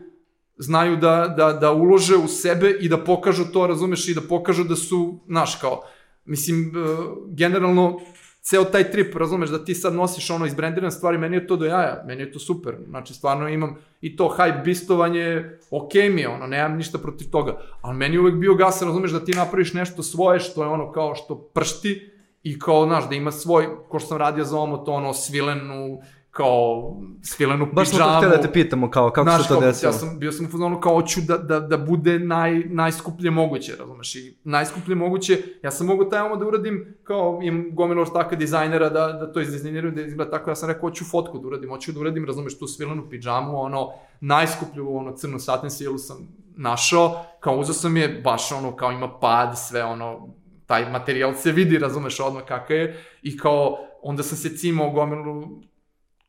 znaju 0.58 0.98
da, 0.98 1.34
da, 1.38 1.54
da 1.54 1.72
ulože 1.72 2.16
u 2.16 2.28
sebe 2.28 2.70
i 2.70 2.90
da 2.90 2.98
pokažu 2.98 3.46
to, 3.54 3.68
razumeš, 3.68 4.08
i 4.08 4.14
da 4.14 4.22
pokažu 4.22 4.64
da 4.64 4.76
su, 4.76 5.20
znaš, 5.28 5.56
kao, 5.56 5.82
mislim, 6.26 6.72
uh, 6.76 7.06
generalno, 7.28 8.00
ceo 8.42 8.64
taj 8.64 8.92
trip, 8.92 9.16
razumeš, 9.16 9.50
da 9.50 9.66
ti 9.66 9.76
sad 9.76 9.94
nosiš 9.94 10.30
ono 10.30 10.46
izbrendirane 10.46 10.92
stvari, 10.92 11.18
meni 11.18 11.36
je 11.36 11.48
to 11.48 11.56
do 11.56 11.66
jaja, 11.66 12.04
meni 12.08 12.22
je 12.22 12.32
to 12.32 12.40
super, 12.40 12.76
znači 12.88 13.14
stvarno 13.14 13.50
imam 13.50 13.76
i 14.02 14.16
to 14.16 14.36
hype 14.38 14.64
bistovanje, 14.64 15.58
ok 15.72 15.94
mi 15.94 16.22
je, 16.22 16.30
ono, 16.30 16.48
nemam 16.48 16.78
ništa 16.78 16.98
protiv 16.98 17.30
toga, 17.32 17.58
ali 17.82 17.98
meni 17.98 18.16
je 18.16 18.20
uvek 18.20 18.36
bio 18.36 18.56
gas, 18.56 18.82
razumeš, 18.82 19.12
da 19.12 19.26
ti 19.26 19.32
napraviš 19.32 19.74
nešto 19.74 20.04
svoje, 20.04 20.40
što 20.40 20.64
je 20.64 20.70
ono 20.70 20.92
kao 20.92 21.16
što 21.16 21.36
pršti 21.36 22.12
i 22.44 22.60
kao, 22.60 22.86
znaš, 22.86 23.10
da 23.10 23.16
ima 23.16 23.32
svoj, 23.32 23.68
ko 23.90 24.00
što 24.00 24.08
sam 24.08 24.18
radio 24.18 24.44
za 24.44 24.58
ovo, 24.58 24.78
to 24.78 24.92
ono, 24.92 25.14
svilenu, 25.14 26.00
kao 26.38 26.94
svilenu 27.22 27.68
Baš 27.74 27.90
smo 27.90 27.98
to 27.98 28.04
pidžamu. 28.04 28.18
htjeli 28.18 28.36
da 28.36 28.42
te 28.42 28.54
pitamo 28.54 28.90
kao, 28.92 29.10
kako 29.12 29.30
Znaš, 29.30 29.42
se 29.42 29.48
to 29.48 29.54
kao, 29.54 29.62
desilo. 29.62 29.90
Ja 29.90 29.94
sam, 29.94 30.20
bio 30.20 30.32
sam 30.32 30.46
u 30.46 30.50
fazonu 30.50 30.80
kao 30.80 30.94
hoću 30.94 31.22
da, 31.22 31.38
da, 31.38 31.60
da 31.60 31.78
bude 31.78 32.20
naj, 32.20 32.60
najskuplje 32.60 33.32
moguće, 33.32 33.76
razumeš, 33.80 34.16
i 34.16 34.38
najskuplje 34.44 34.96
moguće, 34.96 35.38
ja 35.64 35.72
sam 35.72 35.88
mogu 35.88 36.06
taj 36.10 36.30
da 36.40 36.46
uradim, 36.46 36.98
kao 37.04 37.40
imam 37.44 37.66
gomilu 37.72 38.02
ortaka 38.02 38.36
dizajnera 38.36 38.90
da, 38.90 39.08
da 39.08 39.32
to 39.34 39.42
izdizajniraju, 39.42 39.94
da 39.94 40.02
izgleda 40.02 40.32
tako, 40.32 40.52
ja 40.52 40.56
sam 40.56 40.70
rekao 40.70 40.90
hoću 40.90 41.06
fotku 41.06 41.40
da 41.40 41.48
uradim, 41.48 41.70
hoću 41.70 41.92
da 41.92 42.00
uradim, 42.00 42.26
razumeš, 42.26 42.60
tu 42.60 42.68
svilenu 42.68 43.10
pidžamu, 43.10 43.62
ono, 43.62 43.90
najskuplju, 44.22 44.96
ono, 44.96 45.18
crnu 45.18 45.40
satin 45.40 45.70
silu 45.70 45.98
sam 45.98 46.18
našao, 46.56 47.26
kao 47.40 47.58
uzeo 47.58 47.74
sam 47.74 47.98
je, 47.98 48.22
baš 48.24 48.52
ono, 48.52 48.76
kao 48.76 48.92
ima 48.92 49.20
pad, 49.20 49.60
sve 49.60 49.84
ono, 49.84 50.28
taj 50.66 50.92
materijal 50.92 51.34
se 51.34 51.52
vidi, 51.52 51.78
razumeš, 51.78 52.20
odmah 52.20 52.44
kakav 52.46 52.78
je, 52.78 53.04
i 53.22 53.38
kao, 53.38 53.78
onda 54.02 54.24
sam 54.24 54.38
se 54.38 54.58
cimao 54.58 54.90
gomilu 54.90 55.48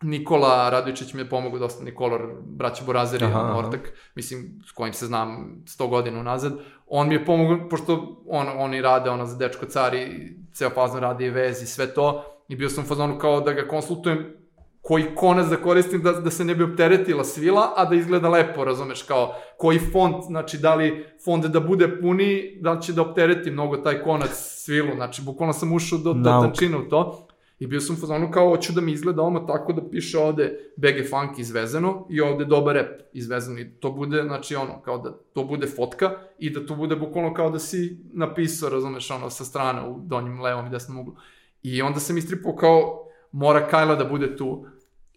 Nikola 0.03 0.71
Radovičić 0.71 1.15
mi 1.15 1.21
je 1.21 1.29
pomogao 1.29 1.59
dosta, 1.59 1.85
Nikola, 1.85 2.19
braća 2.47 2.85
Borazeri, 2.87 3.25
Aha, 3.25 3.41
aha. 3.41 3.59
ortak, 3.59 3.93
mislim, 4.15 4.63
s 4.69 4.73
kojim 4.73 4.95
se 4.95 5.07
znam 5.07 5.63
100 5.67 5.89
godina 5.89 6.21
unazad, 6.21 6.53
on 6.87 7.09
mi 7.09 7.15
je 7.15 7.25
pomogao, 7.25 7.69
pošto 7.69 8.23
on, 8.27 8.47
oni 8.57 8.83
rade, 8.83 9.11
ono, 9.11 9.27
za 9.27 9.37
Dečko 9.37 9.67
car 9.67 9.95
i 9.95 10.37
ceo 10.53 10.71
fazon 10.71 11.01
radi 11.01 11.25
i 11.25 11.31
vez 11.31 11.63
i 11.63 11.67
sve 11.67 11.95
to, 11.95 12.25
i 12.49 12.57
bio 12.57 12.69
sam 12.69 12.85
u 12.85 12.87
fazonu 12.87 13.19
kao 13.19 13.41
da 13.41 13.53
ga 13.53 13.69
konsultujem 13.69 14.39
koji 14.83 15.05
konac 15.15 15.47
da 15.47 15.57
koristim 15.57 16.03
da, 16.03 16.13
da 16.13 16.31
se 16.31 16.45
ne 16.45 16.55
bi 16.55 16.65
opteretila 16.65 17.25
svila, 17.25 17.73
a 17.77 17.85
da 17.85 17.95
izgleda 17.95 18.29
lepo, 18.29 18.65
razumeš, 18.65 19.03
kao 19.03 19.35
koji 19.59 19.79
font, 19.79 20.25
znači 20.27 20.59
da 20.59 20.75
li 20.75 21.07
font 21.25 21.47
da 21.47 21.61
bude 21.61 22.01
puni, 22.01 22.59
da 22.61 22.73
li 22.73 22.83
će 22.83 22.93
da 22.93 23.03
optereti 23.03 23.51
mnogo 23.51 23.77
taj 23.77 24.03
konac 24.03 24.31
svilu, 24.33 24.95
znači 24.95 25.23
bukvalno 25.23 25.53
sam 25.53 25.73
ušao 25.73 25.99
do, 25.99 26.13
do 26.13 26.31
Nauk. 26.31 26.45
tančine 26.45 26.77
u 26.77 26.89
to. 26.89 27.28
I 27.59 27.67
bio 27.67 27.81
sam 27.81 27.97
fazonu 27.97 28.31
kao, 28.31 28.49
hoću 28.49 28.73
da 28.73 28.81
mi 28.81 28.93
izgleda 28.93 29.23
ovo 29.23 29.39
tako 29.39 29.73
da 29.73 29.91
piše 29.91 30.19
ovde 30.19 30.59
BG 30.77 31.09
Funk 31.11 31.39
izvezeno 31.39 32.07
i 32.11 32.21
ovde 32.21 32.45
dobar 32.45 32.77
rap 32.77 33.01
izvezeno. 33.13 33.59
I 33.59 33.71
to 33.71 33.91
bude, 33.91 34.23
znači 34.23 34.55
ono, 34.55 34.83
kao 34.83 34.99
da 34.99 35.13
to 35.33 35.45
bude 35.45 35.67
fotka 35.67 36.11
i 36.39 36.51
da 36.51 36.67
to 36.67 36.75
bude 36.75 36.97
bukvalno 36.97 37.35
kao 37.35 37.51
da 37.51 37.59
si 37.59 37.99
napisao, 38.13 38.71
razumeš, 38.71 39.11
ono, 39.11 39.31
sa 39.31 39.45
strane 39.45 39.89
u 39.89 40.01
donjem 40.01 40.41
levom 40.41 40.67
i 40.67 40.71
desnom 40.71 40.99
uglu. 40.99 41.15
I 41.63 41.83
onda 41.83 42.01
sam 42.01 42.17
istripao 42.17 42.57
kao, 42.57 43.09
mora 43.33 43.67
Kajla 43.67 43.95
da 43.95 44.05
bude 44.05 44.37
tu. 44.37 44.67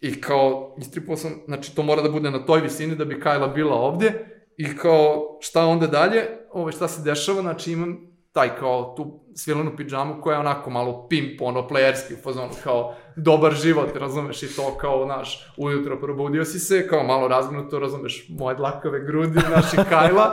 I 0.00 0.20
kao, 0.20 0.76
istripao 0.78 1.16
sam, 1.16 1.30
znači 1.46 1.76
to 1.76 1.82
mora 1.82 2.02
da 2.02 2.10
bude 2.10 2.30
na 2.30 2.46
toj 2.46 2.60
visini 2.60 2.96
da 2.96 3.04
bi 3.04 3.20
Kajla 3.20 3.48
bila 3.48 3.74
ovde. 3.74 4.26
I 4.56 4.76
kao, 4.76 5.38
šta 5.40 5.66
onda 5.66 5.86
dalje? 5.86 6.22
Ovo, 6.52 6.72
šta 6.72 6.88
se 6.88 7.02
dešava? 7.02 7.40
Znači 7.40 7.72
imam 7.72 8.11
taj 8.32 8.56
kao 8.56 8.94
tu 8.96 9.20
svilenu 9.34 9.76
pidžamu 9.76 10.22
koja 10.22 10.34
je 10.34 10.40
onako 10.40 10.70
malo 10.70 11.08
pimp, 11.08 11.40
ono, 11.40 11.68
playerski 11.68 12.14
u 12.18 12.22
fazonu, 12.22 12.50
kao 12.64 12.94
dobar 13.16 13.54
život, 13.54 13.96
razumeš, 13.96 14.42
i 14.42 14.56
to 14.56 14.76
kao, 14.80 15.04
znaš, 15.04 15.52
ujutro 15.56 16.00
probudio 16.00 16.44
si 16.44 16.58
se, 16.58 16.88
kao 16.88 17.02
malo 17.04 17.28
razgnuto, 17.28 17.78
razumeš, 17.78 18.26
moje 18.28 18.56
dlakave 18.56 19.06
grudi, 19.06 19.40
naši 19.56 19.76
Kajla, 19.88 20.32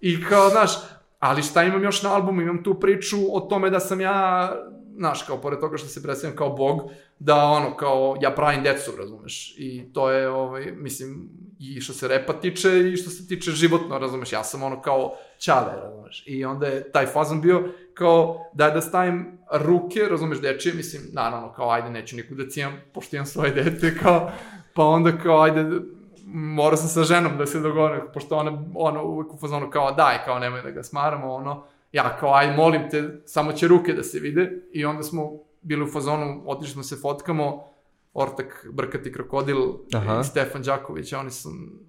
i 0.00 0.24
kao, 0.24 0.48
znaš, 0.48 0.70
ali 1.18 1.42
šta 1.42 1.62
imam 1.64 1.82
još 1.82 2.02
na 2.02 2.14
albumu, 2.14 2.40
imam 2.40 2.62
tu 2.64 2.80
priču 2.80 3.16
o 3.32 3.40
tome 3.40 3.70
da 3.70 3.80
sam 3.80 4.00
ja, 4.00 4.52
znaš, 4.96 5.22
kao, 5.22 5.40
pored 5.40 5.60
toga 5.60 5.76
što 5.76 5.88
se 5.88 6.02
predstavljam 6.02 6.36
kao 6.36 6.50
bog, 6.50 6.80
da 7.18 7.44
ono, 7.44 7.76
kao, 7.76 8.16
ja 8.20 8.30
pravim 8.30 8.62
decu, 8.62 8.92
razumeš, 8.98 9.54
i 9.58 9.92
to 9.92 10.10
je, 10.10 10.28
ovaj, 10.28 10.72
mislim, 10.76 11.28
i 11.58 11.80
što 11.80 11.92
se 11.92 12.08
repa 12.08 12.32
tiče 12.32 12.90
i 12.92 12.96
što 12.96 13.10
se 13.10 13.28
tiče 13.28 13.50
životno, 13.50 13.98
razumeš, 13.98 14.32
ja 14.32 14.44
sam 14.44 14.62
ono 14.62 14.82
kao 14.82 15.14
ćale, 15.38 15.72
razumeš, 15.82 16.22
i 16.26 16.44
onda 16.44 16.66
je 16.66 16.92
taj 16.92 17.06
fazon 17.06 17.40
bio 17.40 17.68
kao 17.94 18.50
da 18.52 18.70
da 18.70 18.80
stavim 18.80 19.38
ruke, 19.52 20.00
razumeš, 20.10 20.40
dečije, 20.40 20.74
mislim, 20.74 21.02
naravno, 21.12 21.52
kao, 21.52 21.70
ajde, 21.70 21.90
neću 21.90 22.16
nikud 22.16 22.36
da 22.36 22.48
cijam, 22.48 22.80
pošto 22.94 23.16
imam 23.16 23.26
svoje 23.26 23.50
dete, 23.50 23.98
kao, 24.02 24.30
pa 24.74 24.84
onda 24.84 25.18
kao, 25.18 25.42
ajde, 25.42 25.64
morao 26.26 26.76
sam 26.76 26.88
sa 26.88 27.02
ženom 27.02 27.38
da 27.38 27.46
se 27.46 27.60
dogovorim, 27.60 28.00
pošto 28.14 28.36
ona, 28.36 28.64
ona 28.74 29.02
uvek 29.02 29.34
u 29.34 29.38
fazonu 29.38 29.70
kao, 29.70 29.92
daj, 29.92 30.24
kao, 30.24 30.38
nemoj 30.38 30.62
da 30.62 30.70
ga 30.70 30.82
smaramo, 30.82 31.34
ono, 31.34 31.64
ja 31.92 32.16
kao, 32.16 32.34
aj, 32.34 32.56
molim 32.56 32.90
te, 32.90 33.22
samo 33.26 33.52
će 33.52 33.68
ruke 33.68 33.92
da 33.92 34.02
se 34.02 34.18
vide, 34.18 34.62
i 34.72 34.84
onda 34.84 35.02
smo 35.02 35.30
bili 35.62 35.82
u 35.84 35.92
fazonu, 35.92 36.42
otišli 36.46 36.72
smo 36.72 36.82
se 36.82 36.96
fotkamo, 36.96 37.64
Ortak 38.14 38.66
Brkati 38.72 39.12
Krokodil 39.12 39.56
Aha. 39.94 40.20
i 40.20 40.24
Stefan 40.24 40.62
Đaković, 40.62 41.12
oni 41.12 41.30
su, 41.30 41.48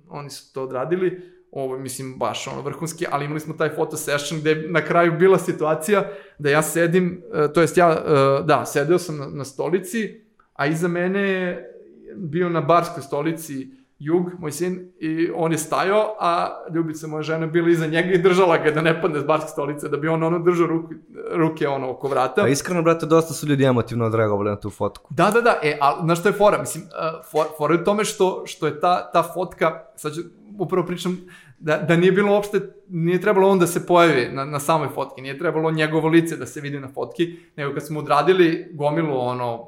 oni 0.10 0.30
su 0.30 0.54
to 0.54 0.64
odradili, 0.64 1.22
ovo 1.52 1.78
mislim, 1.78 2.16
baš 2.18 2.48
ono 2.48 2.62
vrhunski, 2.62 3.06
ali 3.12 3.26
imali 3.26 3.40
smo 3.40 3.54
taj 3.54 3.76
photo 3.76 3.98
session 3.98 4.40
gde 4.40 4.52
je 4.52 4.72
na 4.72 4.82
kraju 4.82 5.14
bila 5.20 5.38
situacija 5.38 6.10
da 6.40 6.50
ja 6.50 6.62
sedim, 6.62 7.24
e, 7.34 7.54
to 7.54 7.62
jest 7.62 7.78
ja, 7.78 7.92
e, 7.92 8.44
da, 8.44 8.66
sedeo 8.66 9.00
sam 9.00 9.18
na, 9.18 9.28
na 9.28 9.46
stolici, 9.46 10.22
a 10.54 10.66
iza 10.66 10.88
mene 10.88 11.20
je 11.20 11.76
bio 12.16 12.50
na 12.50 12.62
barskoj 12.62 13.04
stolici 13.04 13.79
Jug, 14.00 14.32
moj 14.40 14.52
sin, 14.52 14.92
i 15.00 15.30
on 15.36 15.52
je 15.52 15.58
stajao, 15.58 16.16
a 16.20 16.64
Ljubica, 16.74 17.08
moja 17.08 17.24
žena, 17.24 17.48
bila 17.48 17.70
iza 17.70 17.88
njega 17.88 18.12
i 18.14 18.18
držala 18.18 18.58
ga 18.58 18.72
da 18.72 18.82
ne 18.82 19.02
padne 19.02 19.20
s 19.20 19.24
barske 19.24 19.50
stolice, 19.50 19.90
da 19.90 19.98
bi 19.98 20.08
on 20.08 20.24
ono 20.24 20.40
držao 20.40 20.68
ruke, 20.68 20.96
ruke 21.32 21.68
ono 21.68 21.92
oko 21.92 22.08
vrata. 22.08 22.44
A 22.44 22.48
iskreno, 22.48 22.82
brate, 22.82 23.06
dosta 23.06 23.34
su 23.34 23.48
ljudi 23.48 23.64
emotivno 23.64 24.06
odreagovali 24.06 24.50
na 24.50 24.56
tu 24.56 24.70
fotku. 24.70 25.14
Da, 25.14 25.32
da, 25.32 25.42
da, 25.42 25.60
e, 25.64 25.78
ali 25.82 26.02
znaš 26.04 26.20
što 26.20 26.30
je 26.30 26.34
fora? 26.34 26.58
Mislim, 26.58 26.84
uh, 26.84 27.26
for, 27.32 27.46
fora 27.58 27.74
je 27.74 27.82
u 27.82 27.84
tome 27.84 28.06
što, 28.06 28.44
što 28.46 28.68
je 28.68 28.80
ta, 28.80 29.12
ta 29.12 29.24
fotka, 29.34 29.84
sad 29.96 30.14
ću, 30.14 30.22
upravo 30.60 30.88
pričam, 30.88 31.18
da, 31.60 31.78
da 31.78 31.96
nije 31.96 32.12
bilo 32.12 32.34
uopšte, 32.34 32.60
nije 32.90 33.22
trebalo 33.22 33.50
on 33.50 33.60
da 33.60 33.68
se 33.68 33.86
pojavi 33.86 34.30
na, 34.32 34.46
na 34.46 34.60
samoj 34.60 34.88
fotki, 34.96 35.22
nije 35.22 35.38
trebalo 35.38 35.72
njegovo 35.72 36.08
lice 36.08 36.38
da 36.38 36.46
se 36.46 36.62
vidi 36.62 36.80
na 36.80 36.88
fotki, 36.88 37.36
nego 37.56 37.74
kad 37.74 37.86
smo 37.86 38.00
odradili 38.00 38.72
gomilu, 38.74 39.20
ono, 39.20 39.68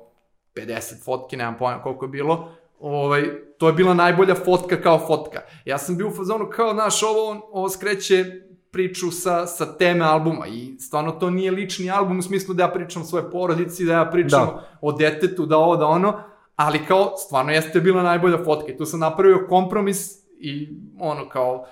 50 0.56 1.04
fotki, 1.06 1.38
nemam 1.38 1.58
pojma 1.58 1.82
koliko 1.82 2.06
je 2.06 2.10
bilo, 2.10 2.52
ovaj, 2.82 3.24
to 3.58 3.68
je 3.68 3.74
bila 3.74 3.94
najbolja 3.94 4.36
fotka 4.36 4.82
kao 4.82 5.00
fotka. 5.08 5.40
Ja 5.66 5.78
sam 5.78 5.98
bio 5.98 6.08
u 6.08 6.12
fazonu 6.12 6.50
kao, 6.56 6.74
znaš, 6.74 7.04
ovo, 7.04 7.50
ovo 7.52 7.70
skreće 7.70 8.26
priču 8.72 9.12
sa, 9.12 9.46
sa 9.48 9.78
teme 9.78 10.06
albuma 10.06 10.48
i 10.48 10.80
stvarno 10.80 11.12
to 11.12 11.30
nije 11.30 11.52
lični 11.52 11.92
album 11.92 12.20
u 12.20 12.22
smislu 12.22 12.54
da 12.54 12.64
ja 12.64 12.70
pričam 12.70 13.02
o 13.02 13.06
svojoj 13.06 13.32
porodici, 13.32 13.86
da 13.86 13.94
ja 13.94 14.06
pričam 14.06 14.46
Da. 14.46 14.78
o 14.82 14.92
detetu, 14.92 15.46
da 15.46 15.58
ovo, 15.58 15.78
da 15.78 15.86
ono, 15.86 16.24
ali 16.56 16.86
kao, 16.86 17.18
stvarno 17.18 17.52
jeste 17.52 17.80
bila 17.80 18.04
najbolja 18.04 18.38
fotka 18.44 18.72
i 18.72 18.78
tu 18.78 18.86
sam 18.86 19.00
napravio 19.00 19.46
kompromis 19.50 20.22
i 20.40 20.70
ono 21.00 21.30
kao, 21.30 21.66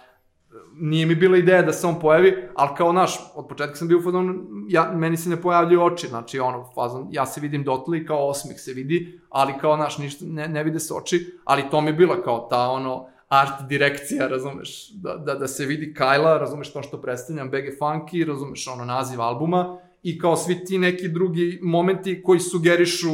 nije 0.73 1.05
mi 1.05 1.15
bila 1.15 1.37
ideja 1.37 1.61
da 1.61 1.73
se 1.73 1.87
on 1.87 1.99
pojavi, 1.99 2.35
ali 2.55 2.69
kao 2.77 2.93
naš, 2.93 3.19
od 3.35 3.47
početka 3.47 3.75
sam 3.75 3.87
bio 3.87 3.97
u 3.97 4.01
fazonu, 4.01 4.33
ja, 4.67 4.91
meni 4.95 5.17
se 5.17 5.29
ne 5.29 5.41
pojavljaju 5.41 5.81
oči, 5.81 6.07
znači 6.07 6.39
ono, 6.39 6.69
fazon, 6.75 7.07
ja 7.11 7.25
se 7.25 7.41
vidim 7.41 7.63
dotle 7.63 7.97
i 7.97 8.05
kao 8.05 8.27
osmih 8.27 8.61
se 8.61 8.73
vidi, 8.73 9.19
ali 9.29 9.53
kao 9.61 9.77
naš, 9.77 9.97
ništa, 9.97 10.25
ne, 10.27 10.47
ne 10.47 10.63
vide 10.63 10.79
se 10.79 10.93
oči, 10.93 11.39
ali 11.43 11.69
to 11.71 11.81
mi 11.81 11.89
je 11.89 11.93
bila 11.93 12.23
kao 12.23 12.47
ta 12.49 12.69
ono, 12.69 13.07
art 13.27 13.67
direkcija, 13.67 14.27
razumeš, 14.27 14.89
da, 14.91 15.15
da, 15.15 15.35
da 15.35 15.47
se 15.47 15.65
vidi 15.65 15.93
Kajla, 15.93 16.37
razumeš 16.37 16.73
to 16.73 16.81
što 16.81 17.01
predstavljam, 17.01 17.49
BG 17.49 17.79
Funky, 17.79 18.27
razumeš 18.27 18.67
ono 18.67 18.85
naziv 18.85 19.21
albuma 19.21 19.77
i 20.03 20.19
kao 20.19 20.35
svi 20.35 20.65
ti 20.65 20.77
neki 20.77 21.07
drugi 21.07 21.59
momenti 21.61 22.23
koji 22.23 22.39
sugerišu 22.39 23.09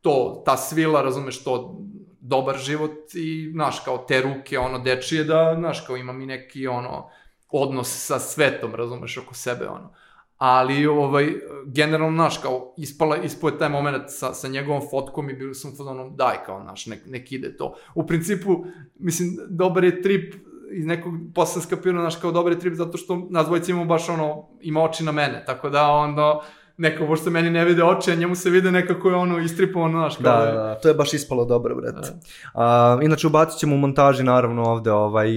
to, 0.00 0.42
ta 0.44 0.56
svila, 0.56 1.02
razumeš 1.02 1.44
to, 1.44 1.80
dobar 2.26 2.58
život 2.58 3.14
i, 3.14 3.50
znaš, 3.52 3.80
kao 3.84 3.98
te 3.98 4.22
ruke, 4.22 4.58
ono, 4.58 4.78
dečije, 4.78 5.24
da, 5.24 5.54
znaš, 5.58 5.80
kao 5.86 5.96
imam 5.96 6.20
i 6.20 6.26
neki, 6.26 6.66
ono, 6.66 7.10
odnos 7.50 8.06
sa 8.06 8.18
svetom, 8.18 8.74
razumeš, 8.74 9.18
oko 9.18 9.34
sebe, 9.34 9.68
ono. 9.68 9.90
Ali, 10.36 10.86
ovaj, 10.86 11.32
generalno, 11.66 12.16
znaš, 12.16 12.38
kao, 12.38 12.74
ispala, 12.76 13.16
ispao 13.16 13.48
je 13.48 13.58
taj 13.58 13.68
moment 13.68 14.02
sa, 14.08 14.34
sa 14.34 14.48
njegovom 14.48 14.82
fotkom 14.90 15.30
i 15.30 15.34
bio 15.34 15.54
sam 15.54 15.76
fazonu, 15.76 16.10
daj, 16.10 16.36
kao, 16.46 16.62
znaš, 16.62 16.86
nek, 16.86 17.02
nek 17.06 17.32
ide 17.32 17.56
to. 17.56 17.74
U 17.94 18.06
principu, 18.06 18.64
mislim, 18.98 19.38
dobar 19.48 19.84
je 19.84 20.02
trip 20.02 20.34
iz 20.72 20.86
nekog, 20.86 21.14
posle 21.34 21.62
sam 21.62 21.78
znaš, 21.82 22.16
kao 22.16 22.32
dobar 22.32 22.52
je 22.52 22.60
trip 22.60 22.74
zato 22.74 22.98
što 22.98 23.26
nas 23.30 23.46
dvojica 23.46 23.72
imamo 23.72 23.86
baš, 23.86 24.08
ono, 24.08 24.48
ima 24.60 24.82
oči 24.82 25.04
na 25.04 25.12
mene, 25.12 25.44
tako 25.46 25.70
da, 25.70 25.88
onda, 25.88 26.40
neko, 26.76 27.06
pošto 27.06 27.30
meni 27.30 27.50
ne 27.50 27.64
vide 27.64 27.84
oči, 27.84 28.12
a 28.12 28.14
njemu 28.14 28.34
se 28.34 28.50
vide 28.50 28.72
nekako 28.72 29.08
je 29.08 29.14
ono 29.16 29.38
istripovano, 29.38 29.98
znaš, 29.98 30.16
kao 30.16 30.22
Da, 30.22 30.46
da, 30.46 30.52
da, 30.52 30.74
to 30.74 30.88
je 30.88 30.94
baš 30.94 31.14
ispalo 31.14 31.44
dobro, 31.44 31.74
brate. 31.74 32.12
A, 32.54 32.98
inače, 33.02 33.26
ubacit 33.26 33.58
ćemo 33.58 33.74
u 33.74 33.78
montaži, 33.78 34.22
naravno, 34.22 34.62
ovde 34.62 34.92
ovaj, 34.92 35.28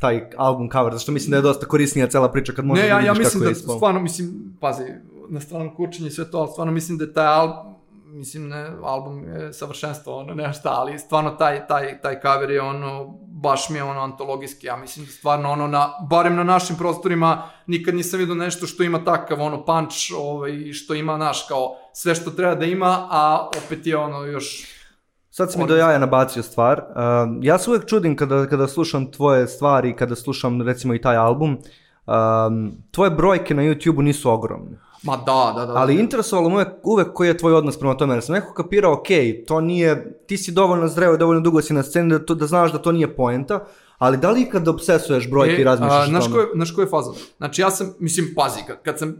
taj 0.00 0.30
album 0.36 0.70
cover, 0.70 0.92
zašto 0.92 1.12
mislim 1.12 1.30
da 1.30 1.36
je 1.36 1.42
dosta 1.42 1.66
korisnija 1.66 2.06
cela 2.06 2.32
priča 2.32 2.52
kad 2.52 2.64
možeš 2.64 2.82
Ne, 2.82 2.88
da 2.88 2.94
ja, 2.94 2.98
vidiš 2.98 3.08
ja 3.08 3.12
kako 3.12 3.24
mislim 3.24 3.42
je 3.42 3.46
da 3.46 3.50
ispalo. 3.50 3.78
stvarno, 3.78 4.00
mislim, 4.00 4.56
pazi, 4.60 4.84
na 5.28 5.40
stranu 5.40 5.74
kućenje 5.76 6.08
i 6.08 6.10
sve 6.10 6.30
to, 6.30 6.38
ali 6.38 6.48
stvarno 6.52 6.72
mislim 6.72 6.98
da 6.98 7.04
je 7.04 7.12
taj 7.12 7.26
album, 7.26 7.74
mislim, 8.06 8.48
ne, 8.48 8.70
album 8.82 9.24
je 9.24 9.52
savršenstvo, 9.52 10.16
ono, 10.16 10.34
nema 10.34 10.52
šta, 10.52 10.70
ali 10.70 10.98
stvarno 10.98 11.30
taj, 11.30 11.66
taj, 11.66 12.00
taj 12.00 12.20
cover 12.20 12.50
je 12.50 12.62
ono, 12.62 13.18
baš 13.42 13.70
mi 13.70 13.78
je 13.78 13.84
ono 13.84 14.00
antologijski, 14.00 14.66
ja 14.66 14.76
mislim 14.76 15.06
da 15.06 15.12
stvarno 15.12 15.50
ono, 15.50 15.66
na, 15.66 15.92
barem 16.10 16.36
na 16.36 16.44
našim 16.44 16.76
prostorima, 16.76 17.42
nikad 17.66 17.94
nisam 17.94 18.18
vidio 18.18 18.34
nešto 18.34 18.66
što 18.66 18.82
ima 18.82 19.04
takav 19.04 19.40
ono 19.42 19.64
punch, 19.64 19.96
ovaj, 20.18 20.72
što 20.72 20.94
ima, 20.94 21.16
naš, 21.16 21.46
kao, 21.48 21.76
sve 21.92 22.14
što 22.14 22.30
treba 22.30 22.54
da 22.54 22.64
ima, 22.64 23.08
a 23.10 23.48
opet 23.64 23.86
je 23.86 23.96
ono 23.96 24.24
još 24.24 24.76
Sad 25.30 25.52
si 25.52 25.58
mi 25.58 25.66
do 25.66 25.76
jaja 25.76 25.98
nabacio 25.98 26.42
stvar. 26.42 26.78
Uh, 26.78 27.38
ja 27.42 27.58
se 27.58 27.70
uvek 27.70 27.86
čudim 27.86 28.16
kada, 28.16 28.46
kada 28.46 28.68
slušam 28.68 29.12
tvoje 29.12 29.46
stvari, 29.46 29.96
kada 29.96 30.16
slušam 30.16 30.62
recimo 30.62 30.94
i 30.94 31.00
taj 31.00 31.16
album. 31.16 31.58
Um, 32.06 32.72
tvoje 32.90 33.10
brojke 33.10 33.54
na 33.54 33.62
YouTube-u 33.62 34.02
nisu 34.02 34.30
ogromne. 34.30 34.78
Ma 35.06 35.16
da, 35.16 35.52
da, 35.56 35.66
da. 35.66 35.74
Ali 35.74 35.94
interesovalo 35.94 36.48
me 36.48 36.54
uvek, 36.54 36.68
uvek 36.82 37.12
koji 37.12 37.28
je 37.28 37.38
tvoj 37.38 37.54
odnos 37.54 37.78
prema 37.78 37.94
tome, 37.96 38.14
jer 38.14 38.22
sam 38.22 38.34
nekako 38.34 38.54
kapirao, 38.54 38.92
ok, 38.92 39.06
to 39.46 39.60
nije, 39.60 40.18
ti 40.26 40.38
si 40.38 40.52
dovoljno 40.52 40.88
zreo 40.88 41.14
i 41.14 41.18
dovoljno 41.18 41.40
dugo 41.40 41.62
si 41.62 41.74
na 41.74 41.82
sceni 41.82 42.10
da, 42.10 42.18
to, 42.18 42.34
da 42.34 42.46
znaš 42.46 42.72
da 42.72 42.78
to 42.78 42.92
nije 42.92 43.16
poenta, 43.16 43.64
ali 43.98 44.16
da 44.16 44.30
li 44.30 44.42
ikad 44.42 44.68
obsesuješ 44.68 45.30
brojke 45.30 45.60
i 45.60 45.64
razmišljaš 45.64 46.00
E, 46.00 46.02
o 46.02 46.10
znaš 46.10 46.24
tome? 46.24 46.34
ko 46.34 46.40
je, 46.40 46.46
znaš 46.54 46.74
ko 46.74 46.80
je 46.80 46.86
fazon? 46.86 47.14
Znači 47.36 47.62
ja 47.62 47.70
sam, 47.70 47.94
mislim, 47.98 48.32
pazi, 48.36 48.60
kad, 48.66 48.82
kad 48.82 48.98
sam, 48.98 49.16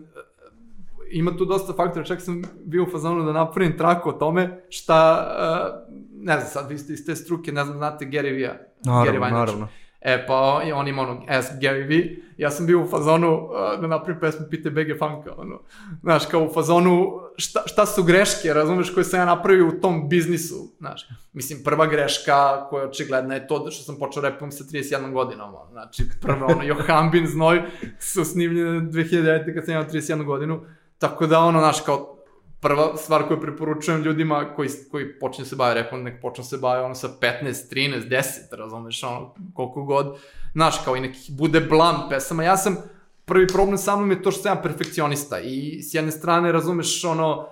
ima 1.10 1.36
tu 1.36 1.44
dosta 1.44 1.72
faktora, 1.72 2.04
čak 2.04 2.20
sam 2.20 2.42
bio 2.64 2.82
u 2.82 2.90
fazonu 2.90 3.24
da 3.24 3.32
napravim 3.32 3.78
traku 3.78 4.08
o 4.08 4.12
tome 4.12 4.64
šta, 4.68 5.28
uh, 5.38 5.94
ne 6.22 6.38
znam 6.40 6.46
sad, 6.48 6.70
vi 6.70 6.78
ste 6.78 6.92
iz 6.92 7.06
te 7.06 7.16
struke, 7.16 7.52
ne 7.52 7.64
znam, 7.64 7.76
znate 7.76 8.04
Gary 8.04 8.36
Vee-a. 8.36 8.56
Naravno, 8.84 9.20
Gary 9.20 9.32
naravno. 9.32 9.68
E, 10.00 10.26
pa 10.26 10.34
on, 10.34 10.72
on 10.74 10.88
ima 10.88 11.02
ono 11.02 11.22
Ask 11.28 11.52
Gary 11.52 11.88
Vee, 11.88 12.16
ja 12.36 12.50
sam 12.50 12.66
bio 12.66 12.82
u 12.82 12.86
fazonu 12.86 13.34
uh, 13.34 13.80
da 13.80 13.86
napravim 13.86 14.20
pesmu 14.20 14.46
Pite 14.50 14.70
BG 14.70 14.98
Funka, 14.98 15.32
ono, 15.36 15.60
znaš, 16.02 16.26
kao 16.26 16.44
u 16.44 16.52
fazonu 16.52 17.20
šta, 17.36 17.62
šta 17.66 17.86
su 17.86 18.02
greške, 18.02 18.52
razumeš, 18.52 18.94
koje 18.94 19.04
sam 19.04 19.20
ja 19.20 19.26
napravio 19.26 19.68
u 19.68 19.80
tom 19.80 20.08
biznisu, 20.08 20.54
znaš, 20.78 21.08
mislim, 21.32 21.58
prva 21.64 21.86
greška 21.86 22.66
koja 22.70 22.82
je 22.82 22.88
očigledna 22.88 23.34
je 23.34 23.46
to 23.46 23.58
da 23.58 23.70
što 23.70 23.82
sam 23.82 23.98
počeo 23.98 24.22
repom 24.22 24.52
sa 24.52 24.64
31 24.64 25.12
godinom, 25.12 25.54
ono, 25.54 25.70
znači, 25.72 26.02
prvo 26.22 26.46
ono, 26.46 26.62
Johambin 26.62 27.26
Znoj 27.26 27.62
su 27.98 28.24
snimljene 28.24 28.80
2009. 28.80 29.54
kad 29.54 29.64
sam 29.64 29.74
imao 29.74 29.84
31 29.84 30.24
godinu, 30.24 30.60
tako 30.98 31.26
da 31.26 31.40
ono, 31.40 31.58
znaš, 31.58 31.80
kao, 31.80 32.16
prva 32.60 32.96
stvar 32.96 33.22
koju 33.28 33.40
preporučujem 33.40 34.02
ljudima 34.02 34.54
koji, 34.56 34.68
koji 34.90 35.18
počinju 35.18 35.46
se 35.46 35.56
bave 35.56 35.74
repom, 35.74 36.02
nek 36.02 36.20
počnu 36.22 36.44
se 36.44 36.58
bave 36.58 36.82
ono 36.82 36.94
sa 36.94 37.08
15, 37.20 37.74
13, 37.74 38.08
10, 38.08 38.56
razumeš, 38.56 39.02
ono, 39.02 39.34
koliko 39.54 39.82
god, 39.82 40.18
znaš, 40.56 40.78
kao 40.84 40.96
i 40.96 41.00
nekih 41.00 41.36
bude 41.36 41.60
blam 41.60 42.08
pesama. 42.08 42.44
Ja 42.44 42.56
sam, 42.56 42.76
prvi 43.24 43.46
problem 43.46 43.78
sa 43.78 43.96
mnom 43.96 44.10
je 44.10 44.22
to 44.22 44.30
što 44.30 44.42
sam 44.42 44.62
perfekcionista 44.62 45.40
i 45.40 45.82
s 45.82 45.94
jedne 45.94 46.10
strane, 46.10 46.52
razumeš, 46.52 47.04
ono, 47.04 47.38
uh, 47.38 47.44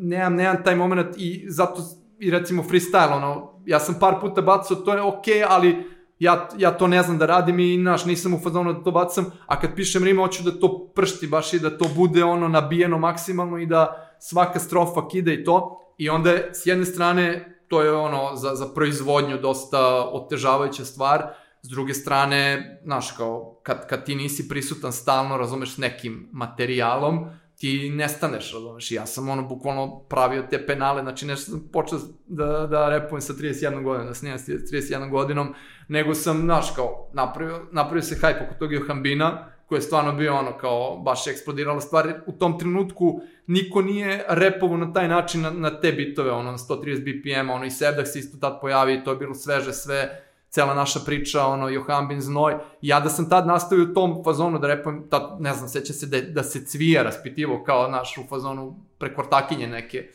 nemam, 0.00 0.34
nemam 0.34 0.62
taj 0.64 0.76
moment 0.76 1.16
i 1.16 1.46
zato, 1.48 1.82
i 2.18 2.30
recimo 2.30 2.62
freestyle, 2.62 3.16
ono, 3.16 3.52
ja 3.66 3.80
sam 3.80 3.96
par 4.00 4.20
puta 4.20 4.42
bacao, 4.42 4.76
to 4.76 4.94
je 4.94 5.02
okej, 5.02 5.34
okay, 5.34 5.46
ali 5.48 5.90
ja, 6.18 6.48
ja 6.58 6.70
to 6.70 6.86
ne 6.86 7.02
znam 7.02 7.18
da 7.18 7.26
radim 7.26 7.58
i 7.58 7.76
naš, 7.76 8.04
nisam 8.04 8.34
u 8.34 8.38
fazonu 8.38 8.72
da 8.72 8.84
to 8.84 8.90
bacam, 8.90 9.26
a 9.46 9.60
kad 9.60 9.74
pišem 9.74 10.04
rime 10.04 10.22
hoću 10.22 10.42
da 10.42 10.58
to 10.60 10.90
pršti 10.94 11.26
baš 11.26 11.52
i 11.52 11.58
da 11.58 11.78
to 11.78 11.88
bude 11.96 12.24
ono 12.24 12.48
nabijeno 12.48 12.98
maksimalno 12.98 13.58
i 13.58 13.66
da 13.66 14.10
svaka 14.20 14.58
strofa 14.58 15.08
kida 15.08 15.32
i 15.32 15.44
to. 15.44 15.80
I 15.98 16.10
onda 16.10 16.30
s 16.52 16.66
jedne 16.66 16.84
strane 16.84 17.56
to 17.68 17.82
je 17.82 17.92
ono 17.92 18.36
za, 18.36 18.54
za 18.54 18.66
proizvodnju 18.74 19.38
dosta 19.38 20.08
otežavajuća 20.12 20.84
stvar, 20.84 21.22
s 21.62 21.68
druge 21.68 21.94
strane, 21.94 22.80
znaš, 22.84 23.12
kao, 23.12 23.60
kad, 23.62 23.86
kad 23.88 24.04
ti 24.04 24.14
nisi 24.14 24.48
prisutan 24.48 24.92
stalno, 24.92 25.36
razumeš, 25.36 25.78
nekim 25.78 26.28
materijalom, 26.32 27.26
ti 27.60 27.90
nestaneš, 27.90 28.52
razumeš, 28.52 28.90
ja 28.90 29.06
sam 29.06 29.28
ono 29.28 29.42
bukvalno 29.42 29.98
pravio 30.08 30.42
te 30.50 30.66
penale, 30.66 31.02
znači 31.02 31.26
nešto 31.26 31.50
sam 31.50 31.68
počeo 31.72 31.98
da, 32.26 32.66
da 32.66 32.88
repujem 32.88 33.20
sa 33.20 33.32
31 33.32 33.82
godinom, 33.82 34.06
da 34.06 34.14
snimam 34.14 34.38
sa 34.38 34.52
31 34.52 35.10
godinom, 35.10 35.54
nego 35.88 36.14
sam, 36.14 36.40
znaš, 36.40 36.70
kao, 36.76 37.10
napravio, 37.12 37.66
napravio 37.72 38.02
se 38.02 38.14
hype 38.14 38.46
oko 38.46 38.54
tog 38.58 38.72
Johambina, 38.72 39.46
koji 39.66 39.78
je 39.78 39.82
stvarno 39.82 40.12
bio 40.12 40.34
ono 40.34 40.58
kao 40.58 40.96
baš 40.96 41.26
eksplodirala 41.26 41.80
stvar, 41.80 42.12
u 42.26 42.32
tom 42.32 42.58
trenutku 42.58 43.20
niko 43.46 43.82
nije 43.82 44.24
repovo 44.28 44.76
na 44.76 44.92
taj 44.92 45.08
način 45.08 45.40
na, 45.40 45.50
na 45.50 45.80
te 45.80 45.92
bitove, 45.92 46.30
ono 46.30 46.50
na 46.50 46.58
130 46.58 47.00
BPM, 47.00 47.50
ono 47.50 47.64
i 47.64 47.70
Sevdah 47.70 48.06
se 48.06 48.18
isto 48.18 48.38
tad 48.38 48.60
pojavi, 48.60 49.04
to 49.04 49.10
je 49.10 49.16
bilo 49.16 49.34
sveže 49.34 49.72
sve, 49.72 50.29
cela 50.50 50.74
naša 50.74 51.00
priča, 51.06 51.46
ono, 51.46 51.68
Johambin 51.68 52.20
Znoj, 52.20 52.54
ja 52.82 53.00
da 53.00 53.08
sam 53.08 53.28
tad 53.28 53.46
nastavio 53.46 53.84
u 53.84 53.94
tom 53.94 54.24
fazonu 54.24 54.58
da 54.58 54.68
repujem, 54.68 55.08
tad, 55.10 55.36
ne 55.40 55.54
znam, 55.54 55.68
seća 55.68 55.92
se 55.92 56.06
da, 56.06 56.20
da 56.20 56.42
se 56.42 56.64
cvija 56.64 57.02
raspitivo 57.02 57.64
kao 57.64 57.88
naš 57.88 58.18
u 58.18 58.28
fazonu 58.28 58.76
prekvartakinje 58.98 59.66
neke, 59.66 60.08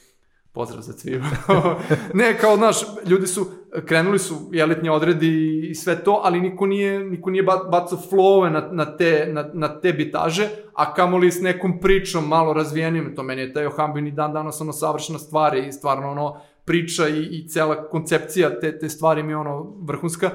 pozdrav 0.51 0.81
za 0.81 0.93
cviju. 0.93 1.23
ne, 2.13 2.37
kao, 2.37 2.57
znaš, 2.57 2.77
ljudi 3.05 3.27
su, 3.27 3.45
krenuli 3.85 4.19
su 4.19 4.35
elitni 4.53 4.89
odredi 4.89 5.61
i 5.69 5.75
sve 5.75 6.03
to, 6.03 6.21
ali 6.23 6.41
niko 6.41 6.65
nije, 6.65 6.99
niko 6.99 7.29
nije 7.29 7.43
ba- 7.43 7.67
bacao 7.71 7.99
flowove 8.11 8.49
na, 8.49 8.67
na, 8.71 8.97
te, 8.97 9.29
na, 9.33 9.49
na 9.53 9.79
te 9.79 9.93
bitaže, 9.93 10.49
a 10.73 10.93
kamoli 10.93 11.31
s 11.31 11.41
nekom 11.41 11.79
pričom 11.79 12.27
malo 12.27 12.53
razvijenim, 12.53 13.15
to 13.15 13.23
meni 13.23 13.41
je 13.41 13.53
taj 13.53 13.63
Johambin 13.63 14.07
i 14.07 14.11
dan 14.11 14.33
danas 14.33 14.61
ono 14.61 14.73
savršena 14.73 15.19
stvar 15.19 15.57
i 15.57 15.71
stvarno 15.71 16.11
ono 16.11 16.41
priča 16.65 17.07
i, 17.07 17.19
i 17.21 17.47
cela 17.47 17.89
koncepcija 17.89 18.59
te, 18.59 18.79
te 18.79 18.89
stvari 18.89 19.23
mi 19.23 19.31
je 19.31 19.37
ono 19.37 19.75
vrhunska, 19.81 20.31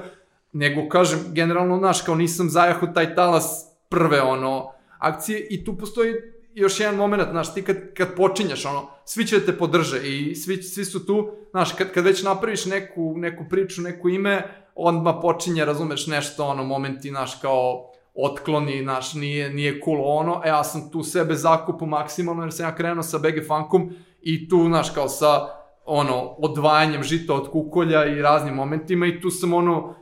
nego 0.53 0.89
kažem, 0.89 1.19
generalno, 1.27 1.77
znaš, 1.77 2.01
kao 2.01 2.15
nisam 2.15 2.49
zajahu 2.49 2.87
taj 2.93 3.15
talas 3.15 3.75
prve 3.89 4.21
ono 4.21 4.71
akcije 4.99 5.47
i 5.49 5.63
tu 5.65 5.77
postoji 5.77 6.13
još 6.53 6.79
jedan 6.79 6.95
moment, 6.95 7.23
znaš, 7.31 7.53
ti 7.53 7.61
kad, 7.61 7.77
kad 7.93 8.15
počinješ, 8.15 8.65
ono, 8.65 8.89
svi 9.05 9.25
će 9.25 9.39
da 9.39 9.45
te 9.45 9.57
podrže 9.57 10.07
i 10.09 10.35
svi, 10.35 10.63
svi 10.63 10.85
su 10.85 11.05
tu, 11.05 11.31
znaš, 11.51 11.71
kad, 11.71 11.91
kad 11.91 12.05
već 12.05 12.23
napraviš 12.23 12.65
neku, 12.65 13.13
neku 13.17 13.43
priču, 13.49 13.81
neku 13.81 14.09
ime, 14.09 14.43
odmah 14.75 15.15
počinje, 15.21 15.65
razumeš, 15.65 16.07
nešto, 16.07 16.45
ono, 16.45 16.63
momenti, 16.63 17.09
znaš, 17.09 17.35
kao 17.41 17.91
otkloni, 18.13 18.81
znaš, 18.83 19.13
nije, 19.13 19.53
nije 19.53 19.81
cool 19.85 20.19
ono, 20.19 20.41
e, 20.45 20.47
ja 20.47 20.63
sam 20.63 20.91
tu 20.91 21.03
sebe 21.03 21.35
zakupu 21.35 21.85
maksimalno, 21.85 22.43
jer 22.43 22.53
sam 22.53 22.65
ja 22.65 22.75
krenuo 22.75 23.03
sa 23.03 23.17
BG 23.17 23.47
Funkom 23.47 23.93
i 24.21 24.49
tu, 24.49 24.65
znaš, 24.67 24.89
kao 24.89 25.07
sa, 25.07 25.47
ono, 25.93 26.35
odvajanjem 26.37 27.03
žita 27.03 27.33
od 27.33 27.51
kukolja 27.51 28.05
i 28.05 28.21
raznim 28.21 28.53
momentima 28.53 29.05
i 29.07 29.21
tu 29.21 29.29
sam, 29.29 29.53
ono, 29.53 29.95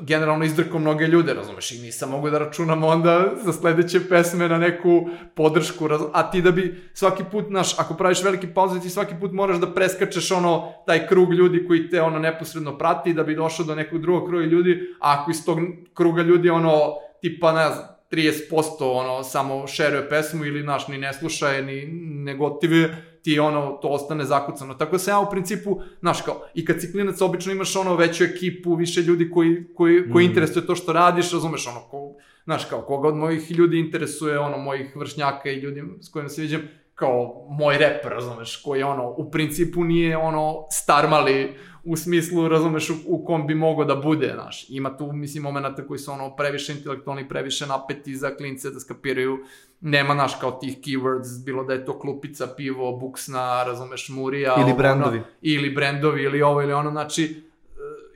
generalno 0.00 0.44
izdrkao 0.44 0.78
mnoge 0.78 1.06
ljude, 1.06 1.34
razumeš, 1.34 1.72
i 1.72 1.78
nisam 1.78 2.10
mogu 2.10 2.30
da 2.30 2.38
računam 2.38 2.84
onda 2.84 3.32
za 3.44 3.52
sledeće 3.52 4.08
pesme 4.08 4.48
na 4.48 4.58
neku 4.58 5.08
podršku, 5.34 5.88
raz... 5.88 6.00
a 6.12 6.30
ti 6.30 6.42
da 6.42 6.50
bi 6.50 6.90
svaki 6.94 7.24
put, 7.30 7.46
znaš, 7.48 7.78
ako 7.78 7.94
praviš 7.94 8.22
veliki 8.24 8.46
pauze, 8.46 8.80
ti 8.80 8.90
svaki 8.90 9.14
put 9.20 9.32
moraš 9.32 9.56
da 9.56 9.74
preskačeš 9.74 10.30
ono, 10.30 10.72
taj 10.86 11.06
krug 11.06 11.32
ljudi 11.32 11.66
koji 11.66 11.90
te 11.90 12.02
ono 12.02 12.18
neposredno 12.18 12.78
prati 12.78 13.14
da 13.14 13.22
bi 13.22 13.34
došao 13.34 13.66
do 13.66 13.74
nekog 13.74 14.00
drugog 14.00 14.28
kruga 14.28 14.44
ljudi, 14.44 14.94
a 15.00 15.20
ako 15.20 15.30
iz 15.30 15.44
tog 15.44 15.58
kruga 15.94 16.22
ljudi 16.22 16.50
ono, 16.50 16.72
tipa, 17.20 17.52
ne 17.52 17.70
znam, 17.70 17.95
30% 18.10 18.50
ono, 18.80 19.22
samo 19.22 19.66
šeruje 19.66 20.08
pesmu 20.08 20.44
ili, 20.44 20.62
znaš, 20.62 20.88
ni 20.88 20.98
ne 20.98 21.12
sluša 21.12 21.48
je, 21.48 21.62
ni 21.62 21.86
ne 22.24 22.34
gotive, 22.34 22.96
ti 23.22 23.38
ono, 23.38 23.78
to 23.82 23.88
ostane 23.88 24.24
zakucano. 24.24 24.74
Tako 24.74 24.92
da 24.92 24.98
sam 24.98 25.12
ja 25.12 25.18
u 25.20 25.30
principu, 25.30 25.80
znaš 26.00 26.22
kao, 26.22 26.42
i 26.54 26.64
kad 26.64 26.80
si 26.80 26.92
klinac 26.92 27.20
obično 27.20 27.52
imaš 27.52 27.76
ono 27.76 27.96
veću 27.96 28.24
ekipu, 28.24 28.74
više 28.74 29.00
ljudi 29.00 29.30
koji, 29.30 29.64
koji, 29.74 30.10
koji 30.12 30.26
mm. 30.26 30.28
interesuje 30.28 30.66
to 30.66 30.74
što 30.74 30.92
radiš, 30.92 31.32
razumeš, 31.32 31.66
ono, 31.66 31.80
ko, 31.80 32.14
znaš 32.44 32.64
kao, 32.64 32.82
koga 32.82 33.08
od 33.08 33.16
mojih 33.16 33.50
ljudi 33.50 33.78
interesuje, 33.78 34.38
ono, 34.38 34.58
mojih 34.58 34.96
vršnjaka 34.96 35.50
i 35.50 35.60
ljudi 35.60 35.82
s 36.00 36.08
kojima 36.08 36.28
se 36.28 36.42
viđem, 36.42 36.68
kao 36.94 37.46
moj 37.50 37.78
rep, 37.78 38.04
razumeš, 38.04 38.56
koji 38.56 38.82
ono, 38.82 39.14
u 39.16 39.30
principu 39.30 39.84
nije 39.84 40.16
ono 40.16 40.66
starmali 40.70 41.54
u 41.86 41.96
smislu, 41.96 42.48
razumeš, 42.48 42.90
u, 42.90 42.94
u 43.06 43.24
kom 43.24 43.46
bi 43.46 43.54
mogo 43.54 43.84
da 43.84 43.94
bude, 43.94 44.32
znaš. 44.34 44.66
Ima 44.68 44.96
tu, 44.96 45.12
mislim, 45.12 45.42
momenta 45.42 45.86
koji 45.86 45.98
su 45.98 46.12
ono 46.12 46.36
previše 46.36 46.72
intelektualni, 46.72 47.28
previše 47.28 47.66
napeti 47.66 48.16
za 48.16 48.36
klince 48.36 48.70
da 48.70 48.80
skapiraju. 48.80 49.38
Nema, 49.80 50.14
znaš, 50.14 50.34
kao 50.40 50.50
tih 50.50 50.78
keywords, 50.78 51.44
bilo 51.44 51.64
da 51.64 51.72
je 51.72 51.84
to 51.84 51.98
klupica, 51.98 52.46
pivo, 52.56 52.96
buksna, 52.96 53.64
razumeš, 53.64 54.08
murija. 54.08 54.54
Ili 54.56 54.70
ovo, 54.70 54.78
brendovi. 54.78 55.18
Ono, 55.18 55.26
ili 55.42 55.70
brendovi, 55.70 56.22
ili 56.22 56.42
ovo, 56.42 56.62
ili 56.62 56.72
ono, 56.72 56.90
znači, 56.90 57.42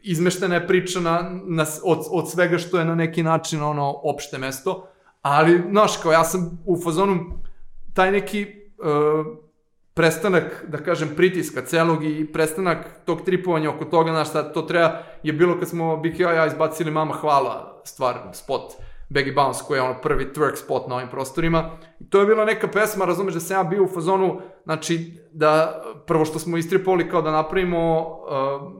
izmeštena 0.02 0.54
je 0.54 0.66
priča 0.66 1.00
na, 1.00 1.40
na, 1.44 1.66
od, 1.84 1.98
od 2.10 2.30
svega 2.30 2.58
što 2.58 2.78
je 2.78 2.84
na 2.84 2.94
neki 2.94 3.22
način 3.22 3.62
ono 3.62 4.00
opšte 4.02 4.38
mesto, 4.38 4.86
ali, 5.22 5.62
znaš, 5.70 5.96
kao 5.96 6.12
ja 6.12 6.24
sam 6.24 6.62
u 6.66 6.82
fazonu 6.82 7.40
taj 7.94 8.12
neki 8.12 8.46
uh, 8.78 9.49
prestanak, 10.00 10.64
da 10.68 10.78
kažem, 10.78 11.08
pritiska 11.16 11.60
celog 11.62 12.04
i 12.04 12.26
prestanak 12.32 12.78
tog 13.04 13.20
tripovanja 13.24 13.70
oko 13.70 13.84
toga, 13.84 14.10
znaš, 14.10 14.28
šta 14.28 14.52
to 14.52 14.62
treba, 14.62 15.02
je 15.22 15.32
bilo 15.32 15.58
kad 15.58 15.68
smo 15.68 15.96
BK 15.96 16.20
ja 16.20 16.46
izbacili 16.46 16.90
Mama 16.90 17.14
Hvala 17.14 17.82
stvar, 17.84 18.16
spot, 18.32 18.72
Baggy 19.10 19.34
Bounce, 19.34 19.60
koji 19.66 19.78
je 19.78 19.82
ono 19.82 20.00
prvi 20.00 20.24
twerk 20.34 20.56
spot 20.56 20.88
na 20.88 20.94
ovim 20.94 21.08
prostorima. 21.08 21.70
I 22.00 22.10
to 22.10 22.20
je 22.20 22.26
bila 22.26 22.44
neka 22.44 22.68
pesma, 22.68 23.04
razumeš 23.04 23.34
da 23.34 23.40
sam 23.40 23.56
ja 23.56 23.64
bio 23.64 23.84
u 23.84 23.88
fazonu, 23.88 24.40
znači, 24.64 25.12
da 25.32 25.82
prvo 26.06 26.24
što 26.24 26.38
smo 26.38 26.56
istripovali 26.56 27.08
kao 27.08 27.22
da 27.22 27.30
napravimo 27.30 28.00
uh, 28.00 28.26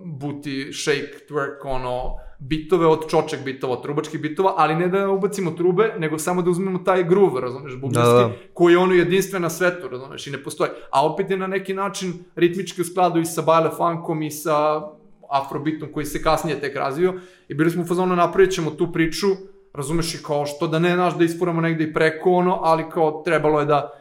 booty, 0.05 0.72
shake, 0.82 1.24
twerk, 1.28 1.60
ono, 1.64 2.16
bitove 2.41 2.87
od 2.87 3.09
čoček 3.11 3.45
bitova, 3.45 3.73
od 3.73 3.83
trubačkih 3.83 4.21
bitova, 4.21 4.55
ali 4.57 4.75
ne 4.75 4.89
da 4.89 5.09
ubacimo 5.09 5.51
trube, 5.51 5.95
nego 5.99 6.19
samo 6.19 6.43
da 6.43 6.51
uzmemo 6.51 6.79
taj 6.79 7.05
groove, 7.05 7.41
razumeš, 7.41 7.75
bubinski, 7.77 8.03
Da, 8.03 8.12
da. 8.12 8.31
koji 8.55 8.73
je 8.73 8.79
ono 8.79 8.95
jedinstven 8.95 9.43
na 9.43 9.51
svetu, 9.51 9.89
razumeš, 9.89 10.27
i 10.27 10.31
ne 10.31 10.43
postoji. 10.45 10.71
A 10.91 11.07
opet 11.07 11.31
je 11.31 11.37
na 11.37 11.47
neki 11.47 11.75
način 11.75 12.12
ritmički 12.37 12.81
u 12.81 12.85
skladu 12.85 13.21
i 13.21 13.25
sa 13.25 13.43
baile 13.43 13.71
funkom 13.77 14.23
i 14.23 14.31
sa 14.31 14.83
afrobitom 15.31 15.93
koji 15.93 16.07
se 16.07 16.23
kasnije 16.23 16.61
tek 16.61 16.77
razvio 16.77 17.15
i 17.49 17.55
bili 17.55 17.71
smo 17.71 17.83
u 17.83 17.87
fazonu 17.87 18.17
napravit 18.17 18.53
ćemo 18.53 18.71
tu 18.71 18.93
priču, 18.93 19.27
razumeš 19.73 20.15
i 20.15 20.23
kao 20.23 20.47
što 20.47 20.67
da 20.67 20.79
ne 20.79 20.97
naš 20.97 21.19
da 21.19 21.25
isfuramo 21.25 21.61
negde 21.61 21.85
i 21.85 21.93
preko 21.95 22.31
ono, 22.31 22.59
ali 22.62 22.91
kao 22.91 23.23
trebalo 23.25 23.61
je 23.61 23.67
da 23.67 23.99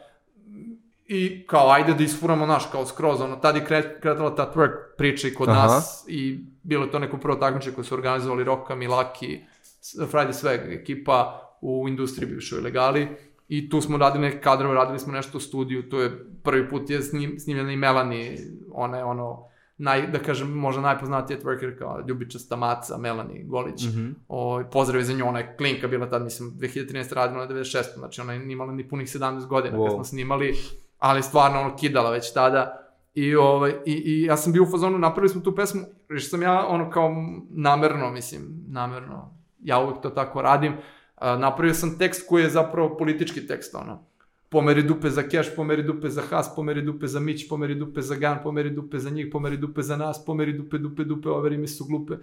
i 1.12 1.46
kao 1.46 1.70
ajde 1.70 1.94
da 1.94 2.04
isfuramo 2.04 2.46
naš 2.46 2.64
kao 2.72 2.86
skroz, 2.86 3.20
ono, 3.20 3.36
tad 3.36 3.56
je 3.56 3.64
kret, 3.64 4.00
kretala 4.02 4.34
ta 4.34 4.52
twerk 4.54 4.96
priča 4.96 5.28
i 5.28 5.34
kod 5.34 5.48
Aha. 5.48 5.66
nas 5.66 6.04
i 6.08 6.44
bilo 6.62 6.84
je 6.84 6.90
to 6.90 6.98
neko 6.98 7.16
prvo 7.16 7.36
takmiče 7.36 7.72
koje 7.72 7.84
su 7.84 7.94
organizovali 7.94 8.44
Roka, 8.44 8.74
Milaki, 8.74 9.40
Friday 9.82 10.32
Swag 10.32 10.80
ekipa 10.80 11.40
u 11.60 11.88
industriji 11.88 12.30
bivšoj 12.30 12.60
legali 12.60 13.08
i 13.48 13.70
tu 13.70 13.80
smo 13.80 13.98
radili 13.98 14.24
neke 14.24 14.40
kadrove, 14.40 14.74
radili 14.74 14.98
smo 14.98 15.12
nešto 15.12 15.38
u 15.38 15.40
studiju, 15.40 15.88
tu 15.88 15.96
je 15.96 16.26
prvi 16.42 16.68
put 16.68 16.90
je 16.90 17.02
snim, 17.02 17.38
snimljena 17.38 17.72
i 17.72 17.76
Melanie, 17.76 18.38
ona 18.72 18.98
je 18.98 19.04
ono, 19.04 19.44
naj, 19.78 20.06
da 20.06 20.18
kažem, 20.18 20.50
možda 20.50 20.82
najpoznatija 20.82 21.40
twerker 21.40 21.78
kao 21.78 22.04
ljubičasta 22.08 22.56
maca, 22.56 22.98
Melanie 22.98 23.42
Golić. 23.44 23.82
Mm 23.84 23.88
-hmm. 23.88 24.14
o, 24.28 24.62
pozdrav 24.72 25.02
za 25.02 25.12
nju, 25.12 25.28
ona 25.28 25.38
je 25.38 25.54
klinka 25.56 25.88
bila 25.88 26.10
tad, 26.10 26.22
mislim, 26.22 26.50
2013. 26.50 27.14
radila 27.14 27.46
na 27.46 27.54
96. 27.54 27.98
Znači 27.98 28.20
ona 28.20 28.32
je 28.32 28.52
imala 28.52 28.72
ni 28.72 28.88
punih 28.88 29.08
17 29.08 29.46
godina 29.46 29.78
wow. 29.78 29.84
kad 29.84 29.94
smo 29.94 30.04
snimali, 30.04 30.54
ali 31.00 31.22
stvarno 31.22 31.60
ono 31.60 31.76
kidala 31.76 32.10
već 32.10 32.32
tada. 32.32 32.76
I, 33.14 33.36
ovaj, 33.36 33.74
i, 33.86 33.92
i 33.92 34.22
ja 34.22 34.36
sam 34.36 34.52
bio 34.52 34.62
u 34.62 34.70
fazonu, 34.70 34.98
napravili 34.98 35.28
smo 35.28 35.40
tu 35.40 35.54
pesmu, 35.54 35.80
što 36.08 36.28
sam 36.30 36.42
ja 36.42 36.66
ono 36.66 36.90
kao 36.90 37.14
namerno, 37.50 38.10
mislim, 38.10 38.64
namerno, 38.68 39.34
ja 39.60 39.78
uvek 39.78 40.02
to 40.02 40.10
tako 40.10 40.42
radim, 40.42 40.76
napravio 41.20 41.74
sam 41.74 41.98
tekst 41.98 42.28
koji 42.28 42.42
je 42.42 42.50
zapravo 42.50 42.96
politički 42.96 43.46
tekst, 43.46 43.74
ono, 43.74 44.04
pomeri 44.48 44.82
dupe 44.82 45.10
za 45.10 45.22
keš, 45.22 45.56
pomeri 45.56 45.82
dupe 45.82 46.08
za 46.08 46.22
has, 46.30 46.54
pomeri 46.56 46.82
dupe 46.82 47.06
za 47.06 47.20
mić, 47.20 47.48
pomeri 47.48 47.74
dupe 47.74 48.02
za 48.02 48.14
gan, 48.14 48.38
pomeri 48.42 48.70
dupe 48.70 48.98
za 48.98 49.10
njih, 49.10 49.28
pomeri 49.32 49.56
dupe 49.56 49.82
za 49.82 49.96
nas, 49.96 50.24
pomeri 50.24 50.52
dupe, 50.52 50.78
dupe, 50.78 51.04
dupe, 51.04 51.28
overi 51.28 51.58
mi 51.58 51.68
su 51.68 51.84
glupe. 51.84 52.14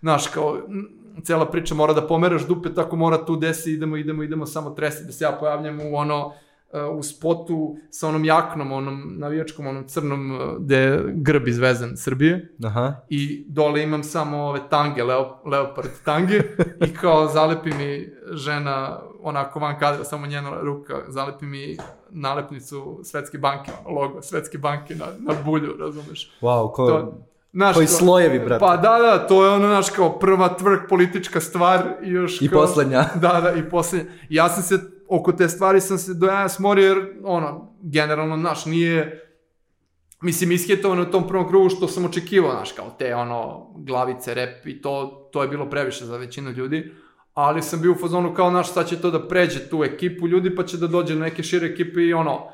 Znaš, 0.00 0.26
kao, 0.26 0.58
cela 1.22 1.50
priča 1.50 1.74
mora 1.74 1.92
da 1.92 2.06
pomeraš 2.06 2.46
dupe, 2.46 2.74
tako 2.74 2.96
mora 2.96 3.24
tu 3.24 3.36
desi, 3.36 3.72
idemo, 3.72 3.96
idemo, 3.96 4.22
idemo, 4.22 4.46
samo 4.46 4.70
tresi, 4.70 5.04
da 5.06 5.12
se 5.12 5.24
ja 5.24 5.36
pojavljam 5.40 5.80
u 5.80 5.96
ono, 5.96 6.32
u 6.98 7.02
spotu 7.02 7.76
sa 7.90 8.08
onom 8.08 8.24
jaknom, 8.24 8.72
onom 8.72 9.14
navijačkom, 9.18 9.66
onom 9.66 9.88
crnom, 9.88 10.30
uh, 10.30 10.40
gde 10.58 10.76
je 10.76 11.12
grb 11.14 11.48
izvezen 11.48 11.96
Srbije. 11.96 12.54
Aha. 12.64 12.94
I 13.08 13.44
dole 13.48 13.82
imam 13.82 14.04
samo 14.04 14.38
ove 14.38 14.60
tange, 14.70 15.04
leo, 15.04 15.38
leopard 15.44 15.90
tange 16.04 16.42
i 16.88 16.94
kao 16.94 17.28
zalepi 17.28 17.70
mi 17.70 18.08
žena 18.32 19.00
onako 19.22 19.60
van 19.60 19.78
kadra, 19.78 20.04
samo 20.04 20.26
njena 20.26 20.50
ruka, 20.60 20.94
zalepi 21.08 21.46
mi 21.46 21.76
nalepnicu 22.10 23.00
Svetske 23.04 23.38
banke, 23.38 23.70
logo 23.86 24.22
Svetske 24.22 24.58
banke 24.58 24.94
na, 24.94 25.06
na 25.18 25.34
bulju, 25.44 25.76
razumeš? 25.78 26.30
Wow, 26.40 26.72
ko... 26.72 26.86
To, 26.86 27.24
Znaš, 27.52 27.74
Koji 27.74 27.86
slojevi, 27.86 28.38
brate. 28.38 28.60
Pa 28.60 28.76
da, 28.76 28.98
da, 28.98 29.26
to 29.26 29.44
je 29.44 29.50
ono, 29.50 29.66
znaš, 29.66 29.90
kao 29.90 30.18
prva 30.18 30.48
tvrk 30.48 30.88
politička 30.88 31.40
stvar 31.40 31.82
i 32.02 32.10
još 32.10 32.42
I 32.42 32.48
kao... 32.48 32.60
poslednja. 32.60 33.04
Da, 33.14 33.40
da, 33.40 33.52
i 33.52 33.70
poslednja. 33.70 34.10
Ja 34.28 34.48
sam 34.48 34.62
se, 34.62 34.97
oko 35.08 35.32
te 35.32 35.48
stvari 35.48 35.80
sam 35.80 35.98
se 35.98 36.14
do 36.14 36.26
jaja 36.26 36.48
smorio, 36.48 36.86
jer, 36.86 36.98
ono, 37.24 37.74
generalno, 37.82 38.36
znaš, 38.36 38.66
nije... 38.66 39.24
Mislim, 40.22 40.52
ishitovano 40.52 41.02
u 41.02 41.10
tom 41.10 41.28
prvom 41.28 41.48
krugu 41.48 41.68
što 41.68 41.88
sam 41.88 42.04
očekivao, 42.04 42.50
znaš, 42.50 42.72
kao 42.72 42.90
te, 42.98 43.14
ono, 43.14 43.70
glavice, 43.76 44.34
rep 44.34 44.66
i 44.66 44.82
to, 44.82 45.28
to 45.32 45.42
je 45.42 45.48
bilo 45.48 45.70
previše 45.70 46.04
za 46.04 46.16
većinu 46.16 46.50
ljudi, 46.50 46.92
ali 47.34 47.62
sam 47.62 47.80
bio 47.80 47.92
u 47.92 47.94
fazonu 47.94 48.34
kao, 48.34 48.50
znaš, 48.50 48.72
sad 48.72 48.88
će 48.88 49.00
to 49.00 49.10
da 49.10 49.28
pređe 49.28 49.68
tu 49.68 49.84
ekipu 49.84 50.28
ljudi, 50.28 50.54
pa 50.54 50.64
će 50.64 50.76
da 50.76 50.86
dođe 50.86 51.14
na 51.14 51.20
neke 51.20 51.42
šire 51.42 51.66
ekipe 51.66 52.00
i 52.00 52.14
ono, 52.14 52.48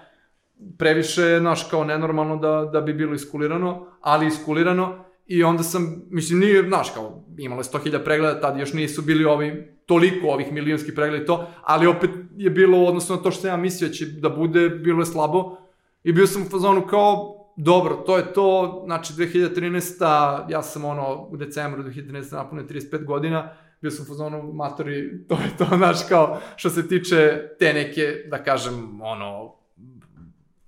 previše, 0.78 1.38
znaš, 1.40 1.64
kao 1.70 1.84
nenormalno 1.84 2.36
da, 2.36 2.70
da 2.72 2.80
bi 2.80 2.94
bilo 2.94 3.14
iskulirano, 3.14 3.86
ali 4.00 4.26
iskulirano 4.26 5.04
i 5.26 5.44
onda 5.44 5.62
sam, 5.62 6.02
mislim, 6.10 6.38
nije, 6.38 6.62
znaš, 6.62 6.90
kao, 6.90 7.24
imalo 7.38 7.60
je 7.60 7.64
100.000 7.64 8.04
pregleda, 8.04 8.40
tad 8.40 8.58
još 8.58 8.72
nisu 8.72 9.02
bili 9.02 9.24
ovi, 9.24 9.73
toliko 9.86 10.26
ovih 10.26 10.52
milionskih 10.52 10.94
pregleda 10.94 11.22
i 11.22 11.26
to, 11.26 11.46
ali 11.62 11.86
opet 11.86 12.10
je 12.36 12.50
bilo, 12.50 12.84
odnosno 12.84 13.16
na 13.16 13.22
to 13.22 13.30
što 13.30 13.46
ja 13.46 13.56
mislio 13.56 13.88
će 13.88 14.06
da 14.06 14.28
bude, 14.28 14.68
bilo 14.68 15.00
je 15.00 15.06
slabo 15.06 15.56
i 16.04 16.12
bio 16.12 16.26
sam 16.26 16.42
u 16.42 16.50
fazonu 16.50 16.86
kao, 16.86 17.40
dobro, 17.56 17.94
to 17.94 18.16
je 18.16 18.32
to, 18.32 18.82
znači 18.84 19.12
2013. 19.12 20.50
ja 20.50 20.62
sam 20.62 20.84
ono, 20.84 21.26
u 21.30 21.36
decembru 21.36 21.82
2013. 21.82 22.32
napunio 22.34 22.64
35 22.64 23.04
godina, 23.04 23.50
bio 23.80 23.90
sam 23.90 24.04
u 24.04 24.08
fazonu, 24.08 24.52
matori, 24.52 25.10
to 25.28 25.34
je 25.34 25.56
to, 25.58 25.76
znaš, 25.76 26.08
kao, 26.08 26.40
što 26.56 26.70
se 26.70 26.88
tiče 26.88 27.48
te 27.58 27.72
neke, 27.72 28.24
da 28.30 28.44
kažem, 28.44 29.00
ono, 29.02 29.54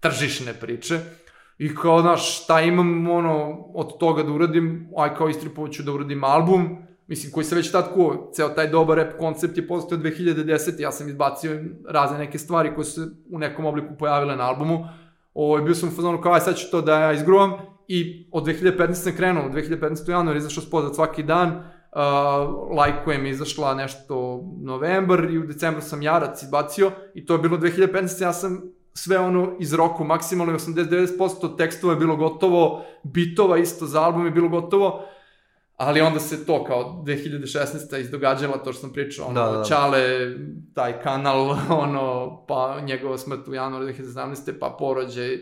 tržišne 0.00 0.54
priče. 0.54 0.98
I 1.58 1.74
kao, 1.74 2.00
znaš, 2.00 2.42
šta 2.42 2.60
imam, 2.60 3.10
ono, 3.10 3.66
od 3.74 3.98
toga 3.98 4.22
da 4.22 4.32
uradim, 4.32 4.88
aj 4.96 5.14
kao 5.14 5.28
istripovat 5.28 5.72
ću 5.72 5.82
da 5.82 5.92
uradim 5.92 6.24
album, 6.24 6.85
mislim, 7.06 7.32
koji 7.32 7.44
se 7.44 7.54
već 7.54 7.72
tad 7.72 7.94
kuo, 7.94 8.30
ceo 8.34 8.48
taj 8.48 8.68
dobar 8.68 8.96
rap 8.98 9.18
koncept 9.18 9.56
je 9.56 9.68
postao 9.68 9.98
2010. 9.98 10.80
Ja 10.80 10.92
sam 10.92 11.08
izbacio 11.08 11.60
razne 11.88 12.18
neke 12.18 12.38
stvari 12.38 12.74
koje 12.74 12.84
su 12.84 13.06
u 13.30 13.38
nekom 13.38 13.64
obliku 13.64 13.94
pojavile 13.98 14.36
na 14.36 14.48
albumu. 14.48 14.84
Ovo, 15.34 15.62
bio 15.62 15.74
sam 15.74 15.88
u 15.88 15.92
fazonu 15.92 16.20
kao, 16.20 16.32
aj 16.32 16.40
sad 16.40 16.56
ću 16.56 16.70
to 16.70 16.80
da 16.80 17.00
ja 17.00 17.12
izgruvam. 17.12 17.52
I 17.88 18.28
od 18.32 18.44
2015. 18.44 18.94
sam 18.94 19.16
krenuo, 19.16 19.50
2015. 19.50 20.10
januar 20.10 20.36
izašao 20.36 20.62
spozat 20.62 20.94
svaki 20.94 21.22
dan, 21.22 21.48
uh, 21.48 22.76
lajkujem 22.76 23.26
izašla 23.26 23.74
nešto 23.74 24.42
novembar 24.62 25.24
i 25.30 25.38
u 25.38 25.46
decembru 25.46 25.82
sam 25.82 26.02
Jarac 26.02 26.42
izbacio 26.42 26.90
i 27.14 27.26
to 27.26 27.32
je 27.32 27.38
bilo 27.38 27.58
2015. 27.58 28.22
Ja 28.22 28.32
sam 28.32 28.62
sve 28.94 29.18
ono 29.18 29.56
iz 29.60 29.74
roku, 29.74 30.04
maksimalno 30.04 30.52
80-90% 30.52 31.56
tekstova 31.56 31.92
je 31.92 31.98
bilo 31.98 32.16
gotovo, 32.16 32.84
bitova 33.02 33.58
isto 33.58 33.86
za 33.86 34.02
album 34.02 34.24
je 34.24 34.30
bilo 34.30 34.48
gotovo, 34.48 35.02
ali 35.76 36.00
onda 36.00 36.20
se 36.20 36.46
to 36.46 36.64
kao 36.64 37.02
2016. 37.06 38.00
izdogađala 38.00 38.58
to 38.58 38.72
što 38.72 38.80
sam 38.80 38.92
pričao, 38.92 39.26
ono, 39.26 39.46
da, 39.46 39.58
da. 39.58 39.64
Čale, 39.64 40.00
taj 40.74 41.00
kanal, 41.00 41.50
ono, 41.84 42.36
pa 42.48 42.80
njegova 42.80 43.18
smrt 43.18 43.48
u 43.48 43.54
januaru 43.54 43.86
2017. 43.86 44.52
pa 44.60 44.76
porođaj 44.78 45.34
uh, 45.34 45.40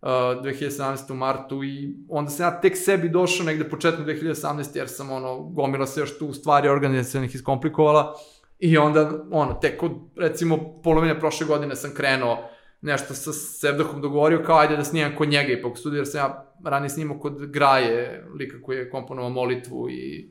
2017. 0.00 1.12
u 1.12 1.14
martu 1.14 1.64
i 1.64 1.96
onda 2.08 2.30
sam 2.30 2.46
ja 2.46 2.60
tek 2.60 2.76
sebi 2.76 3.08
došao 3.08 3.46
negde 3.46 3.70
početno 3.70 4.04
2018. 4.04 4.76
jer 4.76 4.88
sam 4.88 5.10
ono, 5.10 5.38
gomila 5.38 5.86
se 5.86 6.00
još 6.00 6.18
tu 6.18 6.32
stvari 6.32 6.68
organizacijalnih 6.68 7.34
iskomplikovala 7.34 8.14
i 8.58 8.78
onda, 8.78 9.10
ono, 9.30 9.54
tek 9.54 9.82
od, 9.82 9.92
recimo, 10.16 10.80
polovine 10.84 11.20
prošle 11.20 11.46
godine 11.46 11.76
sam 11.76 11.94
krenuo 11.94 12.48
nešto 12.86 13.14
sa 13.14 13.32
Sevdahom 13.32 14.00
dogovorio, 14.00 14.42
kao 14.46 14.58
ajde 14.58 14.76
da 14.76 14.84
snimam 14.84 15.16
kod 15.16 15.28
njega 15.28 15.52
ipak 15.52 15.78
studiju, 15.78 15.98
jer 15.98 16.06
sam 16.06 16.20
ja 16.20 16.52
ranije 16.64 16.90
snimao 16.90 17.18
kod 17.18 17.46
Graje, 17.46 18.26
lika 18.38 18.62
koji 18.62 18.76
je 18.76 18.90
komponovao 18.90 19.30
molitvu 19.30 19.90
i 19.90 20.30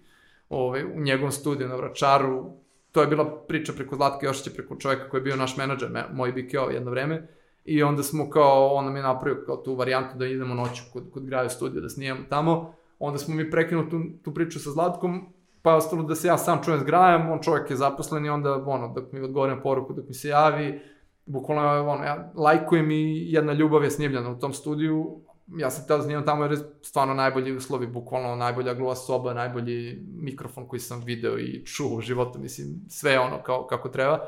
ovaj, 0.50 0.84
u 0.84 1.02
njegovom 1.02 1.32
studiju 1.32 1.68
na 1.68 1.76
Vračaru. 1.76 2.46
To 2.92 3.02
je 3.02 3.08
bila 3.08 3.26
priča 3.48 3.74
preko 3.74 3.96
Zlatka 3.96 4.26
Jošića, 4.26 4.52
preko 4.56 4.76
čovjeka 4.76 5.10
koji 5.10 5.20
je 5.20 5.24
bio 5.24 5.36
naš 5.36 5.58
menadžer, 5.58 5.90
me, 5.90 6.04
moj 6.14 6.32
BKO 6.32 6.70
jedno 6.70 6.92
vreme. 6.92 7.28
I 7.66 7.84
onda 7.84 8.04
smo 8.04 8.30
kao, 8.30 8.68
on 8.68 8.86
nam 8.86 8.96
je 8.96 9.04
napravio 9.04 9.44
kao 9.46 9.58
tu 9.58 9.76
varijantu 9.76 10.18
da 10.18 10.26
idemo 10.26 10.56
noću 10.56 10.84
kod, 10.94 11.04
kod 11.14 11.26
Graje 11.26 11.50
studiju 11.50 11.82
da 11.82 11.90
snimamo 11.90 12.26
tamo. 12.30 12.74
Onda 13.00 13.18
smo 13.18 13.36
mi 13.36 13.52
prekinuli 13.52 13.90
tu, 13.90 14.02
tu 14.24 14.34
priču 14.34 14.60
sa 14.60 14.72
Zlatkom, 14.72 15.34
pa 15.62 15.72
je 15.72 15.78
ostalo 15.78 16.04
da 16.04 16.16
se 16.16 16.28
ja 16.28 16.38
sam 16.38 16.64
čujem 16.64 16.80
s 16.80 16.84
Grajem, 16.84 17.32
on 17.32 17.40
čovjek 17.42 17.70
je 17.70 17.76
zaposlen 17.76 18.26
i 18.26 18.30
onda, 18.30 18.64
ono, 18.66 18.94
dok 18.94 19.12
mi 19.12 19.20
odgovori 19.20 19.56
na 19.56 19.62
poruku, 19.62 19.94
dok 19.94 20.08
mi 20.08 20.14
se 20.14 20.28
javi, 20.28 20.82
bukvalno, 21.26 21.92
ono, 21.92 22.04
ja 22.04 22.32
lajkujem 22.36 22.92
i 22.92 23.32
jedna 23.32 23.54
ljubav 23.54 23.84
je 23.84 23.92
snimljena 23.92 24.30
u 24.30 24.40
tom 24.40 24.54
studiju, 24.54 25.22
ja 25.48 25.70
sam 25.72 25.88
teo 25.88 25.98
da 25.98 26.04
snimam 26.04 26.26
tamo 26.26 26.44
jer 26.44 26.52
je 26.52 26.58
stvarno 26.82 27.14
najbolji 27.14 27.56
uslovi, 27.56 27.88
bukvalno 27.88 28.36
najbolja 28.36 28.74
gluva 28.74 28.96
soba, 28.96 29.34
najbolji 29.34 30.00
mikrofon 30.22 30.68
koji 30.68 30.80
sam 30.80 31.04
video 31.06 31.40
i 31.40 31.66
čuo 31.66 31.98
u 31.98 32.02
životu, 32.02 32.40
mislim, 32.40 32.68
sve 32.90 33.20
ono 33.20 33.44
kao, 33.44 33.68
kako 33.68 33.90
treba. 33.90 34.20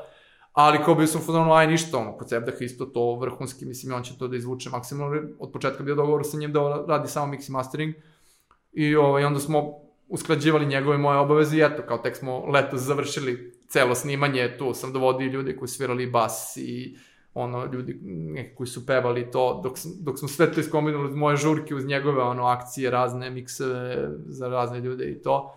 Ali 0.52 0.78
kao 0.84 0.94
bio 0.94 1.06
sam 1.06 1.20
fuzonu, 1.20 1.52
aj 1.52 1.66
ništa, 1.66 1.98
ono, 1.98 2.16
kod 2.16 2.28
Sebdah 2.28 2.54
isto 2.60 2.86
to 2.86 3.14
vrhunski, 3.14 3.66
mislim, 3.66 3.94
on 3.94 4.02
će 4.02 4.18
to 4.18 4.28
da 4.28 4.36
izvuče 4.36 4.70
maksimalno, 4.70 5.22
od 5.38 5.52
početka 5.52 5.82
bio 5.82 5.94
dogovor 5.94 6.24
sa 6.24 6.36
njim 6.36 6.52
da 6.52 6.84
radi 6.88 7.08
samo 7.08 7.32
mix 7.32 7.48
i 7.48 7.52
mastering. 7.52 7.94
I 8.72 8.96
ovaj, 8.96 9.24
onda 9.24 9.40
smo 9.40 9.74
usklađivali 10.08 10.66
njegove 10.66 10.98
moje 10.98 11.18
obaveze 11.18 11.56
i 11.56 11.60
eto, 11.60 11.82
kao 11.82 11.98
tek 11.98 12.16
smo 12.16 12.46
letos 12.46 12.80
završili 12.80 13.57
celo 13.68 13.94
snimanje, 13.94 14.56
tu 14.58 14.74
sam 14.74 14.92
dovodio 14.92 15.30
ljude 15.30 15.56
koji 15.56 15.68
svirali 15.68 16.06
bas 16.06 16.56
i 16.56 16.96
ono, 17.34 17.64
ljudi 17.72 17.98
neki 18.02 18.54
koji 18.54 18.66
su 18.66 18.86
pevali 18.86 19.30
to, 19.30 19.60
dok, 19.64 19.76
dok 20.00 20.18
smo 20.18 20.28
sve 20.28 20.52
to 20.52 20.60
iskombinovali 20.60 21.16
moje 21.16 21.36
žurke 21.36 21.74
uz 21.74 21.86
njegove 21.86 22.22
ono, 22.22 22.46
akcije, 22.46 22.90
razne 22.90 23.30
mikseve 23.30 24.08
za 24.26 24.48
razne 24.48 24.80
ljude 24.80 25.10
i 25.10 25.22
to. 25.22 25.54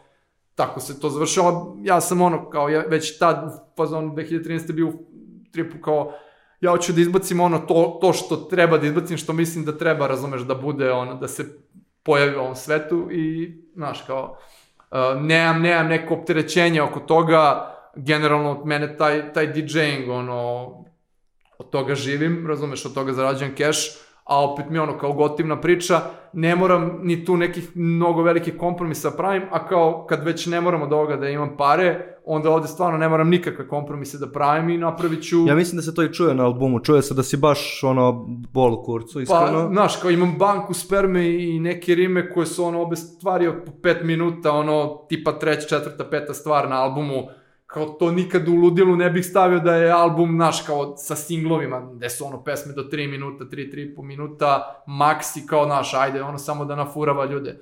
Tako 0.56 0.80
se 0.80 1.00
to 1.00 1.10
završilo. 1.10 1.78
Ja 1.84 2.02
sam 2.02 2.22
ono, 2.22 2.50
kao 2.50 2.70
ja, 2.70 2.84
već 2.88 3.18
tad 3.18 3.44
u 3.48 3.76
fazonu 3.76 4.14
2013. 4.16 4.72
bio 4.72 4.88
u 4.88 4.94
tripu 5.52 5.82
kao 5.82 6.14
ja 6.62 6.72
hoću 6.72 6.94
da 6.94 7.02
izbacim 7.02 7.40
ono 7.40 7.60
to, 7.60 7.98
to 8.02 8.14
što 8.14 8.36
treba 8.36 8.78
da 8.78 8.88
izbacim, 8.88 9.18
što 9.18 9.34
mislim 9.34 9.66
da 9.66 9.78
treba, 9.78 10.08
razumeš, 10.08 10.42
da 10.42 10.56
bude 10.56 10.92
ono, 10.92 11.16
da 11.16 11.28
se 11.28 11.46
pojavi 12.04 12.36
u 12.36 12.40
ovom 12.40 12.56
svetu 12.56 13.08
i, 13.12 13.54
znaš, 13.76 14.02
kao, 14.08 14.38
uh, 14.92 15.22
nemam, 15.22 15.62
nemam 15.62 15.88
neko 15.88 16.14
opterećenje 16.14 16.82
oko 16.82 17.00
toga, 17.00 17.76
generalno 17.96 18.52
od 18.52 18.66
mene 18.66 18.98
taj, 18.98 19.34
taj 19.34 19.48
DJing, 19.48 20.10
ono, 20.10 20.68
od 21.60 21.70
toga 21.70 21.96
živim, 21.96 22.48
razumeš, 22.48 22.86
od 22.86 22.94
toga 22.94 23.14
zarađujem 23.14 23.56
keš, 23.56 23.98
a 24.24 24.44
opet 24.44 24.66
mi 24.70 24.80
ono 24.80 24.98
kao 24.98 25.14
gotivna 25.14 25.62
priča, 25.62 26.02
ne 26.34 26.56
moram 26.56 27.00
ni 27.04 27.26
tu 27.26 27.38
nekih 27.38 27.72
mnogo 27.76 28.22
velikih 28.22 28.58
kompromisa 28.58 29.12
pravim, 29.12 29.44
a 29.52 29.68
kao 29.68 30.06
kad 30.10 30.24
već 30.24 30.46
ne 30.46 30.62
moram 30.62 30.82
od 30.82 30.94
ovoga 30.94 31.16
da 31.16 31.30
imam 31.30 31.58
pare, 31.58 32.18
onda 32.26 32.50
ovde 32.50 32.68
stvarno 32.68 32.98
ne 32.98 33.10
moram 33.10 33.30
nikakve 33.30 33.68
kompromise 33.68 34.18
da 34.18 34.32
pravim 34.32 34.70
i 34.70 34.78
napravit 34.78 35.24
ću... 35.24 35.48
Ja 35.48 35.56
mislim 35.56 35.76
da 35.76 35.82
se 35.82 35.96
to 35.96 36.04
i 36.04 36.14
čuje 36.14 36.36
na 36.36 36.46
albumu, 36.46 36.80
čuje 36.80 37.02
se 37.02 37.14
da 37.14 37.24
si 37.24 37.38
baš 37.38 37.84
ono 37.84 38.26
bol 38.54 38.74
u 38.74 38.84
kurcu, 38.84 39.14
Pa, 39.14 39.22
iskreno. 39.22 39.70
znaš, 39.72 39.96
kao 39.96 40.12
imam 40.12 40.36
banku 40.40 40.74
sperme 40.74 41.44
i 41.44 41.60
neke 41.60 41.96
rime 41.96 42.32
koje 42.32 42.46
su 42.46 42.64
ono 42.64 42.82
obe 42.82 42.96
stvari 42.96 43.48
od 43.48 43.56
po 43.66 43.72
pet 43.84 43.98
minuta, 44.04 44.52
ono 44.52 45.06
tipa 45.10 45.32
treća, 45.32 45.68
četvrta, 45.68 46.04
peta 46.10 46.34
stvar 46.34 46.70
na 46.70 46.84
albumu, 46.84 47.28
kao 47.74 47.86
to 47.86 48.12
nikad 48.12 48.48
u 48.48 48.56
ludilu 48.56 48.96
ne 48.96 49.10
bih 49.10 49.26
stavio 49.26 49.60
da 49.60 49.76
je 49.76 49.92
album, 49.92 50.38
naš, 50.38 50.62
kao 50.62 50.98
sa 50.98 51.16
singlovima, 51.16 51.90
gde 51.94 52.10
su 52.10 52.26
ono 52.26 52.44
pesme 52.44 52.74
do 52.74 52.82
3 52.84 53.12
minuta, 53.12 53.44
3, 53.44 53.50
3,5 53.74 54.04
minuta, 54.04 54.84
maksi 54.88 55.46
kao 55.48 55.66
naš, 55.66 55.94
ajde, 55.94 56.24
ono 56.24 56.38
samo 56.38 56.66
da 56.66 56.76
nafurava 56.76 57.26
ljude. 57.26 57.60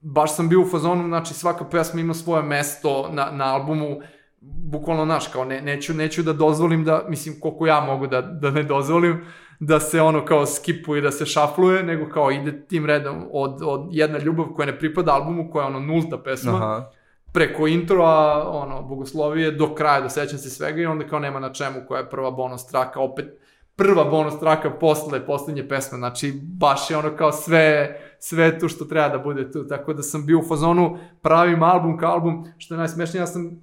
Baš 0.00 0.34
sam 0.34 0.48
bio 0.48 0.60
u 0.60 0.66
fazonu, 0.66 1.08
znači 1.08 1.34
svaka 1.34 1.64
pesma 1.64 2.00
ima 2.00 2.14
svoje 2.14 2.42
mesto 2.42 3.10
na, 3.12 3.30
na 3.32 3.54
albumu, 3.54 4.00
bukvalno, 4.40 5.04
naš, 5.04 5.28
kao 5.28 5.44
ne, 5.44 5.60
neću, 5.62 5.94
neću 5.94 6.22
da 6.22 6.32
dozvolim 6.32 6.84
da, 6.84 7.04
mislim, 7.08 7.40
koliko 7.40 7.66
ja 7.66 7.80
mogu 7.80 8.06
da, 8.06 8.20
da 8.20 8.50
ne 8.50 8.62
dozvolim, 8.62 9.24
da 9.60 9.80
se 9.80 10.00
ono 10.00 10.24
kao 10.24 10.46
skipuje, 10.46 11.00
da 11.00 11.10
se 11.10 11.26
šafluje, 11.26 11.82
nego 11.82 12.08
kao 12.08 12.30
ide 12.30 12.66
tim 12.66 12.86
redom 12.86 13.24
od, 13.32 13.60
od 13.64 13.88
jedna 13.90 14.18
ljubav 14.18 14.46
koja 14.46 14.66
ne 14.66 14.78
pripada 14.78 15.12
albumu, 15.12 15.50
koja 15.50 15.62
je 15.62 15.74
ono 15.74 15.80
nulta 15.80 16.18
pesma, 16.18 16.56
Aha. 16.56 16.90
Preko 17.36 17.66
introa, 17.66 18.48
ono, 18.50 18.82
bogoslovije, 18.82 19.50
do 19.50 19.74
kraja, 19.74 20.00
da 20.00 20.08
sećam 20.08 20.38
se 20.38 20.50
svega 20.50 20.80
i 20.80 20.86
onda 20.86 21.06
kao 21.06 21.18
nema 21.18 21.40
na 21.40 21.52
čemu 21.52 21.80
koja 21.88 21.98
je 21.98 22.10
prva 22.10 22.30
bonus 22.30 22.66
traka, 22.66 23.00
opet 23.00 23.26
prva 23.74 24.04
bonus 24.04 24.40
traka 24.40 24.70
posle 24.70 25.26
poslednje 25.26 25.68
pesme, 25.68 25.98
znači 25.98 26.32
baš 26.42 26.90
je 26.90 26.96
ono 26.96 27.16
kao 27.16 27.32
sve, 27.32 27.96
sve 28.18 28.58
tu 28.58 28.68
što 28.68 28.84
treba 28.84 29.08
da 29.08 29.18
bude 29.18 29.50
tu, 29.50 29.68
tako 29.68 29.92
da 29.92 30.02
sam 30.02 30.26
bio 30.26 30.38
u 30.38 30.48
fazonu, 30.48 30.98
pravim 31.22 31.62
album 31.62 31.98
kao 31.98 32.12
album, 32.12 32.46
što 32.58 32.74
je 32.74 32.78
najsmešnije, 32.78 33.22
ja 33.22 33.26
sam 33.26 33.60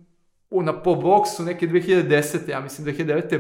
u, 0.50 0.64
na 0.64 0.82
po 0.82 0.96
boksu 0.96 1.44
neke 1.44 1.68
2010. 1.68 2.50
ja 2.50 2.60
mislim 2.60 2.88
2009. 2.88 3.40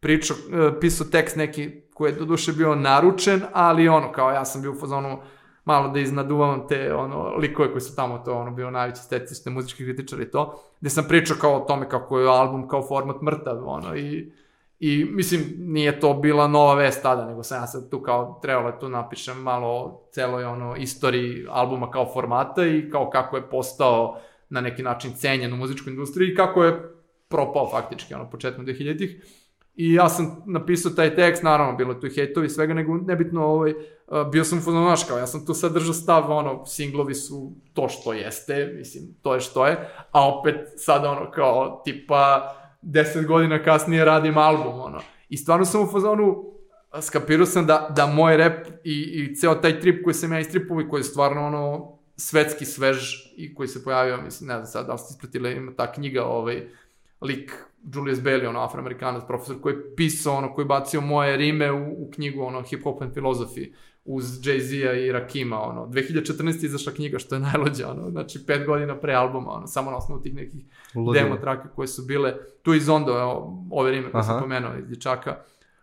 pričao, 0.00 0.36
e, 0.36 0.80
pisao 0.80 1.06
tekst 1.06 1.36
neki 1.36 1.70
koji 1.94 2.10
je 2.10 2.16
do 2.16 2.24
duše 2.24 2.52
bio 2.52 2.74
naručen, 2.74 3.42
ali 3.52 3.88
ono, 3.88 4.12
kao 4.12 4.30
ja 4.30 4.44
sam 4.44 4.62
bio 4.62 4.72
u 4.72 4.80
fazonu, 4.80 5.18
malo 5.64 5.88
da 5.88 6.00
iznaduvam 6.00 6.68
te 6.68 6.94
ono, 6.94 7.36
likove 7.36 7.70
koji 7.70 7.80
su 7.80 7.96
tamo 7.96 8.18
to 8.18 8.34
ono, 8.34 8.50
bio 8.50 8.70
najveći 8.70 9.02
stetični 9.02 9.52
muzički 9.52 9.84
kritičar 9.84 10.20
i 10.20 10.30
to, 10.30 10.62
gde 10.80 10.90
sam 10.90 11.04
pričao 11.08 11.36
kao 11.40 11.56
o 11.56 11.64
tome 11.64 11.88
kako 11.88 12.18
je 12.18 12.28
album 12.28 12.68
kao 12.68 12.86
format 12.88 13.22
mrtav, 13.22 13.68
ono, 13.68 13.96
i, 13.96 14.32
i 14.78 15.04
mislim, 15.10 15.54
nije 15.58 16.00
to 16.00 16.14
bila 16.14 16.48
nova 16.48 16.74
vest 16.74 17.02
tada, 17.02 17.26
nego 17.26 17.42
sam 17.42 17.62
ja 17.62 17.66
sad 17.66 17.90
tu 17.90 18.02
kao, 18.02 18.38
trebalo 18.42 18.68
je 18.68 18.78
tu 18.78 18.88
napišem 18.88 19.38
malo 19.38 19.68
o 19.68 20.08
celoj 20.12 20.44
ono, 20.44 20.76
istoriji 20.76 21.46
albuma 21.50 21.90
kao 21.90 22.12
formata 22.12 22.66
i 22.66 22.90
kao 22.90 23.10
kako 23.10 23.36
je 23.36 23.50
postao 23.50 24.18
na 24.48 24.60
neki 24.60 24.82
način 24.82 25.12
cenjen 25.16 25.52
u 25.52 25.56
muzičkoj 25.56 25.90
industriji 25.90 26.28
i 26.28 26.34
kako 26.34 26.64
je 26.64 26.94
propao 27.28 27.70
faktički, 27.70 28.14
ono, 28.14 28.30
početkom 28.30 28.66
2000-ih. 28.66 29.39
I 29.74 29.94
ja 29.94 30.08
sam 30.08 30.42
napisao 30.46 30.92
taj 30.92 31.14
tekst, 31.14 31.42
naravno, 31.42 31.76
bilo 31.76 31.94
tu 31.94 32.06
i 32.06 32.14
hejtovi 32.14 32.48
svega, 32.48 32.74
nego 32.74 32.96
nebitno, 32.96 33.44
ovaj, 33.44 33.74
bio 34.32 34.44
sam 34.44 34.60
znaš, 34.60 35.04
kao, 35.04 35.18
ja 35.18 35.26
sam 35.26 35.46
tu 35.46 35.54
sadržao 35.54 35.94
stav, 35.94 36.30
ono, 36.30 36.66
singlovi 36.66 37.14
su 37.14 37.52
to 37.72 37.88
što 37.88 38.12
jeste, 38.12 38.72
mislim, 38.78 39.04
to 39.22 39.34
je 39.34 39.40
što 39.40 39.66
je, 39.66 39.88
a 40.10 40.28
opet 40.28 40.56
sada, 40.76 41.10
ono, 41.10 41.30
kao, 41.30 41.82
tipa, 41.84 42.54
10 42.82 43.26
godina 43.26 43.62
kasnije 43.62 44.04
radim 44.04 44.38
album, 44.38 44.80
ono. 44.80 45.00
I 45.28 45.36
stvarno 45.36 45.64
sam 45.64 45.82
u 45.82 45.92
fazonu, 45.92 46.44
skapirao 47.00 47.46
sam 47.46 47.66
da, 47.66 47.92
da 47.96 48.06
moj 48.06 48.36
rap 48.36 48.66
i, 48.84 48.92
i 48.92 49.36
ceo 49.36 49.54
taj 49.54 49.80
trip 49.80 50.04
koji 50.04 50.14
sam 50.14 50.32
ja 50.32 50.40
istripovao 50.40 50.82
i 50.82 50.88
koji 50.88 51.00
je 51.00 51.04
stvarno, 51.04 51.46
ono, 51.46 51.92
svetski 52.16 52.64
svež 52.64 52.98
i 53.36 53.54
koji 53.54 53.68
se 53.68 53.84
pojavio, 53.84 54.22
mislim, 54.22 54.48
ne 54.48 54.54
znam 54.54 54.66
sad 54.66 54.86
da 54.86 54.92
li 54.92 54.98
ste 54.98 55.14
ispratili, 55.14 55.52
ima 55.52 55.72
ta 55.76 55.92
knjiga, 55.92 56.24
ovaj, 56.24 56.68
lik 57.20 57.52
Julius 57.82 58.18
Bailey, 58.18 58.48
ono, 58.48 58.60
afroamerikanac, 58.60 59.22
profesor 59.26 59.60
koji 59.60 59.74
je 59.74 59.96
pisao, 59.96 60.36
ono, 60.36 60.54
koji 60.54 60.62
je 60.62 60.66
bacio 60.66 61.00
moje 61.00 61.36
rime 61.36 61.72
u, 61.72 62.06
u 62.06 62.10
knjigu, 62.14 62.42
ono, 62.42 62.62
Hip 62.62 62.84
Hop 62.84 63.02
and 63.02 63.14
Philosophy, 63.14 63.72
uz 64.04 64.24
Jay-Z-a 64.24 64.92
i 64.92 65.12
Rakima, 65.12 65.62
ono, 65.62 65.86
2014. 65.86 66.64
izašla 66.64 66.92
knjiga, 66.92 67.18
što 67.18 67.34
je 67.34 67.40
najlođa, 67.52 67.90
ono, 67.90 68.10
znači, 68.10 68.46
pet 68.46 68.66
godina 68.66 68.96
pre 68.96 69.14
albuma, 69.14 69.50
ono, 69.52 69.66
samo 69.66 69.90
na 69.90 69.96
osnovu 69.96 70.22
tih 70.22 70.34
nekih 70.34 70.64
Ludilo. 70.94 71.12
demo 71.12 71.36
trake 71.36 71.68
koje 71.74 71.88
su 71.88 72.02
bile, 72.02 72.34
tu 72.62 72.74
iz 72.74 72.84
Zondo, 72.84 73.20
evo, 73.20 73.64
ove 73.70 73.90
rime 73.90 74.10
koje 74.10 74.22
sam 74.22 74.34
Aha. 74.34 74.42
pomenuo 74.42 74.74
iz 74.78 74.86
dječaka, 74.86 75.36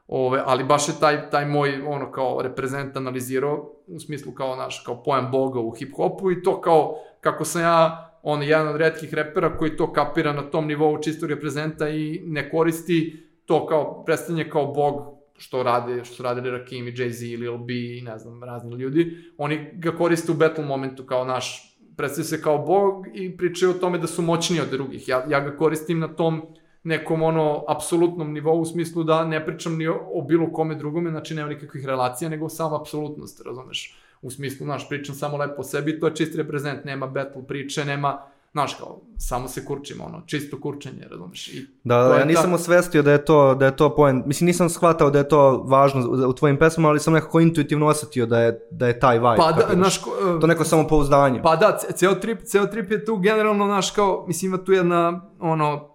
Ove, 0.08 0.44
ali 0.46 0.64
baš 0.64 0.88
je 0.88 0.94
taj, 1.00 1.30
taj 1.30 1.46
moj 1.46 1.82
ono 1.88 2.12
kao 2.12 2.42
reprezent 2.42 2.98
analizirao 2.98 3.72
u 3.88 4.00
smislu 4.00 4.32
kao 4.32 4.56
naš 4.56 4.84
kao 4.86 5.04
pojam 5.04 5.32
boga 5.32 5.60
u 5.60 5.72
hip 5.72 5.96
hopu 5.96 6.32
i 6.32 6.44
to 6.44 6.62
kao 6.62 6.96
kako 7.22 7.46
sam 7.46 7.62
ja 7.62 8.07
on 8.24 8.44
jedan 8.44 8.68
od 8.68 8.76
redkih 8.76 9.14
repera 9.14 9.58
koji 9.58 9.78
to 9.78 9.94
kapira 9.94 10.34
na 10.34 10.42
tom 10.42 10.68
nivou 10.68 11.02
čistog 11.04 11.30
reprezenta 11.30 11.90
i 11.90 12.22
ne 12.26 12.50
koristi 12.50 13.24
to 13.46 13.66
kao 13.66 14.04
predstavljanje 14.06 14.50
kao 14.50 14.66
bog 14.66 15.18
što 15.38 15.64
rade, 15.64 16.06
što 16.06 16.16
su 16.16 16.24
radili 16.24 16.52
Rakim 16.52 16.88
i 16.88 16.92
Jay-Z, 16.92 17.40
Lil 17.40 17.58
B 17.58 17.74
i 17.74 18.02
ne 18.02 18.18
znam, 18.18 18.44
razni 18.44 18.76
ljudi, 18.76 19.18
oni 19.38 19.70
ga 19.74 19.92
koriste 19.92 20.32
u 20.32 20.36
battle 20.36 20.66
momentu 20.66 21.06
kao 21.06 21.26
naš, 21.26 21.78
predstavljaju 21.98 22.30
se 22.30 22.42
kao 22.42 22.58
bog 22.58 23.06
i 23.14 23.38
pričaju 23.38 23.72
o 23.72 23.80
tome 23.80 23.98
da 23.98 24.08
su 24.08 24.22
moćniji 24.22 24.62
od 24.62 24.70
drugih. 24.70 25.08
Ja, 25.08 25.26
ja 25.30 25.40
ga 25.40 25.58
koristim 25.58 26.00
na 26.00 26.08
tom 26.08 26.42
nekom 26.84 27.24
ono 27.24 27.64
apsolutnom 27.68 28.34
nivou 28.34 28.62
u 28.62 28.66
smislu 28.66 29.04
da 29.04 29.26
ne 29.26 29.46
pričam 29.46 29.78
ni 29.78 29.88
o, 29.88 30.00
o 30.14 30.22
bilo 30.22 30.52
kome 30.52 30.76
drugome, 30.76 31.10
znači 31.10 31.36
nema 31.36 31.50
nikakvih 31.50 31.86
relacija, 31.86 32.30
nego 32.30 32.50
samo 32.50 32.76
apsolutnost, 32.76 33.42
razumeš? 33.46 33.98
U 34.22 34.32
smislu, 34.32 34.66
znaš, 34.66 34.90
pričam 34.90 35.16
samo 35.16 35.38
lepo 35.38 35.54
o 35.58 35.64
sebi, 35.64 36.00
to 36.00 36.08
je 36.08 36.16
čist 36.16 36.36
reprezent, 36.36 36.86
nema 36.86 37.08
battle 37.08 37.44
priče, 37.44 37.86
nema, 37.86 38.18
znaš, 38.52 38.74
kao, 38.74 39.00
samo 39.18 39.48
se 39.48 39.66
kurčimo, 39.66 40.04
ono, 40.06 40.22
čisto 40.22 40.60
kurčenje, 40.60 41.06
razumeš? 41.12 41.48
I 41.48 41.66
Da, 41.84 41.98
da, 41.98 42.16
ja 42.16 42.26
nisam 42.26 42.44
ta- 42.46 42.56
osvestio 42.56 43.02
da 43.02 43.12
je 43.12 43.26
to, 43.26 43.56
da 43.56 43.66
je 43.66 43.76
to 43.76 43.96
point. 43.96 44.26
Mislim, 44.26 44.46
nisam 44.46 44.70
shvatao 44.70 45.10
da 45.10 45.20
je 45.20 45.30
to 45.30 45.58
važno 45.60 46.02
u- 46.20 46.34
tvojim 46.34 46.58
pesmama, 46.58 46.90
ali 46.90 47.00
sam 47.00 47.14
nekako 47.14 47.40
intuitivno 47.40 47.88
osetio 47.88 48.26
da 48.26 48.40
je, 48.40 48.60
da 48.72 48.88
je 48.88 49.00
taj 49.00 49.18
vibe. 49.18 49.36
Pa 49.38 49.52
da, 49.52 49.68
znaš, 49.74 49.98
ko- 49.98 50.38
To 50.42 50.48
neko 50.48 50.64
samopouzdanje. 50.64 51.42
Pa 51.42 51.56
da, 51.56 51.78
ce- 51.78 51.94
ceo 51.94 52.16
trip, 52.16 52.42
ceo 52.42 52.66
trip 52.66 52.92
je 52.92 53.06
tu 53.06 53.18
generalno, 53.18 53.68
naš, 53.68 53.92
kao, 53.92 54.26
mislim, 54.28 54.50
ima 54.50 54.58
tu 54.60 54.72
jedna, 54.72 55.02
ono, 55.40 55.90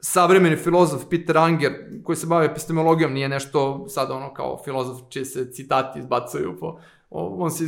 savremeni 0.00 0.56
filozof 0.56 1.02
Peter 1.10 1.38
Anger, 1.38 1.72
koji 2.04 2.16
se 2.16 2.26
bavi 2.26 2.46
epistemologijom, 2.46 3.12
nije 3.12 3.28
nešto 3.28 3.84
sad 3.88 4.10
ono 4.10 4.34
kao 4.34 4.62
filozof 4.64 5.00
čije 5.08 5.24
se 5.24 5.52
citati 5.52 5.98
izbacuju 5.98 6.56
po, 6.60 6.78
on 7.10 7.50
se, 7.50 7.64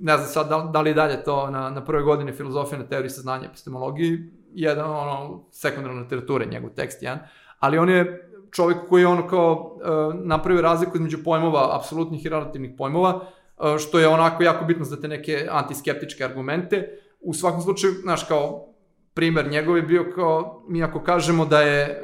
ne 0.00 0.16
znam 0.16 0.28
sad 0.28 0.48
da, 0.48 0.70
da 0.72 0.80
li 0.80 0.90
je 0.90 0.94
dalje 0.94 1.24
to 1.24 1.50
na, 1.50 1.70
na 1.70 1.84
prvoj 1.84 2.02
godini 2.02 2.32
filozofije 2.32 2.78
na 2.78 2.86
teoriji 2.86 3.10
saznanja 3.10 3.46
epistemologiji, 3.46 4.18
jedan 4.54 4.90
ono, 4.90 5.44
sekundarna 5.50 6.00
literatura, 6.00 6.44
njegov 6.44 6.70
tekst 6.70 7.02
jedan, 7.02 7.18
ali 7.58 7.78
on 7.78 7.90
je 7.90 8.28
čovjek 8.50 8.78
koji 8.88 9.02
je 9.02 9.06
ono 9.06 9.28
kao 9.28 9.52
uh, 9.52 10.14
napravio 10.14 10.62
razliku 10.62 10.96
između 10.96 11.18
pojmova, 11.24 11.76
apsolutnih 11.76 12.24
i 12.24 12.28
relativnih 12.28 12.70
pojmova, 12.78 13.14
uh, 13.14 13.78
što 13.78 13.98
je 13.98 14.08
onako 14.08 14.42
jako 14.42 14.64
bitno 14.64 14.84
za 14.84 15.00
te 15.00 15.08
neke 15.08 15.48
antiskeptičke 15.50 16.24
argumente. 16.24 16.98
U 17.20 17.34
svakom 17.34 17.60
slučaju, 17.60 17.92
znaš, 17.92 18.24
kao 18.24 18.72
primer 19.14 19.50
njegov 19.50 19.76
je 19.76 19.82
bio 19.82 20.12
kao, 20.14 20.64
mi 20.68 20.82
ako 20.82 21.02
kažemo 21.02 21.44
da 21.44 21.60
je 21.60 21.82
e, 21.82 22.00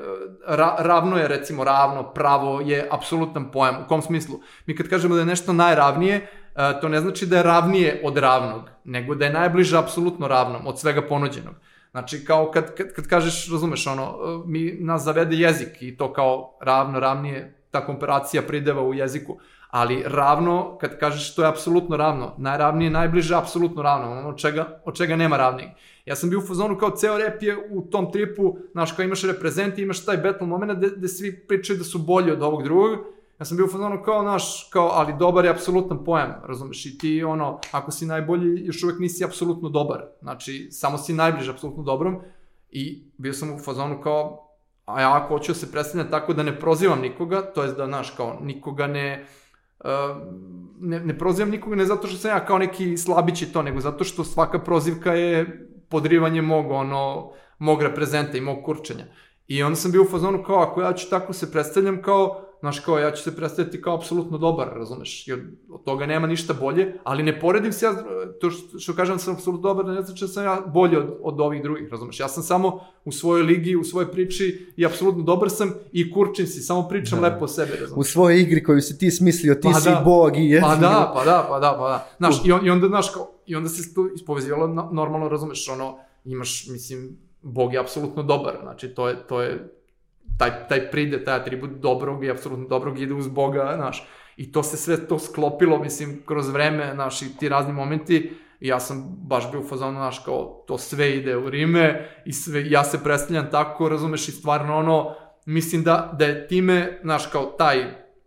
ra, 0.47 0.77
ravno 0.79 1.17
je 1.17 1.29
recimo 1.29 1.65
ravno, 1.65 2.13
pravo 2.13 2.61
je 2.61 2.89
apsolutan 2.91 3.51
pojam. 3.51 3.77
U 3.85 3.89
kom 3.89 4.03
smislu? 4.03 4.41
Mi 4.67 4.77
kad 4.77 4.89
kažemo 4.89 5.15
da 5.15 5.21
je 5.21 5.27
nešto 5.27 5.53
najravnije, 5.53 6.17
e, 6.17 6.29
to 6.81 6.89
ne 6.89 7.01
znači 7.01 7.27
da 7.27 7.37
je 7.37 7.43
ravnije 7.43 8.01
od 8.05 8.17
ravnog, 8.17 8.71
nego 8.85 9.15
da 9.15 9.25
je 9.25 9.33
najbliže 9.33 9.79
apsolutno 9.79 10.29
ravnom 10.29 10.67
od 10.67 10.81
svega 10.81 11.03
ponuđenog. 11.03 11.55
Znači, 11.91 12.25
kao 12.25 12.51
kad, 12.51 12.75
kad, 12.75 12.93
kad 12.93 13.07
kažeš, 13.07 13.51
razumeš, 13.51 13.87
ono, 13.87 14.03
e, 14.03 14.49
mi 14.49 14.77
nas 14.81 15.03
zavede 15.03 15.37
jezik 15.37 15.83
i 15.83 15.97
to 15.97 16.13
kao 16.13 16.59
ravno, 16.61 17.01
ravnije, 17.01 17.55
ta 17.71 17.87
komparacija 17.87 18.43
prideva 18.43 18.83
u 18.83 18.95
jeziku, 18.95 19.37
ali 19.71 20.03
ravno, 20.07 20.79
kad 20.81 20.99
kažeš 20.99 21.35
to 21.35 21.43
je 21.43 21.49
apsolutno 21.49 21.97
ravno, 21.97 22.35
najravnije, 22.39 22.91
najbliže 22.91 23.37
apsolutno 23.37 23.83
ravno, 23.83 24.11
ono 24.11 24.29
od 24.29 24.37
čega, 24.37 24.81
od 24.85 24.97
čega 24.97 25.17
nema 25.17 25.37
ravnijeg. 25.37 25.71
Ja 26.05 26.17
sam 26.17 26.31
bio 26.31 26.39
u 26.39 26.47
fazonu 26.47 26.79
kao 26.79 26.91
ceo 26.91 27.19
rep 27.19 27.43
je 27.43 27.57
u 27.71 27.83
tom 27.83 28.13
tripu, 28.13 28.59
znaš, 28.73 28.93
kao 28.93 29.03
imaš 29.03 29.23
reprezent 29.23 29.79
imaš 29.79 30.05
taj 30.05 30.17
battle 30.17 30.47
moment 30.47 30.79
gde, 30.79 30.89
gde 30.97 31.09
svi 31.09 31.47
pričaju 31.49 31.79
da 31.79 31.85
su 31.85 31.99
bolji 31.99 32.33
od 32.33 32.43
ovog 32.43 32.63
drugog, 32.63 32.99
Ja 33.39 33.45
sam 33.45 33.57
bio 33.57 33.67
u 33.67 33.69
fazonu 33.69 34.03
kao, 34.03 34.23
naš, 34.23 34.69
kao, 34.73 34.91
ali 34.93 35.15
dobar 35.19 35.45
je 35.45 35.51
apsolutan 35.51 36.05
pojam, 36.05 36.35
razumeš, 36.45 36.87
i 36.87 36.99
ti, 36.99 37.25
ono, 37.25 37.61
ako 37.73 37.91
si 37.91 38.07
najbolji, 38.07 38.67
još 38.67 38.83
uvek 38.83 38.99
nisi 38.99 39.25
apsolutno 39.25 39.69
dobar, 39.69 40.05
znači, 40.23 40.69
samo 40.71 40.99
si 40.99 41.15
najbliže 41.15 41.51
apsolutno 41.51 41.83
dobrom, 41.83 42.21
i 42.71 43.05
bio 43.19 43.33
sam 43.33 43.55
u 43.55 43.59
fazonu 43.59 44.01
kao, 44.03 44.49
a 44.85 45.01
ja 45.01 45.17
ako 45.17 45.29
hoću 45.29 45.53
da 45.53 45.59
se 45.59 45.73
predstavljam 45.73 46.11
tako 46.11 46.35
da 46.35 46.43
ne 46.43 46.61
prozivam 46.61 47.01
nikoga, 47.01 47.43
to 47.43 47.63
jest 47.63 47.77
da, 47.77 47.87
znaš, 47.87 48.11
kao, 48.11 48.39
nikoga 48.43 48.87
ne, 48.87 49.27
uh, 49.85 49.89
ne, 50.81 51.01
ne 51.01 51.19
prozivam 51.19 51.51
nikoga 51.51 51.77
ne 51.77 51.87
zato 51.87 52.07
što 52.07 52.17
sam 52.17 52.31
ja 52.31 52.45
kao 52.45 52.59
neki 52.59 52.97
slabić 52.97 53.43
i 53.43 53.53
to, 53.53 53.63
nego 53.63 53.81
zato 53.81 54.05
što 54.05 54.25
svaka 54.25 54.59
prozivka 54.59 55.13
je 55.13 55.69
podrivanje 55.89 56.43
mog, 56.43 56.71
ono, 56.71 57.31
mog 57.59 57.83
reprezenta 57.83 58.39
i 58.39 58.41
mog 58.41 58.65
kurčenja. 58.65 59.05
I 59.47 59.63
onda 59.63 59.77
sam 59.77 59.93
bio 59.93 60.03
u 60.03 60.09
fazonu 60.11 60.43
kao, 60.43 60.57
ako 60.57 60.83
ja 60.83 60.93
ću 60.93 61.11
tako 61.11 61.33
se 61.33 61.53
predstavljam 61.53 62.03
kao, 62.03 62.48
znaš 62.61 62.81
kao, 62.81 62.99
ja 62.99 63.11
ću 63.11 63.23
se 63.23 63.37
predstavljati 63.37 63.83
kao 63.83 63.95
apsolutno 63.95 64.39
dobar, 64.39 64.69
razumeš, 64.75 65.29
i 65.29 65.33
od, 65.33 65.41
od 65.71 65.85
toga 65.85 66.07
nema 66.07 66.27
ništa 66.27 66.55
bolje, 66.55 66.95
ali 67.05 67.23
ne 67.23 67.41
poredim 67.41 67.73
se 67.73 67.87
ja, 67.87 67.95
to 68.41 68.51
što, 68.51 68.79
što 68.79 68.95
kažem 68.95 69.15
da 69.15 69.19
sam 69.19 69.35
apsolutno 69.35 69.69
dobar, 69.69 69.87
ne 69.87 70.03
znači 70.03 70.25
da 70.25 70.29
sam 70.29 70.45
ja 70.45 70.63
bolji 70.67 70.97
od, 70.97 71.17
od 71.23 71.41
ovih 71.41 71.63
drugih, 71.63 71.89
razumeš, 71.91 72.21
ja 72.21 72.29
sam 72.29 72.43
samo 72.43 72.81
u 73.05 73.13
svojoj 73.13 73.43
ligi, 73.43 73.77
u 73.77 73.85
svojoj 73.85 74.13
priči 74.13 74.73
i 74.77 74.87
apsolutno 74.87 75.23
dobar 75.23 75.51
sam 75.51 75.75
i 75.93 76.13
kurčim 76.13 76.47
si, 76.47 76.61
samo 76.61 76.89
pričam 76.89 77.21
Da. 77.21 77.29
lepo 77.29 77.45
o 77.45 77.49
sebi, 77.49 77.73
razumeš. 77.81 77.99
U 77.99 78.11
svojoj 78.11 78.41
igri 78.41 78.63
koju 78.65 78.81
si 78.81 78.99
ti 78.99 79.11
smislio, 79.11 79.55
ti 79.55 79.69
Pa 79.73 79.81
si 79.81 79.89
da. 79.89 80.03
bog 80.05 80.37
i 80.37 80.45
jezi. 80.45 80.63
Pa 80.63 80.77
da, 80.77 81.13
pa 81.15 81.25
da, 81.25 81.47
pa 81.49 81.59
da, 81.59 81.77
pa 81.79 81.89
da. 81.89 82.09
Znaš, 82.19 82.47
i, 82.47 82.53
on, 82.53 82.67
i 82.67 82.71
onda, 82.71 82.87
znaš, 82.87 83.11
kao, 83.11 83.31
i 83.47 83.57
onda 83.57 83.69
se 83.69 83.95
tu 83.95 84.11
ispovezivalo 84.15 84.67
no- 84.67 84.89
normalno, 84.93 85.29
razumeš, 85.29 85.69
ono, 85.69 85.99
imaš, 86.25 86.67
mislim, 86.71 87.19
Bog 87.43 87.73
je 87.75 87.81
apsolutno 87.81 88.23
dobar, 88.23 88.55
znači 88.63 88.89
to 88.89 89.09
je, 89.09 89.27
to 89.29 89.43
je 89.43 89.78
taj, 90.39 90.69
taj 90.69 90.91
pride, 90.91 91.25
taj 91.25 91.35
atribut 91.35 91.71
dobrog 91.71 92.25
i 92.25 92.31
apsolutno 92.31 92.69
dobrog 92.69 93.01
ide 93.01 93.15
uz 93.15 93.29
Boga, 93.29 93.73
znaš, 93.77 94.09
i 94.37 94.53
to 94.53 94.63
se 94.63 94.77
sve 94.77 95.07
to 95.07 95.19
sklopilo, 95.19 95.79
mislim, 95.79 96.23
kroz 96.27 96.49
vreme, 96.49 96.91
znaš, 96.95 97.23
i 97.23 97.37
ti 97.37 97.49
razni 97.49 97.73
momenti, 97.73 98.33
ja 98.61 98.81
sam 98.81 99.05
baš 99.09 99.51
bio 99.51 99.61
u 99.61 99.69
fazonu, 99.69 99.99
znaš, 99.99 100.19
kao, 100.19 100.65
to 100.67 100.79
sve 100.79 101.17
ide 101.17 101.37
u 101.37 101.51
Rime, 101.51 102.09
i 102.27 102.33
sve, 102.33 102.71
ja 102.71 102.85
se 102.85 103.05
predstavljam 103.05 103.51
tako, 103.51 103.89
razumeš, 103.89 104.29
i 104.29 104.33
stvarno 104.33 104.77
ono, 104.77 105.15
mislim 105.47 105.83
da, 105.83 106.15
da 106.19 106.25
je 106.25 106.49
time, 106.49 107.01
znaš, 107.03 107.27
kao 107.27 107.45
taj 107.45 107.85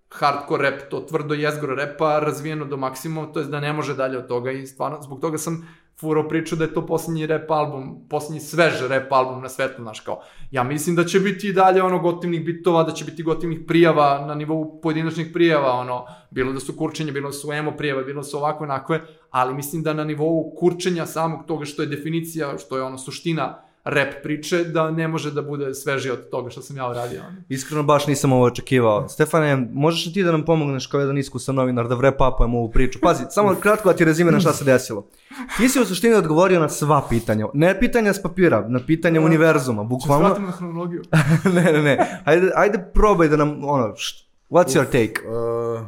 hardcore 0.09 0.69
rap, 0.69 0.81
to 0.89 0.99
tvrdo 0.99 1.33
jezgro 1.33 1.75
repa 1.75 2.19
razvijeno 2.19 2.65
do 2.65 2.77
maksimuma, 2.77 3.31
to 3.31 3.39
je 3.39 3.45
da 3.45 3.59
ne 3.59 3.73
može 3.73 3.95
dalje 3.95 4.17
od 4.17 4.27
toga 4.27 4.51
i 4.51 4.67
stvarno, 4.67 5.01
zbog 5.01 5.21
toga 5.21 5.37
sam 5.37 5.67
furao 5.99 6.27
priču 6.27 6.55
da 6.55 6.63
je 6.63 6.73
to 6.73 6.85
poslednji 6.85 7.27
rap 7.27 7.51
album, 7.51 8.07
poslednji 8.09 8.39
svež 8.39 8.81
rap 8.89 9.11
album 9.11 9.41
na 9.41 9.49
svetu, 9.49 9.81
znaš 9.81 9.99
kao. 9.99 10.21
Ja 10.51 10.63
mislim 10.63 10.95
da 10.95 11.05
će 11.05 11.19
biti 11.19 11.47
i 11.47 11.53
dalje 11.53 11.83
ono 11.83 11.99
gotivnih 11.99 12.45
bitova, 12.45 12.83
da 12.83 12.91
će 12.91 13.05
biti 13.05 13.23
gotivnih 13.23 13.59
prijava 13.67 14.25
na 14.27 14.35
nivou 14.35 14.81
pojedinačnih 14.81 15.27
prijava, 15.33 15.71
ono, 15.71 16.05
bilo 16.31 16.53
da 16.53 16.59
su 16.59 16.77
kurčenje, 16.77 17.11
bilo 17.11 17.29
da 17.29 17.33
su 17.33 17.51
emo 17.51 17.71
prijave, 17.71 18.03
bilo 18.03 18.21
da 18.21 18.27
su 18.27 18.37
ovakve, 18.37 18.63
onakve, 18.63 19.01
ali 19.29 19.53
mislim 19.53 19.83
da 19.83 19.93
na 19.93 20.03
nivou 20.03 20.55
kurčenja 20.59 21.05
samog 21.05 21.45
toga 21.47 21.65
što 21.65 21.81
je 21.81 21.87
definicija, 21.87 22.57
što 22.57 22.77
je 22.77 22.83
ono 22.83 22.97
suština 22.97 23.70
rap 23.83 24.13
priče, 24.23 24.63
da 24.63 24.91
ne 24.91 25.07
može 25.07 25.31
da 25.31 25.41
bude 25.41 25.73
sveži 25.73 26.09
od 26.09 26.29
toga 26.29 26.49
što 26.49 26.61
sam 26.61 26.77
ja 26.77 26.89
uradio. 26.89 27.23
Iskreno 27.49 27.83
baš 27.83 28.07
nisam 28.07 28.33
ovo 28.33 28.45
očekivao. 28.45 29.09
Stefane, 29.09 29.67
možeš 29.73 30.05
li 30.05 30.13
ti 30.13 30.23
da 30.23 30.31
nam 30.31 30.45
pomogneš 30.45 30.87
kao 30.87 30.99
jedan 30.99 31.17
iskusan 31.17 31.55
novinar 31.55 31.87
da 31.87 31.95
wrap 31.95 32.33
upujemo 32.33 32.57
ovu 32.57 32.71
priču? 32.71 32.99
Pazi, 33.01 33.23
samo 33.29 33.55
kratko 33.55 33.89
da 33.89 33.95
ti 33.95 34.05
rezime 34.05 34.31
na 34.31 34.39
šta 34.39 34.53
se 34.53 34.65
desilo. 34.65 35.07
Ti 35.57 35.69
si 35.69 35.79
u 35.79 35.85
suštini 35.85 36.15
odgovorio 36.15 36.59
na 36.59 36.69
sva 36.69 37.01
pitanja. 37.09 37.45
Ne 37.53 37.79
pitanja 37.79 38.13
s 38.13 38.21
papira, 38.21 38.67
na 38.67 38.79
pitanja 38.87 39.21
univerzuma. 39.21 39.83
Bukvalno... 39.83 40.35
Ću 40.35 40.41
na 40.41 40.51
hronologiju. 40.51 41.01
ne, 41.55 41.63
ne, 41.63 41.81
ne. 41.81 42.21
Ajde, 42.25 42.51
ajde 42.55 42.89
probaj 42.93 43.27
da 43.27 43.37
nam, 43.37 43.63
ono, 43.63 43.95
št, 43.95 44.27
what's 44.49 44.75
your 44.77 44.85
take? 44.85 45.27
Uh, 45.27 45.85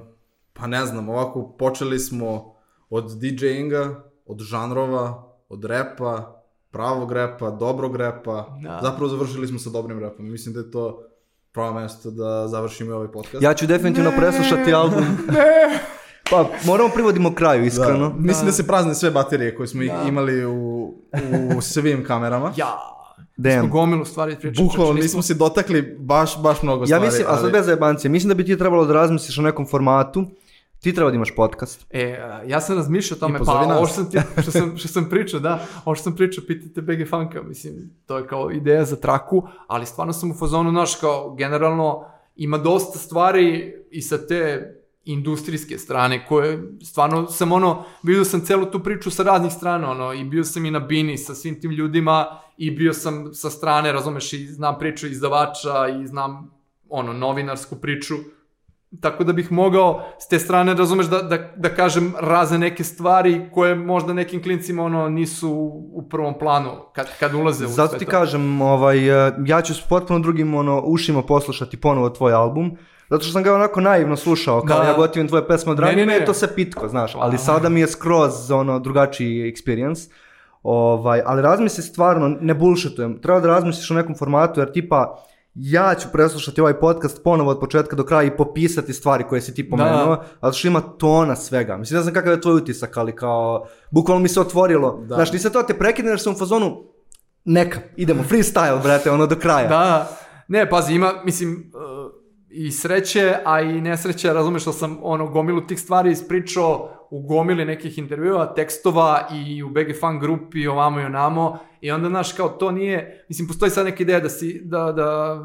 pa 0.54 0.68
ne 0.68 0.86
znam, 0.86 1.10
ovako 1.10 1.56
počeli 1.60 2.00
smo 2.00 2.56
od 2.90 3.20
DJinga, 3.20 4.04
od 4.26 4.40
žanrova, 4.40 5.34
od 5.50 5.66
repa, 5.66 6.43
pravog 6.74 7.12
repa, 7.12 7.50
dobrog 7.52 7.96
repa. 7.96 8.46
Da. 8.64 8.80
Zapravo 8.84 9.08
završili 9.10 9.48
smo 9.48 9.60
sa 9.60 9.70
dobrim 9.70 10.00
repom. 10.00 10.32
Mislim 10.32 10.54
da 10.54 10.60
je 10.60 10.72
to 10.72 11.04
pravo 11.52 11.74
mesto 11.74 12.12
da 12.12 12.48
završimo 12.48 12.90
i 12.92 12.94
ovaj 12.94 13.08
podcast. 13.08 13.44
Ja 13.44 13.54
ću 13.54 13.68
definitivno 13.68 14.12
preslušati 14.18 14.74
album. 14.74 15.04
Pa, 16.30 16.50
moramo 16.66 16.90
privodimo 16.90 17.36
kraju, 17.36 17.66
iskreno. 17.66 18.10
Da. 18.10 18.16
Mislim 18.18 18.46
da. 18.46 18.52
se 18.52 18.68
prazne 18.68 18.96
sve 18.96 19.12
baterije 19.12 19.56
koje 19.56 19.68
smo 19.68 19.84
da. 19.84 20.04
imali 20.08 20.46
u, 20.46 20.94
u 21.58 21.62
svim 21.62 22.04
kamerama. 22.06 22.54
Ja, 22.56 22.78
Damn. 23.38 23.60
smo 23.60 23.70
gomilu 23.70 24.06
stvari 24.06 24.36
pričali. 24.42 24.68
Bukvalno 24.68 24.94
nismo 24.94 25.22
se 25.22 25.34
dotakli 25.34 25.98
baš, 26.00 26.42
baš 26.42 26.62
mnogo 26.64 26.82
Ja 26.84 26.88
stvari. 26.88 27.06
mislim, 27.06 27.26
a 27.30 27.36
sad 27.36 27.44
ali- 27.44 27.52
bez 27.52 27.66
zajebancije, 27.66 28.12
mislim 28.12 28.30
da 28.30 28.36
bi 28.36 28.46
ti 28.46 28.58
trebalo 28.58 28.86
da 28.86 28.94
razmisliš 28.94 29.38
o 29.38 29.42
nekom 29.42 29.68
formatu. 29.68 30.26
Ti 30.84 30.94
treba 30.94 31.12
da 31.12 31.16
imaš 31.16 31.36
podcast. 31.36 31.86
E, 31.90 32.20
ja 32.48 32.62
sam 32.62 32.76
razmišljao 32.76 33.18
o 33.18 33.20
tome, 33.20 33.40
pa 33.46 33.76
ovo 33.78 33.86
što 33.86 33.96
sam, 33.96 34.12
ti, 34.12 34.18
što, 34.42 34.52
sam, 34.52 34.78
što 34.78 34.88
sam 34.88 35.10
pričao, 35.10 35.40
da, 35.40 35.66
ovo 35.86 35.96
što 35.96 36.04
sam 36.04 36.16
pričao, 36.16 36.44
pitajte 36.48 36.82
BG 36.82 37.10
Funka, 37.10 37.42
mislim, 37.42 37.90
to 38.06 38.18
je 38.18 38.28
kao 38.28 38.52
ideja 38.52 38.86
za 38.86 38.96
traku, 38.96 39.48
ali 39.68 39.86
stvarno 39.86 40.14
sam 40.14 40.32
u 40.32 40.34
fazonu, 40.34 40.70
znaš, 40.70 40.96
kao, 40.96 41.36
generalno, 41.36 42.06
ima 42.36 42.58
dosta 42.58 43.00
stvari 43.00 43.74
i 43.92 44.02
sa 44.02 44.28
te 44.28 44.74
industrijske 45.06 45.78
strane, 45.78 46.26
koje 46.28 46.64
stvarno 46.82 47.28
sam 47.28 47.52
ono, 47.52 47.84
vidio 48.04 48.26
sam 48.26 48.42
celu 48.42 48.66
tu 48.66 48.84
priču 48.84 49.12
sa 49.12 49.24
raznih 49.24 49.54
strana, 49.54 49.92
ono, 49.92 50.14
i 50.14 50.24
bio 50.24 50.44
sam 50.44 50.66
i 50.66 50.72
na 50.72 50.80
Bini 50.80 51.18
sa 51.18 51.36
svim 51.36 51.62
tim 51.62 51.72
ljudima, 51.72 52.40
i 52.58 52.72
bio 52.72 52.94
sam 52.94 53.34
sa 53.34 53.50
strane, 53.50 53.92
razumeš, 53.92 54.34
i 54.34 54.48
znam 54.48 54.80
priču 54.80 55.08
izdavača, 55.08 55.88
i 56.02 56.08
znam, 56.08 56.52
ono, 56.90 57.14
novinarsku 57.14 57.76
priču, 57.76 58.16
tako 59.02 59.24
da 59.24 59.34
bih 59.34 59.52
mogao 59.52 60.04
s 60.20 60.28
te 60.28 60.40
strane, 60.40 60.74
razumeš, 60.74 61.06
da, 61.06 61.22
da, 61.22 61.38
da 61.56 61.70
kažem 61.70 62.14
razne 62.20 62.58
neke 62.58 62.84
stvari 62.84 63.50
koje 63.54 63.76
možda 63.76 64.14
nekim 64.14 64.44
klincima 64.44 64.84
ono 64.84 65.10
nisu 65.10 65.52
u 65.94 66.08
prvom 66.10 66.40
planu 66.40 66.70
kad, 66.94 67.08
kad 67.20 67.34
ulaze 67.34 67.66
u 67.66 67.68
Zato 67.68 67.90
sve 67.90 68.00
ti 68.00 68.06
to. 68.06 68.12
kažem, 68.12 68.62
ovaj, 68.62 69.28
eh, 69.28 69.34
ja 69.46 69.62
ću 69.62 69.74
s 69.74 69.82
potpuno 69.82 70.20
drugim 70.20 70.56
ono, 70.56 70.82
ušima 70.86 71.22
poslušati 71.22 71.78
ponovo 71.78 72.10
tvoj 72.10 72.34
album. 72.34 72.78
Zato 73.10 73.24
što 73.24 73.34
sam 73.34 73.44
ga 73.44 73.56
onako 73.56 73.82
naivno 73.82 74.16
slušao, 74.16 74.62
kao 74.62 74.80
Da. 74.80 74.84
ja 74.86 74.94
gotivim 74.94 75.28
tvoje 75.28 75.48
pesme 75.48 75.72
od 75.72 75.80
ranije, 75.80 76.06
ne, 76.06 76.14
ne, 76.14 76.20
ne. 76.20 76.26
to 76.26 76.34
sve 76.34 76.56
pitko, 76.56 76.88
znaš, 76.88 77.16
ali 77.16 77.38
sada 77.38 77.70
mi 77.70 77.80
je 77.80 77.88
skroz 77.88 78.52
ono, 78.52 78.80
drugačiji 78.80 79.54
experience. 79.54 80.10
Ovaj, 80.64 81.22
ali 81.26 81.42
razmisli 81.42 81.84
stvarno, 81.84 82.38
ne 82.42 82.54
bullshitujem, 82.54 83.22
treba 83.22 83.40
da 83.40 83.48
razmisliš 83.48 83.92
o 83.92 83.94
nekom 83.94 84.16
formatu, 84.16 84.60
jer 84.60 84.72
tipa, 84.72 85.24
ja 85.56 85.96
ću 85.96 86.08
preslušati 86.12 86.62
ovaj 86.62 86.80
podcast 86.80 87.24
ponovo 87.24 87.52
od 87.52 87.60
početka 87.60 87.96
do 87.96 88.06
kraja 88.06 88.24
i 88.24 88.38
popisati 88.38 88.94
stvari 88.94 89.24
koje 89.30 89.42
si 89.42 89.54
ti 89.54 89.70
pomenuo, 89.70 90.24
zato 90.42 90.54
što 90.54 90.68
ima 90.68 90.82
tona 90.82 91.36
svega. 91.36 91.78
Mislim, 91.78 91.98
ne 91.98 92.02
znam 92.02 92.14
kakav 92.14 92.32
je 92.32 92.42
tvoj 92.42 92.56
utisak, 92.56 92.98
ali 92.98 93.16
kao, 93.16 93.68
bukvalno 93.92 94.22
mi 94.22 94.30
se 94.30 94.42
otvorilo. 94.42 94.98
Da. 95.08 95.16
Znaš, 95.16 95.32
nisam 95.32 95.52
to 95.52 95.64
te 95.64 95.74
prekidne, 95.74 96.12
jer 96.12 96.20
sam 96.20 96.34
u 96.34 96.38
fazonu, 96.38 96.84
neka, 97.46 97.80
idemo, 97.96 98.24
freestyle, 98.30 98.84
brate, 98.84 99.12
ono 99.12 99.28
do 99.28 99.36
kraja. 99.36 99.68
Da, 99.68 100.18
ne, 100.48 100.70
pazi, 100.70 100.94
ima, 100.94 101.14
mislim, 101.26 101.72
uh, 101.76 102.23
i 102.54 102.72
sreće, 102.72 103.36
a 103.46 103.62
i 103.62 103.82
nesreće, 103.82 104.34
razumeš 104.34 104.62
što 104.62 104.74
sam 104.74 104.98
ono 105.02 105.28
gomilu 105.28 105.62
tih 105.62 105.80
stvari 105.80 106.12
ispričao 106.12 106.90
u 107.10 107.22
gomili 107.22 107.66
nekih 107.66 107.98
intervjua, 107.98 108.54
tekstova 108.54 109.28
i 109.34 109.64
u 109.64 109.70
BG 109.70 110.00
Fan 110.00 110.20
grupi, 110.20 110.68
ovamo 110.68 111.00
i 111.00 111.04
onamo, 111.04 111.60
i 111.82 111.92
onda, 111.92 112.10
znaš, 112.10 112.34
kao 112.34 112.50
to 112.50 112.72
nije, 112.72 113.26
mislim, 113.30 113.48
postoji 113.48 113.72
sad 113.72 113.86
neka 113.86 114.04
ideja 114.04 114.20
da 114.20 114.30
si, 114.30 114.62
da, 114.64 114.92
da, 114.92 115.40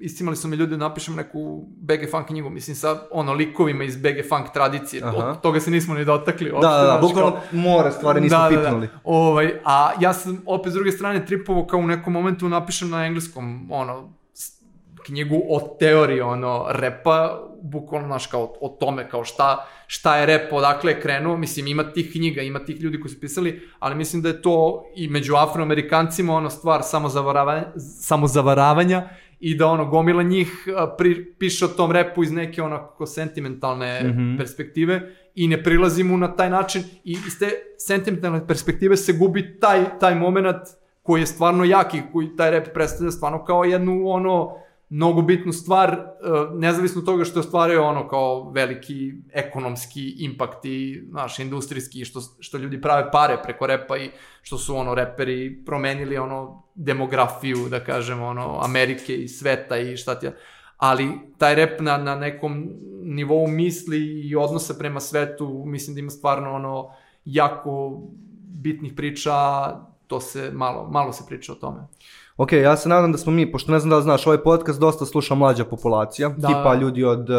istimali 0.00 0.36
su 0.36 0.48
mi 0.48 0.56
ljudi 0.56 0.70
da 0.70 0.76
napišem 0.76 1.14
neku 1.14 1.64
BG 1.76 2.10
Funk 2.10 2.26
knjigu, 2.26 2.50
mislim, 2.50 2.76
sa 2.76 2.96
ono 3.10 3.32
likovima 3.32 3.84
iz 3.84 3.96
BG 3.96 4.28
Funk 4.28 4.52
tradicije, 4.54 5.02
Aha. 5.04 5.16
od 5.16 5.40
toga 5.40 5.60
se 5.60 5.70
nismo 5.70 5.94
ni 5.94 6.04
dotakli. 6.04 6.48
Da, 6.50 6.54
uopšte, 6.54 6.68
da, 6.68 6.76
da, 6.78 6.84
znaš, 6.84 7.00
bukvalno 7.00 7.30
kao- 7.30 7.60
more 7.60 7.90
stvari 7.92 8.20
nismo 8.20 8.38
da, 8.38 8.48
pipnuli. 8.48 8.86
Da, 8.86 8.92
da. 8.92 9.00
Ovaj, 9.04 9.52
a 9.64 9.90
ja 10.00 10.12
sam 10.12 10.42
opet 10.46 10.72
s 10.72 10.74
druge 10.74 10.92
strane 10.92 11.26
tripovo 11.26 11.66
kao 11.66 11.80
u 11.80 11.86
nekom 11.86 12.12
momentu 12.12 12.48
napišem 12.48 12.90
na 12.90 13.06
engleskom 13.06 13.68
ono 13.72 14.17
knjigu 15.08 15.42
o 15.48 15.76
teoriji 15.78 16.20
ono 16.20 16.66
repa 16.68 17.44
bukvalno 17.62 18.06
znaš 18.08 18.26
kao 18.26 18.54
o 18.60 18.68
tome 18.80 19.08
kao 19.08 19.24
šta 19.24 19.66
šta 19.86 20.16
je 20.16 20.26
rep 20.26 20.52
odakle 20.52 20.92
je 20.92 21.00
krenuo 21.00 21.36
mislim 21.36 21.66
ima 21.66 21.92
tih 21.92 22.12
knjiga 22.12 22.42
ima 22.42 22.58
tih 22.64 22.80
ljudi 22.80 23.00
koji 23.00 23.12
su 23.12 23.20
pisali 23.20 23.60
ali 23.78 23.94
mislim 23.94 24.22
da 24.22 24.28
je 24.28 24.42
to 24.42 24.84
i 24.96 25.08
među 25.08 25.34
afroamerikancima 25.34 26.34
ono 26.34 26.50
stvar 26.50 26.82
samozavaravanja 26.82 27.64
samozavaravanja 28.00 29.08
i 29.40 29.54
da 29.56 29.66
ono 29.66 29.84
gomila 29.84 30.22
njih 30.22 30.68
pri, 30.98 31.34
piše 31.38 31.64
o 31.64 31.68
tom 31.68 31.92
repu 31.92 32.22
iz 32.22 32.32
neke 32.32 32.62
onako 32.62 33.06
sentimentalne 33.06 34.02
Mhm. 34.04 34.36
perspektive 34.36 35.00
i 35.34 35.48
ne 35.48 35.62
prilazi 35.62 36.04
mu 36.04 36.16
na 36.16 36.36
taj 36.36 36.50
način 36.50 36.82
i 37.04 37.12
iz 37.12 37.38
te 37.38 37.50
sentimentalne 37.78 38.46
perspektive 38.46 38.96
se 38.96 39.12
gubi 39.12 39.58
taj, 39.60 39.98
taj 40.00 40.14
moment 40.14 40.56
koji 41.02 41.22
je 41.22 41.26
stvarno 41.26 41.64
jak 41.64 41.94
i 41.94 42.02
koji 42.12 42.36
taj 42.36 42.50
rap 42.50 42.68
predstavlja 42.74 43.10
stvarno 43.10 43.44
kao 43.44 43.64
jednu 43.64 44.02
ono 44.08 44.54
mnogo 44.90 45.22
bitnu 45.22 45.52
stvar, 45.52 45.90
e, 45.90 46.04
nezavisno 46.54 47.00
od 47.00 47.06
toga 47.06 47.24
što 47.24 47.40
ostvario 47.40 47.84
ono 47.84 48.08
kao 48.08 48.50
veliki 48.50 49.12
ekonomski 49.32 50.14
impakt 50.18 50.64
i 50.64 51.02
naš 51.10 51.38
industrijski, 51.38 52.04
što, 52.04 52.20
što 52.40 52.58
ljudi 52.58 52.80
prave 52.80 53.10
pare 53.10 53.38
preko 53.42 53.66
repa 53.66 53.96
i 53.96 54.10
što 54.42 54.58
su 54.58 54.76
ono 54.76 54.94
reperi 54.94 55.62
promenili 55.66 56.18
ono 56.18 56.62
demografiju, 56.74 57.68
da 57.70 57.84
kažem, 57.84 58.22
ono 58.22 58.60
Amerike 58.62 59.16
i 59.16 59.28
sveta 59.28 59.78
i 59.78 59.96
šta 59.96 60.14
ti. 60.14 60.28
Ali 60.76 61.08
taj 61.38 61.54
rep 61.54 61.80
na, 61.80 61.96
na 61.96 62.14
nekom 62.14 62.68
nivou 63.02 63.46
misli 63.46 63.98
i 64.28 64.36
odnosa 64.36 64.74
prema 64.78 65.00
svetu, 65.00 65.62
mislim 65.66 65.94
da 65.94 66.00
ima 66.00 66.10
stvarno 66.10 66.54
ono 66.54 66.90
jako 67.24 68.02
bitnih 68.62 68.92
priča, 68.96 69.32
to 70.06 70.20
se 70.20 70.50
malo, 70.54 70.88
malo 70.90 71.12
se 71.12 71.24
priča 71.28 71.52
o 71.52 71.54
tome. 71.54 71.80
Ok, 72.38 72.52
ja 72.52 72.76
se 72.76 72.88
nadam 72.88 73.12
da 73.12 73.18
smo 73.18 73.32
mi, 73.32 73.52
pošto 73.52 73.72
ne 73.72 73.78
znam 73.78 73.90
da 73.90 73.96
li 73.96 74.02
znaš, 74.02 74.26
ovaj 74.26 74.38
podcast 74.42 74.80
dosta 74.80 75.06
sluša 75.06 75.34
mlađa 75.34 75.64
populacija, 75.64 76.28
Da. 76.28 76.48
tipa 76.48 76.74
ljudi 76.74 77.04
od 77.04 77.30
eh, 77.30 77.34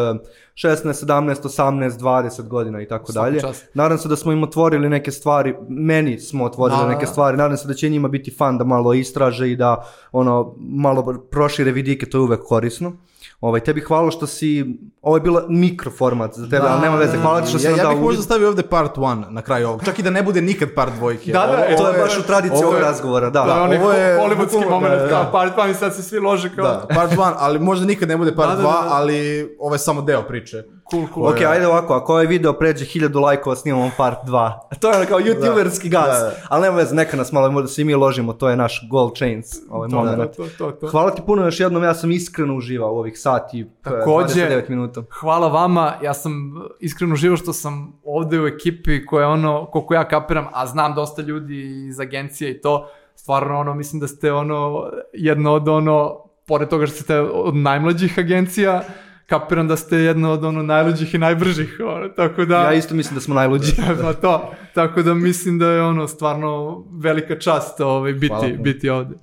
16, 0.54 1.06
17, 1.06 1.34
18, 1.34 1.90
20 1.90 2.48
godina 2.48 2.82
i 2.82 2.88
tako 2.88 3.12
dalje. 3.12 3.40
Nadam 3.74 3.98
se 3.98 4.08
da 4.08 4.16
smo 4.16 4.32
im 4.32 4.42
otvorili 4.42 4.88
neke 4.88 5.10
stvari, 5.10 5.54
meni 5.68 6.18
smo 6.18 6.44
otvorili 6.44 6.78
Da, 6.78 6.84
da, 6.84 6.90
neke 6.90 7.06
da. 7.06 7.12
stvari, 7.12 7.36
nadam 7.36 7.56
se 7.56 7.68
da 7.68 7.74
će 7.74 7.88
njima 7.88 8.08
biti 8.08 8.30
fan 8.30 8.58
da 8.58 8.64
malo 8.64 8.94
istraže 8.94 9.50
i 9.50 9.56
da 9.56 9.84
ono 10.12 10.54
malo 10.58 11.26
prošire 11.30 11.72
vidike, 11.72 12.06
to 12.06 12.18
je 12.18 12.22
uvek 12.22 12.40
korisno. 12.42 12.92
Ovaj, 13.40 13.60
tebi 13.60 13.80
hvala 13.80 14.10
što 14.10 14.26
si, 14.26 14.78
ovo 15.02 15.16
je 15.16 15.20
bila 15.20 15.44
mikroformat 15.48 16.34
za 16.34 16.44
tebe, 16.44 16.58
Da, 16.58 16.68
ali 16.68 16.80
nema 16.80 16.96
veze, 16.96 17.12
da, 17.12 17.22
hvala 17.22 17.40
ti 17.40 17.48
što 17.48 17.58
si 17.58 17.64
ja, 17.64 17.70
nam 17.70 17.78
ja 17.78 17.82
dao 17.82 17.92
bih 17.92 18.02
možda 18.02 18.22
stavio 18.22 18.48
ovde 18.48 18.62
part 18.62 18.96
1 18.96 19.30
na 19.30 19.42
kraju 19.42 19.68
ovog. 19.68 19.84
Čak 19.84 19.98
i 19.98 20.02
da 20.02 20.10
ne 20.10 20.22
bude 20.22 20.40
nikad 20.42 20.68
part 20.74 20.92
dvojke. 20.94 21.32
Da, 21.32 21.38
da, 21.40 21.46
Ovo- 21.46 21.64
e, 21.64 21.76
To 21.76 21.88
je 21.88 21.98
baš 21.98 22.18
u 22.18 22.22
tradiciji 22.22 22.58
ovo 22.58 22.68
ovog 22.68 22.80
razgovora, 22.80 23.30
da. 23.30 23.62
Onaj 23.62 23.78
ovo 23.78 23.92
je 23.92 24.18
hollywoodski 24.18 24.70
moment. 24.70 24.94
da. 24.94 25.08
kao 25.08 25.32
part 25.32 25.56
1 25.56 25.70
i 25.70 25.74
sad 25.74 25.94
se 25.94 26.02
svi 26.02 26.18
lože 26.18 26.50
kao... 26.56 26.64
Da, 26.64 26.86
part 26.94 27.12
1, 27.12 27.32
ali 27.36 27.58
možda 27.58 27.86
nikad 27.86 28.08
ne 28.08 28.16
bude 28.16 28.34
part 28.34 28.50
2, 28.50 28.56
Da, 28.56 28.62
da, 28.62 28.62
da, 28.62 28.88
da. 28.88 28.88
ali 28.90 29.48
ovo 29.60 29.74
je 29.74 29.78
samo 29.78 30.02
deo 30.02 30.22
priče. 30.22 30.64
Cool, 30.90 31.06
cool. 31.14 31.26
Ok, 31.26 31.40
ajde 31.42 31.66
ovako, 31.66 31.94
ako 31.94 32.12
ovaj 32.12 32.26
video 32.26 32.52
pređe 32.52 32.84
1000 32.84 33.20
lajkova, 33.20 33.56
snimamo 33.56 33.90
part 33.96 34.18
2. 34.26 34.52
To 34.80 34.90
je 34.90 34.96
ono 34.96 35.06
kao 35.06 35.18
youtuberski 35.20 35.88
gas. 35.88 36.06
Da, 36.08 36.18
da. 36.20 36.32
Ali 36.48 36.62
nema 36.62 36.76
veze, 36.76 36.94
neka 36.94 37.16
nas 37.16 37.32
malo, 37.32 37.50
možda 37.50 37.68
se 37.68 37.82
i 37.82 37.84
mi 37.84 37.94
ložimo, 37.94 38.32
to 38.32 38.48
je 38.48 38.56
naš 38.56 38.88
gold 38.90 39.16
chains. 39.16 39.46
Ovaj 39.70 39.88
To, 39.88 39.96
moment. 39.96 40.36
to, 40.36 40.46
to, 40.58 40.70
to. 40.70 40.86
Hvala 40.88 41.10
ti 41.10 41.22
puno 41.26 41.44
još 41.44 41.60
jednom, 41.60 41.82
ja 41.82 41.94
sam 41.94 42.10
iskreno 42.10 42.56
uživao 42.56 42.92
u 42.92 42.98
ovih 42.98 43.18
sati 43.18 43.58
i 43.58 43.66
Takođe- 43.82 44.34
29 44.34 44.68
minuta. 44.68 45.02
Hvala 45.10 45.48
vama, 45.48 45.94
ja 46.02 46.14
sam 46.14 46.32
iskreno 46.80 47.16
živo 47.16 47.36
što 47.36 47.52
sam 47.52 47.92
ovde 48.04 48.40
u 48.40 48.46
ekipi 48.46 49.06
koja 49.06 49.28
ono, 49.28 49.66
koliko 49.66 49.94
ja 49.94 50.08
kapiram, 50.08 50.46
a 50.52 50.66
znam 50.66 50.94
dosta 50.94 51.22
ljudi 51.22 51.86
iz 51.88 52.00
agencije 52.00 52.50
i 52.50 52.60
to, 52.60 52.88
stvarno 53.14 53.58
ono, 53.60 53.74
mislim 53.74 54.00
da 54.00 54.08
ste 54.08 54.32
ono, 54.32 54.90
jedno 55.12 55.52
od 55.52 55.68
ono, 55.68 56.16
pored 56.46 56.68
toga 56.68 56.86
što 56.86 56.96
ste 56.96 57.20
od 57.20 57.56
najmlađih 57.56 58.18
agencija, 58.18 58.82
kapiram 59.30 59.68
da 59.68 59.76
ste 59.76 59.96
jedno 59.96 60.32
od 60.32 60.44
ono 60.44 60.62
najluđih 60.62 61.14
i 61.14 61.18
najbržih, 61.18 61.80
ono, 61.86 62.08
tako 62.08 62.44
da... 62.44 62.62
Ja 62.62 62.72
isto 62.72 62.94
mislim 62.94 63.14
da 63.14 63.20
smo 63.20 63.34
najluđi. 63.34 63.72
Pa 64.02 64.12
to, 64.12 64.52
tako 64.74 65.02
da 65.02 65.14
mislim 65.14 65.58
da 65.58 65.66
je 65.70 65.82
ono 65.82 66.08
stvarno 66.08 66.84
velika 67.02 67.38
čast 67.38 67.80
ovaj, 67.80 68.12
Hvala 68.12 68.20
biti, 68.20 68.52
puno. 68.52 68.62
biti 68.62 68.88
ovde. 68.88 69.14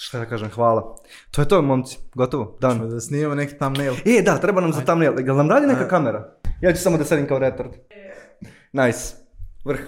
Šta 0.00 0.18
da 0.18 0.24
kažem, 0.24 0.50
hvala. 0.50 0.96
To 1.30 1.42
je 1.42 1.48
to, 1.48 1.62
momci, 1.62 1.98
gotovo, 2.14 2.58
dan. 2.60 2.90
Da 2.90 3.00
snimamo 3.00 3.34
neki 3.34 3.54
thumbnail. 3.58 3.94
E, 4.04 4.22
da, 4.22 4.38
treba 4.38 4.60
nam 4.60 4.72
za 4.72 4.80
thumbnail. 4.80 5.26
Jel 5.26 5.36
nam 5.36 5.50
radi 5.50 5.66
neka 5.66 5.88
kamera? 5.88 6.34
Ja 6.60 6.72
ću 6.72 6.82
samo 6.82 6.98
da 6.98 7.04
sedim 7.04 7.26
kao 7.26 7.38
retard. 7.38 7.70
Nice. 8.72 9.14
Vrh. 9.64 9.80